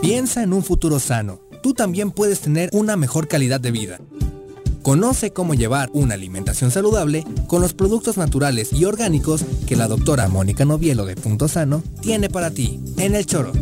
Piensa 0.00 0.42
en 0.42 0.54
un 0.54 0.64
futuro 0.64 0.98
sano. 0.98 1.40
Tú 1.62 1.74
también 1.74 2.10
puedes 2.10 2.40
tener 2.40 2.70
una 2.72 2.96
mejor 2.96 3.28
calidad 3.28 3.60
de 3.60 3.70
vida. 3.70 3.98
Conoce 4.82 5.34
cómo 5.34 5.52
llevar 5.52 5.90
una 5.92 6.14
alimentación 6.14 6.70
saludable 6.70 7.26
con 7.46 7.60
los 7.60 7.74
productos 7.74 8.16
naturales 8.16 8.72
y 8.72 8.86
orgánicos 8.86 9.44
que 9.66 9.76
la 9.76 9.86
doctora 9.86 10.28
Mónica 10.28 10.64
Novielo 10.64 11.04
de 11.04 11.16
Punto 11.16 11.48
Sano 11.48 11.82
tiene 12.00 12.30
para 12.30 12.50
ti 12.50 12.80
en 12.96 13.14
el 13.14 13.26
choro. 13.26 13.52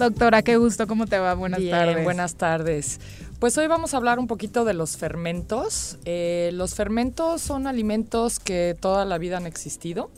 Doctora, 0.00 0.40
qué 0.40 0.56
gusto, 0.56 0.86
¿cómo 0.86 1.06
te 1.06 1.18
va? 1.18 1.34
Buenas 1.34 1.60
Bien, 1.60 1.70
tardes. 1.72 2.04
buenas 2.04 2.34
tardes. 2.34 2.98
Pues 3.40 3.56
hoy 3.56 3.66
vamos 3.68 3.94
a 3.94 3.96
hablar 3.96 4.18
un 4.18 4.26
poquito 4.26 4.66
de 4.66 4.74
los 4.74 4.98
fermentos. 4.98 5.96
Eh, 6.04 6.50
los 6.52 6.74
fermentos 6.74 7.40
son 7.40 7.66
alimentos 7.66 8.38
que 8.38 8.76
toda 8.78 9.06
la 9.06 9.16
vida 9.16 9.38
han 9.38 9.46
existido. 9.46 10.10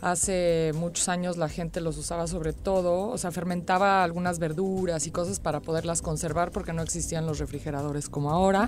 Hace 0.00 0.72
muchos 0.74 1.10
años 1.10 1.36
la 1.36 1.50
gente 1.50 1.82
los 1.82 1.98
usaba 1.98 2.26
sobre 2.26 2.54
todo, 2.54 3.08
o 3.10 3.18
sea, 3.18 3.30
fermentaba 3.30 4.02
algunas 4.02 4.38
verduras 4.38 5.06
y 5.06 5.10
cosas 5.10 5.38
para 5.38 5.60
poderlas 5.60 6.00
conservar 6.00 6.50
porque 6.50 6.72
no 6.72 6.80
existían 6.80 7.26
los 7.26 7.38
refrigeradores 7.40 8.08
como 8.08 8.30
ahora. 8.30 8.66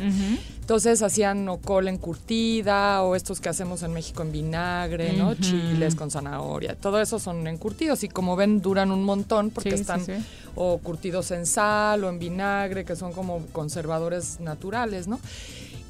Entonces 0.61 1.01
hacían 1.01 1.49
o 1.49 1.57
col 1.57 1.89
encurtida 1.89 3.03
o 3.05 3.17
estos 3.17 3.41
que 3.41 3.49
hacemos 3.49 3.83
en 3.85 3.95
México 3.95 4.23
en 4.23 4.33
vinagre, 4.33 5.15
¿no? 5.15 5.35
Chiles 5.35 5.95
con 5.95 6.11
zanahoria. 6.11 6.77
Todo 6.77 7.01
eso 7.01 7.19
son 7.19 7.47
encurtidos 7.47 8.05
y 8.05 8.11
como 8.11 8.37
ven 8.37 8.61
duran 8.61 8.91
un 8.91 9.03
montón 9.03 9.49
porque 9.49 9.71
Sí, 9.71 9.81
están 9.81 10.05
sí. 10.05 10.13
o 10.57 10.77
curtidos 10.77 11.31
en 11.31 11.47
sal 11.47 12.05
o 12.05 12.11
en 12.11 12.19
vinagre, 12.19 12.85
que 12.85 12.97
son 12.97 13.15
como 13.15 13.41
conservadores 13.95 14.41
naturales, 14.41 15.09
¿no? 15.09 15.21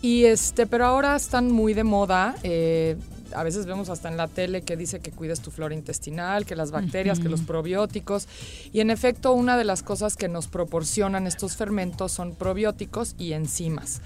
Y 0.03 0.25
este, 0.25 0.67
pero 0.67 0.85
ahora 0.85 1.17
están 1.17 1.51
muy 1.51 1.73
de 1.75 1.85
moda. 1.85 2.35
eh, 2.43 2.97
a 3.35 3.43
veces 3.43 3.67
vemos 3.67 3.89
hasta 3.89 4.09
en 4.09 4.17
la 4.17 4.29
tele 4.29 4.63
que 4.63 4.77
dice 4.77 5.01
que 5.01 5.11
cuides 5.11 5.41
tu 5.41 5.51
flora 5.51 5.75
intestinal, 5.75 6.45
que 6.47 6.55
las 6.55 6.71
bacterias, 6.71 7.19
que 7.19 7.29
los 7.29 7.41
probióticos. 7.41 8.29
Y 8.73 8.81
en 8.81 8.91
efecto, 8.91 9.33
una 9.33 9.57
de 9.57 9.65
las 9.65 9.83
cosas 9.83 10.17
que 10.17 10.29
nos 10.29 10.47
proporcionan 10.47 11.27
estos 11.27 11.57
fermentos 11.57 12.13
son 12.13 12.35
probióticos 12.35 13.17
y 13.19 13.33
enzimas. 13.33 14.03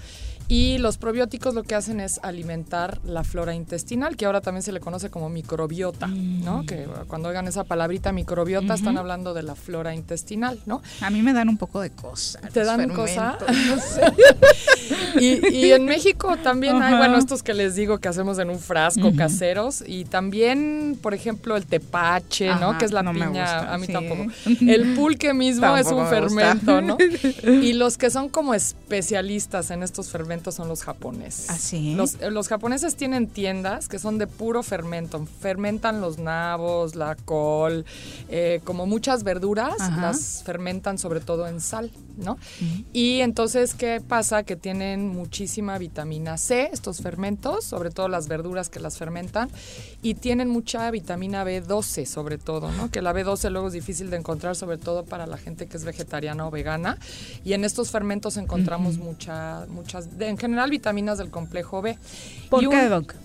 Y 0.51 0.79
los 0.79 0.97
probióticos 0.97 1.53
lo 1.53 1.61
que 1.61 1.75
hacen 1.75 1.99
es 1.99 2.19
alimentar 2.23 2.99
la 3.05 3.23
flora 3.23 3.53
intestinal, 3.53 4.17
que 4.17 4.25
ahora 4.25 4.41
también 4.41 4.63
se 4.63 4.71
le 4.71 4.79
conoce 4.79 5.11
como 5.11 5.29
microbiota, 5.29 6.07
¿no? 6.07 6.65
Que 6.65 6.87
cuando 7.07 7.29
oigan 7.29 7.47
esa 7.47 7.65
palabrita 7.65 8.11
microbiota 8.11 8.73
están 8.73 8.97
hablando 8.97 9.35
de 9.35 9.43
la 9.43 9.53
flora 9.53 9.93
intestinal, 9.93 10.59
¿no? 10.65 10.81
A 11.01 11.11
mí 11.11 11.21
me 11.21 11.33
dan 11.33 11.49
un 11.49 11.57
poco 11.57 11.81
de 11.81 11.91
cosa. 11.91 12.39
¿Te 12.51 12.63
dan 12.63 12.89
cosa? 12.89 13.37
fermentos, 13.37 13.67
No 13.67 13.79
sé. 13.79 14.13
Y, 15.19 15.55
y 15.55 15.71
en 15.71 15.85
México 15.85 16.35
también 16.41 16.81
hay, 16.81 16.95
bueno, 16.95 17.17
estos 17.17 17.43
que 17.43 17.53
les 17.53 17.75
digo 17.75 17.99
que 17.99 18.07
hacemos 18.07 18.39
en 18.39 18.49
un 18.49 18.59
frasco 18.59 19.15
caseros 19.15 19.83
y 19.85 20.05
también, 20.05 20.97
por 20.99 21.13
ejemplo, 21.13 21.55
el 21.57 21.65
tepache, 21.65 22.55
¿no? 22.55 22.77
Que 22.77 22.85
es 22.85 22.91
la 22.91 23.03
no 23.03 23.13
piña, 23.13 23.27
gusta, 23.27 23.73
a 23.73 23.77
mí 23.77 23.85
sí. 23.85 23.93
tampoco. 23.93 24.25
El 24.61 24.95
pulque 24.95 25.33
mismo 25.33 25.75
es 25.77 25.87
un 25.87 26.07
fermento, 26.07 26.81
¿no? 26.81 26.97
Y 27.43 27.73
los 27.73 27.97
que 27.97 28.09
son 28.09 28.29
como 28.29 28.53
especialistas 28.53 29.69
en 29.69 29.83
estos 29.83 30.09
fermentos 30.09 30.38
son 30.55 30.67
los 30.67 30.83
japoneses. 30.83 31.49
¿Ah, 31.49 31.57
sí? 31.57 31.95
Los, 31.95 32.15
eh, 32.21 32.31
los 32.31 32.47
japoneses 32.47 32.95
tienen 32.95 33.27
tiendas 33.27 33.87
que 33.87 33.99
son 33.99 34.17
de 34.17 34.27
puro 34.27 34.63
fermento. 34.63 35.25
Fermentan 35.39 36.01
los 36.01 36.17
nabos, 36.19 36.95
la 36.95 37.15
col, 37.15 37.85
eh, 38.29 38.61
como 38.63 38.85
muchas 38.85 39.23
verduras, 39.23 39.75
Ajá. 39.79 40.01
las 40.01 40.43
fermentan 40.43 40.97
sobre 40.97 41.19
todo 41.19 41.47
en 41.47 41.61
sal, 41.61 41.91
¿no? 42.17 42.37
Y 42.93 43.19
entonces, 43.21 43.73
¿qué 43.73 44.01
pasa? 44.05 44.43
Que 44.43 44.55
tienen 44.55 45.07
muchísima 45.09 45.77
vitamina 45.77 46.37
C, 46.37 46.69
estos 46.71 47.01
fermentos, 47.01 47.65
sobre 47.65 47.91
todo 47.91 48.07
las 48.07 48.27
verduras 48.27 48.69
que 48.69 48.79
las 48.79 48.97
fermentan, 48.97 49.49
y 50.01 50.13
tienen 50.15 50.49
mucha 50.49 50.89
vitamina 50.91 51.43
B12 51.43 52.05
sobre 52.05 52.37
todo, 52.37 52.71
¿no? 52.71 52.89
Que 52.89 53.01
la 53.01 53.13
B12 53.13 53.49
luego 53.49 53.67
es 53.67 53.73
difícil 53.73 54.09
de 54.09 54.17
encontrar, 54.17 54.55
sobre 54.55 54.77
todo 54.77 55.03
para 55.05 55.27
la 55.27 55.37
gente 55.37 55.67
que 55.67 55.77
es 55.77 55.83
vegetariana 55.85 56.47
o 56.47 56.51
vegana. 56.51 56.97
Y 57.43 57.53
en 57.53 57.63
estos 57.65 57.91
fermentos 57.91 58.37
encontramos 58.37 58.97
mucha, 58.97 59.65
muchas, 59.69 60.17
de- 60.17 60.28
en 60.29 60.37
general 60.37 60.69
vitaminas 60.69 61.17
del 61.17 61.29
complejo 61.29 61.81
B. 61.81 61.97
¿Por 62.49 62.63
Y 62.63 62.69
qué, 62.69 62.75
un- 62.83 62.89
Doc? 62.89 63.15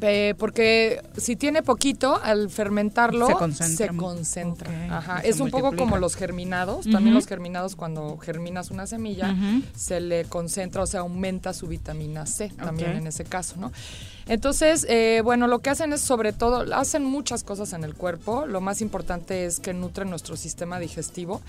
eh, 0.00 0.34
porque 0.38 1.00
si 1.16 1.34
tiene 1.36 1.62
poquito, 1.62 2.20
al 2.22 2.50
fermentarlo 2.50 3.26
Se 3.26 3.32
concentra. 3.34 3.86
se 3.92 3.96
concentra. 3.96 4.68
Ok, 4.70 4.92
Ajá. 4.92 5.20
se 5.22 5.28
Es 5.30 5.40
un 5.40 5.50
poco 5.50 5.74
como 5.76 5.96
los 5.96 6.14
germinados. 6.16 6.86
También 6.90 7.14
los 7.14 7.26
germinados, 7.26 7.74
cuando 7.76 8.18
germinas 8.18 8.70
una 8.70 8.86
semilla, 8.86 9.34
se 9.74 10.00
le 10.00 10.24
concentra, 10.26 10.82
o 10.82 10.86
sea, 10.86 11.00
aumenta 11.00 11.52
su 11.54 11.66
vitamina 11.68 12.26
C 12.26 12.48
también 12.50 12.92
en 12.96 13.06
ese 13.06 13.24
caso, 13.24 13.54
¿no? 13.58 13.72
Entonces, 14.26 14.86
eh, 14.88 15.20
bueno, 15.24 15.46
lo 15.46 15.58
que 15.60 15.70
hacen 15.70 15.92
es 15.92 16.00
sobre 16.00 16.32
todo, 16.32 16.64
hacen 16.74 17.04
muchas 17.04 17.44
cosas 17.44 17.72
en 17.72 17.84
el 17.84 17.94
cuerpo. 17.94 18.46
Lo 18.46 18.60
más 18.60 18.80
importante 18.80 19.44
es 19.44 19.60
que 19.60 19.74
nutren 19.74 20.10
nuestro 20.10 20.36
sistema 20.36 20.78
digestivo, 20.78 21.42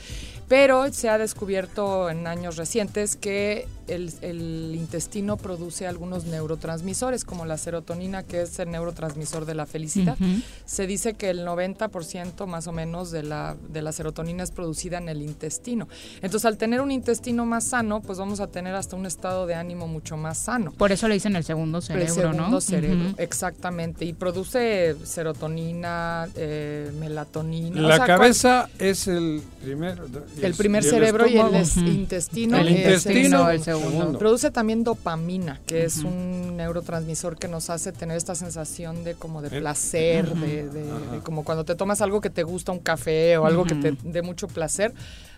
pero 0.48 0.92
se 0.92 1.10
ha 1.10 1.18
descubierto 1.18 2.10
en 2.10 2.28
años 2.28 2.58
recientes 2.58 3.16
que 3.16 3.68
el, 3.88 4.12
el 4.22 4.74
intestino 4.76 5.38
produce 5.38 5.88
algunos 5.88 6.26
neurotransmisores, 6.26 7.24
como 7.24 7.46
la 7.46 7.58
serotonina, 7.58 8.24
que 8.24 8.42
es 8.42 8.60
el 8.60 8.72
neurotransmisor 8.72 9.46
de 9.46 9.56
la 9.56 9.66
felicidad. 9.66 10.18
Se 10.66 10.88
dice 10.88 11.14
que 11.14 11.30
el 11.30 11.46
90% 11.46 12.46
más 12.48 12.68
o 12.68 12.72
menos 12.72 13.12
de 13.12 13.24
la, 13.24 13.56
de 13.70 13.82
la 13.82 13.92
serotonina 13.92 14.44
es 14.44 14.52
producida 14.52 14.98
en 14.98 15.10
el 15.10 15.22
intestino. 15.22 15.88
Entonces, 16.22 16.46
al 16.46 16.58
tener 16.58 16.82
un 16.82 16.92
intestino 16.92 17.46
más 17.46 17.66
sano, 17.66 18.02
pues 18.02 18.18
vamos 18.18 18.40
a 18.40 18.48
tener 18.48 18.76
hasta 18.76 18.96
un 18.96 19.06
estado 19.06 19.46
de 19.46 19.56
ánimo 19.56 19.88
mucho 19.88 20.18
más 20.18 20.38
sano. 20.38 20.72
Por 20.72 20.92
eso 20.92 21.08
le 21.08 21.16
dicen 21.16 21.36
el 21.36 21.44
segundo 21.44 21.82
cerebro, 21.82 22.08
El 22.08 22.14
segundo 22.14 22.50
¿no? 22.50 22.62
Cerebro, 22.66 23.14
exactamente. 23.18 24.04
Y 24.06 24.14
produce 24.14 24.96
serotonina, 25.04 26.28
eh, 26.36 26.92
melatonina. 27.00 27.80
o 27.80 27.84
La 27.88 27.98
sea, 27.98 28.06
cabeza 28.06 28.70
es 28.80 29.08
el 29.08 29.42
primer. 29.64 30.02
el 30.42 30.54
primer 30.56 30.84
cerebro 30.84 31.28
y 31.28 31.38
el 31.38 31.56
es- 31.56 31.78
intestino. 31.78 32.58
El 32.58 32.68
es 32.70 33.06
el 33.06 33.18
el 33.34 33.62
segundo. 33.64 34.18
Produce 34.20 34.52
también 34.52 34.84
dopamina, 34.84 35.60
que 35.66 35.86
es 35.86 35.98
un 35.98 36.58
neurotransmisor 36.58 37.38
que 37.38 37.48
nos 37.48 37.70
hace 37.70 37.92
tener 37.92 38.18
esta 38.18 38.36
sensación 38.36 39.04
de 39.04 39.14
como 39.16 39.42
de 39.42 39.50
placer, 39.50 40.28
de, 40.34 40.68
de- 40.70 40.84
de 40.84 41.20
como 41.24 41.44
cuando 41.44 41.64
te 41.64 41.76
tomas 41.76 42.02
algo 42.02 42.22
que 42.22 42.30
te 42.30 42.44
gusta, 42.44 42.72
un 42.72 42.80
café 42.80 43.38
o 43.38 43.46
algo 43.46 43.64
que 43.66 43.76
te 43.76 43.96
dé 44.04 44.22
mucho 44.22 44.48
placer. 44.48 44.94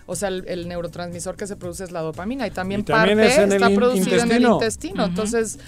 O 0.10 0.16
sea, 0.16 0.30
el, 0.30 0.46
el 0.48 0.70
neurotransmisor 0.70 1.36
que 1.36 1.48
se 1.48 1.58
produce 1.58 1.84
es 1.84 1.92
la 1.92 2.00
dopamina 2.00 2.48
y 2.48 2.52
también, 2.52 2.80
Y 2.80 2.84
también 2.86 3.18
parte 3.18 3.44
es 3.44 3.52
está 3.54 3.70
in- 3.70 3.76
producido 3.76 4.20
en 4.24 4.32
el 4.32 4.44
intestino. 4.44 5.04
Entonces, 5.06 5.60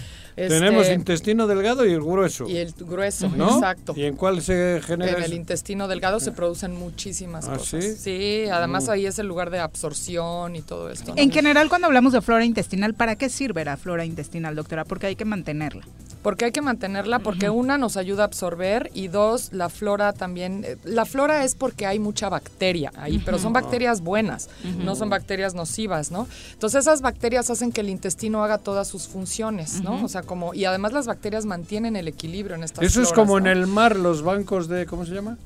Tenemos 0.48 0.82
este, 0.82 0.94
intestino 0.94 1.46
delgado 1.46 1.84
y 1.86 1.92
el 1.92 2.00
grueso. 2.00 2.48
y 2.48 2.56
el 2.56 2.72
grueso, 2.72 3.28
¿no? 3.28 3.54
exacto. 3.54 3.94
¿Y 3.96 4.04
en 4.04 4.16
cuál 4.16 4.40
se 4.42 4.80
genera 4.84 5.12
En 5.12 5.18
el 5.18 5.24
eso? 5.24 5.34
intestino 5.34 5.88
delgado 5.88 6.20
se 6.20 6.32
producen 6.32 6.74
muchísimas 6.74 7.48
¿Ah, 7.48 7.56
cosas. 7.56 7.84
sí? 7.98 8.44
además 8.50 8.86
Mm. 8.86 8.90
ahí 8.90 9.06
es 9.06 9.18
el 9.18 9.26
lugar 9.26 9.50
de 9.50 9.58
absorción 9.58 10.56
y 10.56 10.62
todo 10.62 10.90
esto. 10.90 11.14
¿no? 11.14 11.20
En 11.22 11.30
general, 11.30 11.68
cuando 11.68 11.86
hablamos 11.86 12.12
de 12.12 12.20
flora 12.20 12.44
intestinal, 12.44 12.94
¿para 12.94 13.16
qué 13.16 13.28
sirve 13.28 13.64
la 13.64 13.76
flora 13.76 14.04
intestinal, 14.04 14.54
doctora? 14.56 14.84
Porque 14.84 15.06
hay 15.06 15.16
que 15.16 15.24
mantenerla. 15.24 15.84
Porque 16.22 16.44
hay 16.44 16.52
que 16.52 16.60
mantenerla, 16.60 17.18
porque 17.20 17.48
una 17.48 17.78
nos 17.78 17.96
ayuda 17.96 18.24
a 18.24 18.26
absorber 18.26 18.90
y 18.92 19.08
dos, 19.08 19.52
la 19.54 19.70
flora 19.70 20.12
también. 20.12 20.64
eh, 20.66 20.76
La 20.84 21.06
flora 21.06 21.44
es 21.44 21.54
porque 21.54 21.86
hay 21.86 21.98
mucha 21.98 22.28
bacteria 22.28 22.92
ahí, 22.96 23.22
pero 23.24 23.38
son 23.38 23.54
bacterias 23.54 24.02
buenas, 24.02 24.50
no 24.84 24.96
son 24.96 25.08
bacterias 25.08 25.54
nocivas, 25.54 26.10
¿no? 26.10 26.26
Entonces 26.52 26.80
esas 26.82 27.00
bacterias 27.00 27.48
hacen 27.48 27.72
que 27.72 27.80
el 27.80 27.88
intestino 27.88 28.44
haga 28.44 28.58
todas 28.58 28.86
sus 28.86 29.08
funciones, 29.08 29.82
¿no? 29.82 30.04
O 30.04 30.08
sea, 30.08 30.22
como 30.22 30.52
y 30.52 30.66
además 30.66 30.92
las 30.92 31.06
bacterias 31.06 31.46
mantienen 31.46 31.96
el 31.96 32.06
equilibrio 32.06 32.54
en 32.54 32.64
estas 32.64 32.84
Eso 32.84 33.00
es 33.00 33.12
como 33.14 33.40
¿no? 33.40 33.46
en 33.50 33.56
el 33.58 33.66
mar, 33.66 33.96
los 33.96 34.22
bancos 34.22 34.68
de. 34.68 34.84
¿Cómo 34.84 35.06
se 35.06 35.14
llama? 35.14 35.38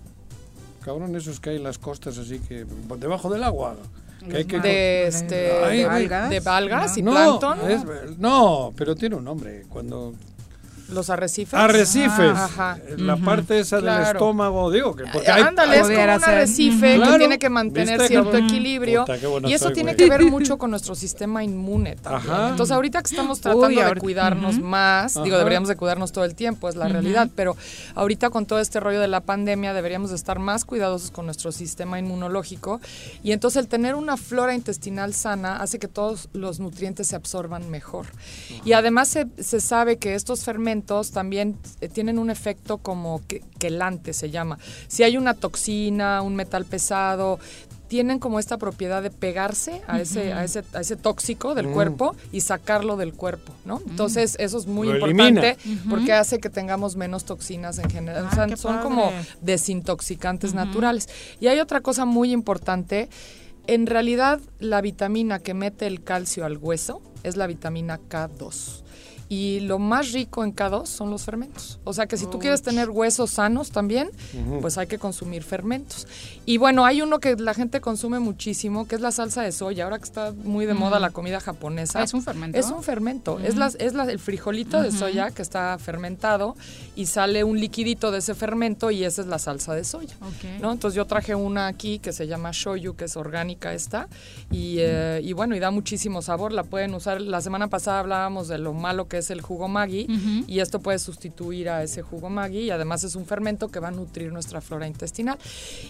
Cabrón, 0.84 1.14
esos 1.16 1.38
que 1.40 1.50
hay 1.50 1.56
en 1.56 1.62
las 1.62 1.78
costas, 1.78 2.18
así 2.18 2.40
que. 2.40 2.66
debajo 2.98 3.30
del 3.30 3.44
agua. 3.44 3.76
Que 4.28 4.38
hay 4.38 4.44
que 4.46 4.58
de 4.58 5.06
este 5.06 5.52
Ay, 5.64 5.78
de 5.78 5.84
algas, 5.84 6.30
de 6.30 6.42
algas 6.46 6.96
y 6.96 7.02
no, 7.02 7.10
plancton. 7.12 7.70
es- 7.70 8.18
no, 8.18 8.72
pero 8.76 8.94
tiene 8.96 9.14
un 9.16 9.24
nombre. 9.24 9.64
Cuando. 9.68 10.14
Los 10.88 11.08
arrecifes. 11.10 11.54
Arrecifes. 11.54 12.32
Ah, 12.36 12.44
ajá. 12.44 12.78
La 12.98 13.16
parte 13.16 13.58
esa 13.58 13.80
del 13.80 14.02
estómago, 14.02 14.70
digo 14.70 14.94
que 14.94 15.04
porque 15.12 15.30
hay- 15.30 15.42
Ándale, 15.42 15.76
es 15.76 15.82
como 15.82 15.94
un 15.94 16.08
arrecife 16.24 16.92
que 16.92 16.96
Claro. 16.96 17.16
tiene 17.18 17.38
que 17.38 17.48
mantener 17.48 17.98
¿Viste, 17.98 18.08
cierto 18.08 18.36
equilibrio. 18.36 19.00
Puta, 19.06 19.18
qué 19.18 19.26
bueno 19.26 19.48
y 19.48 19.54
eso 19.54 19.64
soy, 19.66 19.74
tiene 19.74 19.94
güey. 19.94 19.96
que 19.96 20.10
ver 20.10 20.24
mucho 20.30 20.58
con 20.58 20.70
nuestro 20.70 20.94
sistema 20.94 21.42
inmune 21.42 21.96
también. 21.96 22.30
Ajá. 22.32 22.48
Entonces, 22.50 22.74
ahorita 22.74 23.02
que 23.02 23.08
estamos 23.10 23.40
tratando 23.40 23.66
Uy, 23.68 23.76
de 23.76 23.94
cuidarnos 23.96 24.58
más, 24.60 25.14
digo, 25.22 25.38
deberíamos 25.38 25.68
de 25.70 25.76
cuidarnos 25.76 26.12
todo 26.12 26.24
el 26.24 26.34
tiempo, 26.34 26.68
es 26.68 26.76
la 26.76 26.86
realidad, 26.88 27.30
pero 27.34 27.56
ahorita 27.94 28.28
con 28.30 28.44
todo 28.44 28.58
este 28.60 28.78
rollo 28.78 29.00
de 29.00 29.08
la 29.08 29.20
pandemia 29.20 29.72
deberíamos 29.72 30.10
de 30.10 30.16
estar 30.16 30.38
más 30.38 30.64
cuidadosos 30.66 31.10
con 31.10 31.24
nuestro 31.24 31.50
sistema 31.50 31.98
inmunológico 31.98 32.80
y 33.22 33.32
entonces 33.32 33.62
el 33.62 33.68
tener 33.68 33.94
una 33.94 34.16
flora 34.18 34.54
intestinal 34.54 35.14
sana 35.14 35.56
hace 35.56 35.78
que 35.78 35.88
todos 35.88 36.28
los 36.34 36.60
nutrientes 36.60 37.08
se 37.08 37.16
absorban 37.16 37.70
mejor. 37.70 38.06
Y 38.66 38.72
además 38.74 39.08
se, 39.08 39.26
se 39.38 39.60
sabe 39.60 39.96
que 39.96 40.14
estos 40.14 40.44
fermentos 40.44 40.73
también 40.82 41.56
eh, 41.80 41.88
tienen 41.88 42.18
un 42.18 42.30
efecto 42.30 42.78
como 42.78 43.20
que, 43.26 43.42
quelante, 43.58 44.12
se 44.12 44.30
llama. 44.30 44.58
Si 44.88 45.02
hay 45.02 45.16
una 45.16 45.34
toxina, 45.34 46.22
un 46.22 46.34
metal 46.36 46.64
pesado, 46.64 47.38
tienen 47.86 48.18
como 48.18 48.38
esta 48.38 48.56
propiedad 48.58 49.02
de 49.02 49.10
pegarse 49.10 49.82
a 49.86 50.00
ese, 50.00 50.32
a 50.32 50.42
ese, 50.42 50.64
a 50.72 50.80
ese 50.80 50.96
tóxico 50.96 51.54
del 51.54 51.68
Mm. 51.68 51.72
cuerpo 51.74 52.16
y 52.32 52.40
sacarlo 52.40 52.96
del 52.96 53.12
cuerpo, 53.12 53.52
¿no? 53.64 53.80
Entonces 53.88 54.36
eso 54.40 54.58
es 54.58 54.66
muy 54.66 54.88
Lo 54.88 54.94
importante 55.06 55.56
porque 55.88 56.12
hace 56.12 56.40
que 56.40 56.50
tengamos 56.50 56.96
menos 56.96 57.24
toxinas 57.24 57.78
en 57.78 57.90
general. 57.90 58.24
Ah, 58.26 58.30
o 58.32 58.34
sea, 58.34 58.46
qué 58.46 58.56
son 58.56 58.76
padre. 58.76 58.84
como 58.84 59.12
desintoxicantes 59.42 60.54
naturales. 60.54 61.08
Y 61.40 61.46
hay 61.48 61.60
otra 61.60 61.80
cosa 61.80 62.04
muy 62.04 62.32
importante. 62.32 63.08
En 63.66 63.86
realidad, 63.86 64.40
la 64.58 64.80
vitamina 64.80 65.38
que 65.38 65.54
mete 65.54 65.86
el 65.86 66.02
calcio 66.02 66.44
al 66.44 66.58
hueso 66.58 67.00
es 67.22 67.36
la 67.36 67.46
vitamina 67.46 67.98
K2. 68.10 68.82
Y 69.28 69.60
lo 69.60 69.78
más 69.78 70.12
rico 70.12 70.44
en 70.44 70.54
K2 70.54 70.86
son 70.86 71.10
los 71.10 71.24
fermentos. 71.24 71.78
O 71.84 71.92
sea 71.92 72.06
que 72.06 72.16
si 72.16 72.26
tú 72.26 72.38
quieres 72.38 72.62
tener 72.62 72.90
huesos 72.90 73.30
sanos 73.30 73.70
también, 73.70 74.10
pues 74.60 74.76
hay 74.78 74.86
que 74.86 74.98
consumir 74.98 75.42
fermentos. 75.42 76.06
Y 76.46 76.58
bueno, 76.58 76.84
hay 76.84 77.00
uno 77.02 77.20
que 77.20 77.34
la 77.36 77.54
gente 77.54 77.80
consume 77.80 78.18
muchísimo, 78.18 78.86
que 78.86 78.96
es 78.96 79.00
la 79.00 79.10
salsa 79.12 79.42
de 79.42 79.50
soya. 79.52 79.84
Ahora 79.84 79.98
que 79.98 80.04
está 80.04 80.32
muy 80.32 80.66
de 80.66 80.74
moda 80.74 81.00
la 81.00 81.10
comida 81.10 81.40
japonesa. 81.40 82.02
¿es 82.02 82.12
un 82.14 82.22
fermento? 82.22 82.58
Es 82.58 82.66
un 82.70 82.82
fermento. 82.82 83.38
Es, 83.40 83.50
Ujú. 83.50 83.58
la, 83.60 83.66
es 83.78 83.94
la- 83.94 84.04
el 84.04 84.18
frijolito 84.18 84.82
de 84.82 84.92
soya 84.92 85.30
que 85.30 85.40
está 85.42 85.76
fermentado 85.78 86.54
y 86.94 87.06
sale 87.06 87.44
un 87.44 87.58
liquidito 87.58 88.10
de 88.10 88.18
ese 88.18 88.34
fermento 88.34 88.90
y 88.90 89.04
esa 89.04 89.22
es 89.22 89.26
la 89.26 89.38
salsa 89.38 89.74
de 89.74 89.84
soya. 89.84 90.14
Ok. 90.20 90.60
¿no? 90.60 90.70
Entonces 90.72 90.96
yo 90.96 91.06
traje 91.06 91.34
una 91.34 91.66
aquí 91.66 91.98
que 91.98 92.12
se 92.12 92.26
llama 92.26 92.50
shoyu, 92.52 92.94
que 92.94 93.06
es 93.06 93.16
orgánica 93.16 93.72
esta, 93.72 94.08
y, 94.50 94.76
eh, 94.80 95.20
y 95.24 95.32
bueno, 95.32 95.56
y 95.56 95.60
da 95.60 95.70
muchísimo 95.70 96.20
sabor, 96.22 96.52
la 96.52 96.62
pueden 96.64 96.94
usar. 96.94 97.20
La 97.20 97.40
semana 97.40 97.68
pasada 97.68 98.00
hablábamos 98.00 98.48
de 98.48 98.58
lo 98.58 98.72
malo 98.74 99.08
que 99.08 99.13
es 99.18 99.30
el 99.30 99.40
jugo 99.40 99.68
Maggi, 99.68 100.06
y 100.46 100.60
esto 100.60 100.80
puede 100.80 100.98
sustituir 100.98 101.68
a 101.68 101.82
ese 101.82 102.02
jugo 102.02 102.30
Maggi, 102.30 102.60
y 102.60 102.70
además 102.70 103.04
es 103.04 103.14
un 103.14 103.26
fermento 103.26 103.68
que 103.68 103.80
va 103.80 103.88
a 103.88 103.90
nutrir 103.90 104.32
nuestra 104.32 104.60
flora 104.60 104.86
intestinal. 104.86 105.38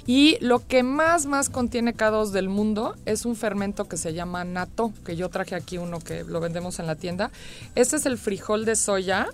Y 0.07 0.39
lo 0.41 0.67
que 0.67 0.83
más, 0.83 1.27
más 1.27 1.51
contiene 1.51 1.95
K2 1.95 2.31
del 2.31 2.49
mundo 2.49 2.97
es 3.05 3.25
un 3.25 3.37
fermento 3.37 3.87
que 3.87 3.97
se 3.97 4.13
llama 4.15 4.45
natto, 4.45 4.93
que 5.05 5.17
yo 5.17 5.29
traje 5.29 5.55
aquí 5.55 5.79
uno 5.79 6.01
que 6.01 6.25
lo 6.25 6.41
vendemos 6.41 6.79
en 6.79 6.87
la 6.87 6.97
tienda. 6.97 7.31
Este 7.75 7.97
es 7.97 8.07
el 8.07 8.19
frijol 8.19 8.65
de 8.65 8.77
soya 8.77 9.29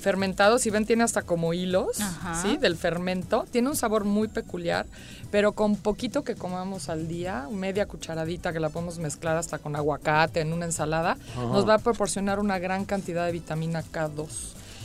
fermentado, 0.00 0.58
si 0.58 0.70
ven 0.70 0.86
tiene 0.86 1.04
hasta 1.04 1.22
como 1.22 1.52
hilos. 1.52 1.98
¿sí? 2.42 2.56
Del 2.56 2.76
fermento. 2.76 3.46
Tiene 3.50 3.68
un 3.68 3.76
sabor 3.76 4.04
muy 4.04 4.28
peculiar, 4.28 4.86
pero 5.30 5.52
con 5.52 5.76
poquito 5.76 6.24
que 6.24 6.34
comamos 6.34 6.88
al 6.88 7.08
día, 7.08 7.48
media 7.50 7.86
cucharadita 7.86 8.52
que 8.52 8.60
la 8.60 8.68
podemos 8.68 8.98
mezclar 8.98 9.36
hasta 9.36 9.58
con 9.58 9.76
aguacate 9.76 10.40
en 10.40 10.52
una 10.52 10.64
ensalada, 10.64 11.16
Ajá. 11.32 11.42
nos 11.44 11.68
va 11.68 11.74
a 11.74 11.78
proporcionar 11.78 12.40
una 12.40 12.58
gran 12.58 12.84
cantidad 12.84 13.26
de 13.26 13.32
vitamina 13.32 13.82
K2. 13.82 14.26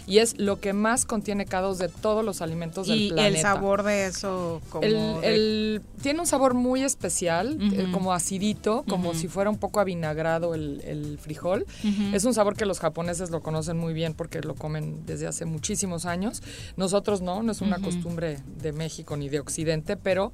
Y 0.08 0.20
es 0.20 0.38
lo 0.38 0.60
que 0.60 0.74
más 0.74 1.06
contiene 1.06 1.48
K2 1.48 1.78
de 1.78 1.90
todos 1.90 2.24
los 2.24 2.42
alimentos 2.42 2.88
del 2.88 3.02
Y 3.02 3.08
planeta. 3.10 3.36
el 3.38 3.42
sabor 3.42 3.82
de 3.84 4.06
eso 4.06 4.62
como 4.70 4.84
El- 4.84 4.94
de- 5.22 5.36
el- 5.36 5.82
tiene 6.02 6.20
un 6.20 6.28
sabor 6.28 6.54
muy 6.54 6.84
especial, 6.84 7.58
eh, 7.74 7.88
como 7.92 8.14
acidito, 8.14 8.84
como 8.88 9.14
si 9.16 9.28
fuera 9.28 9.50
un 9.50 9.58
poco 9.58 9.80
avinagrado 9.80 10.54
el, 10.54 10.82
el 10.86 11.18
frijol. 11.18 11.66
Es 12.14 12.24
un 12.26 12.34
sabor 12.36 12.56
que 12.56 12.66
los 12.66 12.80
japoneses 12.80 13.32
lo 13.32 13.42
conocen 13.42 13.78
muy 13.78 13.94
bien 13.94 14.14
porque 14.14 14.42
lo 14.42 14.54
comen 14.56 15.06
desde 15.08 15.26
hace 15.28 15.46
muchísimos 15.46 16.06
años. 16.06 16.44
Nosotros 16.78 17.22
no, 17.22 17.42
no 17.42 17.52
es 17.52 17.62
una 17.62 17.80
costumbre 17.80 18.38
de 18.62 18.72
México 18.74 19.18
ni 19.18 19.30
de 19.30 19.40
Occidente, 19.40 19.98
pero 19.98 20.32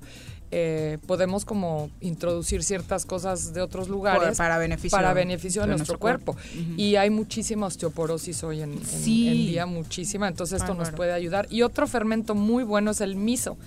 eh, 0.51 0.97
podemos 1.07 1.45
como 1.45 1.89
introducir 2.01 2.61
ciertas 2.63 3.05
cosas 3.05 3.53
de 3.53 3.61
otros 3.61 3.87
lugares 3.87 4.37
para 4.37 4.57
beneficio 4.57 4.97
para 4.97 5.13
beneficio 5.13 5.61
de, 5.61 5.67
de 5.69 5.75
nuestro, 5.77 5.93
nuestro 5.93 5.99
cuerpo. 5.99 6.35
Y 6.77 6.95
hay 6.97 7.09
muchísima 7.09 7.67
osteoporosis 7.67 8.43
hoy 8.43 8.61
en, 8.61 8.73
en- 8.73 8.85
Sí. 8.85 9.27
en 9.29 9.33
día, 9.33 9.65
muchísima. 9.65 10.27
Entonces 10.27 10.61
esto 10.61 10.73
nos 10.73 10.91
puede 10.91 11.13
ayudar. 11.13 11.47
Y 11.49 11.61
otro 11.61 11.87
fermento 11.87 12.35
muy 12.35 12.63
bueno 12.63 12.91
es 12.91 13.01
el 13.01 13.15
miso 13.15 13.57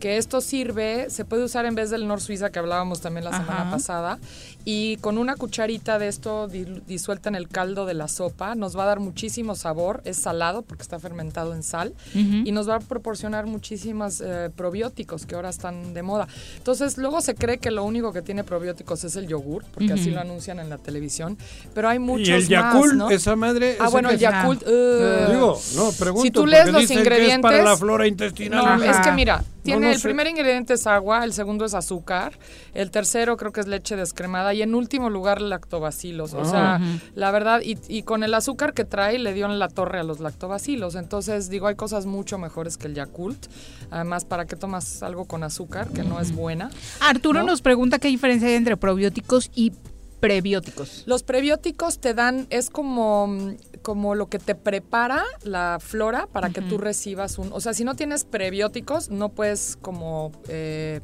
que 0.00 0.16
esto 0.16 0.40
sirve, 0.40 1.10
se 1.10 1.24
puede 1.24 1.44
usar 1.44 1.64
en 1.64 1.76
vez 1.76 1.88
del 1.90 2.08
Nor 2.08 2.20
Suiza 2.20 2.50
que 2.50 2.58
hablábamos 2.58 3.00
también 3.00 3.22
la 3.24 3.30
Ajá. 3.30 3.44
semana 3.44 3.70
pasada, 3.70 4.18
y 4.64 4.96
con 4.98 5.18
una 5.18 5.34
cucharita 5.36 5.98
de 5.98 6.08
esto 6.08 6.48
disuelta 6.86 7.28
en 7.28 7.34
el 7.34 7.48
caldo 7.48 7.84
de 7.86 7.94
la 7.94 8.06
sopa, 8.08 8.54
nos 8.54 8.76
va 8.76 8.84
a 8.84 8.86
dar 8.86 9.00
muchísimo 9.00 9.54
sabor, 9.56 10.02
es 10.04 10.16
salado 10.18 10.62
porque 10.62 10.82
está 10.82 10.98
fermentado 11.00 11.54
en 11.54 11.62
sal, 11.62 11.94
Ujú. 12.14 12.42
y 12.44 12.52
nos 12.52 12.68
va 12.68 12.76
a 12.76 12.80
proporcionar 12.80 13.46
muchísimas 13.46 14.20
eh, 14.24 14.50
probióticos 14.54 15.26
que 15.26 15.34
ahora 15.34 15.48
están 15.48 15.94
de 15.94 16.02
moda. 16.02 16.28
Entonces, 16.58 16.96
luego 16.98 17.20
se 17.20 17.34
cree 17.34 17.58
que 17.58 17.70
lo 17.70 17.84
único 17.84 18.12
que 18.12 18.22
tiene 18.22 18.44
probióticos 18.44 19.02
es 19.04 19.16
el 19.16 19.26
yogur, 19.26 19.64
porque 19.74 19.92
así 19.94 20.06
Ujú. 20.08 20.14
lo 20.14 20.20
anuncian 20.20 20.58
en 20.60 20.70
la 20.70 20.78
televisión, 20.78 21.36
pero 21.74 21.88
hay 21.88 21.98
muchos 21.98 22.28
y 22.28 22.32
el 22.32 22.40
más, 22.42 22.48
Yakult, 22.74 22.94
¿no? 22.94 23.10
esa 23.10 23.34
madre. 23.36 23.76
Ah, 23.80 23.84
ese 23.84 23.92
bueno, 23.92 24.08
que 24.10 24.14
el 24.14 24.20
Yakult. 24.20 24.62
Eh, 24.66 25.26
Digo, 25.30 25.58
no, 25.76 25.90
pregunto. 25.92 26.22
Si 26.22 26.30
tú 26.30 26.46
lees 26.46 26.70
los 26.70 26.82
dicen 26.82 26.98
ingredientes. 26.98 27.50
Que 27.50 27.56
es 27.56 27.60
para 27.62 27.62
la 27.72 27.76
flora 27.76 28.06
intestinal. 28.06 28.78
No, 28.78 28.84
es 28.84 28.96
que 28.98 29.12
mira, 29.12 29.38
No, 29.38 29.44
tiene 29.62 29.80
no 29.86 29.92
el 29.92 29.96
sé. 29.98 30.02
primer 30.02 30.26
ingrediente 30.28 30.74
es 30.74 30.86
agua, 30.86 31.24
el 31.24 31.32
segundo 31.32 31.64
es 31.64 31.74
azúcar, 31.74 32.32
el 32.74 32.90
tercero 32.90 33.36
creo 33.36 33.52
que 33.52 33.60
es 33.60 33.66
leche 33.66 33.96
descremada 33.96 34.54
y 34.54 34.62
en 34.62 34.74
último 34.74 35.10
lugar 35.10 35.40
lactobacilos. 35.40 36.34
O 36.34 36.40
Ah. 36.42 36.44
sea, 36.44 36.80
la 37.14 37.30
verdad, 37.30 37.60
y, 37.62 37.78
y 37.88 38.02
con 38.02 38.22
el 38.22 38.32
azúcar 38.34 38.72
que 38.74 38.84
trae 38.84 39.18
le 39.18 39.32
dio 39.34 39.46
en 39.46 39.58
la 39.58 39.68
torre 39.68 40.00
a 40.00 40.02
los 40.04 40.20
lactobacilos. 40.20 40.94
Entonces, 40.94 41.48
digo, 41.50 41.66
hay 41.66 41.74
cosas 41.74 42.06
mucho 42.06 42.38
mejores 42.38 42.76
que 42.76 42.86
el 42.88 42.94
Yakult. 42.94 43.46
Además, 43.90 44.24
¿para 44.24 44.46
qué 44.46 44.56
tomas 44.56 45.02
algo 45.02 45.26
con 45.26 45.42
azúcar 45.44 45.88
que 45.90 46.02
no 46.02 46.20
es 46.20 46.34
buena? 46.34 46.70
Arturo 47.00 47.40
¿no? 47.40 47.46
nos 47.46 47.62
pregunta 47.62 47.98
qué 47.98 48.08
diferencia 48.08 48.48
hay 48.48 48.54
entre 48.54 48.76
probióticos 48.76 49.50
y 49.54 49.72
prebióticos. 50.20 51.02
Los 51.06 51.24
prebióticos 51.24 51.98
te 51.98 52.14
dan, 52.14 52.46
es 52.50 52.70
como, 52.70 53.54
como 53.82 54.14
lo 54.14 54.28
que 54.28 54.38
te 54.38 54.54
prepara 54.54 55.24
la 55.42 55.78
flora 55.80 56.28
para 56.28 56.50
que 56.50 56.62
tú 56.62 56.78
recibas 56.78 57.38
un... 57.38 57.52
O 57.52 57.60
sea, 57.60 57.74
si 57.74 57.82
no 57.84 57.96
tienes 57.96 58.24
prebióticos, 58.24 59.10
no 59.10 59.30
puedes 59.30 59.76
como... 59.82 60.30
eh, 60.48 61.00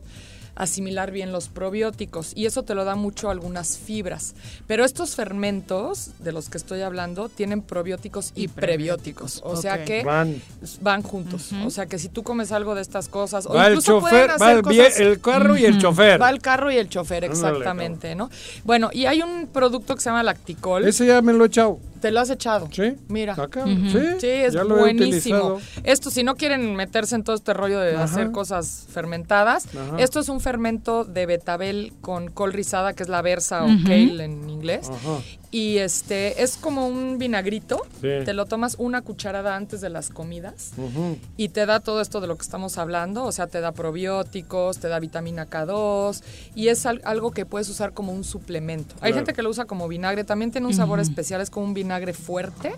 asimilar 0.58 1.10
bien 1.12 1.32
los 1.32 1.48
probióticos 1.48 2.32
y 2.34 2.44
eso 2.46 2.64
te 2.64 2.74
lo 2.74 2.84
da 2.84 2.94
mucho 2.96 3.30
algunas 3.30 3.78
fibras. 3.78 4.34
Pero 4.66 4.84
estos 4.84 5.14
fermentos 5.16 6.10
de 6.18 6.32
los 6.32 6.48
que 6.50 6.58
estoy 6.58 6.82
hablando 6.82 7.28
tienen 7.28 7.62
probióticos 7.62 8.32
y, 8.34 8.42
Y 8.44 8.48
prebióticos. 8.48 9.40
O 9.44 9.56
sea 9.56 9.84
que 9.84 10.02
Van. 10.04 10.42
van 10.80 11.02
juntos. 11.02 11.50
O 11.64 11.70
sea 11.70 11.86
que 11.86 11.98
si 11.98 12.08
tú 12.08 12.22
comes 12.22 12.52
algo 12.52 12.74
de 12.74 12.82
estas 12.82 13.08
cosas, 13.08 13.46
o 13.46 13.54
el 13.60 13.68
incluso 13.72 14.00
chofer, 14.00 14.10
pueden 14.10 14.28
va 14.30 14.34
hacer 14.34 14.56
el 14.56 14.62
cosas- 14.62 15.00
el 15.00 15.20
carro 15.20 15.56
y 15.56 15.64
el 15.64 15.78
chofer. 15.78 16.20
Va 16.20 16.30
el 16.30 16.40
carro 16.40 16.70
y 16.72 16.76
el 16.76 16.88
chofer, 16.88 17.24
Ándale, 17.24 17.32
exactamente, 17.32 18.14
¿no? 18.14 18.28
Bueno, 18.64 18.90
y 18.92 19.06
hay 19.06 19.22
un 19.22 19.46
producto 19.46 19.94
que 19.94 20.00
se 20.00 20.10
llama 20.10 20.22
Lacticol. 20.22 20.84
Ese 20.86 21.06
ya 21.06 21.22
me 21.22 21.32
lo 21.32 21.44
he 21.44 21.46
echado. 21.46 21.78
¿Te 22.00 22.10
lo 22.10 22.20
has 22.20 22.30
echado? 22.30 22.68
Sí. 22.72 22.94
Mira. 23.08 23.34
Acá, 23.34 23.64
sí, 23.64 24.00
Sí, 24.20 24.26
es 24.26 24.54
ya 24.54 24.64
lo 24.64 24.76
he 24.76 24.80
buenísimo. 24.80 25.58
Esto, 25.84 26.10
si 26.10 26.22
no 26.22 26.36
quieren 26.36 26.74
meterse 26.76 27.14
en 27.14 27.24
todo 27.24 27.36
este 27.36 27.54
rollo 27.54 27.80
de 27.80 27.94
Ajá. 27.94 28.04
hacer 28.04 28.30
cosas 28.30 28.86
fermentadas, 28.90 29.66
Ajá. 29.66 29.96
esto 29.98 30.20
es 30.20 30.28
un 30.28 30.40
fermento 30.40 31.04
de 31.04 31.26
betabel 31.26 31.92
con 32.00 32.30
col 32.30 32.52
rizada, 32.52 32.92
que 32.92 33.02
es 33.02 33.08
la 33.08 33.22
versa 33.22 33.64
o 33.64 33.68
kale 33.84 34.24
en 34.24 34.48
inglés. 34.48 34.88
Ajá. 34.90 35.18
Y 35.50 35.78
este 35.78 36.42
es 36.42 36.56
como 36.58 36.86
un 36.88 37.16
vinagrito. 37.18 37.80
Sí. 38.02 38.08
Te 38.24 38.34
lo 38.34 38.44
tomas 38.44 38.76
una 38.78 39.00
cucharada 39.02 39.56
antes 39.56 39.80
de 39.80 39.88
las 39.88 40.10
comidas 40.10 40.72
y 41.38 41.48
te 41.48 41.64
da 41.64 41.80
todo 41.80 42.00
esto 42.02 42.20
de 42.20 42.26
lo 42.26 42.36
que 42.36 42.42
estamos 42.42 42.76
hablando, 42.76 43.24
o 43.24 43.32
sea, 43.32 43.46
te 43.46 43.60
da 43.60 43.72
probióticos, 43.72 44.78
te 44.78 44.88
da 44.88 44.98
vitamina 45.00 45.46
K2 45.48 46.22
y 46.54 46.68
es 46.68 46.84
al- 46.86 47.00
algo 47.04 47.30
que 47.30 47.46
puedes 47.46 47.68
usar 47.70 47.92
como 47.92 48.12
un 48.12 48.24
suplemento. 48.24 48.94
Hay 49.00 49.12
gente 49.14 49.32
que 49.32 49.42
lo 49.42 49.48
usa 49.50 49.64
como 49.64 49.88
vinagre, 49.88 50.24
también 50.24 50.50
tiene 50.50 50.66
un 50.66 50.74
sabor 50.74 51.00
especial, 51.00 51.40
es 51.40 51.48
como 51.50 51.66
un 51.66 51.74
vinagre 51.74 52.12
fuerte, 52.12 52.74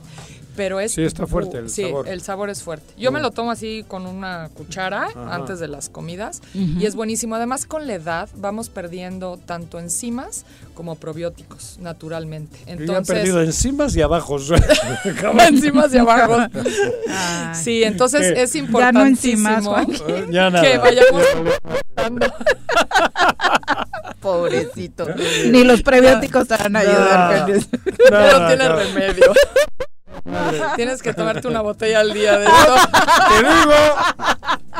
pero 0.56 0.78
es 0.80 0.92
Sí, 0.92 1.02
está 1.02 1.26
fuerte 1.26 1.58
el 1.58 1.70
sí, 1.70 1.82
sabor. 1.82 2.08
el 2.08 2.20
sabor 2.22 2.50
es 2.50 2.62
fuerte. 2.62 2.92
Yo 2.98 3.10
me 3.12 3.20
lo 3.20 3.30
tomo 3.30 3.50
así 3.50 3.84
con 3.88 4.06
una 4.06 4.48
cuchara 4.54 5.04
Ajá. 5.06 5.34
antes 5.34 5.58
de 5.60 5.68
las 5.68 5.88
comidas 5.88 6.40
y 6.54 6.86
es 6.86 6.94
buenísimo. 6.94 7.34
Además, 7.34 7.66
con 7.66 7.86
la 7.86 7.94
edad 7.94 8.28
vamos 8.36 8.68
perdiendo 8.68 9.38
tanto 9.44 9.78
enzimas 9.80 10.44
como 10.80 10.94
probióticos 10.94 11.76
naturalmente. 11.78 12.56
Yo 12.60 12.64
ya 12.64 12.70
he 12.70 12.76
Entonces, 12.76 13.14
perdido 13.14 13.42
enzimas 13.42 13.94
y 13.94 14.00
abajos. 14.00 14.50
enzimas 15.46 15.92
y 15.92 15.98
abajo. 15.98 16.38
Ay. 17.06 17.54
Sí, 17.54 17.84
entonces 17.84 18.32
¿Qué? 18.32 18.42
es 18.44 18.54
Ya 18.54 18.90
no 18.90 19.04
enzimas, 19.04 19.66
Juan. 19.66 19.86
Ya 20.30 20.48
nada. 20.48 20.62
que 20.62 20.78
vayamos 20.78 21.22
Pobrecito. 24.22 25.06
Ni 25.50 25.64
los 25.64 25.82
prebióticos 25.82 26.48
te 26.48 26.56
van 26.56 26.74
a 26.76 26.78
ayudar. 26.78 27.46
No 27.46 27.56
Nada, 28.10 28.48
tiene 28.48 28.68
no. 28.70 28.76
remedio. 28.76 29.32
Tienes 30.76 31.02
que 31.02 31.12
tomarte 31.12 31.46
una 31.46 31.60
botella 31.60 32.00
al 32.00 32.14
día 32.14 32.38
de 32.38 32.46
esto. 32.46 32.74
Te 33.28 33.38
digo. 33.42 33.74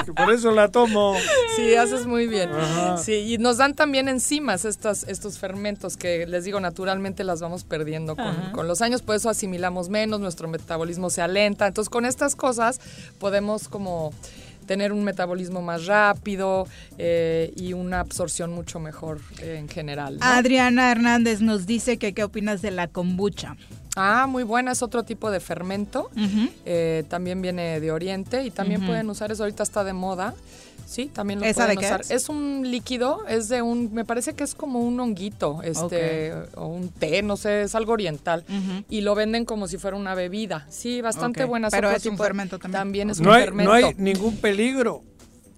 Que 0.05 0.13
por 0.13 0.33
eso 0.33 0.51
la 0.51 0.69
tomo. 0.69 1.15
Sí, 1.57 1.75
haces 1.75 2.07
muy 2.07 2.27
bien. 2.27 2.51
Ajá. 2.51 2.97
Sí, 2.99 3.35
y 3.35 3.39
nos 3.39 3.57
dan 3.57 3.75
también 3.75 4.09
enzimas 4.09 4.65
estas, 4.65 5.05
estos 5.09 5.39
fermentos 5.39 5.97
que 5.97 6.27
les 6.27 6.45
digo, 6.45 6.61
naturalmente 6.61 7.25
las 7.25 7.41
vamos 7.41 7.65
perdiendo 7.65 8.17
con, 8.17 8.53
con 8.53 8.69
los 8.69 8.83
años, 8.83 9.03
por 9.03 9.17
eso 9.17 9.29
asimilamos 9.29 9.89
menos, 9.89 10.21
nuestro 10.21 10.49
metabolismo 10.49 11.11
se 11.11 11.23
alenta. 11.23 11.67
Entonces, 11.67 11.91
con 11.91 12.05
estas 12.05 12.37
cosas 12.37 12.81
podemos 13.19 13.69
como 13.69 14.13
tener 14.71 14.93
un 14.93 15.03
metabolismo 15.03 15.63
más 15.63 15.87
rápido 15.87 16.65
eh, 16.97 17.53
y 17.57 17.73
una 17.73 17.99
absorción 17.99 18.53
mucho 18.53 18.79
mejor 18.79 19.21
eh, 19.41 19.57
en 19.59 19.69
general. 19.69 20.19
¿no? 20.19 20.25
Adriana 20.25 20.93
Hernández 20.93 21.41
nos 21.41 21.67
dice 21.67 21.99
que 21.99 22.13
qué 22.13 22.23
opinas 22.23 22.63
de 22.63 22.71
la 22.71 22.87
kombucha. 22.87 23.57
Ah, 24.03 24.27
muy 24.27 24.43
buena, 24.45 24.73
es 24.73 24.83
otro 24.83 25.03
tipo 25.05 25.31
de 25.31 25.41
fermento. 25.41 26.11
Eh, 26.65 27.05
también 27.09 27.43
viene 27.43 27.81
de 27.81 27.93
Oriente 27.93 28.45
y 28.45 28.51
también 28.51 28.85
pueden 28.87 29.09
usar 29.11 29.31
eso. 29.33 29.43
Ahorita 29.45 29.63
está 29.63 29.85
de 29.85 29.93
moda. 29.93 30.35
Sí, 30.87 31.07
también 31.07 31.39
lo 31.39 31.47
¿Esa 31.47 31.67
pueden 31.67 31.77
de 31.77 31.81
qué 31.81 31.87
usar. 31.87 32.01
es? 32.09 32.29
un 32.29 32.63
líquido, 32.69 33.25
es 33.29 33.49
de 33.49 33.63
un, 33.63 33.95
me 33.95 34.05
parece 34.05 34.35
que 34.35 34.43
es 34.43 34.57
como 34.57 34.81
un 34.81 34.99
honguito, 34.99 35.61
este, 35.63 36.33
o 36.57 36.67
un 36.67 36.89
té, 36.89 37.23
no 37.23 37.37
sé, 37.37 37.63
es 37.63 37.77
algo 37.77 37.93
oriental. 37.93 38.45
Y 38.89 39.03
lo 39.03 39.15
venden 39.15 39.45
como 39.45 39.69
si 39.69 39.79
fuera 39.79 39.97
una 39.97 40.17
bebida. 40.17 40.67
Sí, 40.69 41.01
bastante 41.01 41.45
buena. 41.45 41.69
pero 41.71 41.91
es 41.93 42.05
un 42.07 42.19
fermento 42.19 42.59
también. 42.59 42.81
También 42.81 43.11
es 43.11 43.21
No 43.21 43.29
un 43.31 43.37
hay, 43.37 43.45
fermento. 43.45 43.71
no 43.71 43.77
hay 43.77 43.95
ningún 43.99 44.37
peligro. 44.39 45.03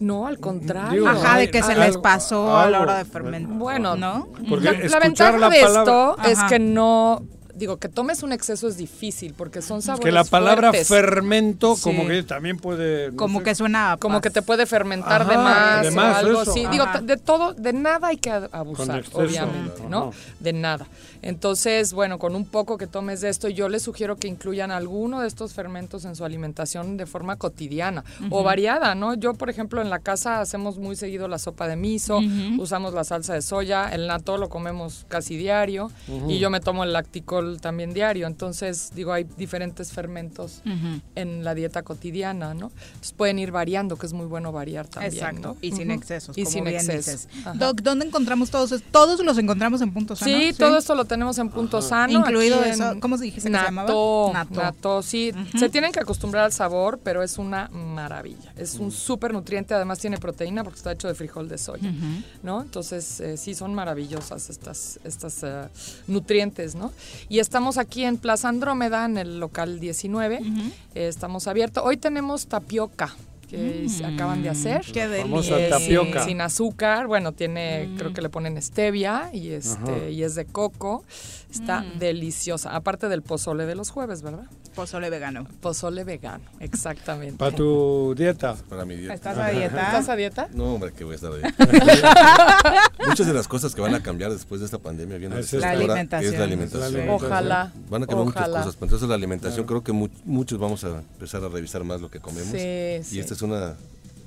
No, 0.01 0.27
al 0.27 0.39
contrario. 0.39 0.93
Digo, 1.05 1.09
Ajá, 1.09 1.39
de 1.39 1.49
que 1.51 1.63
se 1.63 1.77
les 1.77 1.91
algo- 1.95 2.03
pasó 2.03 2.57
a 2.59 2.69
la 2.69 2.81
hora 2.83 2.99
de 2.99 3.05
fermentar. 3.07 3.57
Bueno, 3.57 3.95
¿no? 3.97 4.29
Porque 4.49 4.65
la, 4.65 4.73
la 4.89 4.99
ventaja 4.99 5.39
la 5.39 5.49
de 5.49 5.61
palabra- 5.63 5.81
esto 5.83 6.17
es 6.29 6.39
que 6.51 6.59
no, 6.59 7.23
digo, 7.55 7.77
que 7.79 7.89
tomes 7.89 8.23
un 8.23 8.33
exceso 8.33 8.67
es 8.69 8.77
difícil 8.77 9.35
porque 9.37 9.63
son 9.63 9.83
sabores 9.83 10.05
que 10.05 10.13
la 10.13 10.25
palabra 10.25 10.69
fuertes. 10.71 10.89
fermento 10.89 11.77
como 11.83 12.03
Sí. 12.03 12.09
que 12.09 12.23
también 12.23 12.57
puede... 12.59 13.11
no 13.11 13.17
Como 13.17 13.39
sé. 13.41 13.45
que 13.45 13.55
suena 13.55 13.93
a 13.93 13.97
como 13.97 14.21
que 14.21 14.31
te 14.31 14.43
puede 14.43 14.67
fermentar 14.67 15.27
de 15.27 15.37
más, 15.37 15.83
de 15.83 15.89
o 15.89 15.93
más, 15.93 16.17
algo 16.19 16.43
eso. 16.43 16.51
así. 16.51 16.67
Digo, 16.67 16.85
Ajá. 16.85 17.01
de 17.01 17.17
todo, 17.17 17.53
de 17.55 17.73
nada 17.73 18.09
hay 18.09 18.17
que 18.17 18.31
abusar, 18.31 18.99
exceso, 19.01 19.19
obviamente, 19.19 19.83
¿no? 19.89 20.13
De 20.41 20.53
nada. 20.53 20.87
Entonces, 21.23 21.93
bueno, 21.93 22.19
con 22.19 22.35
un 22.35 22.45
poco 22.45 22.77
que 22.77 22.87
tomes 22.87 23.21
de 23.21 23.29
esto, 23.29 23.49
yo 23.49 23.69
les 23.69 23.83
sugiero 23.83 24.17
que 24.17 24.29
incluyan 24.29 24.71
alguno 24.71 25.21
de 25.21 25.29
estos 25.29 25.55
fermentos 25.55 26.05
en 26.05 26.17
su 26.17 26.25
alimentación 26.25 26.97
de 26.97 27.07
forma 27.07 27.37
cotidiana 27.37 28.05
o 28.31 28.43
variada, 28.43 28.95
¿no? 28.95 29.15
Yo, 29.15 29.35
por 29.35 29.49
ejemplo, 29.49 29.81
en 29.81 29.89
la 29.89 30.01
casa 30.01 30.41
hacemos 30.41 30.79
muy 30.79 30.97
seguido 30.97 31.29
la 31.29 31.39
sopa 31.39 31.69
de 31.69 31.77
miso, 31.77 32.21
usamos 32.59 32.93
la 32.93 33.05
salsa 33.05 33.35
de 33.35 33.43
soya, 33.43 33.89
el 33.93 34.07
nato 34.09 34.37
lo 34.37 34.49
comemos 34.49 35.07
casi 35.09 35.37
diario 35.37 35.91
y 36.29 36.39
yo 36.39 36.51
me 36.51 36.61
tomo 36.61 36.85
el 36.85 36.93
lacticol 36.93 37.61
también 37.61 37.95
diario. 37.95 38.27
Entonces, 38.27 38.91
digo, 38.95 39.13
hay 39.13 39.25
diferentes 39.37 39.93
fermentos 39.93 40.63
en 41.15 41.45
la 41.45 41.55
dieta 41.55 41.83
cotidiana, 41.83 42.53
¿no? 42.55 42.73
Entonces 42.87 43.13
pueden 43.13 43.39
ir 43.39 43.53
variando, 43.53 43.97
que 43.97 44.07
es 44.07 44.13
muy 44.13 44.27
bueno 44.27 44.51
variar 44.53 44.89
también. 44.89 45.13
Exacto, 45.15 45.41
¿no? 45.49 45.57
y 45.61 45.71
sin 45.73 45.91
excesos, 45.91 46.37
Y 46.37 46.43
como 46.43 46.53
sin 46.53 46.65
bien 46.65 46.77
excesos. 46.77 47.29
dices. 47.29 47.59
Doc, 47.59 47.81
¿dónde 47.83 48.07
encontramos 48.07 48.51
todos? 48.51 48.75
Todos 48.91 49.21
los 49.25 49.39
encontramos 49.39 49.81
en 49.83 49.93
Punto 49.93 50.17
Sano. 50.17 50.33
Sí, 50.37 50.53
todo 50.59 50.79
esto 50.79 50.95
lo 50.95 51.05
tenemos 51.13 51.37
en 51.39 51.51
punto 51.51 51.83
sano. 51.83 52.21
Incluido 52.21 52.61
aquí 52.61 52.71
eso, 52.71 52.93
en 52.93 53.01
¿cómo 53.01 53.19
se 53.19 53.25
dijiste 53.25 53.51
que 53.51 53.57
se 53.57 53.63
Nato, 53.63 53.67
llamaba? 53.67 54.33
Nato. 54.33 54.63
Nato, 54.63 55.03
sí. 55.03 55.33
Se 55.59 55.69
tienen 55.69 55.93
que 55.93 56.01
acostumbrar 56.01 56.45
al 56.45 56.53
sabor, 56.53 57.01
pero 57.03 57.23
es 57.23 57.37
una 57.37 57.69
maravilla. 57.69 58.53
Es 58.57 58.77
un 58.77 58.91
súper 58.91 59.33
nutriente, 59.33 59.75
además 59.75 59.99
tiene 59.99 60.17
proteína 60.17 60.65
porque 60.65 60.79
está 60.79 60.93
hecho 60.93 61.09
de 61.09 61.15
frijol 61.15 61.49
de 61.49 61.59
soya. 61.59 61.93
¿no? 62.43 62.63
Entonces, 62.63 63.21
eh, 63.21 63.37
sí, 63.37 63.55
son 63.55 63.75
maravillosas 63.75 64.49
estas, 64.49 64.99
estas 65.05 65.43
eh, 65.43 65.69
nutrientes, 66.07 66.75
¿no? 66.75 66.93
Y 67.29 67.39
estamos 67.41 67.77
aquí 67.77 68.05
en 68.05 68.17
Plaza 68.17 68.49
Andrómeda, 68.49 69.05
en 69.05 69.19
el 69.19 69.39
local 69.39 69.81
19. 69.81 70.41
Eh, 70.95 71.09
estamos 71.09 71.47
abiertos. 71.47 71.85
Hoy 71.87 71.99
tenemos 71.99 72.47
tapioca 72.47 73.15
que 73.53 73.89
se 73.89 74.05
acaban 74.05 74.43
de 74.43 74.49
hacer. 74.49 74.81
Mm. 74.89 74.93
Qué 74.93 75.03
Eh, 75.05 75.69
tapioca. 75.71 76.21
Sin, 76.21 76.29
sin 76.31 76.41
azúcar, 76.41 77.07
bueno, 77.07 77.33
tiene, 77.33 77.91
creo 77.97 78.13
que 78.13 78.23
le 78.23 78.29
ponen 78.29 78.61
stevia 78.61 79.31
y 79.33 79.49
Ajá. 79.55 79.57
este 79.59 80.11
y 80.11 80.23
es 80.23 80.35
de 80.35 80.45
coco. 80.47 81.05
Está 81.51 81.83
Mm. 81.83 81.99
deliciosa, 81.99 82.75
aparte 82.75 83.09
del 83.09 83.23
pozole 83.23 83.67
de 83.67 83.75
los 83.75 83.91
jueves, 83.91 84.23
¿verdad? 84.23 84.47
Pozole 84.75 85.11
vegano. 85.11 85.47
Pozole 85.61 86.03
vegano, 86.05 86.45
exactamente. 86.61 87.37
Para 87.37 87.55
tu 87.55 88.15
dieta. 88.17 88.55
Para 88.69 88.85
mi 88.87 88.97
dieta. 88.97 89.15
¿Estás 89.15 89.37
a 89.39 89.49
dieta? 89.49 89.83
¿Estás 89.83 90.09
a 90.09 90.17
dieta? 90.17 90.49
No, 90.55 90.75
hombre, 90.75 90.93
que 90.93 91.05
voy 91.05 91.13
a 91.13 91.17
estar 91.17 91.31
ahí. 91.33 91.43
Muchas 93.07 93.27
de 93.27 93.35
las 93.35 93.49
cosas 93.49 93.75
que 93.75 93.81
van 93.81 93.95
a 93.95 94.03
cambiar 94.03 94.33
después 94.33 94.61
de 94.61 94.65
esta 94.65 94.79
pandemia 94.79 95.19
vienen 95.19 95.39
Es 95.39 95.53
la 95.53 95.71
alimentación. 95.71 96.33
Es 96.33 96.39
la 96.39 96.45
alimentación. 96.47 97.09
Ojalá. 97.11 97.73
Van 97.91 98.03
a 98.03 98.07
cambiar 98.07 98.29
Ojalá. 98.29 98.47
muchas 98.47 98.49
cosas, 98.65 98.75
pero 98.77 98.87
entonces 98.87 99.09
la 99.09 99.15
alimentación 99.15 99.67
creo 99.67 99.83
que 99.85 99.93
mu- 99.93 100.09
muchos 100.25 100.59
vamos 100.59 100.83
a 100.85 100.89
empezar 101.01 101.45
a 101.45 101.49
revisar 101.49 101.85
más 101.85 102.01
lo 102.01 102.11
que 102.11 102.21
comemos. 102.21 102.49
Sí, 102.51 102.59
y 103.01 103.05
sí. 103.05 103.21
esta 103.21 103.35
es 103.35 103.43
una 103.43 103.75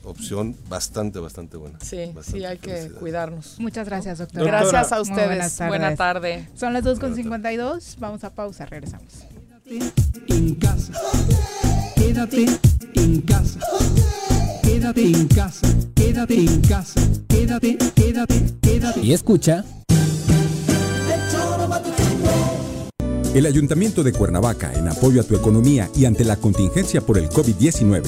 opción 0.03 0.55
bastante, 0.69 1.17
bastante 1.19 1.57
buena. 1.57 1.79
Sí, 1.81 2.11
Bastante 2.13 2.39
sí, 2.39 2.45
hay 2.45 2.59
que 2.59 2.91
cuidarnos. 2.99 3.55
Muchas 3.59 3.87
gracias, 3.87 4.19
doctor. 4.19 4.41
Doctora. 4.43 4.59
Gracias 4.61 4.91
a 4.91 5.01
ustedes. 5.01 5.25
buenas 5.27 5.55
tardes. 5.55 5.69
Buena 5.69 5.95
tarde. 5.95 6.47
Son 6.55 6.73
las 6.73 6.83
2.52. 6.83 7.95
Vamos 7.97 8.23
a 8.23 8.29
pausa, 8.29 8.65
regresamos. 8.67 9.25
En 9.67 10.55
casa. 10.55 10.93
Quédate 11.95 12.45
en 12.95 13.21
casa. 13.21 13.59
Quédate 14.61 15.05
en 15.05 15.27
casa. 15.27 15.67
Quédate 15.95 16.39
en 16.39 16.61
casa. 16.61 17.01
Quédate, 17.27 17.77
quédate, 17.95 18.45
quédate. 18.61 18.99
Y 19.01 19.13
escucha 19.13 19.65
El 23.33 23.45
Ayuntamiento 23.45 24.03
de 24.03 24.13
Cuernavaca, 24.13 24.71
en 24.73 24.87
apoyo 24.87 25.19
a 25.19 25.23
tu 25.23 25.35
economía 25.35 25.89
y 25.95 26.05
ante 26.05 26.23
la 26.23 26.37
contingencia 26.37 27.01
por 27.01 27.17
el 27.17 27.27
COVID-19, 27.29 28.03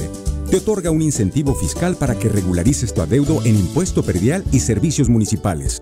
te 0.49 0.57
otorga 0.57 0.91
un 0.91 1.01
incentivo 1.01 1.53
fiscal 1.53 1.97
para 1.97 2.15
que 2.15 2.29
regularices 2.29 2.93
tu 2.93 3.01
adeudo 3.01 3.41
en 3.43 3.57
impuesto 3.57 4.03
predial 4.03 4.45
y 4.53 4.59
servicios 4.59 5.09
municipales. 5.09 5.81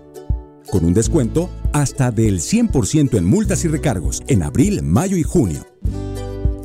Con 0.70 0.84
un 0.84 0.94
descuento 0.94 1.50
hasta 1.72 2.10
del 2.10 2.40
100% 2.40 3.16
en 3.16 3.24
multas 3.24 3.64
y 3.64 3.68
recargos 3.68 4.22
en 4.26 4.42
abril, 4.42 4.82
mayo 4.82 5.16
y 5.16 5.22
junio. 5.22 5.64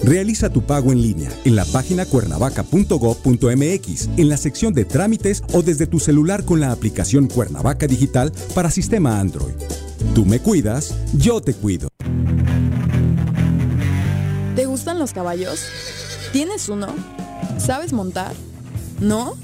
Realiza 0.04 0.50
tu 0.50 0.64
pago 0.64 0.92
en 0.92 1.00
línea 1.02 1.30
en 1.46 1.56
la 1.56 1.64
página 1.66 2.06
cuernavaca.gov.mx, 2.06 4.10
en 4.18 4.30
la 4.30 4.38
sección 4.38 4.74
de 4.74 4.86
trámites 4.86 5.44
o 5.54 5.62
desde 5.62 5.86
tu 5.86 6.00
celular 6.00 6.44
con 6.44 6.60
la 6.60 6.72
aplicación 6.72 7.28
Cuernavaca 7.28 7.86
Digital 7.86 8.32
para 8.56 8.72
sistema 8.72 9.20
Android. 9.20 9.54
Tú 10.16 10.26
me 10.26 10.40
cuidas, 10.40 10.96
yo 11.14 11.40
te 11.40 11.54
cuido. 11.54 11.90
¿Te 14.56 14.66
gustan 14.66 14.98
los 14.98 15.14
caballos? 15.14 15.68
¿Tienes 16.34 16.68
uno? 16.68 16.88
¿Sabes 17.60 17.94
montar? 17.94 18.34
¿No? 19.00 19.36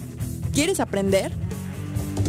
¿Quieres 0.53 0.79
aprender? 0.79 1.31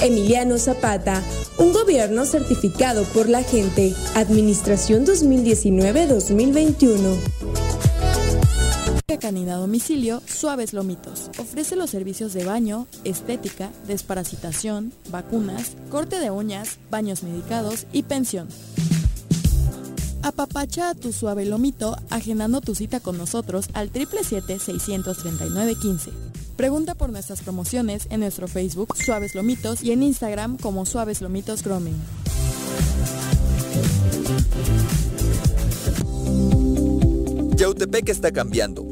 Emiliano 0.00 0.58
Zapata, 0.58 1.20
un 1.58 1.72
gobierno 1.72 2.24
certificado 2.24 3.02
por 3.04 3.28
la 3.28 3.42
gente. 3.42 3.94
Administración 4.14 5.04
2019-2021. 5.06 7.16
Canina 9.20 9.56
domicilio 9.56 10.22
Suaves 10.26 10.72
Lomitos. 10.72 11.30
Ofrece 11.38 11.76
los 11.76 11.90
servicios 11.90 12.32
de 12.32 12.44
baño, 12.44 12.88
estética, 13.04 13.70
desparasitación, 13.86 14.92
vacunas, 15.10 15.76
corte 15.90 16.18
de 16.18 16.32
uñas, 16.32 16.78
baños 16.90 17.22
medicados 17.22 17.86
y 17.92 18.02
pensión. 18.02 18.48
Apapacha 20.22 20.90
a 20.90 20.94
tu 20.94 21.12
suave 21.12 21.44
lomito 21.44 21.96
agendando 22.10 22.60
tu 22.60 22.74
cita 22.74 22.98
con 22.98 23.16
nosotros 23.18 23.68
al 23.74 23.92
777-639-15. 23.92 26.41
Pregunta 26.56 26.94
por 26.94 27.10
nuestras 27.10 27.42
promociones 27.42 28.06
en 28.10 28.20
nuestro 28.20 28.46
Facebook 28.46 28.96
Suaves 28.96 29.34
Lomitos 29.34 29.82
y 29.82 29.92
en 29.92 30.02
Instagram 30.02 30.56
como 30.58 30.86
Suaves 30.86 31.20
Lomitos 31.20 31.62
Grooming. 31.62 31.96
Yautepec 37.56 38.08
está 38.08 38.32
cambiando 38.32 38.91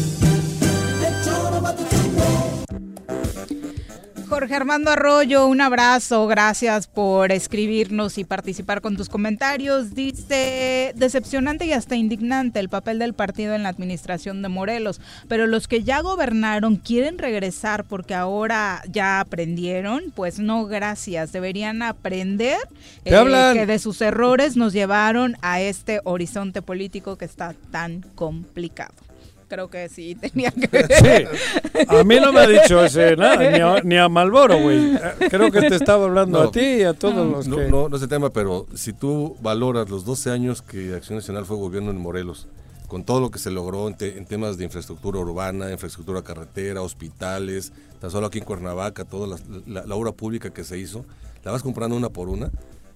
Jorge 4.31 4.55
Armando 4.55 4.91
Arroyo, 4.91 5.45
un 5.45 5.59
abrazo, 5.59 6.25
gracias 6.25 6.87
por 6.87 7.33
escribirnos 7.33 8.17
y 8.17 8.23
participar 8.23 8.79
con 8.79 8.95
tus 8.95 9.09
comentarios. 9.09 9.93
Dice, 9.93 10.93
decepcionante 10.95 11.65
y 11.65 11.73
hasta 11.73 11.97
indignante 11.97 12.61
el 12.61 12.69
papel 12.69 12.97
del 12.97 13.13
partido 13.13 13.55
en 13.55 13.63
la 13.63 13.69
administración 13.69 14.41
de 14.41 14.47
Morelos, 14.47 15.01
pero 15.27 15.47
los 15.47 15.67
que 15.67 15.83
ya 15.83 15.99
gobernaron 15.99 16.77
quieren 16.77 17.17
regresar 17.17 17.83
porque 17.83 18.15
ahora 18.15 18.81
ya 18.89 19.19
aprendieron, 19.19 20.13
pues 20.15 20.39
no, 20.39 20.65
gracias, 20.65 21.33
deberían 21.33 21.81
aprender 21.81 22.57
eh, 23.03 23.51
que 23.53 23.65
de 23.65 23.79
sus 23.79 23.99
errores 23.99 24.55
nos 24.55 24.71
llevaron 24.71 25.35
a 25.41 25.59
este 25.59 25.99
horizonte 26.05 26.61
político 26.61 27.17
que 27.17 27.25
está 27.25 27.53
tan 27.69 27.99
complicado. 28.15 29.10
Creo 29.51 29.69
que 29.69 29.89
sí 29.89 30.15
tenía 30.15 30.49
que 30.51 30.65
ver. 30.67 30.87
Sí, 30.89 31.85
a 31.89 32.03
mí 32.05 32.15
no 32.21 32.31
me 32.31 32.39
ha 32.39 32.47
dicho 32.47 32.83
ese 32.85 33.17
nada, 33.17 33.35
ni 33.51 33.59
a, 33.59 33.81
ni 33.83 33.97
a 33.97 34.07
Malboro, 34.07 34.57
güey. 34.61 34.93
Creo 35.29 35.51
que 35.51 35.59
te 35.63 35.75
estaba 35.75 36.05
hablando 36.05 36.41
No. 36.41 36.47
a 36.47 36.51
ti 36.53 36.61
y 36.61 36.83
a 36.83 36.93
todos 36.93 37.29
los 37.29 37.47
No, 37.49 37.57
que... 37.57 37.67
no, 37.67 37.89
no 37.89 37.97
es 37.97 38.01
el 38.01 38.07
tema, 38.07 38.29
pero 38.29 38.65
si 38.75 38.93
tú 38.93 39.35
valoras 39.41 39.89
los 39.89 40.05
12 40.05 40.31
años 40.31 40.61
que 40.61 40.93
Acción 40.95 41.17
Nacional 41.17 41.45
fue 41.45 41.57
gobierno 41.57 41.91
en 41.91 41.97
Morelos, 41.97 42.47
con 42.87 43.03
todo 43.03 43.19
lo 43.19 43.29
que 43.29 43.39
se 43.39 43.51
logró 43.51 43.89
en, 43.89 43.95
te- 43.95 44.17
en 44.17 44.25
temas 44.25 44.57
de 44.57 44.63
infraestructura 44.63 45.19
urbana, 45.19 45.69
infraestructura 45.69 46.21
carretera, 46.21 46.81
hospitales, 46.81 47.73
tan 47.99 48.09
solo 48.09 48.27
aquí 48.27 48.39
en 48.39 48.45
Cuernavaca, 48.45 49.03
toda 49.03 49.27
la, 49.27 49.35
la- 49.67 49.85
la 49.85 49.95
obra 49.95 50.13
pública 50.13 50.49
que 50.51 50.63
se 50.63 50.77
hizo, 50.77 51.05
la 51.43 51.51
vas 51.51 51.61
comprando 51.61 51.95
una 51.97 52.09
por 52.09 52.29
una. 52.29 52.49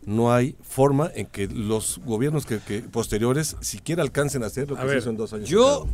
No 0.05 0.31
hay 0.33 0.55
forma 0.61 1.09
en 1.15 1.25
que 1.25 1.47
los 1.47 1.99
gobiernos 2.05 2.45
que, 2.45 2.59
que 2.59 2.81
posteriores 2.81 3.55
siquiera 3.61 4.03
alcancen 4.03 4.43
a 4.43 4.47
hacer 4.47 4.69
lo 4.69 4.75
que 4.75 4.81
A 4.81 4.83
se 4.85 4.89
ver, 4.89 4.97
hizo 4.99 5.09
en 5.09 5.17
dos 5.17 5.33
años. 5.33 5.49
yo 5.49 5.87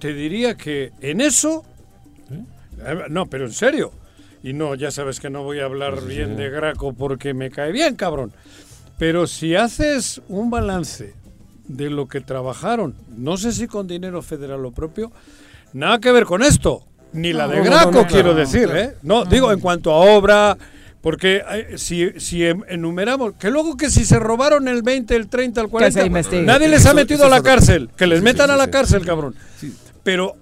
te 0.00 0.12
diría 0.12 0.56
que 0.56 0.90
en 1.00 1.20
eso... 1.20 1.64
Eh, 2.30 3.04
No, 3.10 3.26
pero 3.26 3.44
en 3.46 3.52
serio. 3.52 3.92
Y 4.42 4.52
no, 4.52 4.74
ya 4.74 4.90
sabes 4.90 5.20
que 5.20 5.30
no 5.30 5.42
voy 5.42 5.60
a 5.60 5.64
hablar 5.66 6.00
Sí, 6.00 6.06
bien 6.06 6.30
sí. 6.30 6.34
de 6.34 6.50
Graco 6.50 6.92
porque 6.92 7.32
me 7.32 7.50
cae 7.50 7.72
bien, 7.72 7.94
cabrón. 7.96 8.32
Pero 8.98 9.26
si 9.26 9.54
haces 9.54 10.20
un 10.28 10.50
balance 10.50 11.14
de 11.66 11.90
lo 11.90 12.08
que 12.08 12.20
trabajaron, 12.20 12.94
no 13.16 13.36
sé 13.36 13.52
si 13.52 13.66
con 13.68 13.86
dinero 13.86 14.20
federal 14.20 14.64
o 14.66 14.72
propio, 14.72 15.12
nada 15.72 15.98
que 16.00 16.12
ver 16.12 16.24
con 16.26 16.42
esto. 16.42 16.84
Ni 17.12 17.32
la 17.32 17.46
de 17.48 17.58
No, 17.58 17.64
Graco, 17.64 17.90
no, 17.92 18.02
no, 18.02 18.06
quiero 18.06 18.34
decir, 18.34 18.64
claro. 18.64 18.80
¿eh? 18.80 18.96
No, 19.02 19.24
digo 19.24 19.50
en 19.52 19.60
cuanto 19.60 19.92
a 19.92 19.96
obra, 20.16 20.58
porque 21.04 21.42
eh, 21.50 21.74
si, 21.76 22.18
si 22.18 22.44
em- 22.46 22.62
enumeramos, 22.66 23.34
que 23.34 23.50
luego 23.50 23.76
que 23.76 23.90
si 23.90 24.06
se 24.06 24.18
robaron 24.18 24.68
el 24.68 24.82
20, 24.82 25.14
el 25.14 25.28
30, 25.28 25.60
el 25.60 25.68
40, 25.68 26.00
se 26.00 26.06
investigue. 26.06 26.42
nadie 26.42 26.66
les 26.66 26.84
ha 26.86 26.88
Eso- 26.88 26.96
metido 26.96 27.18
eso 27.18 27.26
a 27.26 27.28
la 27.28 27.42
cárcel, 27.42 27.90
que 27.94 28.06
les 28.06 28.20
Sí, 28.20 28.24
metan 28.24 28.46
sí, 28.48 28.52
a 28.54 28.56
la 28.56 28.64
sí. 28.64 28.70
cárcel, 28.70 29.04
cabrón. 29.04 29.34
Sí. 29.60 29.72
Pero, 30.02 30.34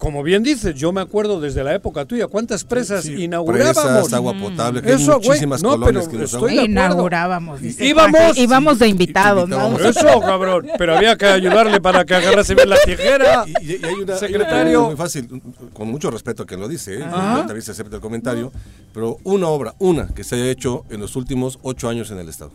como 0.00 0.22
bien 0.22 0.42
dices, 0.42 0.74
yo 0.74 0.92
me 0.92 1.02
acuerdo 1.02 1.40
desde 1.42 1.62
la 1.62 1.74
época 1.74 2.06
tuya, 2.06 2.26
¿cuántas 2.26 2.64
presas 2.64 3.04
Sí, 3.04 3.24
inaugurábamos? 3.24 3.82
presas, 3.84 4.12
agua 4.14 4.32
potable, 4.32 4.80
que 4.80 4.92
Eso, 4.94 5.20
muchísimas 5.20 5.62
no, 5.62 5.72
colonias 5.72 6.06
pero 6.06 6.10
que 6.10 6.16
nos 6.22 6.32
estoy 6.32 6.54
de 6.54 6.60
acuerdo. 6.62 6.70
Inaugurábamos, 6.72 7.60
dice 7.60 7.84
Íbamos, 7.84 8.38
íbamos 8.38 8.78
de 8.78 8.88
invitados, 8.88 9.46
¿no? 9.46 9.78
Eso, 9.78 10.00
cabrón. 10.22 10.68
Pero 10.78 10.96
había 10.96 11.16
que 11.16 11.26
ayudarle 11.26 11.82
para 11.82 12.06
que 12.06 12.14
agarrase 12.14 12.54
bien 12.54 12.70
la 12.70 12.78
tijera. 12.82 13.44
Y, 13.46 13.72
y- 13.72 13.76
y 13.76 13.84
hay 13.84 13.94
una, 13.94 14.16
Secretario. 14.16 14.70
hay 14.70 14.76
una 14.76 14.86
muy 14.86 14.96
fácil, 14.96 15.42
con 15.74 15.88
mucho 15.88 16.10
respeto 16.10 16.44
a 16.44 16.46
quien 16.46 16.60
lo 16.60 16.66
dice, 16.68 16.94
¿eh? 16.98 17.04
También 17.10 17.60
se 17.62 17.72
acepta 17.72 17.96
el 17.96 18.02
comentario, 18.02 18.50
pero 18.94 19.18
una 19.22 19.48
obra, 19.48 19.74
una 19.78 20.08
que 20.08 20.24
se 20.24 20.36
haya 20.36 20.46
hecho 20.50 20.84
en 20.88 21.00
los 21.00 21.14
últimos 21.14 21.58
ocho 21.60 21.90
años 21.90 22.10
en 22.10 22.18
el 22.18 22.28
Estado. 22.30 22.52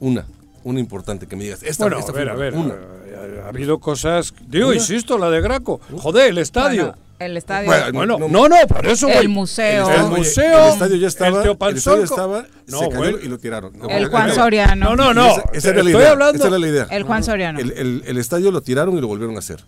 Una, 0.00 0.26
una 0.64 0.80
importante 0.80 1.26
que 1.26 1.36
me 1.36 1.44
digas. 1.44 1.62
Esta, 1.62 1.84
Bueno, 1.84 1.98
esta 2.00 2.10
a 2.12 2.14
ver, 2.14 2.28
a 2.30 2.34
ver. 2.34 2.54
una. 2.54 2.74
eh, 2.74 3.42
Ha 3.44 3.48
habido 3.48 3.78
cosas. 3.78 4.34
Digo, 4.48 4.68
Una. 4.68 4.76
insisto, 4.76 5.16
la 5.18 5.30
de 5.30 5.40
Graco. 5.40 5.80
Joder, 5.98 6.30
el 6.30 6.38
estadio. 6.38 6.82
Bueno, 6.86 6.98
el 7.20 7.36
estadio. 7.36 7.66
Bueno, 7.66 7.92
Bueno, 7.92 8.18
no, 8.18 8.28
no, 8.28 8.48
no, 8.48 8.56
por 8.66 8.86
eso, 8.86 9.08
El 9.08 9.28
museo. 9.28 9.88
El, 9.90 10.04
museo. 10.04 10.66
el 10.66 10.72
estadio 10.72 10.96
ya 10.96 11.06
estaba, 11.08 11.30
El 11.30 11.36
el 11.36 11.42
Teopanzolco. 11.42 12.02
estadio 12.04 12.38
estaba, 12.38 12.46
No, 12.66 12.78
se 12.80 12.88
cayó 12.88 13.18
y 13.20 13.28
lo 13.28 13.38
tiraron. 13.38 13.72
El 13.88 14.06
Juan 14.08 14.34
Soriano. 14.34 14.96
No, 14.96 14.96
no, 14.96 15.14
no. 15.14 15.30
Esa, 15.30 15.42
esa 15.52 15.68
era 15.70 15.82
la 15.82 15.90
Estoy 15.90 16.02
idea. 16.02 16.10
hablando. 16.12 16.38
Esa 16.38 16.48
era 16.48 16.58
la 16.58 16.68
idea. 16.68 16.86
El 16.90 17.02
Juan 17.04 17.22
Soriano. 17.24 17.58
El, 17.60 17.70
el- 17.72 18.02
el 18.06 18.18
estadio 18.18 18.50
lo 18.50 18.60
tiraron 18.62 18.96
y 18.98 19.00
lo 19.00 19.06
volvieron 19.06 19.36
a 19.36 19.38
hacer. 19.38 19.64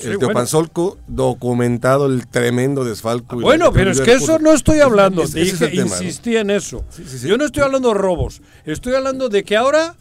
El. 0.00 0.18
Teopanzolco 0.18 0.98
documentado 1.06 2.06
el 2.06 2.26
tremendo 2.26 2.84
desfalco. 2.84 3.36
Bueno, 3.40 3.72
pero 3.72 3.90
es 3.92 4.00
que 4.00 4.12
eso 4.14 4.38
no 4.38 4.52
estoy 4.52 4.80
hablando. 4.80 5.22
Es 5.22 5.32
Dije, 5.34 5.68
tema, 5.68 5.84
¿no? 5.84 6.02
insistí 6.02 6.36
en 6.36 6.50
eso. 6.50 6.84
Sí, 6.90 7.04
sí, 7.06 7.18
sí. 7.18 7.28
Yo 7.28 7.36
no 7.38 7.44
estoy 7.44 7.62
hablando 7.62 7.88
de 7.88 7.94
robos. 7.94 8.40
Estoy 8.64 8.94
hablando 8.94 9.28
de 9.28 9.44
que 9.44 9.56
ahora, 9.56 9.94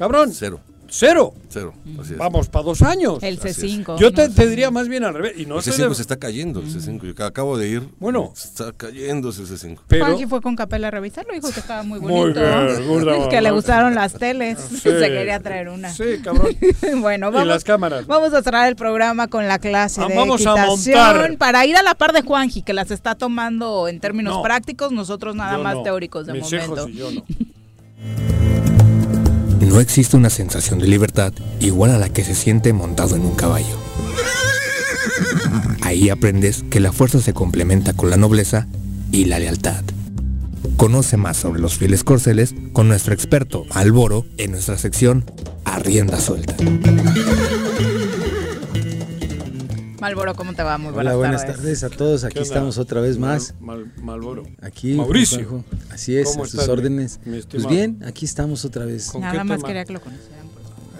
cabrón, 0.00 0.32
Cero, 0.32 0.60
cero. 0.88 1.32
cero. 1.48 1.72
Así 2.00 2.12
es. 2.14 2.18
Vamos, 2.18 2.48
para 2.48 2.64
dos 2.64 2.82
años. 2.82 3.22
El 3.22 3.38
Así 3.38 3.48
es. 3.48 3.62
C5. 3.62 3.96
Yo 3.98 4.12
te, 4.12 4.28
¿no? 4.28 4.34
te 4.34 4.48
diría 4.48 4.70
más 4.72 4.88
bien 4.88 5.04
al 5.04 5.14
revés. 5.14 5.34
Y 5.36 5.46
no 5.46 5.58
el 5.58 5.62
sé 5.62 5.70
C5 5.72 5.88
de- 5.90 5.94
se 5.94 6.02
está 6.02 6.16
cayendo, 6.16 6.58
el 6.60 6.66
C5. 6.66 7.14
Yo 7.16 7.24
acabo 7.24 7.56
de 7.58 7.68
ir. 7.68 7.88
Bueno. 8.00 8.32
Está 8.34 8.72
cayéndose 8.72 9.42
el 9.42 9.48
C5. 9.48 9.78
pero 9.86 10.06
Juanji 10.06 10.26
fue 10.26 10.40
con 10.40 10.56
Capela 10.56 10.88
a 10.88 10.90
revisarlo, 10.90 11.32
dijo 11.32 11.48
que 11.52 11.60
estaba 11.60 11.82
muy 11.84 12.00
Muy 12.00 12.10
bonito. 12.10 12.40
bien, 12.40 12.88
burda 12.88 13.28
que 13.30 13.40
le 13.40 13.50
gustaron 13.52 13.94
las 13.94 14.14
teles. 14.14 14.58
Sí. 14.70 14.78
Se 14.80 14.90
quería 15.08 15.38
traer 15.40 15.68
una. 15.68 15.92
Sí, 15.92 16.18
cabrón. 16.24 16.56
bueno, 17.00 17.28
y 17.28 17.32
vamos, 17.32 17.46
las 17.46 17.62
cámaras. 17.64 18.06
vamos 18.06 18.32
a 18.34 18.42
cerrar 18.42 18.68
el 18.68 18.74
programa 18.76 19.28
con 19.28 19.46
la 19.46 19.58
clase 19.60 20.00
Ah, 20.02 20.08
de 20.08 20.16
vamos 20.16 20.44
a 20.46 20.56
montar. 20.66 21.36
para 21.38 21.66
ir 21.66 21.76
a 21.76 21.82
la 21.82 21.94
par 21.94 22.12
de 22.12 22.22
Juanji, 22.22 22.62
que 22.62 22.72
las 22.72 22.90
está 22.90 23.14
tomando 23.14 23.86
en 23.88 24.00
términos 24.00 24.36
No. 24.36 24.42
prácticos, 24.42 24.90
nosotros 24.90 25.36
nada 25.36 25.56
Yo 25.58 25.62
más 25.62 25.74
no. 25.76 25.82
teóricos 25.82 26.26
de 26.26 26.32
Mis 26.32 26.42
momento. 26.50 26.88
hijos 26.88 26.90
y 26.90 26.94
yo 26.94 27.10
no. 27.12 28.69
No 29.70 29.78
existe 29.78 30.16
una 30.16 30.30
sensación 30.30 30.80
de 30.80 30.88
libertad 30.88 31.32
igual 31.60 31.92
a 31.92 31.98
la 31.98 32.08
que 32.08 32.24
se 32.24 32.34
siente 32.34 32.72
montado 32.72 33.14
en 33.14 33.22
un 33.22 33.36
caballo. 33.36 33.78
Ahí 35.82 36.08
aprendes 36.08 36.64
que 36.68 36.80
la 36.80 36.90
fuerza 36.90 37.20
se 37.20 37.34
complementa 37.34 37.92
con 37.92 38.10
la 38.10 38.16
nobleza 38.16 38.66
y 39.12 39.26
la 39.26 39.38
lealtad. 39.38 39.84
Conoce 40.76 41.16
más 41.16 41.36
sobre 41.36 41.60
los 41.60 41.78
fieles 41.78 42.02
corceles 42.02 42.52
con 42.72 42.88
nuestro 42.88 43.14
experto 43.14 43.64
Alboro 43.70 44.26
en 44.38 44.50
nuestra 44.50 44.76
sección 44.76 45.24
Arrienda 45.64 46.18
Suelta. 46.18 46.56
Malboro, 50.00 50.34
¿cómo 50.34 50.54
te 50.54 50.62
va? 50.62 50.78
Muy 50.78 50.88
Hola, 50.94 51.14
buenas, 51.14 51.42
buenas 51.42 51.46
tardes. 51.46 51.84
a 51.84 51.90
todos. 51.90 52.24
Aquí 52.24 52.38
estamos 52.38 52.78
otra 52.78 53.00
vez 53.00 53.18
más. 53.18 53.54
Mal- 53.60 53.92
Malboro. 54.02 54.44
Aquí. 54.62 54.94
Mauricio. 54.94 55.38
Juanjo. 55.46 55.64
Así 55.90 56.16
es, 56.16 56.28
¿Cómo 56.30 56.44
a 56.44 56.46
sus 56.48 56.68
órdenes. 56.68 57.20
mi 57.24 57.40
pues 57.42 57.66
bien, 57.66 58.02
aquí 58.06 58.24
estamos 58.24 58.64
otra 58.64 58.84
vez. 58.86 59.10
¿Con 59.10 59.20
Nada 59.20 59.32
qué 59.32 59.44
más 59.44 59.56
tema? 59.58 59.66
quería 59.68 59.84
que 59.84 59.92
lo 59.92 60.00
conocieran. 60.00 60.40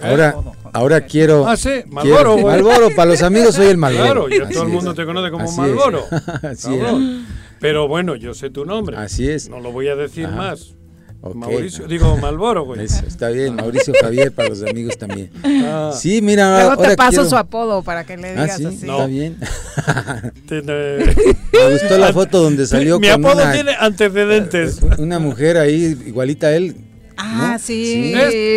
Ahora, 0.03 0.35
ahora 0.73 1.01
quiero. 1.03 1.47
Ah, 1.47 1.57
sí, 1.57 1.69
quiero- 1.69 1.87
Malboro, 1.93 2.33
güey. 2.39 2.45
Malboro, 2.47 2.89
para 2.97 3.11
los 3.11 3.23
amigos 3.23 3.55
soy 3.55 3.67
el 3.67 3.77
Malboro. 3.77 4.05
Claro, 4.05 4.29
ya 4.29 4.45
Así 4.45 4.53
todo 4.55 4.63
el 4.65 4.69
es. 4.69 4.75
mundo 4.75 4.95
te 4.95 5.05
conoce 5.07 5.31
como 5.31 5.45
Así 5.45 5.53
es. 5.53 5.57
Malboro. 5.59 6.05
Así 6.43 6.69
Cabrón. 6.79 7.27
Pero 7.61 7.89
bueno, 7.89 8.17
yo 8.17 8.33
sé 8.35 8.49
tu 8.51 8.65
nombre. 8.65 8.97
Así 8.97 9.29
es. 9.29 9.49
No 9.51 9.61
lo 9.61 9.73
voy 9.73 9.89
a 9.89 9.97
decir 9.97 10.27
Ajá. 10.27 10.37
más. 10.37 10.75
Ok. 11.23 11.35
Mauricio, 11.35 11.87
digo 11.87 12.17
Malboro, 12.17 12.65
güey. 12.65 12.83
Eso, 12.85 13.05
está 13.07 13.29
bien, 13.29 13.55
Mauricio 13.57 13.93
Javier 14.01 14.33
para 14.33 14.49
los 14.49 14.63
amigos 14.63 14.97
también. 14.97 15.31
Ah. 15.45 15.93
Sí, 15.95 16.23
mira, 16.23 16.51
Luego 16.57 16.71
ahora 16.73 16.89
te 16.91 16.97
paso 16.97 17.11
quiero- 17.11 17.29
su 17.29 17.37
apodo 17.37 17.83
para 17.83 18.05
que 18.05 18.17
le 18.17 18.29
Ah, 18.31 18.43
digas 18.45 18.57
sí, 18.57 18.65
así. 18.67 18.77
está 18.89 19.07
bien. 19.07 19.37
Me 20.51 21.73
gustó 21.73 21.99
la 21.99 22.13
foto 22.13 22.43
donde 22.43 22.67
salió 22.67 22.99
Mi 22.99 23.09
con 23.11 23.25
apodo 23.25 23.43
una, 23.43 23.53
tiene 23.53 23.73
antecedentes. 23.79 24.81
una 24.99 25.19
mujer 25.19 25.59
ahí 25.59 25.97
igualita 26.07 26.49
a 26.49 26.57
él. 26.57 26.77
Ah, 27.23 27.53
¿no? 27.53 27.59
sí. 27.59 28.15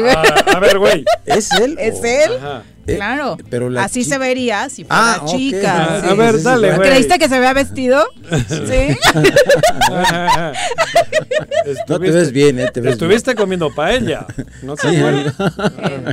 Ah, 0.10 0.23
a 0.56 0.60
ver, 0.60 0.80
güey. 0.80 1.06
¿Es 1.26 1.52
él? 1.52 1.77
¿Es 1.80 2.03
él? 2.03 2.31
Ajá. 2.38 2.64
Eh, 2.85 2.98
Claro. 2.98 3.38
pero 3.49 3.69
la 3.69 3.85
Así 3.85 4.03
se 4.03 4.18
vería 4.18 4.68
si 4.69 4.84
fuera 4.84 5.14
Ah, 5.14 5.23
chica. 5.26 5.85
Ah, 5.95 6.02
sí. 6.03 6.07
A 6.10 6.14
ver, 6.15 6.44
dale, 6.44 6.76
güey. 6.76 6.90
¿Creíste 6.90 7.18
que 7.18 7.30
se 7.30 7.35
había 7.35 7.53
vestido? 7.53 8.03
sí. 8.49 8.98
No 11.88 11.99
te 11.99 12.11
ves 12.11 12.31
bien, 12.31 12.60
eh, 12.60 12.69
te 12.73 12.81
ves 12.81 12.94
Estuviste 12.94 13.35
comiendo 13.35 13.73
paella. 13.73 14.26
¿No 14.61 14.76
te 14.76 14.90
Sí, 14.90 14.95
acuerdas? 14.98 15.35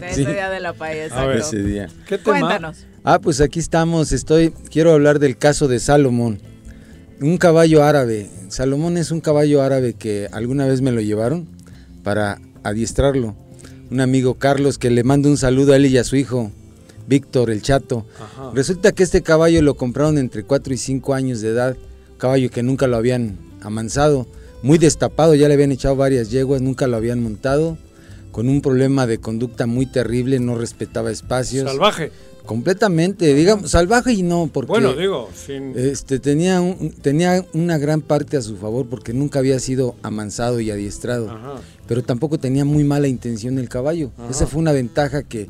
Ese 0.04 0.14
Sí. 0.14 0.24
día 0.26 0.50
de 0.50 0.60
la 0.60 0.72
paella, 0.72 1.14
A 1.14 1.26
ver. 1.26 1.38
exacto. 1.38 1.56
ese 1.56 1.66
día. 1.66 1.88
¿Qué 2.06 2.18
tema? 2.18 2.38
Cuéntanos. 2.38 2.86
Ah, 3.04 3.18
pues 3.18 3.40
aquí 3.40 3.58
estamos. 3.58 4.12
Estoy. 4.12 4.52
Quiero 4.70 4.92
hablar 4.92 5.18
del 5.18 5.36
caso 5.36 5.66
de 5.68 5.80
Salomón. 5.80 6.40
Un 7.20 7.36
caballo 7.36 7.82
árabe. 7.82 8.30
Salomón 8.48 8.96
es 8.96 9.10
un 9.10 9.20
caballo 9.20 9.62
árabe 9.62 9.94
que 9.94 10.28
alguna 10.32 10.66
vez 10.66 10.80
me 10.82 10.92
lo 10.92 11.00
llevaron 11.00 11.48
para 12.02 12.40
adiestrarlo. 12.62 13.34
Un 13.90 14.00
amigo 14.00 14.34
Carlos 14.34 14.78
que 14.78 14.90
le 14.90 15.02
manda 15.04 15.28
un 15.28 15.36
saludo 15.36 15.72
a 15.72 15.76
él 15.76 15.86
y 15.86 15.98
a 15.98 16.04
su 16.04 16.16
hijo, 16.16 16.50
Víctor 17.08 17.50
el 17.50 17.62
Chato. 17.62 18.06
Ajá. 18.20 18.50
Resulta 18.54 18.92
que 18.92 19.02
este 19.02 19.22
caballo 19.22 19.62
lo 19.62 19.74
compraron 19.74 20.16
entre 20.18 20.44
4 20.44 20.72
y 20.74 20.76
5 20.76 21.14
años 21.14 21.40
de 21.40 21.48
edad. 21.48 21.76
Caballo 22.18 22.50
que 22.50 22.62
nunca 22.62 22.86
lo 22.86 22.96
habían 22.96 23.36
amansado. 23.62 24.26
Muy 24.62 24.78
destapado, 24.78 25.34
ya 25.34 25.48
le 25.48 25.54
habían 25.54 25.72
echado 25.72 25.96
varias 25.96 26.30
yeguas, 26.30 26.60
nunca 26.62 26.86
lo 26.86 26.96
habían 26.96 27.22
montado. 27.22 27.78
Con 28.30 28.48
un 28.48 28.60
problema 28.60 29.06
de 29.08 29.18
conducta 29.18 29.66
muy 29.66 29.86
terrible, 29.86 30.38
no 30.38 30.54
respetaba 30.56 31.10
espacios. 31.10 31.68
Salvaje. 31.68 32.12
Completamente, 32.46 33.32
digamos, 33.34 33.70
salvaje 33.70 34.12
y 34.12 34.22
no, 34.22 34.50
porque 34.52 34.68
Bueno, 34.68 34.92
digo, 34.94 35.28
sin. 35.34 35.72
este, 35.78 36.18
tenía, 36.18 36.60
un- 36.60 36.90
tenía 36.90 37.44
una 37.54 37.78
gran 37.78 38.02
parte 38.02 38.36
a 38.36 38.42
su 38.42 38.56
favor 38.56 38.86
porque 38.88 39.12
nunca 39.12 39.38
había 39.38 39.58
sido 39.60 39.94
amansado 40.02 40.58
y 40.60 40.70
adiestrado, 40.70 41.30
Ajá. 41.30 41.54
Pero 41.90 42.04
tampoco 42.04 42.38
tenía 42.38 42.64
muy 42.64 42.84
mala 42.84 43.08
intención 43.08 43.58
el 43.58 43.68
caballo. 43.68 44.12
Ajá. 44.16 44.30
Esa 44.30 44.46
fue 44.46 44.60
una 44.60 44.70
ventaja 44.70 45.24
que, 45.24 45.48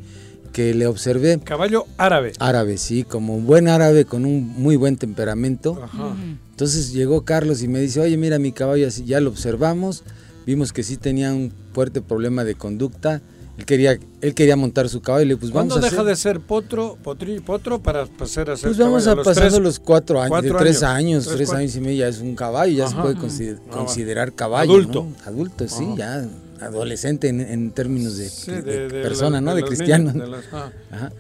que 0.55 0.73
le 0.73 0.87
observé. 0.87 1.39
Caballo 1.45 1.85
árabe. 1.99 2.33
Árabe, 2.39 2.79
sí, 2.79 3.05
como 3.05 3.37
un 3.37 3.45
buen 3.45 3.69
árabe 3.69 4.07
con 4.07 4.25
un 4.25 4.49
muy 4.49 4.77
buen 4.77 4.97
temperamento. 4.97 5.79
Ajá. 5.85 6.17
Entonces 6.53 6.95
llegó 6.95 7.27
Carlos 7.27 7.63
y 7.63 7.69
me 7.69 7.79
dice, 7.79 8.01
oye, 8.01 8.17
mira 8.17 8.39
mi 8.39 8.53
caballo, 8.53 8.89
así, 8.89 9.05
ya 9.05 9.21
lo 9.21 9.29
observamos, 9.29 10.03
vimos 10.47 10.73
que 10.73 10.83
sí 10.83 10.97
tenía 10.97 11.31
un 11.35 11.53
fuerte 11.75 12.01
problema 12.01 12.43
de 12.43 12.55
conducta. 12.55 13.21
Él 13.61 13.67
quería, 13.67 13.99
él 14.23 14.35
quería 14.35 14.57
montar 14.57 14.89
su 14.89 15.03
caballo 15.03 15.25
y 15.27 15.29
le 15.29 15.37
pues 15.37 15.53
vamos 15.53 15.75
¿Cuándo 15.75 15.87
a 15.87 15.91
deja 15.91 16.01
hacer- 16.03 16.09
de 16.11 16.17
ser 16.17 16.41
potro, 16.41 16.97
potri- 17.05 17.43
potro 17.43 17.79
para 17.83 18.07
pasar 18.07 18.49
a 18.49 18.57
ser 18.57 18.71
Pues 18.71 18.79
vamos 18.79 19.05
caballo? 19.05 19.21
a 19.21 19.25
pasando 19.25 19.51
tres- 19.51 19.63
los 19.63 19.79
cuatro 19.79 20.21
años, 20.23 20.43
de 20.43 20.51
tres 20.53 20.83
años, 20.83 21.27
Tres, 21.29 21.51
años 21.53 21.77
y 21.77 21.81
medio 21.81 21.99
ya 21.99 22.09
es 22.09 22.21
un 22.21 22.35
caballo, 22.35 22.73
ya 22.73 22.89
se 22.89 22.97
puede 22.97 23.17
consider- 23.17 23.59
Ah, 23.69 23.71
considerar 23.71 24.33
caballo. 24.33 24.73
Adulto. 24.73 25.05
¿no? 25.05 25.15
Adulto, 25.27 25.69
sí, 25.69 25.85
Ajá. 25.85 25.95
ya 25.97 26.29
adolescente 26.67 27.29
en, 27.29 27.41
en 27.43 27.71
términos 27.73 28.17
de, 28.17 28.29
Sí, 28.31 28.51
de 28.51 28.63
de- 28.63 28.89
de 28.89 29.03
persona, 29.03 29.41
los- 29.41 29.45
¿no? 29.45 29.55
de 29.55 29.61
los 29.61 29.69
cristiano. 29.71 30.11
niños, 30.13 30.29
los- 30.31 30.45
ah. 30.53 30.73
Ajá. 30.91 31.13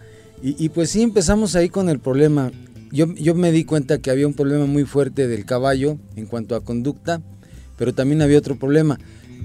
Y, 0.42 0.64
y 0.64 0.68
pues 0.70 0.88
sí, 0.88 1.02
empezamos 1.02 1.54
ahí 1.56 1.68
con 1.68 1.90
el 1.90 1.98
problema. 1.98 2.50
Yo, 2.90 3.06
yo 3.14 3.34
me 3.34 3.52
di 3.52 3.64
cuenta 3.64 3.98
que 3.98 4.10
había 4.10 4.26
un 4.26 4.34
problema 4.34 4.64
muy 4.64 4.84
fuerte 4.84 5.28
del 5.28 5.44
caballo 5.44 5.98
en 6.16 6.24
cuanto 6.24 6.56
a 6.56 6.64
conducta, 6.64 7.20
pero 7.76 7.92
también 7.94 8.22
había 8.22 8.38
otro 8.38 8.58
problema. 8.58 8.98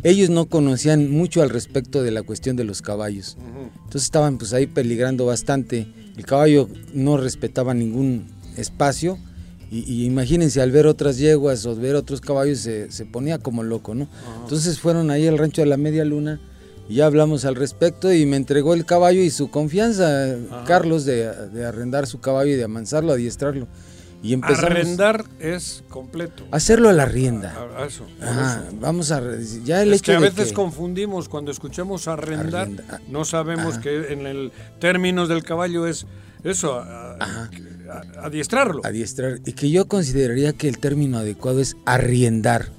Ellos 0.03 0.29
no 0.29 0.45
conocían 0.45 1.09
mucho 1.11 1.41
al 1.41 1.49
respecto 1.49 2.03
de 2.03 2.11
la 2.11 2.23
cuestión 2.23 2.55
de 2.55 2.63
los 2.63 2.81
caballos. 2.81 3.37
Entonces 3.85 4.03
estaban 4.03 4.37
pues 4.37 4.53
ahí 4.53 4.67
peligrando 4.67 5.25
bastante. 5.25 5.87
El 6.17 6.25
caballo 6.25 6.69
no 6.93 7.17
respetaba 7.17 7.73
ningún 7.73 8.27
espacio 8.57 9.17
y, 9.71 9.79
y 9.91 10.05
imagínense 10.05 10.61
al 10.61 10.71
ver 10.71 10.87
otras 10.87 11.17
yeguas 11.17 11.65
o 11.65 11.75
ver 11.75 11.95
otros 11.95 12.21
caballos 12.21 12.59
se, 12.59 12.91
se 12.91 13.05
ponía 13.05 13.39
como 13.39 13.63
loco, 13.63 13.95
¿no? 13.95 14.07
Entonces 14.43 14.79
fueron 14.79 15.09
ahí 15.11 15.27
al 15.27 15.37
rancho 15.37 15.61
de 15.61 15.67
la 15.67 15.77
Media 15.77 16.05
Luna 16.05 16.39
y 16.87 16.95
ya 16.95 17.07
hablamos 17.07 17.45
al 17.45 17.55
respecto 17.55 18.13
y 18.13 18.25
me 18.25 18.37
entregó 18.37 18.75
el 18.75 18.85
caballo 18.85 19.21
y 19.21 19.31
su 19.31 19.49
confianza, 19.49 20.35
Carlos, 20.67 21.03
de, 21.05 21.31
de 21.47 21.65
arrendar 21.65 22.05
su 22.05 22.19
caballo 22.19 22.51
y 22.51 22.55
de 22.55 22.63
amansarlo, 22.63 23.11
adiestrarlo. 23.11 23.67
Y 24.25 24.33
empezamos 24.33 24.71
Arrendar 24.71 25.25
es 25.39 25.83
completo. 25.89 26.45
hacerlo 26.51 26.89
a 26.89 26.93
la 26.93 27.05
rienda. 27.05 27.53
A- 27.77 27.83
a 27.83 27.85
eso, 27.85 28.05
por 28.19 28.27
Ajá, 28.27 28.63
eso. 28.67 28.77
vamos 28.79 29.11
a... 29.11 29.21
Ya 29.63 29.83
el 29.83 29.93
es 29.93 29.99
hecho 29.99 30.11
que 30.13 30.17
a 30.17 30.19
de 30.21 30.29
veces 30.29 30.47
que- 30.49 30.53
confundimos 30.55 31.29
cuando 31.29 31.51
escuchamos 31.51 32.07
arrendar, 32.07 32.67
Arrenda- 32.67 32.83
ah, 32.89 32.99
no 33.09 33.23
sabemos 33.23 33.73
ajá. 33.73 33.81
que 33.81 34.13
en 34.13 34.25
el 34.25 34.51
términos 34.79 35.29
del 35.29 35.43
caballo 35.43 35.85
es 35.85 36.07
eso, 36.43 36.79
a- 36.79 37.49
adiestrarlo. 38.23 38.81
adiestrar 38.83 39.39
y 39.45 39.53
que 39.53 39.69
yo 39.69 39.87
consideraría 39.87 40.53
que 40.53 40.67
el 40.67 40.79
término 40.79 41.19
adecuado 41.19 41.59
es 41.59 41.75
arriendar 41.85 42.69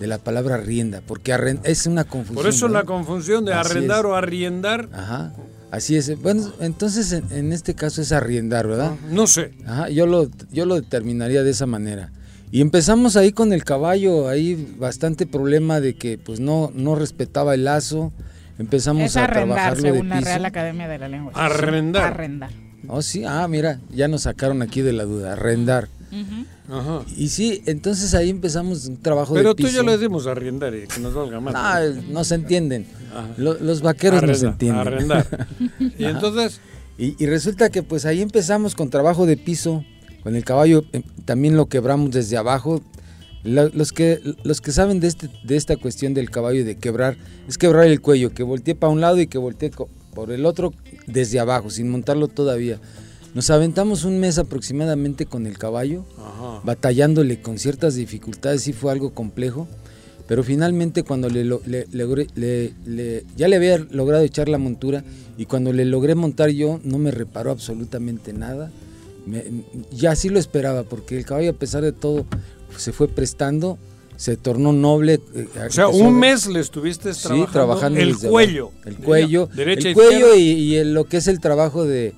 de 0.00 0.06
la 0.06 0.18
palabra 0.18 0.54
arrienda 0.56 1.02
porque 1.06 1.36
es 1.64 1.86
una 1.86 2.04
confusión 2.04 2.34
Por 2.42 2.46
eso 2.48 2.68
la 2.68 2.84
confusión 2.84 3.44
de 3.44 3.52
Así 3.52 3.70
arrendar 3.72 4.00
es. 4.00 4.04
o 4.06 4.14
arriendar, 4.14 4.88
ajá 4.92 5.32
así 5.74 5.96
es 5.96 6.20
bueno 6.20 6.52
entonces 6.60 7.12
en, 7.12 7.24
en 7.30 7.52
este 7.52 7.74
caso 7.74 8.02
es 8.02 8.12
arriendar 8.12 8.66
verdad 8.66 8.92
no 9.10 9.26
sé. 9.26 9.52
ajá 9.66 9.88
yo 9.88 10.06
lo 10.06 10.30
yo 10.50 10.66
lo 10.66 10.74
determinaría 10.76 11.42
de 11.42 11.50
esa 11.50 11.66
manera 11.66 12.10
y 12.50 12.60
empezamos 12.60 13.16
ahí 13.16 13.32
con 13.32 13.52
el 13.52 13.64
caballo 13.64 14.28
ahí 14.28 14.74
bastante 14.78 15.26
problema 15.26 15.80
de 15.80 15.94
que 15.94 16.18
pues 16.18 16.40
no 16.40 16.70
no 16.74 16.94
respetaba 16.94 17.54
el 17.54 17.64
lazo 17.64 18.12
empezamos 18.58 19.04
Es 19.04 19.16
a 19.16 19.24
arrendar, 19.24 19.46
trabajarlo 19.46 19.82
de 19.82 19.92
según 19.92 20.08
la 20.08 20.20
Real 20.20 20.44
Academia 20.44 20.88
de 20.88 20.98
la 20.98 21.08
Lengua. 21.08 21.32
Arrendar. 21.34 22.04
Arrendar. 22.04 22.50
Oh, 22.86 23.02
sí, 23.02 23.24
ah, 23.24 23.46
mira, 23.48 23.80
ya 23.90 24.08
nos 24.08 24.22
sacaron 24.22 24.62
aquí 24.62 24.82
de 24.82 24.92
la 24.92 25.04
duda, 25.04 25.32
arrendar. 25.32 25.88
Ajá. 26.68 27.02
Y 27.16 27.28
sí, 27.28 27.62
entonces 27.66 28.14
ahí 28.14 28.30
empezamos 28.30 28.86
un 28.86 28.96
trabajo 29.00 29.34
Pero 29.34 29.50
de 29.50 29.54
tú 29.56 29.64
piso. 29.64 29.76
ya 29.76 29.82
le 29.82 29.98
dimos 29.98 30.26
arrendar 30.26 30.74
y 30.74 30.86
que 30.86 31.00
nos 31.00 31.14
valga 31.14 31.40
más. 31.40 31.52
No, 31.54 32.02
no 32.12 32.24
se 32.24 32.34
entienden. 32.36 32.86
Ajá. 33.12 33.28
Lo- 33.36 33.54
los 33.58 33.82
vaqueros 33.82 34.22
no 34.22 34.34
se 34.34 34.46
entienden. 34.46 34.80
arrendar. 34.86 35.48
Y 35.98 36.04
entonces, 36.04 36.60
Y, 36.96 37.16
y 37.22 37.26
resulta 37.26 37.70
que 37.70 37.82
pues 37.82 38.06
ahí 38.06 38.22
empezamos 38.22 38.74
con 38.74 38.88
trabajo 38.90 39.26
de 39.26 39.36
piso, 39.36 39.84
con 40.22 40.36
el 40.36 40.44
caballo 40.44 40.84
eh, 40.92 41.02
también 41.24 41.56
lo 41.56 41.66
quebramos 41.66 42.10
desde 42.12 42.36
abajo. 42.36 42.80
La- 43.42 43.68
los, 43.74 43.92
que, 43.92 44.20
los 44.44 44.60
que 44.62 44.72
saben 44.72 45.00
de, 45.00 45.08
este, 45.08 45.28
de 45.44 45.56
esta 45.56 45.76
cuestión 45.76 46.14
del 46.14 46.30
caballo 46.30 46.64
de 46.64 46.76
quebrar, 46.76 47.16
es 47.48 47.58
quebrar 47.58 47.86
el 47.86 48.00
cuello, 48.00 48.32
que 48.32 48.42
voltee 48.42 48.74
para 48.74 48.90
un 48.92 49.00
lado 49.02 49.20
y 49.20 49.26
que 49.26 49.36
voltee 49.38 49.70
co- 49.70 49.88
por 50.14 50.30
el 50.32 50.46
otro 50.46 50.72
desde 51.06 51.40
abajo, 51.40 51.68
sin 51.68 51.90
montarlo 51.90 52.28
todavía. 52.28 52.78
Nos 53.34 53.50
aventamos 53.50 54.04
un 54.04 54.20
mes 54.20 54.38
aproximadamente 54.38 55.26
con 55.26 55.46
el 55.46 55.58
caballo, 55.58 56.04
Ajá. 56.18 56.60
batallándole 56.64 57.40
con 57.42 57.58
ciertas 57.58 57.96
dificultades, 57.96 58.62
sí 58.62 58.72
fue 58.72 58.92
algo 58.92 59.12
complejo, 59.12 59.66
pero 60.28 60.44
finalmente 60.44 61.02
cuando 61.02 61.28
le, 61.28 61.44
le- 61.44 63.24
ya 63.36 63.48
le 63.48 63.56
había 63.56 63.78
logrado 63.90 64.22
echar 64.22 64.48
la 64.48 64.58
montura 64.58 65.02
y 65.36 65.46
cuando 65.46 65.72
le 65.72 65.84
logré 65.84 66.14
montar 66.14 66.50
yo 66.50 66.80
no 66.84 66.98
me 66.98 67.10
reparó 67.10 67.50
absolutamente 67.50 68.32
nada, 68.32 68.70
Me- 69.26 69.44
ya 69.90 70.14
sí 70.14 70.28
lo 70.28 70.38
esperaba 70.38 70.82
porque 70.84 71.16
el 71.16 71.24
caballo 71.24 71.50
a 71.50 71.54
pesar 71.54 71.82
de 71.82 71.92
todo 71.92 72.26
pues, 72.70 72.82
se 72.82 72.92
fue 72.92 73.08
prestando, 73.08 73.78
se 74.16 74.36
tornó 74.36 74.72
noble. 74.72 75.18
eh, 75.34 75.48
o 75.66 75.70
sea, 75.72 75.88
un 75.88 76.18
mes 76.20 76.46
le 76.46 76.60
estuviste 76.60 77.14
Sí, 77.14 77.22
trabajando, 77.22 77.50
trabajando 77.52 78.00
el 78.00 78.16
cuello. 78.18 78.66
abajo. 78.74 78.88
El 78.88 78.96
cuello, 78.98 79.48
Derecha, 79.54 79.88
el 79.88 79.94
cuello 79.94 80.34
y, 80.36 80.40
y 80.42 80.76
el- 80.76 80.92
lo 80.94 81.04
que 81.06 81.16
es 81.16 81.26
el 81.26 81.40
trabajo 81.40 81.84
de, 81.84 82.12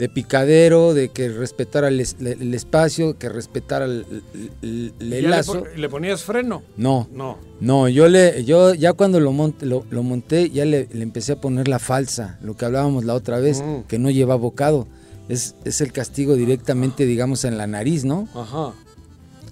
de 0.00 0.08
picadero, 0.08 0.94
de 0.94 1.10
que 1.10 1.28
respetara 1.28 1.86
el, 1.88 2.00
es- 2.00 2.16
el 2.18 2.52
espacio, 2.54 3.16
que 3.18 3.28
respetara 3.28 3.84
el, 3.84 4.06
el- 4.34 4.52
el- 4.62 4.92
¿Y 4.98 5.04
el 5.04 5.10
ya 5.10 5.20
le 5.20 5.28
lazo. 5.28 5.62
¿Le, 5.76 5.88
ponías 5.88 6.24
freno? 6.24 6.62
No, 6.76 7.06
No. 7.12 7.38
no, 7.60 7.86
yo 7.88 8.08
le, 8.08 8.42
yo 8.44 8.74
ya 8.74 8.94
cuando 8.94 9.20
lo 9.20 9.30
monté, 9.32 9.66
lo, 9.66 9.84
lo 9.90 10.02
monté, 10.02 10.48
ya 10.50 10.64
le, 10.64 10.88
le 10.90 11.02
empecé 11.02 11.32
a 11.32 11.40
poner 11.40 11.68
la 11.68 11.78
falsa, 11.78 12.38
lo 12.42 12.56
que 12.56 12.64
hablábamos 12.64 13.04
la 13.04 13.14
otra 13.14 13.38
vez, 13.40 13.60
Mm. 13.62 13.82
que 13.86 13.98
no 13.98 14.10
lleva 14.10 14.34
bocado. 14.36 14.88
Es, 15.28 15.54
es 15.64 15.80
el 15.82 15.92
castigo 15.92 16.34
directamente, 16.34 17.04
digamos, 17.06 17.44
en 17.44 17.58
la 17.58 17.66
nariz, 17.68 18.04
¿no? 18.04 18.26
Ajá. 18.34 18.72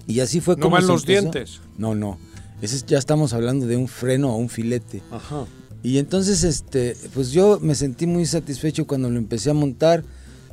Y 0.07 0.19
así 0.21 0.41
fue 0.41 0.55
No 0.55 0.63
como 0.63 0.73
van 0.73 0.81
se 0.81 0.87
los 0.87 1.01
empezó. 1.03 1.21
dientes. 1.21 1.61
No, 1.77 1.93
no. 1.93 2.17
Ese 2.61 2.75
es- 2.77 2.85
ya 2.87 2.97
estamos 2.97 3.33
hablando 3.33 3.67
de 3.67 3.77
un 3.77 3.87
freno 3.87 4.33
o 4.33 4.37
un 4.37 4.49
filete. 4.49 5.01
Ajá. 5.11 5.45
Y 5.83 5.99
entonces, 5.99 6.43
este, 6.43 6.97
pues 7.13 7.31
yo 7.31 7.59
me 7.61 7.75
sentí 7.75 8.07
muy 8.07 8.25
satisfecho 8.25 8.87
cuando 8.87 9.09
lo 9.11 9.17
empecé 9.19 9.51
a 9.51 9.53
montar. 9.53 10.03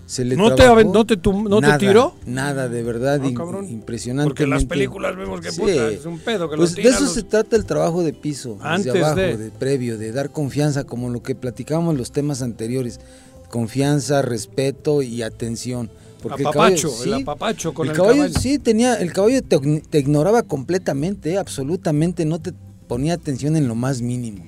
Se 0.06 0.24
le 0.24 0.36
¿No 0.36 0.50
te 0.50 0.56
trabajó 0.56 0.76
aven- 0.80 0.92
no 0.92 1.04
te 1.04 1.16
tum- 1.20 1.48
no 1.48 1.56
te 1.60 1.66
nada, 1.66 1.78
tiró? 1.78 2.14
Nada, 2.26 2.68
de 2.68 2.82
verdad, 2.84 3.20
Ah, 3.24 3.30
cabrón. 3.36 3.68
impresionante. 3.68 4.28
Porque 4.28 4.44
en 4.44 4.50
las 4.50 4.64
películas 4.64 5.16
vemos 5.16 5.40
que 5.40 5.50
puta, 5.52 5.90
es 5.90 6.06
un 6.06 6.20
pedo 6.20 6.48
que 6.48 6.56
pues 6.56 6.76
lo 6.76 6.82
de 6.82 6.88
eso 6.88 7.00
los- 7.00 7.12
se 7.14 7.22
trata 7.24 7.56
el 7.56 7.64
trabajo 7.66 8.04
de 8.04 8.12
piso, 8.12 8.54
desde 8.54 8.68
Antes 8.68 8.94
abajo, 8.96 9.16
de- 9.16 9.36
de... 9.36 9.50
previo, 9.50 9.98
de 9.98 10.12
dar 10.12 10.30
confianza, 10.30 10.84
como 10.84 11.10
lo 11.10 11.22
que 11.24 11.34
platicábamos 11.34 11.96
los 11.96 12.12
temas 12.12 12.40
anteriores, 12.40 13.00
confianza, 13.50 14.22
respeto 14.22 15.02
y 15.02 15.22
atención. 15.22 15.90
Porque 16.22 16.42
el 16.42 16.48
Apapacho, 16.48 16.90
caballo, 16.90 17.04
el 17.16 17.22
apapacho 17.22 17.74
con 17.74 17.88
el 17.88 17.92
caballo, 17.94 18.16
caballo. 18.22 18.38
sí 18.40 18.58
tenía, 18.58 18.94
el 18.94 19.12
caballo 19.12 19.42
te, 19.42 19.58
te 19.90 19.98
ignoraba 19.98 20.42
completamente, 20.42 21.32
eh, 21.32 21.38
absolutamente, 21.38 22.24
no 22.24 22.40
te 22.40 22.52
ponía 22.88 23.14
atención 23.14 23.56
en 23.56 23.68
lo 23.68 23.74
más 23.74 24.00
mínimo. 24.02 24.44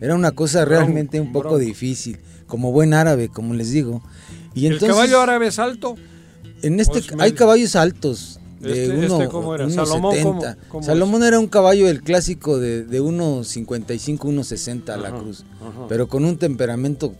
Era 0.00 0.14
una 0.14 0.30
cosa 0.32 0.64
realmente 0.64 1.20
un 1.20 1.32
poco 1.32 1.50
bronco. 1.50 1.58
difícil, 1.58 2.18
como 2.46 2.72
buen 2.72 2.94
árabe, 2.94 3.28
como 3.28 3.54
les 3.54 3.70
digo. 3.70 4.02
Y 4.54 4.66
¿El 4.66 4.74
entonces, 4.74 4.96
caballo 4.96 5.20
árabe 5.20 5.48
es 5.48 5.58
alto? 5.58 5.96
en 6.62 6.80
este 6.80 6.94
¿O 6.94 7.00
es 7.00 7.08
hay 7.18 7.32
caballos 7.32 7.76
altos 7.76 8.38
de 8.60 8.84
Este- 8.84 8.96
uno, 8.96 9.16
este 9.20 9.28
cómo 9.28 9.54
era? 9.54 9.66
1.70. 9.66 9.74
¿Salomón 9.86 10.16
cómo- 10.22 10.40
cómo 10.68 10.80
es? 10.80 10.86
Salomón 10.86 11.22
era 11.24 11.38
un 11.38 11.46
caballo 11.48 11.88
el 11.88 12.02
clásico 12.02 12.58
de, 12.58 12.84
de 12.84 13.00
1.55, 13.02 14.28
1.60 14.28 14.94
a 14.94 14.96
la 14.96 15.08
Ajá, 15.08 15.18
cruz, 15.18 15.44
ajá. 15.60 15.86
pero 15.88 16.08
con 16.08 16.24
un 16.24 16.38
temperamento 16.38 17.14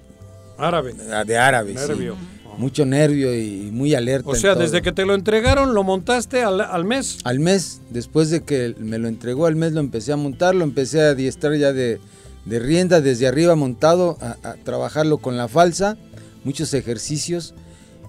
Árabe. 0.56 0.94
de 1.26 1.36
árabe, 1.36 1.74
sí. 1.76 1.86
Nervio. 1.88 2.16
mucho 2.56 2.86
nervio 2.86 3.34
y 3.34 3.68
muy 3.72 3.94
alerta. 3.94 4.30
O 4.30 4.34
sea, 4.36 4.54
desde 4.54 4.80
que 4.80 4.92
te 4.92 5.04
lo 5.04 5.14
entregaron, 5.14 5.74
lo 5.74 5.82
montaste 5.82 6.42
al, 6.44 6.60
al 6.60 6.84
mes. 6.84 7.18
Al 7.24 7.40
mes, 7.40 7.80
después 7.90 8.30
de 8.30 8.42
que 8.44 8.74
me 8.78 8.98
lo 8.98 9.08
entregó 9.08 9.46
al 9.46 9.56
mes, 9.56 9.72
lo 9.72 9.80
empecé 9.80 10.12
a 10.12 10.16
montar, 10.16 10.54
lo 10.54 10.62
empecé 10.64 11.02
a 11.02 11.10
adiestrar 11.10 11.54
ya 11.56 11.72
de, 11.72 11.98
de 12.44 12.58
rienda 12.60 13.00
desde 13.00 13.26
arriba 13.26 13.56
montado, 13.56 14.16
a, 14.20 14.36
a 14.48 14.54
trabajarlo 14.54 15.18
con 15.18 15.36
la 15.36 15.48
falsa, 15.48 15.96
muchos 16.44 16.72
ejercicios 16.74 17.54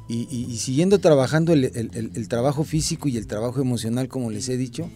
y, 0.08 0.28
y- 0.30 0.46
y 0.52 0.58
siguiendo 0.58 1.00
trabajando 1.00 1.52
el, 1.54 1.66
el- 1.66 1.90
el- 1.94 2.12
el 2.14 2.28
trabajo 2.28 2.64
físico 2.64 3.08
y 3.10 3.18
el 3.18 3.26
trabajo 3.28 3.60
emocional, 3.62 4.08
como 4.08 4.30
les 4.30 4.48
he 4.50 4.58
dicho. 4.58 4.90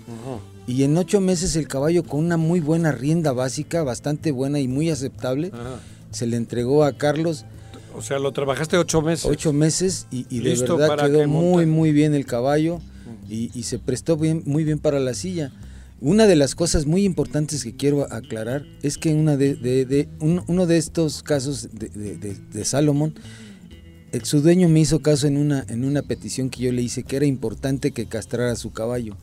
Y 0.68 0.84
en 0.84 0.96
ocho 0.98 1.20
meses 1.20 1.56
el 1.56 1.68
caballo 1.68 2.04
con 2.04 2.24
una 2.24 2.38
muy 2.38 2.60
buena 2.60 2.92
rienda 2.92 3.32
básica, 3.32 3.82
bastante 3.84 4.32
buena 4.32 4.60
y 4.60 4.68
muy 4.68 4.90
aceptable, 4.92 5.50
Ajá. 5.54 5.80
se 6.12 6.28
le 6.28 6.38
entregó 6.38 6.84
a 6.84 6.92
Carlos 6.94 7.46
O 7.96 8.04
sea, 8.04 8.20
lo 8.20 8.32
trabajaste 8.34 8.78
ocho 8.78 9.02
meses. 9.02 9.26
ocho 9.26 9.52
meses 9.52 10.06
y, 10.12 10.28
y 10.30 10.42
de 10.42 10.56
verdad 10.56 10.96
quedó 11.08 11.20
que 11.22 11.28
muy 11.28 11.66
muy 11.66 11.92
bien 11.92 12.14
el 12.14 12.26
caballo 12.28 12.80
y, 13.28 13.50
y 13.58 13.64
se 13.64 13.80
prestó 13.80 14.16
bien, 14.16 14.44
muy 14.46 14.64
bien 14.64 14.78
para 14.78 15.00
la 15.00 15.16
silla. 15.16 15.52
Una 16.02 16.28
de 16.28 16.36
las 16.38 16.56
cosas 16.56 16.86
muy 16.86 17.04
importantes 17.04 17.64
que 17.64 17.76
quiero 17.76 18.12
aclarar 18.12 18.66
es 18.84 18.98
que 18.98 19.14
una 19.14 19.36
de, 19.36 19.56
de- 19.56 19.86
de- 19.86 20.08
un- 20.20 20.42
uno 20.48 20.66
de 20.66 20.78
estos 20.78 21.24
casos 21.24 21.68
de, 21.74 22.66
Salomón, 22.66 23.16
el- 24.14 24.24
su 24.24 24.42
dueño 24.42 24.70
me 24.70 24.80
hizo 24.80 25.00
caso 25.02 25.28
en 25.28 25.36
una, 25.36 25.66
en 25.68 25.84
una 25.84 26.02
petición 26.02 26.50
que 26.50 26.62
yo 26.64 26.72
le 26.72 26.82
hice 26.82 27.04
que 27.04 27.18
era 27.18 27.26
importante 27.26 27.92
que 27.92 28.06
castrara 28.06 28.56
su 28.56 28.72
caballo. 28.72 29.18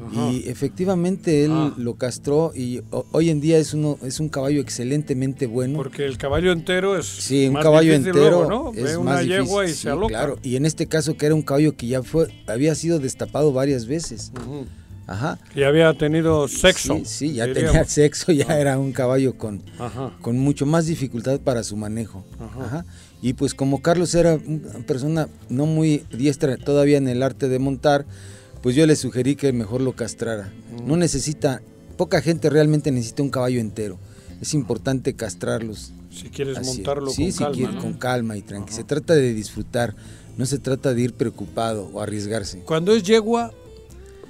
Ajá. 0.00 0.30
Y 0.30 0.48
efectivamente 0.48 1.44
él 1.44 1.50
Ah. 1.52 1.74
lo 1.76 1.94
castró 1.96 2.52
y 2.54 2.80
ho- 2.92 3.04
hoy 3.10 3.30
en 3.30 3.40
día 3.40 3.58
es 3.58 3.74
uno 3.74 3.98
es 4.04 4.20
un 4.20 4.28
caballo 4.28 4.60
excelentemente 4.60 5.46
bueno. 5.48 5.76
Porque 5.76 6.04
el 6.06 6.16
caballo 6.16 6.52
entero 6.52 6.96
es 6.96 7.06
Sí, 7.06 7.48
un 7.48 7.54
más 7.54 7.64
caballo 7.64 7.92
entero 7.92 8.14
luego, 8.46 8.48
¿no? 8.48 8.70
es 8.70 8.76
Ve 8.84 8.90
más 8.90 8.96
una 8.98 9.18
difícil, 9.18 9.42
yegua 9.42 9.64
y 9.64 9.68
sí, 9.70 9.74
se 9.74 9.90
aloca. 9.90 10.06
Claro, 10.08 10.38
y 10.44 10.54
en 10.54 10.64
este 10.66 10.86
caso 10.86 11.16
que 11.16 11.26
era 11.26 11.34
un 11.34 11.42
caballo 11.42 11.76
que 11.76 11.88
ya 11.88 12.04
fue 12.04 12.28
había 12.46 12.76
sido 12.76 13.00
destapado 13.00 13.52
varias 13.52 13.86
veces. 13.86 14.30
Ajá. 15.08 15.38
Y 15.56 15.62
había 15.62 15.92
tenido 15.94 16.46
sexo. 16.48 16.98
Sí, 16.98 17.04
sí, 17.06 17.32
ya 17.34 17.46
diríamos. 17.46 17.72
tenía 17.72 17.84
sexo, 17.88 18.30
ya 18.30 18.58
era 18.60 18.78
un 18.78 18.92
caballo 18.92 19.36
con, 19.36 19.62
Ajá. 19.78 20.12
con 20.20 20.38
mucho 20.38 20.66
más 20.66 20.86
dificultad 20.86 21.40
para 21.40 21.62
su 21.64 21.76
manejo. 21.76 22.24
Ajá. 22.38 22.64
Ajá. 22.64 22.84
Y 23.22 23.32
pues 23.32 23.54
como 23.54 23.82
Carlos 23.82 24.14
era 24.14 24.34
una 24.46 24.86
persona 24.86 25.28
no 25.48 25.66
muy 25.66 26.04
diestra 26.12 26.56
todavía 26.56 26.98
en 26.98 27.08
el 27.08 27.22
arte 27.22 27.48
de 27.48 27.58
montar, 27.58 28.04
pues 28.62 28.76
yo 28.76 28.86
le 28.86 28.94
sugerí 28.96 29.34
que 29.34 29.52
mejor 29.52 29.80
lo 29.80 29.94
castrara. 29.94 30.52
No 30.84 30.96
necesita, 30.96 31.62
poca 31.96 32.20
gente 32.20 32.50
realmente 32.50 32.90
necesita 32.92 33.22
un 33.22 33.30
caballo 33.30 33.60
entero. 33.60 33.98
Es 34.40 34.54
importante 34.54 35.14
castrarlos. 35.14 35.92
Si 36.10 36.28
quieres 36.28 36.58
Así, 36.58 36.76
montarlo 36.76 37.10
sí, 37.10 37.24
con 37.24 37.32
si 37.32 37.38
calma. 37.38 37.54
quiere, 37.56 37.72
¿no? 37.72 37.80
con 37.80 37.92
calma 37.94 38.36
y 38.36 38.42
tranquilo. 38.42 38.76
Se 38.76 38.84
trata 38.84 39.14
de 39.14 39.32
disfrutar, 39.34 39.94
no 40.36 40.46
se 40.46 40.58
trata 40.58 40.92
de 40.94 41.00
ir 41.02 41.12
preocupado 41.14 41.90
o 41.92 42.00
arriesgarse. 42.00 42.60
Cuando 42.60 42.92
es 42.94 43.02
yegua, 43.02 43.52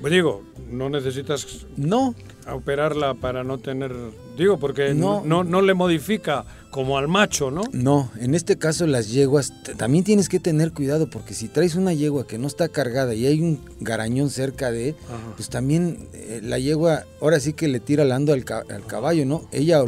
digo, 0.07 0.43
no 0.71 0.89
necesitas 0.89 1.67
No, 1.77 2.15
operarla 2.53 3.15
para 3.15 3.43
no 3.45 3.59
tener... 3.59 3.93
Digo, 4.37 4.59
porque 4.59 4.95
No. 4.95 5.23
no, 5.25 5.43
no, 5.45 5.61
le 5.63 5.75
modifica 5.75 6.45
como 6.71 6.97
al 6.99 7.09
macho, 7.09 7.51
¿no? 7.51 7.63
no, 7.73 8.11
en 8.21 8.35
este 8.35 8.57
caso 8.59 8.87
las 8.87 9.11
yeguas, 9.11 9.53
también 9.77 10.05
tienes 10.05 10.29
que 10.29 10.39
tener 10.39 10.73
cuidado 10.73 11.09
porque 11.11 11.35
si 11.35 11.49
traes 11.49 11.75
una 11.75 11.93
yegua 11.95 12.27
que 12.27 12.39
no 12.39 12.47
está 12.47 12.69
cargada 12.69 13.15
y 13.15 13.27
hay 13.27 13.41
un 13.41 13.59
garañón 13.81 14.31
cerca 14.31 14.71
de, 14.71 14.95
Ajá. 15.07 15.33
pues 15.35 15.49
también 15.49 16.07
eh, 16.13 16.41
la 16.45 16.59
yegua 16.59 17.05
ahora 17.21 17.41
sí 17.41 17.53
que 17.55 17.67
le 17.69 17.81
tira 17.81 18.05
lando 18.05 18.33
al, 18.33 18.45
ca- 18.45 18.65
al 18.71 18.85
caballo, 18.87 19.25
¿no? 19.25 19.49
Ella 19.51 19.83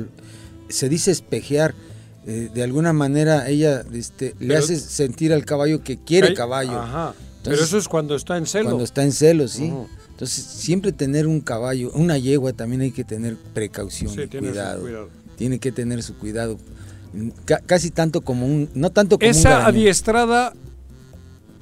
se 0.68 0.88
dice 0.88 1.10
espejear. 1.12 1.74
eh, 2.26 2.50
de 2.52 2.62
alguna 2.62 2.92
manera 2.92 3.48
ella 3.48 3.82
este, 3.92 4.34
le 4.40 4.56
hace 4.56 4.76
sentir 4.78 5.32
al 5.32 5.44
caballo 5.44 5.82
que 5.84 5.98
quiere 5.98 6.28
Hay- 6.28 6.34
caballo. 6.34 6.78
Ajá. 6.80 7.14
Pero 7.44 7.56
eso 7.62 7.78
es 7.78 7.88
cuando 7.88 8.14
está 8.16 8.36
en 8.36 8.46
celo. 8.46 8.64
Cuando 8.66 8.84
está 8.84 9.02
en 9.02 9.12
celo, 9.12 9.48
sí. 9.48 9.72
Entonces, 10.20 10.44
siempre 10.44 10.92
tener 10.92 11.26
un 11.26 11.40
caballo, 11.40 11.90
una 11.94 12.18
yegua 12.18 12.52
también 12.52 12.82
hay 12.82 12.90
que 12.92 13.04
tener 13.04 13.36
precaución 13.54 14.12
Sí, 14.12 14.20
y 14.20 14.26
tiene 14.26 14.48
cuidado. 14.50 14.82
cuidado. 14.82 15.08
Tiene 15.36 15.58
que 15.58 15.72
tener 15.72 16.02
su 16.02 16.14
cuidado. 16.18 16.58
Ca- 17.46 17.62
casi 17.64 17.90
tanto 17.90 18.20
como 18.20 18.44
un, 18.44 18.68
no 18.74 18.90
tanto 18.90 19.18
como 19.18 19.30
Esa 19.30 19.64
adiestrada 19.64 20.52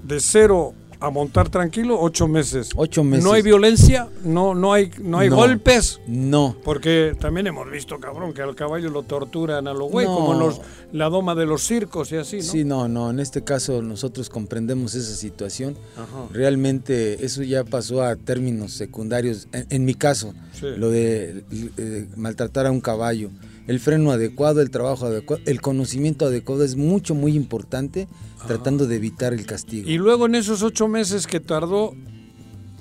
de 0.02 0.18
cero 0.18 0.74
a 1.00 1.10
montar 1.10 1.48
tranquilo, 1.48 1.98
ocho 2.00 2.26
meses. 2.28 2.70
Ocho 2.76 3.04
meses. 3.04 3.24
No 3.24 3.32
hay 3.32 3.42
violencia, 3.42 4.08
no, 4.24 4.54
no 4.54 4.72
hay, 4.72 4.90
no 5.00 5.18
hay 5.18 5.30
No. 5.30 5.36
golpes. 5.36 6.00
No. 6.06 6.56
Porque 6.64 7.16
también 7.20 7.46
hemos 7.46 7.70
visto, 7.70 7.98
cabrón, 8.00 8.32
que 8.32 8.42
al 8.42 8.54
caballo 8.54 8.90
lo 8.90 9.02
torturan 9.04 9.68
a 9.68 9.74
lo 9.74 9.86
güey, 9.86 10.06
No. 10.06 10.14
como 10.16 10.34
los, 10.34 10.60
la 10.92 11.08
doma 11.08 11.34
de 11.34 11.46
los 11.46 11.62
circos 11.62 12.10
y 12.12 12.16
así, 12.16 12.38
¿no? 12.38 12.42
Sí, 12.42 12.64
no, 12.64 12.88
no, 12.88 13.10
en 13.10 13.20
este 13.20 13.44
caso 13.44 13.80
nosotros 13.82 14.28
comprendemos 14.28 14.94
esa 14.94 15.14
situación. 15.14 15.76
Ajá. 15.96 16.26
Realmente 16.32 17.24
eso 17.24 17.42
ya 17.42 17.64
pasó 17.64 18.02
a 18.02 18.16
términos 18.16 18.72
secundarios. 18.72 19.48
En, 19.52 19.66
en 19.70 19.84
mi 19.84 19.94
caso, 19.94 20.34
Sí. 20.52 20.66
lo 20.76 20.90
de 20.90 21.44
eh, 21.76 22.06
maltratar 22.16 22.66
a 22.66 22.70
un 22.72 22.80
caballo, 22.80 23.30
el 23.68 23.78
freno 23.78 24.10
adecuado, 24.10 24.60
el 24.60 24.70
trabajo 24.70 25.06
adecuado, 25.06 25.42
el 25.46 25.60
conocimiento 25.60 26.26
adecuado 26.26 26.64
es 26.64 26.74
mucho, 26.74 27.14
muy 27.14 27.36
importante, 27.36 28.08
tratando 28.48 28.86
de 28.86 28.96
evitar 28.96 29.32
el 29.32 29.46
castigo. 29.46 29.88
Y 29.88 29.98
luego 29.98 30.26
en 30.26 30.34
esos 30.34 30.62
ocho 30.62 30.88
meses 30.88 31.26
que 31.26 31.38
tardó, 31.40 31.94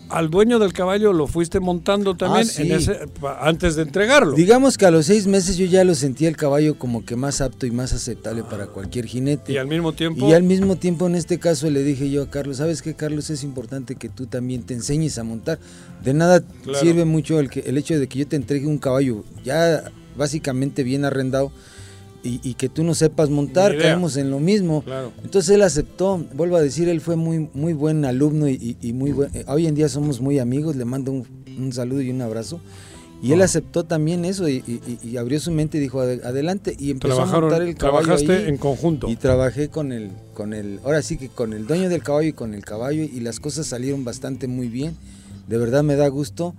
al 0.09 0.29
dueño 0.29 0.57
del 0.57 0.71
caballo 0.71 1.11
lo 1.11 1.27
fuiste 1.27 1.59
montando 1.59 2.15
también 2.15 2.47
Ah, 2.47 2.49
sí. 2.49 2.61
en 2.61 2.71
ese, 2.71 2.97
antes 3.41 3.75
de 3.75 3.81
entregarlo. 3.81 4.31
Digamos 4.37 4.77
que 4.77 4.85
a 4.85 4.91
los 4.91 5.05
seis 5.07 5.27
meses 5.27 5.57
yo 5.57 5.65
ya 5.65 5.83
lo 5.83 5.95
sentía 5.95 6.29
el 6.29 6.37
caballo 6.37 6.79
como 6.79 7.03
que 7.03 7.17
más 7.17 7.41
apto 7.41 7.65
y 7.65 7.71
más 7.71 7.91
aceptable 7.91 8.43
para 8.43 8.67
cualquier 8.67 9.05
jinete. 9.05 9.51
Y 9.51 9.57
al 9.57 9.67
mismo 9.67 9.91
tiempo... 9.91 10.29
Y 10.29 10.31
al 10.33 10.43
mismo 10.43 10.77
tiempo 10.77 11.07
en 11.07 11.15
este 11.15 11.39
caso 11.39 11.69
le 11.69 11.83
dije 11.83 12.09
yo 12.09 12.23
a 12.23 12.29
Carlos, 12.29 12.55
¿sabes 12.57 12.81
qué 12.81 12.93
Carlos? 12.93 13.29
Es 13.29 13.43
importante 13.43 13.95
que 13.95 14.07
tú 14.07 14.27
también 14.27 14.63
te 14.63 14.73
enseñes 14.73 15.17
a 15.17 15.23
montar. 15.25 15.59
De 16.01 16.13
nada 16.13 16.41
Claro. 16.63 16.79
sirve 16.79 17.03
mucho 17.03 17.39
el, 17.41 17.49
que, 17.49 17.59
el 17.59 17.77
hecho 17.77 17.99
de 17.99 18.07
que 18.07 18.19
yo 18.19 18.27
te 18.27 18.37
entregue 18.37 18.65
un 18.65 18.77
caballo 18.77 19.25
ya 19.43 19.91
básicamente 20.15 20.83
bien 20.83 21.03
arrendado 21.03 21.51
y, 22.27 22.39
y 22.43 22.53
que 22.55 22.69
tú 22.69 22.83
no 22.83 22.93
sepas 22.93 23.29
montar, 23.29 23.77
caemos 23.77 24.17
en 24.17 24.29
lo 24.29 24.39
mismo. 24.39 24.83
Claro. 24.83 25.11
Entonces 25.23 25.55
él 25.55 25.61
aceptó, 25.61 26.23
vuelvo 26.33 26.57
a 26.57 26.61
decir, 26.61 26.89
él 26.89 27.01
fue 27.01 27.15
muy, 27.15 27.49
muy 27.53 27.73
buen 27.73 28.03
alumno 28.05 28.47
y, 28.47 28.75
muy 28.93 29.11
buen, 29.11 29.31
hoy 29.47 29.67
en 29.67 29.75
día 29.75 29.89
somos 29.89 30.21
muy 30.21 30.39
amigos, 30.39 30.75
le 30.75 30.85
mando 30.85 31.11
un, 31.11 31.25
un 31.57 31.71
saludo 31.73 32.01
y 32.01 32.09
un 32.11 32.21
abrazo. 32.21 32.59
Y 33.23 33.31
él 33.31 33.41
Ah. 33.41 33.45
aceptó 33.45 33.83
también 33.83 34.25
eso 34.25 34.47
y, 34.47 34.61
abrió 35.19 35.39
su 35.39 35.49
mente 35.49 35.79
y 35.79 35.81
dijo 35.81 35.99
"Ade- 36.01 36.21
adelante 36.23 36.75
y 36.77 36.91
empezó 36.91 37.15
Trabajaron- 37.15 37.37
a 37.37 37.41
montar 37.41 37.61
el 37.63 37.75
caballo 37.75 38.03
trabajaste 38.05 38.31
ahí. 38.43 38.49
en 38.49 38.57
conjunto. 38.57 39.09
Y 39.09 39.15
trabajé 39.15 39.69
con 39.69 39.91
el, 39.91 40.11
con 40.35 40.53
el, 40.53 40.79
ahora 40.83 41.01
sí 41.01 41.17
que 41.17 41.27
con 41.29 41.53
el 41.53 41.65
dueño 41.65 41.89
del 41.89 42.03
caballo 42.03 42.27
y 42.29 42.33
con 42.33 42.53
el 42.53 42.63
caballo 42.63 43.01
y 43.03 43.19
las 43.21 43.39
cosas 43.39 43.65
salieron 43.65 44.03
bastante 44.05 44.47
muy 44.47 44.67
bien. 44.67 44.95
De 45.47 45.57
verdad 45.57 45.83
me 45.83 45.95
da 45.95 46.07
gusto 46.09 46.53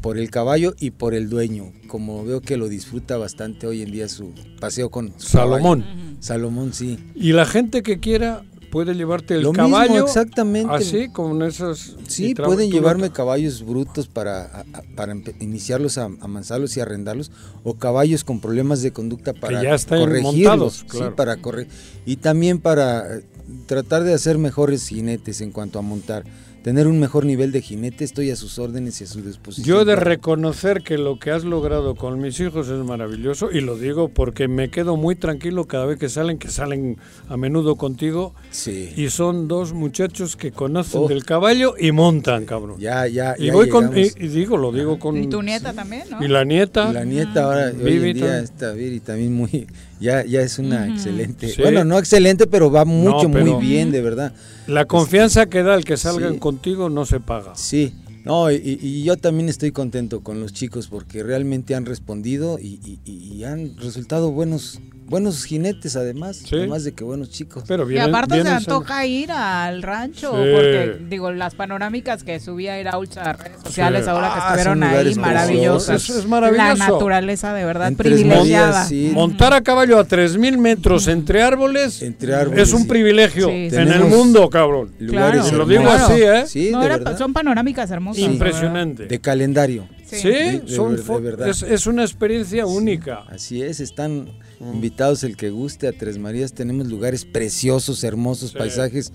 por 0.00 0.16
el 0.18 0.30
caballo 0.30 0.74
y 0.78 0.90
por 0.92 1.14
el 1.14 1.28
dueño, 1.28 1.72
como 1.88 2.24
veo 2.24 2.40
que 2.40 2.56
lo 2.56 2.68
disfruta 2.68 3.16
bastante 3.18 3.66
hoy 3.66 3.82
en 3.82 3.90
día 3.90 4.08
su 4.08 4.32
paseo 4.60 4.90
con 4.90 5.12
su 5.18 5.28
Salomón. 5.30 5.80
caballo. 5.82 6.00
Salomón, 6.20 6.72
sí. 6.72 6.98
Y 7.14 7.32
la 7.32 7.44
gente 7.44 7.82
que 7.82 7.98
quiera 7.98 8.44
puede 8.70 8.94
llevarte 8.94 9.34
el 9.34 9.42
Lo 9.42 9.52
mismo, 9.52 9.64
caballo. 9.70 10.04
exactamente. 10.04 10.72
Así, 10.72 11.08
con 11.08 11.42
esos. 11.42 11.96
Sí, 12.06 12.34
tra- 12.34 12.44
pueden 12.44 12.70
llevarme 12.70 13.10
caballos 13.10 13.64
brutos 13.66 14.06
para, 14.06 14.64
para 14.94 15.16
iniciarlos 15.40 15.98
a 15.98 16.04
amansarlos 16.20 16.76
y 16.76 16.80
arrendarlos, 16.80 17.32
o 17.64 17.74
caballos 17.74 18.22
con 18.22 18.40
problemas 18.40 18.80
de 18.82 18.92
conducta 18.92 19.32
para 19.32 19.60
ya 19.60 19.74
están 19.74 19.98
corregirlos, 19.98 20.34
montados, 20.36 20.74
sí, 20.74 20.86
claro. 20.86 21.16
para 21.16 21.36
correr 21.38 21.66
y 22.06 22.14
también 22.16 22.60
para 22.60 23.16
eh, 23.16 23.24
tratar 23.66 24.04
de 24.04 24.14
hacer 24.14 24.38
mejores 24.38 24.86
jinetes 24.86 25.40
en 25.40 25.50
cuanto 25.50 25.80
a 25.80 25.82
montar. 25.82 26.22
Tener 26.62 26.86
un 26.86 27.00
mejor 27.00 27.24
nivel 27.24 27.52
de 27.52 27.62
jinete, 27.62 28.04
estoy 28.04 28.30
a 28.30 28.36
sus 28.36 28.58
órdenes 28.58 29.00
y 29.00 29.04
a 29.04 29.06
su 29.06 29.22
disposición. 29.22 29.66
Yo 29.66 29.80
he 29.82 29.84
de 29.84 29.96
reconocer 29.96 30.82
que 30.82 30.98
lo 30.98 31.18
que 31.18 31.30
has 31.30 31.44
logrado 31.44 31.94
con 31.94 32.20
mis 32.20 32.38
hijos 32.40 32.68
es 32.68 32.84
maravilloso 32.84 33.50
y 33.50 33.60
lo 33.60 33.76
digo 33.76 34.08
porque 34.08 34.46
me 34.48 34.70
quedo 34.70 34.96
muy 34.96 35.16
tranquilo 35.16 35.66
cada 35.66 35.86
vez 35.86 35.98
que 35.98 36.08
salen, 36.08 36.38
que 36.38 36.48
salen 36.48 36.98
a 37.28 37.36
menudo 37.36 37.76
contigo. 37.76 38.34
Sí. 38.50 38.92
Y 38.96 39.08
son 39.10 39.48
dos 39.48 39.72
muchachos 39.72 40.36
que 40.36 40.52
conocen 40.52 41.00
Oh. 41.02 41.08
del 41.08 41.24
caballo 41.24 41.74
y 41.78 41.92
montan, 41.92 42.44
cabrón. 42.46 42.78
Ya, 42.78 43.06
ya, 43.06 43.34
Y 43.38 43.46
ya 43.46 43.52
voy 43.52 43.68
con, 43.68 43.96
y, 43.96 44.02
y 44.16 44.28
digo, 44.28 44.56
lo 44.56 44.72
digo 44.72 44.98
con... 44.98 45.16
Y 45.16 45.28
tu 45.28 45.42
nieta 45.42 45.72
también, 45.72 46.04
¿no? 46.10 46.22
Y 46.24 46.28
la 46.28 46.44
nieta. 46.44 46.90
Y 46.90 46.94
la 46.94 47.04
nieta 47.04 47.44
ahora, 47.44 47.66
hoy 47.66 47.84
Vivi 47.84 48.10
en 48.10 48.16
día, 48.16 48.24
también. 48.26 48.44
está 48.44 48.72
Viri 48.72 49.00
también 49.00 49.32
muy, 49.32 49.66
ya, 50.00 50.24
ya 50.24 50.40
es 50.40 50.58
una 50.58 50.88
excelente, 50.88 51.48
Sí. 51.48 51.62
bueno, 51.62 51.84
no 51.84 51.98
excelente, 51.98 52.46
pero 52.46 52.70
va 52.70 52.84
mucho, 52.84 53.30
pero- 53.30 53.44
muy 53.58 53.64
bien, 53.66 53.90
de 53.92 54.00
verdad. 54.00 54.32
La 54.66 54.86
confianza 54.86 55.46
que 55.46 55.62
da 55.62 55.74
el 55.74 55.84
que 55.84 55.96
salgan 55.96 56.34
Sí. 56.34 56.38
contigo 56.38 56.88
no 56.90 57.04
se 57.06 57.20
paga. 57.20 57.54
Sí, 57.56 57.94
no, 58.24 58.50
y, 58.50 58.56
y 58.82 59.02
yo 59.04 59.16
también 59.16 59.48
estoy 59.48 59.72
contento 59.72 60.20
con 60.22 60.40
los 60.40 60.52
chicos 60.52 60.88
porque 60.88 61.22
realmente 61.22 61.74
han 61.74 61.86
respondido 61.86 62.58
y- 62.58 62.98
y 63.04 63.44
han 63.44 63.76
resultado 63.78 64.30
buenos, 64.30 64.80
buenos 65.10 65.44
jinetes 65.44 65.96
además, 65.96 66.42
además 66.52 66.84
de 66.84 66.92
que 66.92 67.02
buenos 67.04 67.28
chicos. 67.30 67.64
Pero 67.66 67.90
Y 67.90 67.98
aparte 67.98 68.40
se 68.42 68.48
antoja 68.48 69.04
ir 69.06 69.32
al 69.32 69.82
rancho, 69.82 70.30
Sí. 70.32 70.50
porque 70.54 70.98
digo, 71.10 71.32
las 71.32 71.54
panorámicas 71.56 72.22
que 72.22 72.38
subía 72.40 72.80
Iraúl 72.80 73.08
a 73.16 73.32
redes 73.32 73.58
sociales 73.64 74.04
Sí. 74.04 74.10
ahora 74.10 74.28
que 74.28 74.34
Ah, 74.40 74.46
estuvieron 74.48 74.82
ahí, 74.84 75.14
maravillosas. 75.16 76.08
Es- 76.08 76.26
maravilloso. 76.26 76.64
La 76.64 76.74
naturaleza 76.74 77.52
de 77.52 77.64
verdad 77.64 77.88
En 77.88 77.96
Tres 77.96 78.12
privilegiada. 78.14 78.84
Sí. 78.86 79.10
Montar 79.12 79.52
a 79.52 79.60
caballo 79.62 79.98
a 79.98 80.04
3.000 80.04 80.56
metros 80.58 81.08
entre 81.08 81.42
árboles, 81.42 82.00
árboles, 82.36 82.68
es 82.68 82.72
un 82.74 82.82
sí. 82.82 82.88
privilegio 82.88 83.48
Sí, 83.48 83.68
en 83.72 83.88
el 83.88 84.04
mundo, 84.04 84.48
cabrón. 84.48 84.92
Te 84.96 85.04
lo 85.52 85.66
digo 85.66 85.88
así, 85.90 86.22
¿eh? 86.22 86.44
Sí, 86.46 86.70
No, 86.70 86.80
de 86.80 86.86
era- 86.86 87.18
son 87.18 87.32
panorámicas 87.32 87.90
hermosas. 87.90 88.16
Sí. 88.22 88.30
Impresionante. 88.30 89.06
De 89.06 89.20
calendario. 89.20 89.88
Sí, 90.06 90.28
De- 90.28 90.60
de 90.60 90.68
son 90.74 90.96
de 90.96 91.02
verdad. 91.20 91.48
es, 91.48 91.62
es 91.62 91.86
una 91.86 92.02
experiencia 92.02 92.66
única. 92.66 93.24
Así 93.28 93.62
es, 93.62 93.78
están 93.80 94.28
invitados 94.60 95.24
el 95.24 95.36
que 95.36 95.50
guste 95.50 95.88
a 95.88 95.92
Tres 95.92 96.18
Marías. 96.18 96.52
Tenemos 96.52 96.86
lugares 96.88 97.24
preciosos, 97.24 98.04
hermosos, 98.04 98.50
Sí. 98.50 98.58
paisajes 98.58 99.12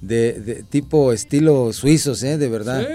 de, 0.00 0.32
de 0.40 0.62
tipo 0.62 1.12
estilo 1.12 1.72
suizos, 1.72 2.22
¿eh? 2.22 2.38
de 2.38 2.48
verdad. 2.48 2.86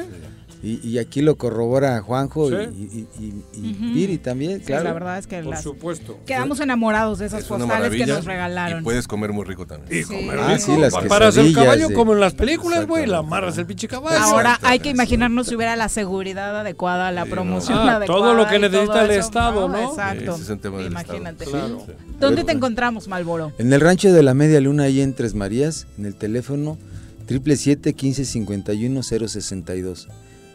Y, 0.62 0.86
y 0.86 0.98
aquí 0.98 1.22
lo 1.22 1.38
corrobora 1.38 2.02
Juanjo 2.02 2.50
Sí. 2.50 2.56
y, 2.56 2.84
y- 2.84 3.08
y- 3.24 3.44
y 3.54 3.72
Ujú. 3.72 3.94
Viri 3.94 4.18
también, 4.18 4.60
Sí, 4.60 4.66
claro. 4.66 4.84
la 4.84 4.92
verdad 4.94 5.18
es 5.18 5.26
que 5.26 5.38
Por 5.42 5.52
las- 5.52 5.64
supuesto. 5.64 6.20
quedamos 6.26 6.60
enamorados 6.60 7.20
de 7.20 7.28
esas 7.28 7.44
Es 7.44 7.48
postales 7.48 7.92
que 7.96 8.06
nos 8.06 8.26
regalaron. 8.26 8.82
Y 8.82 8.84
puedes 8.84 9.08
comer 9.08 9.32
muy 9.32 9.46
rico 9.46 9.66
también. 9.66 10.02
Y 10.02 10.04
comer 10.04 10.38
Ah, 10.38 10.56
rico. 10.56 10.66
sí, 10.66 10.76
las 10.78 10.94
Pa- 10.94 11.04
Paras 11.08 11.38
el 11.38 11.54
caballo 11.54 11.88
de- 11.88 11.94
como 11.94 12.12
en 12.12 12.20
las 12.20 12.34
películas, 12.34 12.86
güey, 12.88 13.06
la 13.06 13.20
amarras 13.20 13.58
el 13.58 13.66
pinche 13.68 13.88
caballo. 13.88 14.20
Ahora 14.20 14.60
hay 14.62 14.80
que 14.80 14.90
imaginarnos 14.90 15.48
si 15.48 15.56
hubiera 15.56 15.78
la 15.78 15.88
seguridad 15.88 16.60
adecuada, 16.60 17.10
la 17.14 17.26
promoción 17.26 17.78
Ah, 17.78 17.96
adecuada. 17.96 18.22
todo 18.22 18.34
lo 18.34 18.46
que 18.48 18.60
necesita 18.60 19.06
el 19.06 19.12
eso, 19.12 19.20
Estado, 19.22 19.70
¿no? 19.70 19.90
Exacto. 19.92 20.34
Ese 20.34 20.44
es 20.44 20.50
un 20.50 20.60
tema 20.60 20.80
del 20.80 20.88
Imagínate. 20.88 21.46
Estado. 21.46 21.86
Claro. 21.86 22.00
¿Dónde 22.20 22.44
te 22.44 22.52
encontramos, 22.52 23.08
Malboro? 23.08 23.54
En 23.60 23.72
el 23.72 23.80
rancho 23.80 24.12
de 24.12 24.24
la 24.24 24.34
Media 24.34 24.60
Luna, 24.60 24.84
ahí 24.84 25.00
en 25.00 25.14
Tres 25.14 25.36
Marías, 25.36 25.88
en 25.98 26.06
el 26.06 26.16
teléfono 26.16 26.78
777-1551-062. 27.28 30.08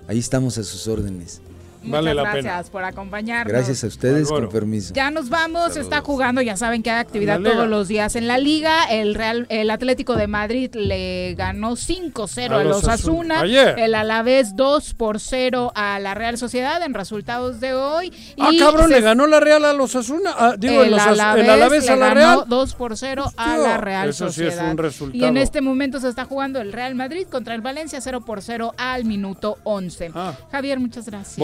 Ahí 0.07 0.19
estamos 0.19 0.59
a 0.59 0.65
sus 0.65 0.87
órdenes. 0.87 1.41
Vale 1.87 2.11
Muchas 2.11 2.17
la 2.17 2.23
gracias 2.33 2.43
pena. 2.63 2.73
por 2.73 2.85
acompañarnos. 2.85 3.53
Gracias 3.53 3.85
a 3.85 3.87
ustedes, 3.87 4.29
Álvaro. 4.29 4.47
con 4.49 4.53
permiso. 4.61 4.95
Ya 4.95 5.11
nos 5.11 5.29
vamos, 5.29 5.77
está 5.77 6.01
jugando, 6.01 6.41
ya 6.43 6.57
saben 6.57 6.83
que 6.83 6.91
hay 6.91 6.99
actividad 7.01 7.41
todos 7.41 7.69
los 7.69 7.89
días 7.89 8.17
en 8.17 8.27
la 8.27 8.39
liga. 8.39 8.85
El 8.91 9.15
Real, 9.15 9.47
el 9.51 9.71
Atlético 9.71 10.17
de 10.17 10.27
Madrid 10.27 10.71
le 10.75 11.35
ganó 11.37 11.77
5-0 11.77 12.53
A 12.57 12.61
a, 12.61 12.65
los 12.65 12.77
los 12.83 12.89
Asuna. 12.89 12.95
Asuna. 13.37 13.41
Ayer. 13.41 13.79
El 13.79 13.95
Alavés 13.95 14.57
2 14.57 14.95
por 14.95 15.21
0 15.21 15.73
a 15.75 15.99
la 16.01 16.15
Real 16.15 16.39
Sociedad 16.39 16.83
en 16.83 16.95
resultados 16.95 17.61
de 17.61 17.75
hoy. 17.75 18.13
Ah, 18.39 18.49
Y 18.53 18.59
cabrón, 18.59 18.89
se- 18.89 18.95
le 18.95 19.01
ganó 19.01 19.27
la 19.27 19.41
Real 19.41 19.65
a 19.65 19.73
los 19.73 19.95
Asuna. 19.95 20.31
Ah, 20.37 20.55
digo, 20.59 20.83
el 20.83 20.91
los 20.91 21.01
Alavés, 21.01 21.45
el 21.45 21.51
Alavés 21.51 21.89
a 21.89 21.95
le 21.95 22.01
la 22.01 22.07
ganó 22.09 22.15
Real. 22.21 22.45
2 22.49 22.75
por 22.75 22.97
0 22.97 23.25
a 23.37 23.59
la 23.59 23.77
Real 23.77 24.09
eso 24.09 24.31
sí 24.31 24.43
es 24.43 24.49
Sociedad. 24.55 24.71
un 24.71 24.79
resultado. 24.79 25.25
Y 25.25 25.27
en 25.29 25.37
este 25.37 25.61
momento 25.61 26.01
se 26.01 26.09
está 26.09 26.25
jugando 26.25 26.61
el 26.61 26.73
Real 26.73 26.95
Madrid 26.95 27.27
contra 27.31 27.55
el 27.55 27.61
Valencia 27.61 28.01
0 28.01 28.25
por 28.25 28.43
0 28.43 28.75
al 28.77 29.05
minuto 29.05 29.59
11. 29.65 30.11
Ah. 30.15 30.33
Javier, 30.51 30.79
muchas 30.81 31.07
gracias. 31.07 31.39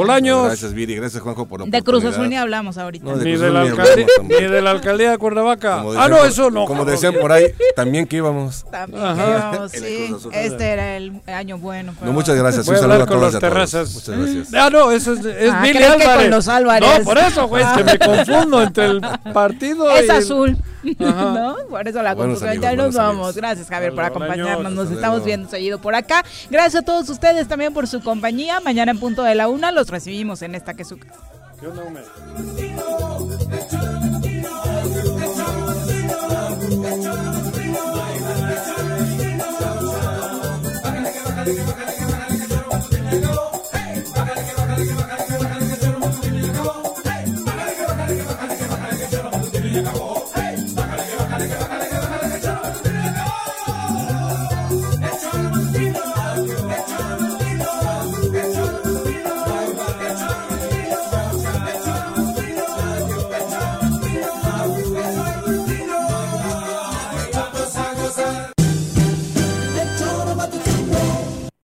Gracias, 0.45 0.73
Viri. 0.75 0.95
Gracias, 0.97 1.23
Juanjo, 1.23 1.47
por 1.47 1.61
la 1.61 1.67
De 1.67 1.83
Cruz. 1.83 2.05
Azul 2.05 2.29
ni 2.29 2.37
hablamos 2.37 2.79
ahorita. 2.79 3.05
No, 3.05 3.17
de 3.17 3.25
Ni 3.25 3.37
de, 3.37 3.51
la 3.51 3.63
ni 3.65 3.69
alcaldía, 3.71 4.07
ni 4.23 4.35
de 4.47 4.63
la 4.63 4.71
alcaldía 4.71 5.11
de 5.11 5.19
Cuernavaca. 5.19 5.83
Ah, 5.97 6.09
no, 6.09 6.25
eso 6.25 6.51
no. 6.51 6.65
Como 6.65 6.85
decían 6.85 7.15
por 7.21 7.33
ahí, 7.33 7.47
también 7.77 8.07
que 8.07 8.17
íbamos. 8.17 8.65
También 8.71 9.05
Ajá. 9.05 9.25
que 9.25 9.31
íbamos, 9.31 9.73
sí. 9.73 10.07
Cruz 10.09 10.21
Azul. 10.21 10.33
Este 10.35 10.65
era 10.69 10.97
el 10.97 11.21
año 11.27 11.59
bueno. 11.59 11.95
No, 12.03 12.13
muchas 12.13 12.37
gracias. 12.37 12.67
Voy 12.67 12.75
Un 12.77 12.81
saludo 12.81 12.95
hablar 12.95 13.09
a 13.09 13.11
con 13.11 13.19
todas 13.19 13.35
los 13.35 13.35
y 13.35 13.37
a 13.37 13.41
todos. 13.41 13.71
terrazas. 13.71 13.95
Muchas 13.95 14.19
gracias. 14.35 14.55
Ah, 14.55 14.71
no, 14.71 14.91
eso 14.91 15.13
es, 15.15 15.25
es 15.25 15.53
Ah, 15.53 15.61
Billy 15.63 15.75
creo 15.75 15.97
que 15.97 16.03
Álvarez. 16.05 16.23
con 16.23 16.31
los 16.31 16.49
Álvarez. 16.49 16.99
No, 16.99 17.05
por 17.05 17.19
eso, 17.19 17.49
güey, 17.49 17.63
es 17.65 17.69
que 17.71 17.85
me 17.85 17.99
confundo 18.27 18.63
entre 18.63 18.85
el 18.87 19.01
partido 19.33 19.91
Es 19.91 20.03
y 20.03 20.05
el- 20.05 20.11
azul, 20.11 20.57
Ajá. 21.01 21.23
¿no? 21.35 21.57
Por 21.69 21.87
eso 21.89 22.03
la 22.03 22.15
Buenos 22.15 22.41
confusión. 22.41 22.49
amigos, 22.51 22.71
Ya 22.71 22.77
nos 22.77 22.95
vamos. 22.95 23.13
amigos. 23.15 23.37
Gracias, 23.37 23.69
Javier, 23.69 23.95
por 23.95 24.05
acompañarnos. 24.05 24.73
Nos 24.73 24.85
Hasta 24.85 24.95
estamos 24.95 25.17
luego. 25.19 25.27
viendo 25.27 25.49
seguido 25.51 25.79
por 25.81 25.95
acá. 25.95 26.25
Gracias 26.51 26.83
a 26.83 26.85
todos 26.85 27.09
ustedes 27.09 27.47
también 27.49 27.73
por 27.75 27.87
su 27.87 28.01
compañía. 28.03 28.61
Mañana 28.61 28.91
en 28.93 28.99
punto 28.99 29.23
de 29.23 29.35
la 29.35 29.49
una 29.49 29.71
los 29.73 29.89
recibimos 29.89 30.11
en 30.21 30.55
esta 30.55 30.75
que 30.75 30.83
es 30.83 30.89
su 30.89 30.99
casa. 30.99 31.19
¿Qué 31.59 31.67
onda? 31.67 31.83
Hey, 49.63 50.00